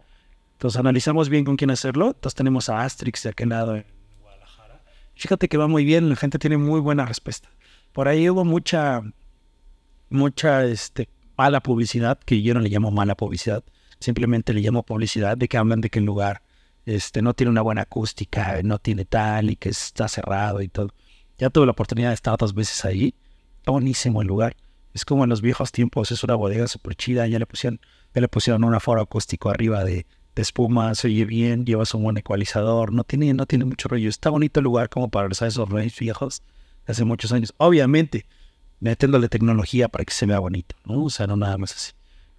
Entonces 0.60 0.78
analizamos 0.78 1.30
bien 1.30 1.46
con 1.46 1.56
quién 1.56 1.70
hacerlo. 1.70 2.08
Entonces 2.08 2.34
tenemos 2.34 2.68
a 2.68 2.82
Astrix 2.82 3.22
de 3.22 3.30
aquel 3.30 3.48
lado 3.48 3.76
en 3.76 3.86
Guadalajara. 4.20 4.82
Fíjate 5.14 5.48
que 5.48 5.56
va 5.56 5.68
muy 5.68 5.86
bien, 5.86 6.10
la 6.10 6.16
gente 6.16 6.38
tiene 6.38 6.58
muy 6.58 6.80
buena 6.80 7.06
respuesta. 7.06 7.48
Por 7.94 8.08
ahí 8.08 8.28
hubo 8.28 8.44
mucha 8.44 9.00
mucha 10.10 10.66
este, 10.66 11.08
mala 11.38 11.62
publicidad, 11.62 12.18
que 12.18 12.42
yo 12.42 12.52
no 12.52 12.60
le 12.60 12.68
llamo 12.68 12.90
mala 12.90 13.14
publicidad, 13.14 13.64
simplemente 14.00 14.52
le 14.52 14.60
llamo 14.60 14.82
publicidad 14.82 15.38
de 15.38 15.48
que 15.48 15.56
hablan 15.56 15.80
de 15.80 15.88
que 15.88 15.98
el 15.98 16.04
lugar 16.04 16.42
este, 16.84 17.22
no 17.22 17.32
tiene 17.32 17.52
una 17.52 17.62
buena 17.62 17.82
acústica, 17.82 18.60
no 18.62 18.78
tiene 18.78 19.06
tal 19.06 19.48
y 19.48 19.56
que 19.56 19.70
está 19.70 20.08
cerrado 20.08 20.60
y 20.60 20.68
todo. 20.68 20.90
Ya 21.38 21.48
tuve 21.48 21.64
la 21.64 21.72
oportunidad 21.72 22.10
de 22.10 22.16
estar 22.16 22.36
dos 22.36 22.52
veces 22.52 22.84
ahí. 22.84 23.14
Buenísimo 23.64 24.20
el 24.20 24.28
lugar. 24.28 24.56
Es 24.92 25.06
como 25.06 25.24
en 25.24 25.30
los 25.30 25.40
viejos 25.40 25.72
tiempos, 25.72 26.12
es 26.12 26.22
una 26.22 26.34
bodega 26.34 26.68
súper 26.68 26.96
chida. 26.96 27.26
Ya 27.28 27.38
le 27.38 27.46
pusieron, 27.46 27.80
ya 28.14 28.20
le 28.20 28.28
pusieron 28.28 28.62
un 28.64 28.74
aforo 28.74 29.00
acústico 29.00 29.48
arriba 29.48 29.84
de, 29.84 30.04
de, 30.40 30.42
espuma, 30.42 30.94
se 30.94 31.08
oye 31.08 31.24
bien, 31.24 31.64
llevas 31.64 31.94
un 31.94 32.02
buen 32.02 32.16
ecualizador, 32.16 32.92
no 32.92 33.04
tiene, 33.04 33.32
no 33.34 33.46
tiene 33.46 33.64
mucho 33.64 33.88
rollo. 33.88 34.08
Está 34.08 34.30
bonito 34.30 34.60
el 34.60 34.64
lugar 34.64 34.88
como 34.88 35.10
para 35.10 35.24
regresar 35.24 35.48
esos 35.48 35.68
reyes 35.68 35.98
viejos 35.98 36.42
de 36.86 36.92
hace 36.92 37.04
muchos 37.04 37.32
años. 37.32 37.54
Obviamente, 37.58 38.26
metiéndole 38.80 39.28
tecnología 39.28 39.88
para 39.88 40.04
que 40.04 40.12
se 40.12 40.26
vea 40.26 40.38
bonito, 40.38 40.74
¿no? 40.84 41.04
O 41.04 41.10
sea, 41.10 41.26
no 41.26 41.36
nada 41.36 41.58
más 41.58 41.72
así. 41.74 41.92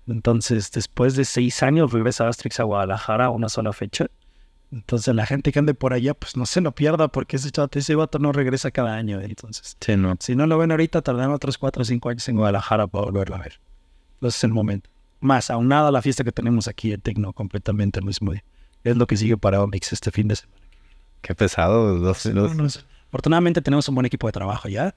Entonces, 0.07 0.71
después 0.71 1.15
de 1.15 1.25
seis 1.25 1.61
años, 1.63 1.91
regresa 1.91 2.27
Astrix 2.27 2.59
a 2.59 2.63
Guadalajara 2.63 3.25
a 3.25 3.29
una 3.29 3.49
sola 3.49 3.71
fecha. 3.71 4.07
Entonces, 4.71 5.13
la 5.13 5.25
gente 5.25 5.51
que 5.51 5.59
ande 5.59 5.73
por 5.73 5.93
allá, 5.93 6.13
pues 6.13 6.35
no 6.35 6.45
se 6.45 6.61
lo 6.61 6.73
pierda, 6.73 7.09
porque 7.09 7.35
ese 7.35 7.51
chat, 7.51 7.75
ese 7.75 7.95
vato 7.95 8.19
no 8.19 8.31
regresa 8.31 8.71
cada 8.71 8.95
año. 8.95 9.21
Entonces, 9.21 9.77
sí, 9.79 9.95
no. 9.95 10.15
si 10.19 10.35
no 10.35 10.47
lo 10.47 10.57
ven 10.57 10.71
ahorita, 10.71 11.01
tardan 11.01 11.31
otros 11.31 11.57
cuatro 11.57 11.81
o 11.83 11.85
cinco 11.85 12.09
años 12.09 12.27
en 12.29 12.37
Guadalajara 12.37 12.87
para 12.87 13.05
volverlo 13.05 13.35
a 13.35 13.39
ver. 13.39 13.59
Entonces, 14.15 14.39
es 14.39 14.43
el 14.45 14.51
momento. 14.51 14.89
Más, 15.21 15.49
aunada 15.49 15.87
a 15.87 15.91
la 15.91 16.01
fiesta 16.01 16.23
que 16.23 16.31
tenemos 16.31 16.67
aquí 16.67 16.91
en 16.91 16.99
Tecno, 16.99 17.31
completamente 17.31 17.99
el 17.99 18.05
mismo 18.05 18.31
día. 18.31 18.43
Es 18.83 18.97
lo 18.97 19.07
que 19.07 19.15
sigue 19.15 19.37
para 19.37 19.61
Omix 19.61 19.93
este 19.93 20.11
fin 20.11 20.27
de 20.27 20.35
semana. 20.35 20.59
Qué 21.21 21.35
pesado, 21.35 21.99
dos, 21.99 22.23
dos. 22.33 22.85
Afortunadamente 23.07 23.61
tenemos 23.61 23.87
un 23.87 23.95
buen 23.95 24.05
equipo 24.05 24.27
de 24.27 24.33
trabajo 24.33 24.67
ya. 24.67 24.95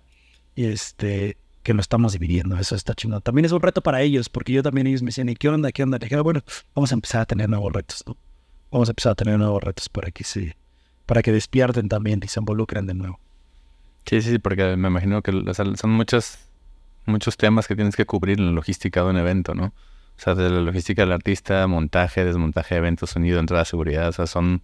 Y 0.57 0.65
este, 0.65 1.37
que 1.65 1.75
lo 1.75 1.81
estamos 1.81 2.13
dividiendo. 2.13 2.57
Eso 2.59 2.77
está 2.77 2.95
chingón. 2.95 3.23
También 3.23 3.47
es 3.47 3.53
un 3.53 3.61
reto 3.61 3.83
para 3.83 4.03
ellos, 4.03 4.29
porque 4.29 4.53
yo 4.53 4.63
también 4.63 4.87
ellos 4.87 5.03
me 5.03 5.07
decían, 5.07 5.29
¿y 5.29 5.35
qué 5.35 5.49
onda? 5.49 5.73
¿Qué 5.73 5.83
onda? 5.83 5.99
Le 5.99 6.07
dije, 6.07 6.21
bueno, 6.21 6.43
vamos 6.75 6.93
a 6.93 6.95
empezar 6.95 7.23
a 7.23 7.27
tener 7.27 7.49
nuevos 7.49 7.73
retos, 7.73 8.05
¿no? 8.07 8.17
Vamos 8.71 8.89
a 8.89 8.93
empezar 8.93 9.13
a 9.13 9.15
tener 9.15 9.39
nuevos 9.39 9.63
retos 9.63 9.89
para 9.89 10.11
que 10.11 10.25
sí, 10.25 10.53
para 11.07 11.23
que 11.23 11.33
despierten 11.33 11.89
también 11.89 12.21
y 12.23 12.29
se 12.29 12.41
involucren 12.41 12.87
de 12.87 12.95
nuevo. 12.95 13.19
Sí, 14.05 14.21
sí, 14.21 14.39
porque 14.39 14.77
me 14.77 14.89
imagino 14.89 15.23
que 15.23 15.33
son 15.55 15.91
muchos, 15.91 16.39
muchos 17.07 17.37
temas 17.37 17.67
que 17.67 17.75
tienes 17.75 17.97
que 17.97 18.05
cubrir 18.05 18.39
en 18.39 18.47
la 18.47 18.53
logística 18.53 19.03
de 19.03 19.11
un 19.11 19.17
evento, 19.17 19.55
¿no? 19.55 19.73
O 20.17 20.21
sea, 20.21 20.35
de 20.35 20.49
la 20.49 20.61
logística 20.61 21.03
del 21.03 21.13
artista, 21.13 21.67
montaje, 21.67 22.25
desmontaje 22.25 22.75
de 22.75 22.79
eventos, 22.79 23.11
sonido, 23.11 23.41
entrada, 23.41 23.65
seguridad, 23.65 24.09
o 24.09 24.13
sea, 24.13 24.27
son 24.27 24.63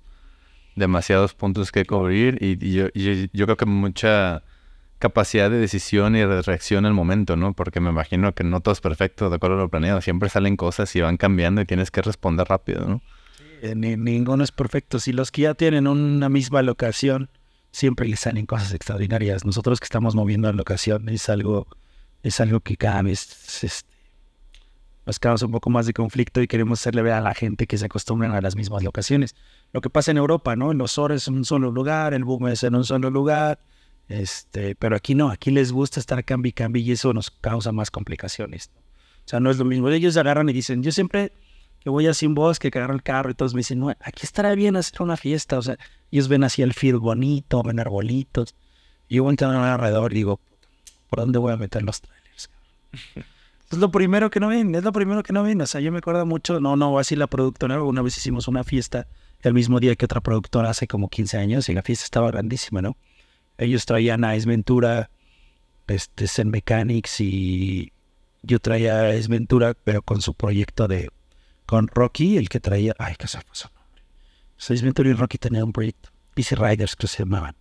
demasiados 0.76 1.34
puntos 1.34 1.72
que 1.72 1.84
cubrir 1.84 2.38
y, 2.40 2.56
yo, 2.72 2.88
yo, 2.94 3.46
creo 3.46 3.56
que 3.56 3.66
mucha 3.66 4.42
capacidad 4.98 5.50
de 5.50 5.58
decisión 5.58 6.14
y 6.14 6.20
de 6.20 6.42
reacción 6.42 6.86
al 6.86 6.94
momento, 6.94 7.36
¿no? 7.36 7.52
Porque 7.54 7.80
me 7.80 7.90
imagino 7.90 8.34
que 8.34 8.44
no 8.44 8.60
todo 8.60 8.72
es 8.72 8.80
perfecto 8.80 9.30
de 9.30 9.36
acuerdo 9.36 9.56
a 9.56 9.60
lo 9.60 9.68
planeado. 9.68 10.00
Siempre 10.00 10.28
salen 10.28 10.56
cosas 10.56 10.94
y 10.94 11.00
van 11.00 11.16
cambiando 11.16 11.60
y 11.62 11.64
tienes 11.64 11.90
que 11.90 12.02
responder 12.02 12.46
rápido, 12.46 12.86
¿no? 12.86 13.02
Sí, 13.62 13.74
ninguno 13.74 14.44
es 14.44 14.52
perfecto. 14.52 14.98
Si 14.98 15.12
los 15.12 15.30
que 15.30 15.42
ya 15.42 15.54
tienen 15.54 15.86
una 15.86 16.28
misma 16.28 16.62
locación, 16.62 17.30
siempre 17.72 18.08
les 18.08 18.20
salen 18.20 18.46
cosas 18.46 18.72
extraordinarias. 18.74 19.44
Nosotros 19.44 19.80
que 19.80 19.84
estamos 19.84 20.14
moviendo 20.14 20.48
la 20.48 20.56
locación 20.56 21.08
es 21.08 21.28
algo, 21.28 21.66
es 22.22 22.40
algo 22.40 22.60
que 22.60 22.76
cada 22.76 23.02
vez 23.02 23.62
este, 23.64 23.88
nos 25.06 25.18
causa 25.18 25.46
un 25.46 25.52
poco 25.52 25.70
más 25.70 25.86
de 25.86 25.92
conflicto 25.92 26.42
y 26.42 26.48
queremos 26.48 26.80
hacerle 26.80 27.02
ver 27.02 27.14
a 27.14 27.20
la 27.20 27.34
gente 27.34 27.66
que 27.66 27.78
se 27.78 27.86
acostumbran 27.86 28.32
a 28.32 28.40
las 28.40 28.56
mismas 28.56 28.82
locaciones. 28.82 29.34
Lo 29.72 29.80
que 29.80 29.90
pasa 29.90 30.10
en 30.10 30.18
Europa, 30.18 30.56
¿no? 30.56 30.72
Los 30.74 30.98
Ores 30.98 31.26
en 31.28 31.36
un 31.36 31.44
solo 31.44 31.70
lugar, 31.70 32.14
el 32.14 32.24
Boom 32.24 32.48
es 32.48 32.62
en 32.62 32.74
un 32.74 32.84
solo 32.84 33.10
lugar, 33.10 33.60
este, 34.08 34.74
pero 34.74 34.96
aquí 34.96 35.14
no, 35.14 35.30
aquí 35.30 35.50
les 35.50 35.72
gusta 35.72 36.00
estar 36.00 36.24
cambio 36.24 36.50
y 36.50 36.52
cambio 36.52 36.82
y 36.82 36.92
eso 36.92 37.12
nos 37.12 37.30
causa 37.30 37.72
más 37.72 37.90
complicaciones. 37.90 38.70
O 39.24 39.28
sea, 39.30 39.40
no 39.40 39.50
es 39.50 39.58
lo 39.58 39.64
mismo. 39.64 39.88
Ellos 39.88 40.16
agarran 40.16 40.48
y 40.48 40.52
dicen, 40.52 40.82
yo 40.82 40.92
siempre 40.92 41.32
que 41.80 41.88
voy 41.88 42.06
así 42.06 42.26
un 42.26 42.34
bosque, 42.34 42.70
que 42.70 42.78
agarro 42.78 42.94
el 42.94 43.02
carro 43.02 43.30
y 43.30 43.34
todos 43.34 43.54
me 43.54 43.60
dicen, 43.60 43.80
no, 43.80 43.88
aquí 43.88 44.20
estará 44.22 44.54
bien 44.54 44.76
hacer 44.76 45.00
una 45.02 45.16
fiesta. 45.16 45.58
O 45.58 45.62
sea, 45.62 45.78
ellos 46.10 46.28
ven 46.28 46.44
así 46.44 46.62
el 46.62 46.74
field 46.74 47.00
bonito, 47.00 47.62
ven 47.62 47.80
arbolitos. 47.80 48.54
Y 49.08 49.16
yo 49.16 49.28
entrando 49.28 49.60
alrededor 49.62 50.12
y 50.12 50.16
digo, 50.16 50.40
¿por 51.08 51.20
dónde 51.20 51.38
voy 51.38 51.52
a 51.52 51.56
meter 51.56 51.82
los 51.82 52.00
trailers? 52.00 52.50
es 53.70 53.78
lo 53.78 53.90
primero 53.90 54.30
que 54.30 54.40
no 54.40 54.48
ven, 54.48 54.74
es 54.74 54.82
lo 54.82 54.92
primero 54.92 55.22
que 55.22 55.32
no 55.32 55.42
ven. 55.42 55.60
O 55.60 55.66
sea, 55.66 55.80
yo 55.80 55.92
me 55.92 55.98
acuerdo 55.98 56.26
mucho, 56.26 56.60
no, 56.60 56.76
no, 56.76 56.98
así 56.98 57.16
la 57.16 57.26
productora, 57.26 57.82
una 57.82 58.02
vez 58.02 58.16
hicimos 58.16 58.48
una 58.48 58.64
fiesta 58.64 59.06
el 59.42 59.54
mismo 59.54 59.80
día 59.80 59.96
que 59.96 60.04
otra 60.04 60.20
productora 60.20 60.70
hace 60.70 60.86
como 60.86 61.08
15 61.08 61.38
años 61.38 61.68
y 61.68 61.74
la 61.74 61.82
fiesta 61.82 62.04
estaba 62.04 62.30
grandísima, 62.30 62.82
¿no? 62.82 62.96
ellos 63.60 63.84
traían 63.84 64.24
a 64.24 64.34
Esventura, 64.34 65.10
este, 65.86 66.26
Zen 66.26 66.50
Mechanics 66.50 67.20
y 67.20 67.92
yo 68.42 68.58
traía 68.58 69.00
a 69.00 69.14
Esventura, 69.14 69.74
pero 69.84 70.02
con 70.02 70.22
su 70.22 70.34
proyecto 70.34 70.88
de, 70.88 71.10
con 71.66 71.88
Rocky, 71.88 72.38
el 72.38 72.48
que 72.48 72.58
traía, 72.58 72.94
ay, 72.98 73.14
qué 73.18 73.28
se 73.28 73.38
nombre. 73.38 74.02
Esventura 74.56 75.10
y 75.10 75.12
Rocky 75.12 75.38
tenían 75.38 75.64
un 75.64 75.72
proyecto, 75.72 76.08
Easy 76.36 76.54
Riders 76.54 76.96
que 76.96 77.06
se 77.06 77.18
llamaban. 77.18 77.54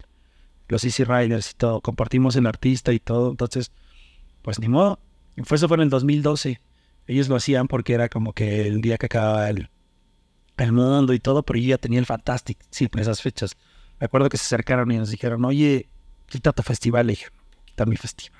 Los 0.70 0.86
Easy 0.86 1.03
Riders 1.03 1.51
y 1.51 1.55
todo, 1.55 1.82
compartimos 1.82 2.36
el 2.38 2.47
artista 2.47 2.93
y 2.93 2.99
todo, 2.99 3.32
entonces, 3.32 3.72
pues 4.41 4.60
ni 4.60 4.70
modo. 4.70 4.99
Eso 5.50 5.68
fue 5.68 5.78
en 5.78 5.82
el 5.82 5.90
2012. 5.90 6.60
Ellos 7.08 7.30
lo 7.30 7.36
hacían 7.36 7.68
porque 7.68 7.94
era 7.94 8.10
como 8.10 8.34
que 8.34 8.68
el 8.68 8.82
día 8.82 8.98
que 8.98 9.08
acababa 9.08 9.50
el, 9.50 9.70
mundo 10.72 11.14
y 11.14 11.20
todo, 11.20 11.44
pero 11.44 11.58
yo 11.58 11.70
ya 11.70 11.78
tenía 11.78 12.00
el 12.00 12.06
Fantastic, 12.06 12.58
sí, 12.70 12.90
en 12.92 13.00
esas 13.00 13.22
fechas. 13.22 13.56
Me 14.00 14.06
acuerdo 14.06 14.30
que 14.30 14.38
se 14.38 14.44
acercaron 14.44 14.92
y 14.92 14.98
nos 14.98 15.10
dijeron, 15.10 15.44
oye, 15.46 15.88
quita 16.28 16.52
tu 16.52 16.62
festival. 16.62 17.08
Le 17.08 17.14
dije, 17.14 17.28
quitar 17.66 17.88
mi 17.88 17.96
festival. 17.96 18.40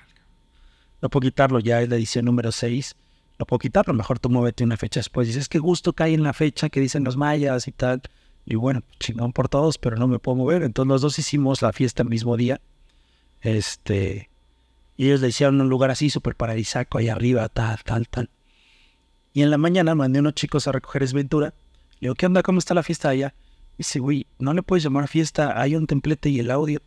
No 1.02 1.08
puedo 1.08 1.22
quitarlo, 1.22 1.58
ya 1.60 1.80
es 1.80 1.88
la 1.88 1.96
edición 1.96 2.26
número 2.26 2.52
6. 2.52 2.94
No 3.38 3.46
puedo 3.46 3.58
quitarlo, 3.58 3.94
mejor 3.94 4.18
tú 4.18 4.28
muévete 4.28 4.64
una 4.64 4.76
fecha 4.76 5.00
después. 5.00 5.26
Dices, 5.26 5.48
que 5.48 5.58
gusto 5.58 5.94
cae 5.94 6.12
en 6.12 6.22
la 6.22 6.34
fecha 6.34 6.68
que 6.68 6.80
dicen 6.80 7.04
los 7.04 7.16
mayas 7.16 7.66
y 7.66 7.72
tal. 7.72 8.02
Y 8.44 8.54
bueno, 8.54 8.82
chingón 8.98 9.32
por 9.32 9.48
todos, 9.48 9.78
pero 9.78 9.96
no 9.96 10.06
me 10.06 10.18
puedo 10.18 10.36
mover. 10.36 10.62
Entonces 10.62 10.88
los 10.88 11.00
dos 11.02 11.18
hicimos 11.18 11.62
la 11.62 11.72
fiesta 11.72 12.02
el 12.02 12.08
mismo 12.08 12.36
día. 12.36 12.60
Este. 13.40 14.29
Y 15.00 15.06
ellos 15.06 15.22
le 15.22 15.28
hicieron 15.28 15.58
un 15.62 15.70
lugar 15.70 15.90
así, 15.90 16.10
súper 16.10 16.36
paradisíaco, 16.36 16.98
ahí 16.98 17.08
arriba, 17.08 17.48
tal, 17.48 17.78
tal, 17.84 18.06
tal. 18.06 18.28
Y 19.32 19.40
en 19.40 19.50
la 19.50 19.56
mañana 19.56 19.94
mandé 19.94 20.20
unos 20.20 20.34
chicos 20.34 20.68
a 20.68 20.72
recoger 20.72 21.02
Esventura. 21.02 21.54
Le 22.00 22.08
digo, 22.08 22.14
¿qué 22.16 22.26
onda? 22.26 22.42
¿Cómo 22.42 22.58
está 22.58 22.74
la 22.74 22.82
fiesta 22.82 23.08
allá? 23.08 23.32
Dice, 23.78 23.98
güey, 23.98 24.26
no 24.38 24.52
le 24.52 24.62
puedes 24.62 24.84
llamar 24.84 25.08
fiesta, 25.08 25.58
hay 25.58 25.74
un 25.74 25.86
templete 25.86 26.28
y 26.28 26.38
el 26.40 26.50
audio. 26.50 26.82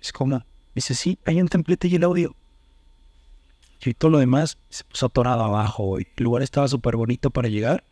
Es 0.00 0.12
como, 0.12 0.44
dice, 0.74 0.96
sí, 0.96 1.16
hay 1.24 1.40
un 1.40 1.46
templete 1.46 1.86
y 1.86 1.94
el 1.94 2.02
audio. 2.02 2.34
Y 3.84 3.94
todo 3.94 4.10
lo 4.10 4.18
demás 4.18 4.58
se 4.68 4.82
puso 4.82 5.06
atorado 5.06 5.44
abajo. 5.44 5.98
El 5.98 6.06
lugar 6.16 6.42
estaba 6.42 6.66
súper 6.66 6.96
bonito 6.96 7.30
para 7.30 7.46
llegar, 7.46 7.84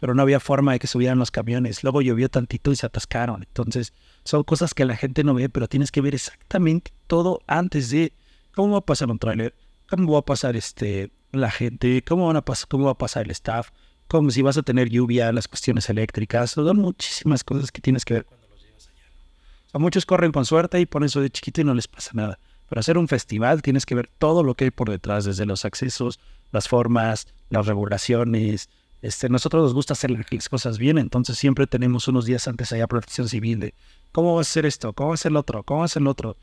pero 0.00 0.14
no 0.14 0.22
había 0.22 0.40
forma 0.40 0.72
de 0.72 0.78
que 0.78 0.86
subieran 0.86 1.18
los 1.18 1.30
camiones. 1.30 1.84
Luego 1.84 2.00
llovió 2.00 2.30
tantito 2.30 2.72
y 2.72 2.76
se 2.76 2.86
atascaron. 2.86 3.42
Entonces, 3.42 3.92
son 4.24 4.44
cosas 4.44 4.72
que 4.72 4.86
la 4.86 4.96
gente 4.96 5.24
no 5.24 5.34
ve, 5.34 5.50
pero 5.50 5.68
tienes 5.68 5.92
que 5.92 6.00
ver 6.00 6.14
exactamente 6.14 6.90
todo 7.06 7.42
antes 7.46 7.90
de 7.90 8.14
cómo 8.58 8.72
va 8.72 8.78
a 8.78 8.84
pasar 8.84 9.08
un 9.08 9.20
trailer, 9.20 9.54
cómo 9.88 10.14
va 10.14 10.18
a 10.18 10.22
pasar 10.22 10.56
este, 10.56 11.12
la 11.30 11.48
gente, 11.48 12.02
cómo, 12.02 12.26
van 12.26 12.38
a 12.38 12.42
cómo 12.66 12.86
va 12.86 12.90
a 12.90 12.98
pasar 12.98 13.26
el 13.26 13.30
staff, 13.30 13.70
como 14.08 14.32
si 14.32 14.42
vas 14.42 14.58
a 14.58 14.62
tener 14.62 14.88
lluvia, 14.88 15.30
las 15.30 15.46
cuestiones 15.46 15.88
eléctricas, 15.88 16.50
son 16.50 16.78
muchísimas 16.78 17.44
cosas 17.44 17.70
que 17.70 17.80
tienes 17.80 18.04
que 18.04 18.14
ver 18.14 18.24
cuando 18.24 18.48
los 18.48 18.60
llevas 18.60 18.88
allá. 18.88 19.78
Muchos 19.78 20.04
corren 20.04 20.32
con 20.32 20.44
suerte 20.44 20.80
y 20.80 20.86
ponen 20.86 21.06
eso 21.06 21.20
de 21.20 21.30
chiquito 21.30 21.60
y 21.60 21.64
no 21.64 21.72
les 21.72 21.86
pasa 21.86 22.10
nada. 22.14 22.40
Pero 22.68 22.80
hacer 22.80 22.98
un 22.98 23.06
festival 23.06 23.62
tienes 23.62 23.86
que 23.86 23.94
ver 23.94 24.10
todo 24.18 24.42
lo 24.42 24.56
que 24.56 24.64
hay 24.64 24.70
por 24.72 24.90
detrás, 24.90 25.24
desde 25.24 25.46
los 25.46 25.64
accesos, 25.64 26.18
las 26.50 26.66
formas, 26.66 27.28
las 27.50 27.64
regulaciones. 27.64 28.70
Este, 29.02 29.28
nosotros 29.28 29.62
nos 29.62 29.74
gusta 29.74 29.92
hacer 29.92 30.10
las 30.10 30.48
cosas 30.48 30.78
bien, 30.78 30.98
entonces 30.98 31.38
siempre 31.38 31.68
tenemos 31.68 32.08
unos 32.08 32.24
días 32.24 32.48
antes 32.48 32.72
allá 32.72 32.88
protección 32.88 33.28
civil 33.28 33.60
de 33.60 33.74
cómo 34.10 34.34
va 34.34 34.40
a 34.40 34.44
ser 34.44 34.66
esto, 34.66 34.94
cómo 34.94 35.10
va 35.10 35.14
a 35.14 35.18
ser 35.18 35.30
el 35.30 35.36
otro, 35.36 35.62
cómo 35.62 35.78
va 35.78 35.84
a 35.84 35.88
ser 35.88 36.02
el 36.02 36.08
otro. 36.08 36.36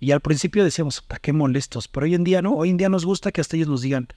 Y 0.00 0.12
al 0.12 0.20
principio 0.20 0.64
decíamos, 0.64 1.02
¿para 1.02 1.20
qué 1.20 1.34
molestos? 1.34 1.86
Pero 1.86 2.04
hoy 2.04 2.14
en 2.14 2.24
día 2.24 2.40
no, 2.40 2.54
hoy 2.54 2.70
en 2.70 2.78
día 2.78 2.88
nos 2.88 3.04
gusta 3.04 3.30
que 3.30 3.42
hasta 3.42 3.56
ellos 3.56 3.68
nos 3.68 3.82
digan, 3.82 4.08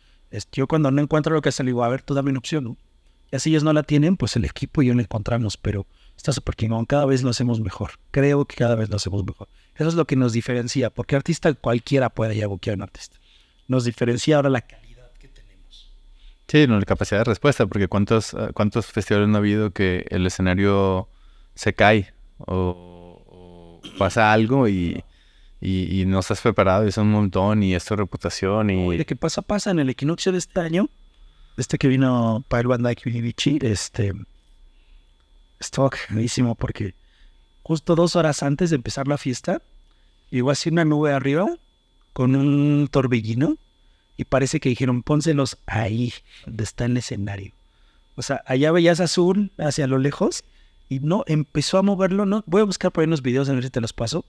yo 0.54 0.68
cuando 0.68 0.90
no 0.90 1.02
encuentro 1.02 1.36
lo 1.36 1.42
que 1.42 1.50
hacer, 1.50 1.66
le 1.66 1.72
digo, 1.72 1.84
a 1.84 1.90
ver, 1.90 2.02
tú 2.02 2.14
dame 2.14 2.30
una 2.30 2.40
opción, 2.40 2.64
¿no? 2.64 2.78
Y 3.32 3.36
así 3.36 3.50
ellos 3.50 3.64
no 3.64 3.74
la 3.74 3.84
tienen, 3.84 4.16
pues 4.16 4.36
el 4.38 4.46
equipo 4.46 4.82
y 4.82 4.88
yo 4.88 4.94
la 4.94 5.02
encontramos, 5.02 5.58
pero 5.58 5.86
está 6.16 6.32
súper 6.32 6.56
chingón. 6.56 6.86
Cada 6.86 7.06
vez 7.06 7.22
lo 7.22 7.32
hacemos 7.32 7.60
mejor. 7.60 7.92
Creo 8.12 8.46
que 8.46 8.56
cada 8.56 8.76
vez 8.76 8.90
lo 8.90 8.96
hacemos 8.96 9.26
mejor. 9.26 9.50
Eso 9.76 9.90
es 9.90 9.96
lo 9.96 10.06
que 10.06 10.16
nos 10.16 10.34
diferencia, 10.34 10.90
porque 10.90 11.16
artista 11.16 11.54
cualquiera 11.54 12.10
puede 12.10 12.36
ir 12.36 12.44
a 12.44 12.48
a 12.48 12.50
un 12.50 12.82
artista. 12.82 13.18
Nos 13.68 13.86
diferencia 13.86 14.36
ahora 14.36 14.50
la 14.50 14.62
calidad 14.62 15.12
que 15.20 15.28
tenemos. 15.28 15.92
Sí, 16.48 16.68
no, 16.68 16.80
la 16.80 16.86
capacidad 16.86 17.22
de 17.22 17.26
respuesta, 17.26 17.66
porque 17.66 17.88
¿cuántos, 17.88 18.34
ah, 18.36 18.52
cuántos 18.53 18.86
festivales 18.86 19.28
no 19.28 19.36
ha 19.36 19.40
habido 19.40 19.72
que 19.72 20.06
el 20.10 20.26
escenario 20.28 21.10
se 21.56 21.74
cae 21.74 22.14
o, 22.38 23.82
pasa 23.98 24.32
algo 24.32 24.68
y, 24.68 25.03
y, 25.65 26.06
no 26.06 26.19
estás 26.19 26.41
preparado 26.41 26.85
y 26.85 26.90
es 26.90 26.98
un 26.98 27.10
montón 27.10 27.64
y 27.64 27.73
esto 27.73 27.95
reputación 27.95 28.69
y... 28.69 28.98
de 28.98 29.06
qué 29.06 29.15
pasa, 29.15 29.41
pasa 29.41 29.72
en 29.72 29.80
el 29.80 29.90
equinoccio 29.90 30.34
de 30.34 30.38
este 30.38 30.60
año 30.60 30.90
este 31.56 31.77
que 31.77 31.88
vino 31.88 32.44
para 32.49 32.61
el 32.61 32.68
Van 32.68 32.84
Dyke 32.84 33.03
este, 33.61 34.14
estuvo 35.60 35.90
cagadísimo 35.90 36.56
porque 36.56 36.95
justo 37.61 37.95
dos 37.95 38.15
horas 38.15 38.44
antes 38.44 38.72
de 38.72 38.76
empezar 38.76 39.07
la 39.07 39.18
fiesta, 39.18 39.61
llegó 40.31 40.52
así 40.52 40.69
una 40.69 40.84
nube 40.84 41.14
arriba 41.14 41.45
con 42.11 42.35
un 42.35 42.88
torbellino 42.90 43.57
y 44.18 44.26
parece 44.26 44.60
que 44.60 44.69
dijeron, 44.69 45.02
pónselos 45.02 45.57
ahí, 45.65 46.14
donde 46.45 46.64
está 46.64 46.85
el 46.85 46.98
escenario. 46.98 47.53
O 48.15 48.22
sea, 48.22 48.44
allá 48.45 48.72
veías 48.72 48.99
azul 48.99 49.52
hacia 49.57 49.88
lo 49.88 49.98
lejos 49.98 50.44
y 50.90 50.99
no, 50.99 51.23
empezó 51.27 51.77
a 51.77 51.84
moverlo, 51.84 52.26
no, 52.26 52.44
voy 52.45 52.61
a 52.61 52.65
buscar 52.65 52.91
por 52.91 53.02
ahí 53.02 53.07
unos 53.07 53.22
videos 53.22 53.48
a 53.48 53.53
ver 53.53 53.64
si 53.64 53.69
te 53.69 53.81
los 53.81 53.94
paso 53.94 54.26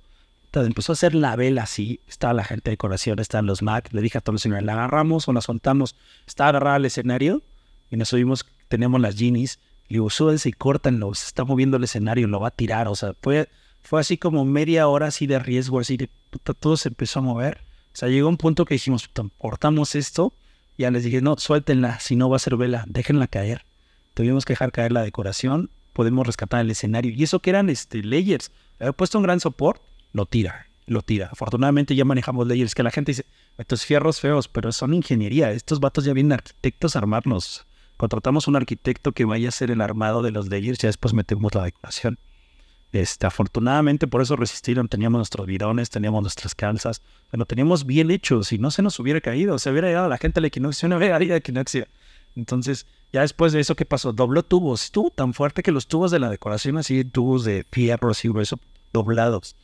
empezó 0.62 0.92
a 0.92 0.94
hacer 0.94 1.14
la 1.14 1.36
vela 1.36 1.62
así, 1.62 2.00
estaba 2.06 2.32
la 2.32 2.44
gente 2.44 2.70
de 2.70 2.72
decoración, 2.72 3.18
estaban 3.18 3.46
los 3.46 3.62
Mac, 3.62 3.88
le 3.92 4.00
dije 4.00 4.18
a 4.18 4.20
todos 4.20 4.34
los 4.34 4.42
señores, 4.42 4.64
la 4.64 4.74
agarramos 4.74 5.26
o 5.28 5.32
la 5.32 5.40
soltamos, 5.40 5.96
estaba 6.26 6.50
agarrada 6.50 6.76
al 6.76 6.84
escenario 6.84 7.42
y 7.90 7.96
nos 7.96 8.08
subimos, 8.08 8.46
tenemos 8.68 9.00
las 9.00 9.16
genies, 9.16 9.58
y 9.88 9.94
digo, 9.94 10.10
súbense 10.10 10.48
y 10.48 10.52
córtanlo, 10.52 11.14
se 11.14 11.26
está 11.26 11.44
moviendo 11.44 11.76
el 11.76 11.84
escenario, 11.84 12.26
lo 12.26 12.40
va 12.40 12.48
a 12.48 12.50
tirar, 12.50 12.88
o 12.88 12.94
sea, 12.94 13.14
fue, 13.20 13.48
fue 13.82 14.00
así 14.00 14.16
como 14.16 14.44
media 14.44 14.88
hora 14.88 15.08
así 15.08 15.26
de 15.26 15.38
riesgo, 15.38 15.80
así 15.80 15.96
de, 15.96 16.08
puta, 16.30 16.54
todo 16.54 16.76
se 16.76 16.88
empezó 16.88 17.18
a 17.18 17.22
mover, 17.22 17.58
o 17.92 17.96
sea, 17.96 18.08
llegó 18.08 18.28
un 18.28 18.36
punto 18.36 18.64
que 18.64 18.74
dijimos, 18.74 19.10
cortamos 19.38 19.94
esto, 19.94 20.32
y 20.76 20.82
ya 20.82 20.90
les 20.90 21.04
dije, 21.04 21.20
no, 21.20 21.36
suéltenla, 21.36 22.00
si 22.00 22.16
no 22.16 22.28
va 22.28 22.36
a 22.36 22.40
ser 22.40 22.56
vela, 22.56 22.84
déjenla 22.88 23.26
caer, 23.26 23.64
tuvimos 24.14 24.44
que 24.44 24.54
dejar 24.54 24.72
caer 24.72 24.92
la 24.92 25.02
decoración, 25.02 25.70
podemos 25.92 26.26
rescatar 26.26 26.60
el 26.60 26.70
escenario, 26.70 27.12
y 27.12 27.22
eso 27.22 27.40
que 27.40 27.50
eran 27.50 27.70
este, 27.70 28.02
layers, 28.02 28.50
había 28.80 28.92
puesto 28.92 29.18
un 29.18 29.24
gran 29.24 29.40
soporte, 29.40 29.93
lo 30.14 30.24
tira, 30.24 30.68
lo 30.86 31.02
tira. 31.02 31.28
Afortunadamente 31.30 31.94
ya 31.94 32.06
manejamos 32.06 32.46
leyes 32.46 32.74
que 32.74 32.82
la 32.82 32.90
gente 32.90 33.10
dice, 33.10 33.26
estos 33.58 33.84
fierros 33.84 34.20
feos, 34.20 34.48
pero 34.48 34.72
son 34.72 34.94
ingeniería. 34.94 35.50
Estos 35.50 35.80
vatos 35.80 36.04
ya 36.04 36.14
vienen 36.14 36.32
arquitectos 36.32 36.96
a 36.96 37.00
armarnos. 37.00 37.66
Contratamos 37.98 38.48
un 38.48 38.56
arquitecto 38.56 39.12
que 39.12 39.24
vaya 39.24 39.48
a 39.48 39.50
hacer 39.50 39.70
el 39.70 39.80
armado 39.80 40.22
de 40.22 40.30
los 40.30 40.48
layers 40.48 40.78
ya 40.78 40.88
después 40.88 41.12
metemos 41.12 41.54
la 41.54 41.64
decoración. 41.64 42.18
Este, 42.92 43.26
afortunadamente 43.26 44.06
por 44.06 44.22
eso 44.22 44.36
resistieron, 44.36 44.88
teníamos 44.88 45.18
nuestros 45.18 45.46
bidones, 45.48 45.90
teníamos 45.90 46.22
nuestras 46.22 46.54
calzas, 46.54 47.02
lo 47.32 47.44
teníamos 47.44 47.86
bien 47.86 48.12
hechos 48.12 48.52
y 48.52 48.58
no 48.58 48.70
se 48.70 48.82
nos 48.82 49.00
hubiera 49.00 49.20
caído, 49.20 49.58
se 49.58 49.70
hubiera 49.70 49.88
llegado 49.88 50.08
la 50.08 50.18
gente 50.18 50.38
al 50.38 50.44
equinoccio, 50.44 50.88
no 50.88 50.96
hubiera 50.96 51.20
ido 51.22 51.34
al 51.34 51.40
equinoccio. 51.40 51.86
Entonces, 52.36 52.86
ya 53.12 53.22
después 53.22 53.52
de 53.52 53.58
eso, 53.58 53.74
¿qué 53.74 53.84
pasó? 53.84 54.12
Dobló 54.12 54.44
tubos, 54.44 54.84
estuvo 54.84 55.10
tan 55.10 55.34
fuerte 55.34 55.64
que 55.64 55.72
los 55.72 55.88
tubos 55.88 56.12
de 56.12 56.20
la 56.20 56.30
decoración, 56.30 56.78
así, 56.78 57.04
tubos 57.04 57.44
de 57.44 57.66
fierro, 57.72 58.10
así 58.10 58.28
grueso, 58.28 58.60
doblados. 58.92 59.56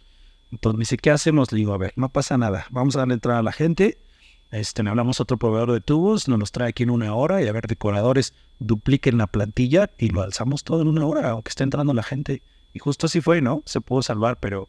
Entonces 0.51 0.77
me 0.77 0.83
dice, 0.83 0.97
¿qué 0.97 1.11
hacemos? 1.11 1.53
Le 1.53 1.59
digo, 1.59 1.73
a 1.73 1.79
ver, 1.79 1.93
no 1.97 2.11
pasa 2.11 2.37
nada, 2.39 2.67
vamos 2.71 2.97
a 2.97 3.01
darle 3.01 3.15
entrada 3.15 3.39
a 3.39 3.43
la 3.43 3.53
gente, 3.53 3.99
este, 4.51 4.83
le 4.83 4.91
hablamos 4.91 5.21
a 5.21 5.23
otro 5.23 5.39
proveedor 5.39 5.71
de 5.73 5.81
tubos, 5.81 6.27
nos 6.27 6.39
los 6.39 6.51
trae 6.51 6.71
aquí 6.71 6.83
en 6.83 6.91
una 6.91 7.15
hora 7.15 7.43
y 7.43 7.47
a 7.47 7.53
ver, 7.53 7.69
decoradores, 7.69 8.35
dupliquen 8.59 9.19
la 9.19 9.29
plantilla 9.29 9.91
y 9.97 10.09
lo 10.09 10.23
alzamos 10.23 10.65
todo 10.65 10.83
en 10.83 10.89
una 10.89 11.07
hora, 11.07 11.31
aunque 11.31 11.51
esté 11.51 11.63
entrando 11.63 11.95
la 11.95 12.03
gente. 12.03 12.43
Y 12.73 12.81
justo 12.81 13.07
así 13.07 13.21
fue, 13.21 13.41
¿no? 13.43 13.63
Se 13.67 13.81
pudo 13.81 14.03
salvar, 14.03 14.41
pero 14.41 14.69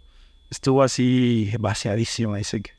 estuvo 0.51 0.83
así 0.83 1.51
vaciadísimo. 1.59 2.35
Dice 2.35 2.61
que 2.61 2.71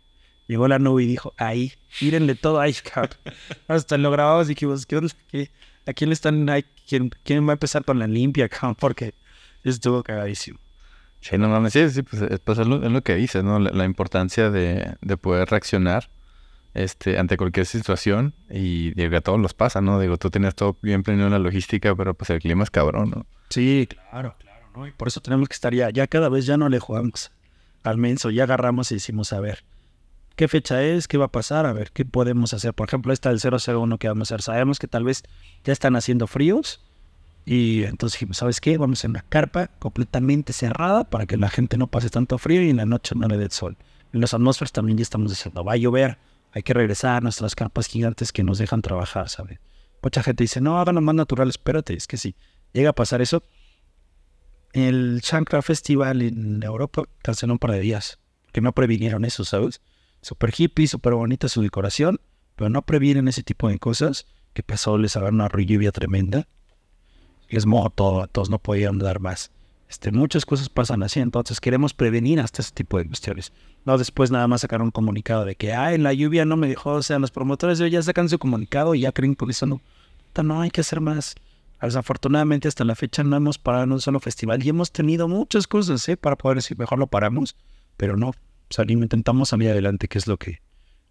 llegó 0.46 0.68
la 0.68 0.78
nube 0.78 1.02
y 1.02 1.06
dijo, 1.06 1.34
ahí, 1.38 1.72
mírenle 2.00 2.36
todo 2.36 2.60
ahí, 2.60 2.74
Hasta 3.68 3.98
lo 3.98 4.10
grabamos 4.12 4.46
y 4.46 4.50
dijimos, 4.50 4.86
¿qué 4.86 4.96
onda? 4.96 5.12
¿A 5.86 5.92
quién 5.94 6.10
le 6.10 6.14
están, 6.14 6.46
¿quién, 6.88 7.10
quién 7.24 7.46
va 7.46 7.52
a 7.52 7.54
empezar 7.54 7.84
con 7.84 7.98
la 7.98 8.06
limpia, 8.06 8.48
cabrón? 8.48 8.76
Porque 8.78 9.14
estuvo 9.64 10.04
cagadísimo. 10.04 10.60
Sí, 11.22 11.38
no 11.38 11.48
mames, 11.48 11.72
sí, 11.72 11.88
sí, 11.88 12.02
pues, 12.02 12.20
pues 12.44 12.58
es, 12.58 12.66
lo, 12.66 13.02
que 13.02 13.14
dices, 13.14 13.44
¿no? 13.44 13.60
La, 13.60 13.84
importancia 13.84 14.50
de, 14.50 14.96
de, 15.00 15.16
poder 15.16 15.48
reaccionar 15.48 16.10
este, 16.74 17.16
ante 17.16 17.36
cualquier 17.36 17.64
situación 17.64 18.34
y 18.50 18.92
digo, 18.94 19.16
a 19.16 19.20
todos 19.20 19.38
los 19.38 19.54
pasa, 19.54 19.80
¿no? 19.80 20.00
Digo, 20.00 20.16
tú 20.16 20.30
tienes 20.30 20.56
todo 20.56 20.76
bien 20.82 21.04
planeado 21.04 21.28
en 21.28 21.32
la 21.34 21.38
logística, 21.38 21.94
pero 21.94 22.14
pues 22.14 22.30
el 22.30 22.40
clima 22.40 22.64
es 22.64 22.70
cabrón, 22.70 23.10
¿no? 23.10 23.26
Sí, 23.50 23.88
claro, 23.88 24.34
claro. 24.36 24.88
Y 24.88 24.90
por 24.90 25.06
eso 25.06 25.20
tenemos 25.20 25.48
que 25.48 25.54
estar 25.54 25.72
ya, 25.72 25.90
ya 25.90 26.08
cada 26.08 26.28
vez 26.28 26.44
ya 26.44 26.56
no 26.56 26.68
le 26.68 26.80
jugamos 26.80 27.30
al 27.84 27.98
menso, 27.98 28.30
ya 28.30 28.42
agarramos 28.42 28.90
y 28.90 28.96
decimos, 28.96 29.32
a 29.32 29.38
ver, 29.38 29.62
¿qué 30.34 30.48
fecha 30.48 30.82
es? 30.82 31.06
¿Qué 31.06 31.18
va 31.18 31.26
a 31.26 31.32
pasar? 31.32 31.66
A 31.66 31.72
ver, 31.72 31.92
¿qué 31.92 32.04
podemos 32.04 32.52
hacer? 32.52 32.74
Por 32.74 32.88
ejemplo, 32.88 33.12
esta 33.12 33.32
del 33.32 33.38
001 33.38 33.98
que 33.98 34.08
vamos 34.08 34.32
a 34.32 34.34
hacer, 34.34 34.42
sabemos 34.42 34.80
que 34.80 34.88
tal 34.88 35.04
vez 35.04 35.22
ya 35.62 35.72
están 35.72 35.94
haciendo 35.94 36.26
fríos 36.26 36.80
y 37.44 37.84
entonces 37.84 38.18
dijimos, 38.18 38.36
¿sabes 38.36 38.60
qué? 38.60 38.78
Vamos 38.78 39.04
a 39.04 39.08
una 39.08 39.22
carpa 39.22 39.68
completamente 39.78 40.52
cerrada 40.52 41.04
para 41.04 41.26
que 41.26 41.36
la 41.36 41.48
gente 41.48 41.76
no 41.76 41.88
pase 41.88 42.08
tanto 42.08 42.38
frío 42.38 42.62
y 42.62 42.70
en 42.70 42.76
la 42.76 42.86
noche 42.86 43.14
no 43.16 43.26
le 43.26 43.36
dé 43.36 43.50
sol. 43.50 43.76
En 44.12 44.20
las 44.20 44.34
atmósferas 44.34 44.72
también 44.72 44.98
ya 44.98 45.02
estamos 45.02 45.30
diciendo, 45.30 45.64
va 45.64 45.72
a 45.72 45.76
llover, 45.76 46.18
hay 46.52 46.62
que 46.62 46.74
regresar 46.74 47.16
a 47.16 47.20
nuestras 47.20 47.54
carpas 47.54 47.86
gigantes 47.86 48.32
que 48.32 48.44
nos 48.44 48.58
dejan 48.58 48.82
trabajar, 48.82 49.28
¿sabes? 49.28 49.58
Mucha 50.02 50.22
gente 50.22 50.44
dice, 50.44 50.60
no, 50.60 50.78
háganlo 50.78 51.00
más 51.00 51.14
natural, 51.14 51.48
espérate, 51.48 51.94
es 51.94 52.06
que 52.06 52.16
si 52.16 52.34
llega 52.72 52.90
a 52.90 52.94
pasar 52.94 53.22
eso, 53.22 53.42
el 54.72 55.20
Shankra 55.22 55.62
Festival 55.62 56.22
en 56.22 56.62
Europa 56.62 57.04
canceló 57.22 57.54
un 57.54 57.58
par 57.58 57.72
de 57.72 57.80
días, 57.80 58.18
que 58.52 58.60
no 58.60 58.72
previnieron 58.72 59.24
eso, 59.24 59.44
¿sabes? 59.44 59.80
Super 60.20 60.52
hippie, 60.56 60.86
super 60.86 61.14
bonita 61.14 61.48
su 61.48 61.62
decoración, 61.62 62.20
pero 62.56 62.70
no 62.70 62.82
previenen 62.82 63.28
ese 63.28 63.42
tipo 63.42 63.68
de 63.68 63.78
cosas, 63.78 64.26
que 64.52 64.62
pasó, 64.62 64.98
les 64.98 65.16
hagan 65.16 65.34
una 65.34 65.48
lluvia 65.48 65.92
tremenda, 65.92 66.46
les 67.52 67.66
mojó 67.66 67.90
todo, 67.90 68.26
todos 68.26 68.50
no 68.50 68.58
podían 68.58 68.98
dar 68.98 69.20
más. 69.20 69.50
Este, 69.88 70.10
muchas 70.10 70.46
cosas 70.46 70.70
pasan 70.70 71.02
así, 71.02 71.20
entonces 71.20 71.60
queremos 71.60 71.92
prevenir 71.92 72.40
hasta 72.40 72.62
ese 72.62 72.72
tipo 72.72 72.96
de 72.96 73.06
cuestiones. 73.06 73.52
No 73.84 73.98
después 73.98 74.30
nada 74.30 74.48
más 74.48 74.62
sacar 74.62 74.80
un 74.80 74.90
comunicado 74.90 75.44
de 75.44 75.54
que, 75.54 75.72
en 75.72 76.02
la 76.02 76.14
lluvia 76.14 76.46
no 76.46 76.56
me 76.56 76.66
dejó, 76.66 76.92
o 76.92 77.02
sea, 77.02 77.18
los 77.18 77.30
promotores 77.30 77.78
de 77.78 77.84
hoy 77.84 77.90
ya 77.90 78.02
sacan 78.02 78.28
su 78.30 78.38
comunicado 78.38 78.94
y 78.94 79.00
ya 79.00 79.12
creen 79.12 79.34
que 79.34 79.44
eso 79.50 79.66
no, 79.66 79.82
no 80.42 80.60
hay 80.62 80.70
que 80.70 80.80
hacer 80.80 81.02
más. 81.02 81.34
Desafortunadamente 81.82 82.68
hasta 82.68 82.84
la 82.84 82.94
fecha 82.94 83.22
no 83.22 83.36
hemos 83.36 83.58
parado 83.58 83.84
en 83.84 83.92
un 83.92 84.00
solo 84.00 84.18
festival 84.18 84.64
y 84.64 84.70
hemos 84.70 84.92
tenido 84.92 85.28
muchas 85.28 85.66
cosas 85.66 86.08
¿eh? 86.08 86.16
para 86.16 86.36
poder 86.36 86.56
decir 86.56 86.78
mejor 86.78 86.98
lo 86.98 87.08
paramos, 87.08 87.54
pero 87.98 88.16
no, 88.16 88.32
salimos, 88.70 89.02
intentamos 89.02 89.50
salir 89.50 89.68
adelante, 89.68 90.08
que 90.08 90.16
es 90.16 90.26
lo 90.26 90.38
que 90.38 90.60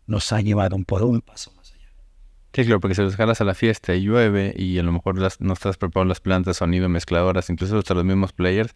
nos 0.07 0.31
ha 0.31 0.41
llevado 0.41 0.76
un, 0.76 0.85
poco, 0.85 1.05
un 1.05 1.22
paso. 1.22 1.53
Sí, 2.53 2.65
claro, 2.65 2.82
porque 2.82 2.95
si 2.95 3.02
los 3.02 3.15
jalas 3.15 3.40
a 3.40 3.45
la 3.45 3.53
fiesta 3.53 3.95
y 3.95 4.02
llueve 4.02 4.53
y 4.57 4.78
a 4.78 4.84
lo 4.84 4.91
mejor 4.91 5.18
las, 5.18 5.40
no 5.40 5.53
estás 5.53 5.78
preparando 5.78 6.10
las 6.10 6.19
plantas, 6.19 6.57
sonido, 6.57 6.90
mezcladoras, 6.90 7.49
incluso 7.49 7.78
hasta 7.78 7.94
los 7.94 8.03
mismos 8.03 8.34
players, 8.34 8.73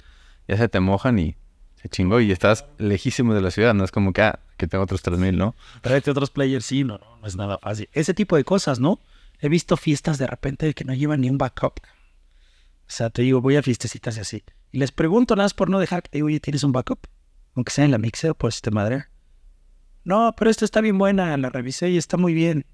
ya 0.48 0.56
se 0.58 0.70
te 0.70 0.80
mojan 0.80 1.20
y 1.20 1.36
se 1.82 1.90
chingó 1.90 2.22
y 2.22 2.32
estás 2.32 2.66
lejísimo 2.78 3.34
de 3.34 3.42
la 3.42 3.52
ciudad, 3.52 3.74
no 3.74 3.84
es 3.84 3.92
como 3.92 4.14
que, 4.14 4.22
ah, 4.22 4.40
que 4.56 4.68
tengo 4.68 4.84
otros 4.86 5.02
3000, 5.02 5.38
¿no? 5.38 5.56
Tráete 5.82 6.12
otros 6.12 6.30
players, 6.30 6.66
sí, 6.66 6.86
no, 6.86 6.98
no, 6.98 7.18
no 7.20 7.28
es 7.28 7.36
nada 7.36 7.58
fácil. 7.58 7.90
Ese 7.92 8.14
tipo 8.14 8.38
de 8.38 8.46
cosas, 8.46 8.80
¿no? 8.80 9.00
He 9.42 9.50
visto 9.50 9.76
fiestas 9.76 10.18
de 10.18 10.28
repente 10.28 10.74
que 10.74 10.86
no 10.86 10.94
llevan 10.94 11.22
ni 11.22 11.30
un 11.30 11.38
backup. 11.38 11.82
O 11.84 12.88
sea, 12.88 13.10
te 13.10 13.24
digo, 13.24 13.42
voy 13.42 13.58
a 13.58 13.64
fiestecitas 13.64 14.16
y 14.18 14.20
así. 14.22 14.44
Y 14.72 14.78
les 14.78 14.92
pregunto 14.92 15.36
nada 15.36 15.46
más 15.46 15.54
por 15.54 15.70
no 15.70 15.80
dejar 15.80 16.04
que, 16.04 16.24
oye, 16.24 16.40
¿tienes 16.40 16.64
un 16.64 16.72
backup? 16.72 17.08
Aunque 17.56 17.72
sea 17.72 17.84
en 17.84 17.92
la 17.92 17.98
mixer, 17.98 18.36
pues 18.36 18.62
te 18.62 18.72
madre. 18.72 19.06
No, 20.06 20.34
pero 20.38 20.50
esta 20.50 20.64
está 20.64 20.82
bien 20.82 20.98
buena, 20.98 21.36
la 21.36 21.50
revisé 21.50 21.90
y 21.90 21.98
está 21.98 22.16
muy 22.16 22.34
bien. 22.34 22.66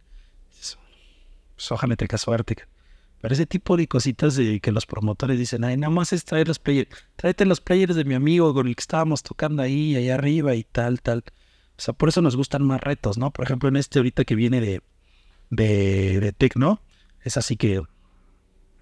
Pues 1.62 1.72
ojalá 1.72 1.96
te 1.96 2.18
suerte. 2.18 2.56
Pero 3.22 3.36
ese 3.36 3.46
tipo 3.46 3.78
de 3.78 3.88
cositas 3.88 4.36
de 4.36 4.60
que 4.60 4.72
los 4.72 4.88
promotores 4.88 5.38
dicen, 5.38 5.64
ay, 5.64 5.78
nada 5.78 5.92
más 5.92 6.12
es 6.12 6.26
traer 6.26 6.48
los 6.48 6.58
players. 6.58 6.90
Tráete 7.18 7.46
los 7.46 7.62
players 7.62 7.96
de 7.96 8.04
mi 8.04 8.16
amigo 8.16 8.52
con 8.52 8.68
el 8.68 8.76
que 8.76 8.82
estábamos 8.82 9.22
tocando 9.22 9.62
ahí, 9.62 9.96
allá 9.96 10.16
arriba 10.16 10.56
y 10.56 10.64
tal, 10.64 11.04
tal. 11.04 11.24
O 11.78 11.82
sea, 11.82 11.94
por 11.94 12.10
eso 12.10 12.24
nos 12.24 12.36
gustan 12.36 12.64
más 12.64 12.82
retos, 12.82 13.20
¿no? 13.20 13.30
Por 13.30 13.46
ejemplo, 13.46 13.70
en 13.70 13.76
este 13.76 14.00
ahorita 14.00 14.26
que 14.26 14.34
viene 14.34 14.60
de, 14.60 14.82
de, 15.52 16.20
de 16.20 16.52
es 17.24 17.38
así 17.38 17.58
que 17.58 17.84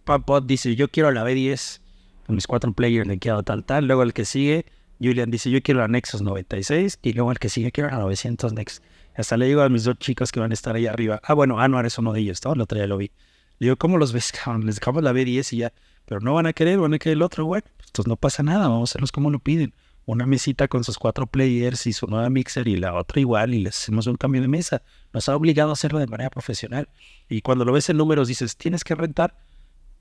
Pop 0.06 0.46
dice, 0.46 0.78
yo 0.78 0.88
quiero 0.88 1.12
la 1.12 1.26
B10 1.26 1.82
con 2.26 2.36
mis 2.36 2.48
cuatro 2.48 2.72
players, 2.72 3.06
le 3.06 3.20
quiero 3.20 3.44
tal, 3.44 3.66
tal. 3.66 3.88
Luego 3.88 4.04
el 4.04 4.14
que 4.14 4.24
sigue, 4.24 4.66
Julian 5.02 5.32
dice, 5.32 5.52
yo 5.52 5.62
quiero 5.62 5.82
la 5.82 5.90
Nexus 5.90 6.22
96. 6.22 7.00
Y 7.02 7.12
luego 7.12 7.34
el 7.34 7.40
que 7.40 7.50
sigue, 7.50 7.74
quiero 7.74 7.90
la 7.90 7.98
900 7.98 8.54
Nexus. 8.54 8.82
Hasta 9.20 9.36
le 9.36 9.48
digo 9.48 9.62
a 9.62 9.68
mis 9.68 9.84
dos 9.84 9.98
chicos 10.00 10.32
que 10.32 10.40
van 10.40 10.52
a 10.52 10.54
estar 10.54 10.78
ahí 10.78 10.88
arriba. 10.88 11.20
Ah, 11.26 11.34
bueno, 11.34 11.60
Anuar 11.60 11.86
es 11.86 11.98
uno 11.98 12.14
de 12.14 12.22
ellos, 12.22 12.40
¿no? 12.46 12.54
El 12.54 12.62
otro 12.62 12.78
día 12.78 12.88
lo 12.88 12.96
vi. 12.96 13.12
Le 13.58 13.66
digo, 13.66 13.76
¿cómo 13.76 13.98
los 13.98 14.14
ves, 14.14 14.32
Les 14.64 14.76
dejamos 14.76 15.04
la 15.04 15.12
B10 15.12 15.52
y 15.52 15.58
ya. 15.58 15.74
Pero 16.06 16.22
no 16.22 16.36
van 16.36 16.46
a 16.46 16.54
querer, 16.54 16.80
van 16.80 16.94
a 16.94 17.00
querer 17.00 17.18
el 17.18 17.22
otro, 17.22 17.44
güey. 17.44 17.62
Entonces 17.86 18.08
no 18.08 18.16
pasa 18.16 18.44
nada, 18.44 18.70
vamos 18.70 18.90
a 18.90 18.92
hacerlos 18.92 19.12
como 19.12 19.30
lo 19.30 19.40
piden. 19.40 19.74
Una 20.06 20.26
mesita 20.26 20.70
con 20.70 20.86
sus 20.86 20.98
cuatro 20.98 21.28
players 21.28 21.86
y 21.86 21.92
su 21.92 22.08
nueva 22.08 22.30
mixer 22.30 22.70
y 22.70 22.78
la 22.78 22.94
otra 22.94 23.20
igual 23.20 23.54
y 23.54 23.60
les 23.60 23.78
hacemos 23.78 24.08
un 24.08 24.16
cambio 24.16 24.42
de 24.42 24.48
mesa. 24.48 24.84
Nos 25.12 25.28
ha 25.28 25.36
obligado 25.36 25.72
a 25.72 25.74
hacerlo 25.74 26.00
de 26.00 26.08
manera 26.08 26.30
profesional. 26.30 26.88
Y 27.28 27.42
cuando 27.42 27.66
lo 27.66 27.74
ves 27.74 27.90
en 27.90 27.98
números 27.98 28.30
dices, 28.30 28.56
tienes 28.56 28.86
que 28.86 28.96
rentar 28.96 29.38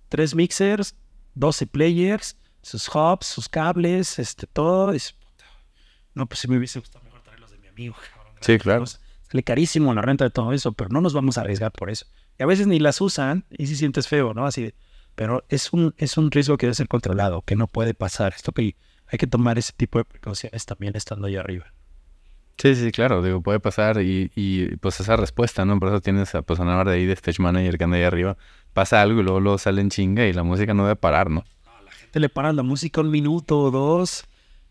tres 0.08 0.36
mixers, 0.36 0.94
12 1.34 1.66
players, 1.66 2.36
sus 2.62 2.88
hubs, 2.94 3.26
sus 3.26 3.48
cables, 3.48 4.20
este, 4.20 4.46
todo. 4.46 4.92
no, 6.14 6.26
pues 6.26 6.38
si 6.38 6.46
me 6.46 6.56
hubiese 6.56 6.78
gustado 6.78 7.04
mejor 7.04 7.22
traerlos 7.24 7.50
de 7.50 7.58
mi 7.58 7.66
amigo. 7.66 7.96
sí, 8.40 8.56
claro. 8.58 8.84
Sale 9.30 9.42
carísimo 9.42 9.92
la 9.94 10.02
renta 10.02 10.24
de 10.24 10.30
todo 10.30 10.52
eso, 10.52 10.72
pero 10.72 10.90
no 10.90 11.00
nos 11.00 11.12
vamos 11.12 11.38
a 11.38 11.42
arriesgar 11.42 11.72
por 11.72 11.90
eso. 11.90 12.06
Y 12.38 12.42
a 12.42 12.46
veces 12.46 12.66
ni 12.66 12.78
las 12.78 13.00
usan 13.00 13.44
y 13.50 13.66
si 13.66 13.76
sientes 13.76 14.08
feo, 14.08 14.34
¿no? 14.34 14.46
Así 14.46 14.72
pero 15.18 15.44
es 15.48 15.72
un, 15.72 15.96
es 15.98 16.16
un 16.16 16.30
riesgo 16.30 16.56
que 16.56 16.66
debe 16.66 16.74
ser 16.76 16.86
controlado, 16.86 17.42
que 17.42 17.56
no 17.56 17.66
puede 17.66 17.92
pasar. 17.92 18.34
Esto 18.36 18.52
que 18.52 18.76
hay 19.08 19.18
que 19.18 19.26
tomar 19.26 19.58
ese 19.58 19.72
tipo 19.72 19.98
de 19.98 20.04
precauciones 20.04 20.64
también 20.64 20.94
estando 20.94 21.26
ahí 21.26 21.34
arriba. 21.34 21.72
Sí, 22.56 22.76
sí, 22.76 22.92
claro, 22.92 23.20
digo, 23.20 23.40
puede 23.40 23.58
pasar 23.58 24.00
y, 24.00 24.30
y 24.36 24.76
pues 24.76 25.00
esa 25.00 25.16
respuesta, 25.16 25.64
¿no? 25.64 25.78
Por 25.80 25.88
eso 25.88 26.00
tienes 26.00 26.36
a 26.36 26.42
pues, 26.42 26.60
de 26.60 26.92
ahí 26.92 27.04
de 27.04 27.14
Stage 27.14 27.42
Manager 27.42 27.78
que 27.78 27.84
anda 27.84 27.96
ahí 27.96 28.04
arriba, 28.04 28.36
pasa 28.72 29.02
algo 29.02 29.20
y 29.20 29.24
luego, 29.24 29.40
luego 29.40 29.58
sale 29.58 29.80
en 29.80 29.90
chinga 29.90 30.24
y 30.24 30.32
la 30.32 30.44
música 30.44 30.72
no 30.72 30.84
debe 30.84 30.94
parar, 30.94 31.30
¿no? 31.30 31.44
No, 31.64 31.84
la 31.84 31.90
gente 31.90 32.20
le 32.20 32.28
para 32.28 32.52
la 32.52 32.62
música 32.62 33.00
un 33.00 33.10
minuto 33.10 33.58
o 33.58 33.70
dos 33.72 34.24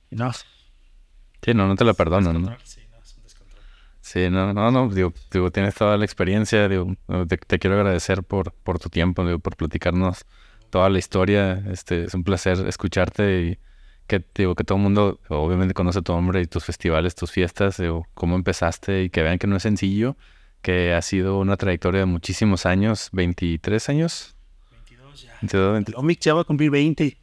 y 0.10 0.16
no. 0.16 0.32
Sí, 0.34 1.54
no, 1.54 1.68
no 1.68 1.76
te 1.76 1.84
la 1.84 1.94
perdonan, 1.94 2.42
¿no? 2.42 2.58
Sí, 2.64 2.82
no, 2.90 3.00
es 3.04 3.18
un 3.18 3.24
descontrol. 3.24 3.62
Sí, 4.08 4.30
no, 4.30 4.54
no, 4.54 4.72
no, 4.72 4.88
digo, 4.88 5.14
digo 5.32 5.52
tienes 5.52 5.76
toda 5.76 5.98
la 5.98 6.06
experiencia, 6.06 6.70
digo, 6.70 6.96
te, 7.28 7.36
te, 7.36 7.60
quiero 7.60 7.76
agradecer 7.76 8.24
por, 8.24 8.54
por 8.54 8.80
tu 8.80 8.88
tiempo, 8.88 9.26
digo, 9.26 9.40
por 9.40 9.58
platicarnos 9.58 10.26
toda 10.70 10.90
la 10.90 10.98
historia, 10.98 11.62
este, 11.70 12.06
es 12.06 12.14
un 12.14 12.24
placer 12.24 12.66
escucharte 12.70 13.42
y 13.42 13.60
que 14.08 14.24
digo 14.34 14.56
que 14.56 14.64
todo 14.64 14.78
el 14.78 14.84
mundo 14.86 15.20
obviamente 15.28 15.74
conoce 15.74 16.02
tu 16.02 16.14
nombre 16.14 16.40
y 16.40 16.46
tus 16.46 16.64
festivales, 16.64 17.16
tus 17.16 17.32
fiestas, 17.32 17.76
digo, 17.76 18.08
cómo 18.14 18.38
empezaste 18.38 19.04
y 19.04 19.10
que 19.10 19.24
vean 19.24 19.40
que 19.40 19.48
no 19.48 19.58
es 19.58 19.64
sencillo, 19.64 20.16
que 20.62 20.94
ha 20.94 21.02
sido 21.02 21.40
una 21.40 21.58
trayectoria 21.58 22.00
de 22.00 22.06
muchísimos 22.06 22.66
años, 22.66 23.10
23 23.12 23.90
años. 23.90 24.38
22 24.72 25.22
ya. 25.22 25.34
22, 25.42 25.74
22. 25.74 26.02
Omic 26.02 26.22
ya 26.22 26.34
va 26.34 26.42
a 26.42 26.46
cumplir 26.46 26.72
20. 26.72 27.18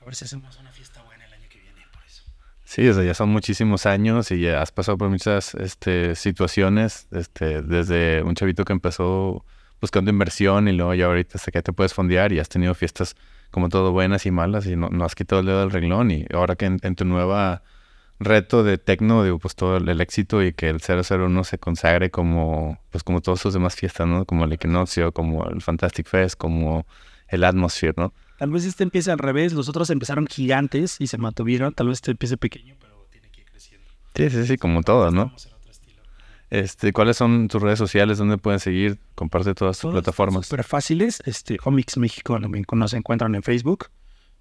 A 0.00 0.04
ver 0.04 0.14
si 0.16 0.24
hacemos 0.24 0.58
una 0.58 0.72
fiesta 0.72 1.04
buena 1.04 1.24
el 1.24 1.32
año 1.34 1.48
que 1.48 1.60
viene 1.60 1.82
por 1.92 2.02
eso. 2.04 2.24
Sí, 2.66 2.88
o 2.88 2.94
sea, 2.94 3.04
ya 3.04 3.14
son 3.14 3.28
muchísimos 3.28 3.86
años 3.86 4.32
y 4.32 4.40
ya 4.40 4.60
has 4.60 4.72
pasado 4.72 4.98
por 4.98 5.08
muchas 5.08 5.54
este, 5.54 6.16
situaciones, 6.16 7.06
este, 7.12 7.62
desde 7.62 8.24
un 8.24 8.34
chavito 8.34 8.64
que 8.64 8.72
empezó 8.72 9.44
buscando 9.80 10.10
inversión 10.10 10.66
y 10.66 10.72
luego 10.72 10.92
ya 10.94 11.06
ahorita 11.06 11.38
hasta 11.38 11.52
que 11.52 11.62
te 11.62 11.72
puedes 11.72 11.94
fondear 11.94 12.32
y 12.32 12.40
has 12.40 12.48
tenido 12.48 12.74
fiestas 12.74 13.14
como 13.52 13.68
todo 13.68 13.92
buenas 13.92 14.26
y 14.26 14.32
malas 14.32 14.66
y 14.66 14.74
no, 14.74 14.88
no 14.88 15.04
has 15.04 15.14
quitado 15.14 15.40
el 15.40 15.46
dedo 15.46 15.60
del 15.60 15.70
renglón 15.70 16.10
y 16.10 16.26
ahora 16.34 16.56
que 16.56 16.66
en, 16.66 16.94
tu 16.96 17.04
nueva 17.04 17.62
reto 18.18 18.64
de 18.64 18.78
tecno, 18.78 19.22
digo, 19.22 19.38
pues 19.38 19.54
todo 19.54 19.76
el, 19.76 20.00
éxito 20.00 20.42
y 20.42 20.52
que 20.52 20.68
el 20.68 20.80
001 20.80 21.44
se 21.44 21.58
consagre 21.58 22.10
como, 22.10 22.80
pues 22.90 23.04
como 23.04 23.20
todas 23.20 23.40
sus 23.40 23.54
demás 23.54 23.76
fiestas, 23.76 24.08
¿no? 24.08 24.24
Como 24.24 24.44
el 24.44 24.52
Equinoccio, 24.52 25.12
como 25.12 25.48
el 25.48 25.62
Fantastic 25.62 26.08
Fest, 26.08 26.36
como 26.36 26.84
el 27.28 27.44
Atmosphere, 27.44 27.94
¿no? 27.96 28.12
Tal 28.38 28.50
vez 28.50 28.64
este 28.64 28.84
empiece 28.84 29.10
al 29.10 29.18
revés, 29.18 29.52
los 29.52 29.68
otros 29.68 29.90
empezaron 29.90 30.26
gigantes 30.26 30.96
y 30.98 31.06
se 31.06 31.18
mantuvieron, 31.18 31.72
tal 31.72 31.88
vez 31.88 31.98
este 31.98 32.10
empiece 32.10 32.36
pequeño, 32.36 32.76
pero 32.78 33.06
tiene 33.10 33.30
que 33.30 33.40
ir 33.40 33.46
creciendo. 33.50 33.86
Sí, 34.14 34.30
sí, 34.30 34.46
sí, 34.46 34.56
como 34.58 34.82
todas, 34.82 35.12
¿no? 35.12 35.32
Este, 36.48 36.92
¿cuáles 36.92 37.16
son 37.16 37.48
tus 37.48 37.60
redes 37.60 37.78
sociales? 37.78 38.18
¿Dónde 38.18 38.38
pueden 38.38 38.60
seguir? 38.60 38.98
Comparte 39.14 39.54
todas 39.54 39.78
tus 39.78 39.90
plataformas. 39.90 40.46
Súper 40.46 40.64
fáciles. 40.64 41.20
Este, 41.26 41.58
Omix 41.64 41.96
México 41.96 42.38
nos 42.38 42.92
encuentran 42.92 43.34
en 43.34 43.42
Facebook. 43.42 43.88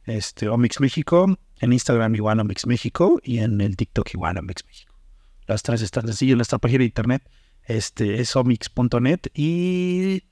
Este, 0.03 0.47
Omix 0.47 0.79
México. 0.79 1.37
En 1.59 1.73
Instagram 1.73 2.13
igual 2.15 2.39
Omix 2.39 2.67
México. 2.67 3.19
Y 3.23 3.39
en 3.39 3.59
el 3.59 3.75
TikTok 3.75 4.13
igual 4.13 4.37
Omix 4.37 4.63
México. 4.67 4.93
Las 5.47 5.63
tres 5.63 5.81
están 5.81 6.05
sencillas. 6.05 6.33
En 6.33 6.37
nuestra 6.37 6.59
página 6.59 6.79
de 6.79 6.85
internet 6.85 7.23
este, 7.63 8.21
es 8.21 8.35
omix.net. 8.35 9.21
Y 9.33 10.23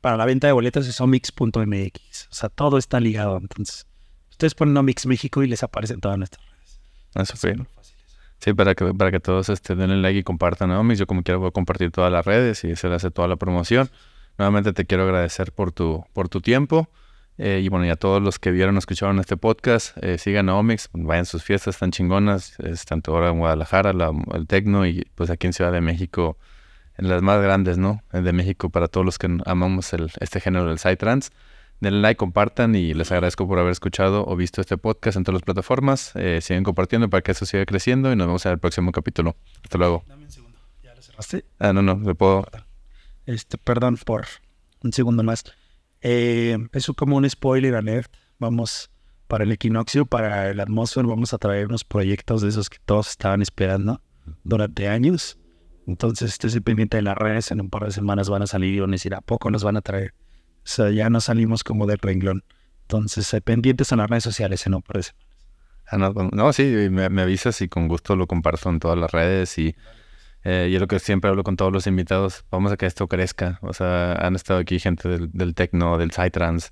para 0.00 0.16
la 0.16 0.24
venta 0.24 0.46
de 0.46 0.52
boletas 0.52 0.86
es 0.86 1.00
omix.mx. 1.00 2.28
O 2.30 2.34
sea, 2.34 2.48
todo 2.48 2.78
está 2.78 3.00
ligado. 3.00 3.38
Entonces, 3.38 3.86
ustedes 4.30 4.54
ponen 4.54 4.76
Omix 4.76 5.06
México 5.06 5.42
y 5.42 5.48
les 5.48 5.62
aparecen 5.62 6.00
todas 6.00 6.18
nuestras 6.18 6.44
redes. 6.50 6.80
Ah. 7.14 7.24
Súper 7.24 7.66
fáciles. 7.74 8.00
Sí, 8.38 8.54
para 8.54 8.74
que, 8.74 8.94
para 8.94 9.10
que 9.10 9.20
todos 9.20 9.48
este, 9.50 9.74
denle 9.74 9.96
like 9.98 10.18
y 10.20 10.22
compartan 10.22 10.70
a 10.70 10.80
Omix. 10.80 10.98
Yo 10.98 11.06
como 11.06 11.22
quiera 11.22 11.38
voy 11.38 11.48
a 11.48 11.52
compartir 11.52 11.90
todas 11.90 12.10
las 12.10 12.24
redes 12.24 12.64
y 12.64 12.74
se 12.76 12.86
hace 12.88 13.10
toda 13.10 13.28
la 13.28 13.36
promoción. 13.36 13.90
Nuevamente 14.38 14.72
te 14.72 14.86
quiero 14.86 15.02
agradecer 15.04 15.52
por 15.52 15.72
tu, 15.72 16.04
por 16.14 16.28
tu 16.28 16.40
tiempo. 16.40 16.88
Eh, 17.36 17.60
y 17.64 17.68
bueno, 17.68 17.86
y 17.86 17.90
a 17.90 17.96
todos 17.96 18.20
los 18.22 18.38
que 18.38 18.50
vieron 18.50 18.76
o 18.76 18.78
escucharon 18.78 19.18
este 19.18 19.36
podcast, 19.38 19.96
eh, 20.02 20.18
sigan 20.18 20.50
a 20.50 20.56
Omix, 20.56 20.90
vayan 20.92 21.24
sus 21.24 21.42
fiestas 21.42 21.78
tan 21.78 21.90
chingonas, 21.90 22.58
es 22.60 22.84
tanto 22.84 23.14
ahora 23.14 23.30
en 23.30 23.38
Guadalajara, 23.38 23.94
la- 23.94 24.12
el 24.34 24.46
Tecno 24.46 24.86
y 24.86 25.06
pues 25.14 25.30
aquí 25.30 25.46
en 25.46 25.54
Ciudad 25.54 25.72
de 25.72 25.80
México, 25.80 26.36
las 27.08 27.22
más 27.22 27.42
grandes, 27.42 27.78
¿no? 27.78 28.02
Eh, 28.12 28.20
De 28.20 28.32
México 28.32 28.70
para 28.70 28.88
todos 28.88 29.04
los 29.04 29.18
que 29.18 29.28
amamos 29.46 29.92
el, 29.92 30.10
este 30.20 30.40
género 30.40 30.66
del 30.66 30.78
Psytrance. 30.78 31.30
Denle 31.80 32.00
like, 32.02 32.18
compartan 32.18 32.74
y 32.74 32.92
les 32.92 33.10
agradezco 33.10 33.48
por 33.48 33.58
haber 33.58 33.72
escuchado 33.72 34.26
o 34.26 34.36
visto 34.36 34.60
este 34.60 34.76
podcast 34.76 35.16
en 35.16 35.24
todas 35.24 35.40
las 35.40 35.42
plataformas. 35.42 36.12
Eh, 36.14 36.40
siguen 36.42 36.62
compartiendo 36.62 37.08
para 37.08 37.22
que 37.22 37.32
eso 37.32 37.46
siga 37.46 37.64
creciendo 37.64 38.12
y 38.12 38.16
nos 38.16 38.26
vemos 38.26 38.44
en 38.44 38.52
el 38.52 38.58
próximo 38.58 38.92
capítulo. 38.92 39.34
Hasta 39.62 39.78
luego. 39.78 40.04
Dame 40.06 40.24
un 40.24 40.30
segundo. 40.30 40.58
¿Ya 40.82 40.94
lo 40.94 41.00
cerraste? 41.00 41.46
Ah, 41.58 41.72
no, 41.72 41.80
no, 41.80 41.98
le 41.98 42.14
puedo... 42.14 42.46
Este, 43.24 43.56
perdón 43.56 43.96
por 44.04 44.26
un 44.82 44.92
segundo 44.92 45.22
más. 45.22 45.44
Eh, 46.02 46.58
es 46.72 46.86
como 46.96 47.16
un 47.16 47.28
spoiler 47.28 47.74
alert. 47.74 48.12
Vamos 48.38 48.90
para 49.30 49.44
el 49.44 49.52
equinoccio, 49.52 50.06
para 50.06 50.50
el 50.50 50.58
atmósfero, 50.58 51.08
vamos 51.08 51.32
a 51.32 51.38
traer 51.38 51.68
unos 51.68 51.84
proyectos 51.84 52.42
de 52.42 52.48
esos 52.48 52.68
que 52.68 52.78
todos 52.84 53.10
estaban 53.10 53.40
esperando 53.40 54.02
durante 54.42 54.88
años. 54.88 55.38
Entonces, 55.86 56.32
esté 56.32 56.60
pendiente 56.60 56.96
de 56.96 57.02
las 57.02 57.16
redes. 57.16 57.50
En 57.50 57.60
un 57.60 57.70
par 57.70 57.84
de 57.84 57.90
semanas 57.90 58.28
van 58.28 58.42
a 58.42 58.46
salir 58.46 58.74
y 58.74 58.80
van 58.80 58.90
a 58.90 58.92
decir, 58.92 59.14
¿a 59.14 59.20
poco 59.20 59.50
nos 59.50 59.64
van 59.64 59.76
a 59.76 59.80
traer? 59.80 60.14
O 60.58 60.68
sea, 60.68 60.90
ya 60.90 61.10
no 61.10 61.20
salimos 61.20 61.64
como 61.64 61.86
del 61.86 61.98
renglón. 61.98 62.44
Entonces, 62.82 63.32
eh, 63.34 63.40
pendientes 63.40 63.92
en 63.92 63.98
las 63.98 64.10
redes 64.10 64.24
sociales 64.24 64.66
en 64.66 64.74
un 64.74 64.82
par 64.82 64.96
de 64.96 65.02
semanas. 65.04 65.30
Ah, 65.92 66.28
no, 66.32 66.52
sí, 66.52 66.62
me, 66.90 67.08
me 67.08 67.22
avisas 67.22 67.60
y 67.62 67.68
con 67.68 67.88
gusto 67.88 68.14
lo 68.14 68.28
comparto 68.28 68.68
en 68.68 68.78
todas 68.78 68.96
las 68.96 69.10
redes 69.10 69.58
y 69.58 69.74
eh, 70.44 70.70
yo 70.72 70.78
lo 70.78 70.86
que 70.86 70.98
siempre 70.98 71.28
hablo 71.28 71.42
con 71.42 71.56
todos 71.56 71.72
los 71.72 71.86
invitados, 71.86 72.44
vamos 72.50 72.72
a 72.72 72.76
que 72.76 72.86
esto 72.86 73.08
crezca. 73.08 73.58
O 73.62 73.72
sea, 73.72 74.14
han 74.14 74.36
estado 74.36 74.60
aquí 74.60 74.78
gente 74.78 75.08
del, 75.08 75.30
del 75.32 75.54
techno, 75.54 75.98
del 75.98 76.12
psytrance, 76.12 76.70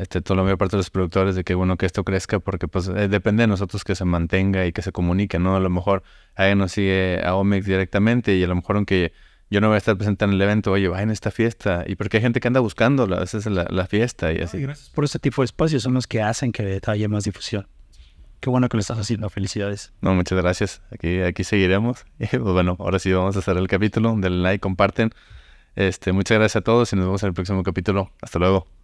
este, 0.00 0.20
toda 0.20 0.38
la 0.38 0.42
mayor 0.44 0.58
parte 0.58 0.76
de 0.76 0.78
los 0.78 0.90
productores 0.90 1.34
de 1.34 1.44
que 1.44 1.54
bueno 1.54 1.76
que 1.76 1.86
esto 1.86 2.04
crezca 2.04 2.38
porque 2.38 2.68
pues 2.68 2.88
eh, 2.88 3.08
depende 3.08 3.42
de 3.42 3.46
nosotros 3.46 3.84
que 3.84 3.94
se 3.94 4.04
mantenga 4.04 4.66
y 4.66 4.72
que 4.72 4.82
se 4.82 4.92
comunique, 4.92 5.38
¿no? 5.38 5.56
A 5.56 5.60
lo 5.60 5.70
mejor 5.70 6.02
alguien 6.34 6.58
nos 6.58 6.72
sigue 6.72 7.20
a 7.24 7.34
Omex 7.34 7.66
directamente 7.66 8.36
y 8.36 8.42
a 8.42 8.46
lo 8.46 8.54
mejor 8.54 8.76
aunque 8.76 9.12
yo 9.50 9.60
no 9.60 9.66
voy 9.66 9.74
a 9.74 9.78
estar 9.78 9.96
presente 9.96 10.24
en 10.24 10.30
el 10.32 10.40
evento, 10.40 10.70
oye, 10.70 10.86
vayan 10.86 11.10
a 11.10 11.12
esta 11.12 11.32
fiesta. 11.32 11.84
Y 11.86 11.96
porque 11.96 12.18
hay 12.18 12.22
gente 12.22 12.38
que 12.38 12.46
anda 12.46 12.60
buscando 12.60 13.02
a 13.02 13.20
veces 13.20 13.46
la, 13.46 13.66
la 13.68 13.86
fiesta 13.86 14.32
y 14.32 14.38
así. 14.38 14.60
gracias 14.60 14.90
por 14.90 15.04
este 15.04 15.18
tipo 15.18 15.42
de 15.42 15.46
espacios. 15.46 15.82
Son 15.82 15.92
los 15.92 16.06
que 16.06 16.22
hacen 16.22 16.52
que 16.52 16.80
haya 16.86 17.08
más 17.08 17.24
difusión. 17.24 17.66
Qué 18.38 18.48
bueno 18.48 18.68
que 18.68 18.76
lo 18.76 18.80
estás 18.80 18.98
haciendo. 18.98 19.28
Felicidades. 19.28 19.92
No, 20.00 20.14
muchas 20.14 20.38
gracias. 20.38 20.82
Aquí, 20.92 21.20
aquí 21.20 21.42
seguiremos. 21.42 22.06
Y 22.20 22.26
pues 22.26 22.40
bueno, 22.40 22.76
ahora 22.78 23.00
sí 23.00 23.12
vamos 23.12 23.34
a 23.34 23.40
hacer 23.40 23.56
el 23.56 23.66
capítulo. 23.66 24.14
Denle 24.16 24.40
like, 24.40 24.60
comparten. 24.60 25.10
Este, 25.74 26.12
muchas 26.12 26.38
gracias 26.38 26.56
a 26.56 26.60
todos 26.62 26.92
y 26.92 26.96
nos 26.96 27.06
vemos 27.06 27.22
en 27.24 27.28
el 27.28 27.34
próximo 27.34 27.64
capítulo. 27.64 28.12
Hasta 28.22 28.38
luego. 28.38 28.79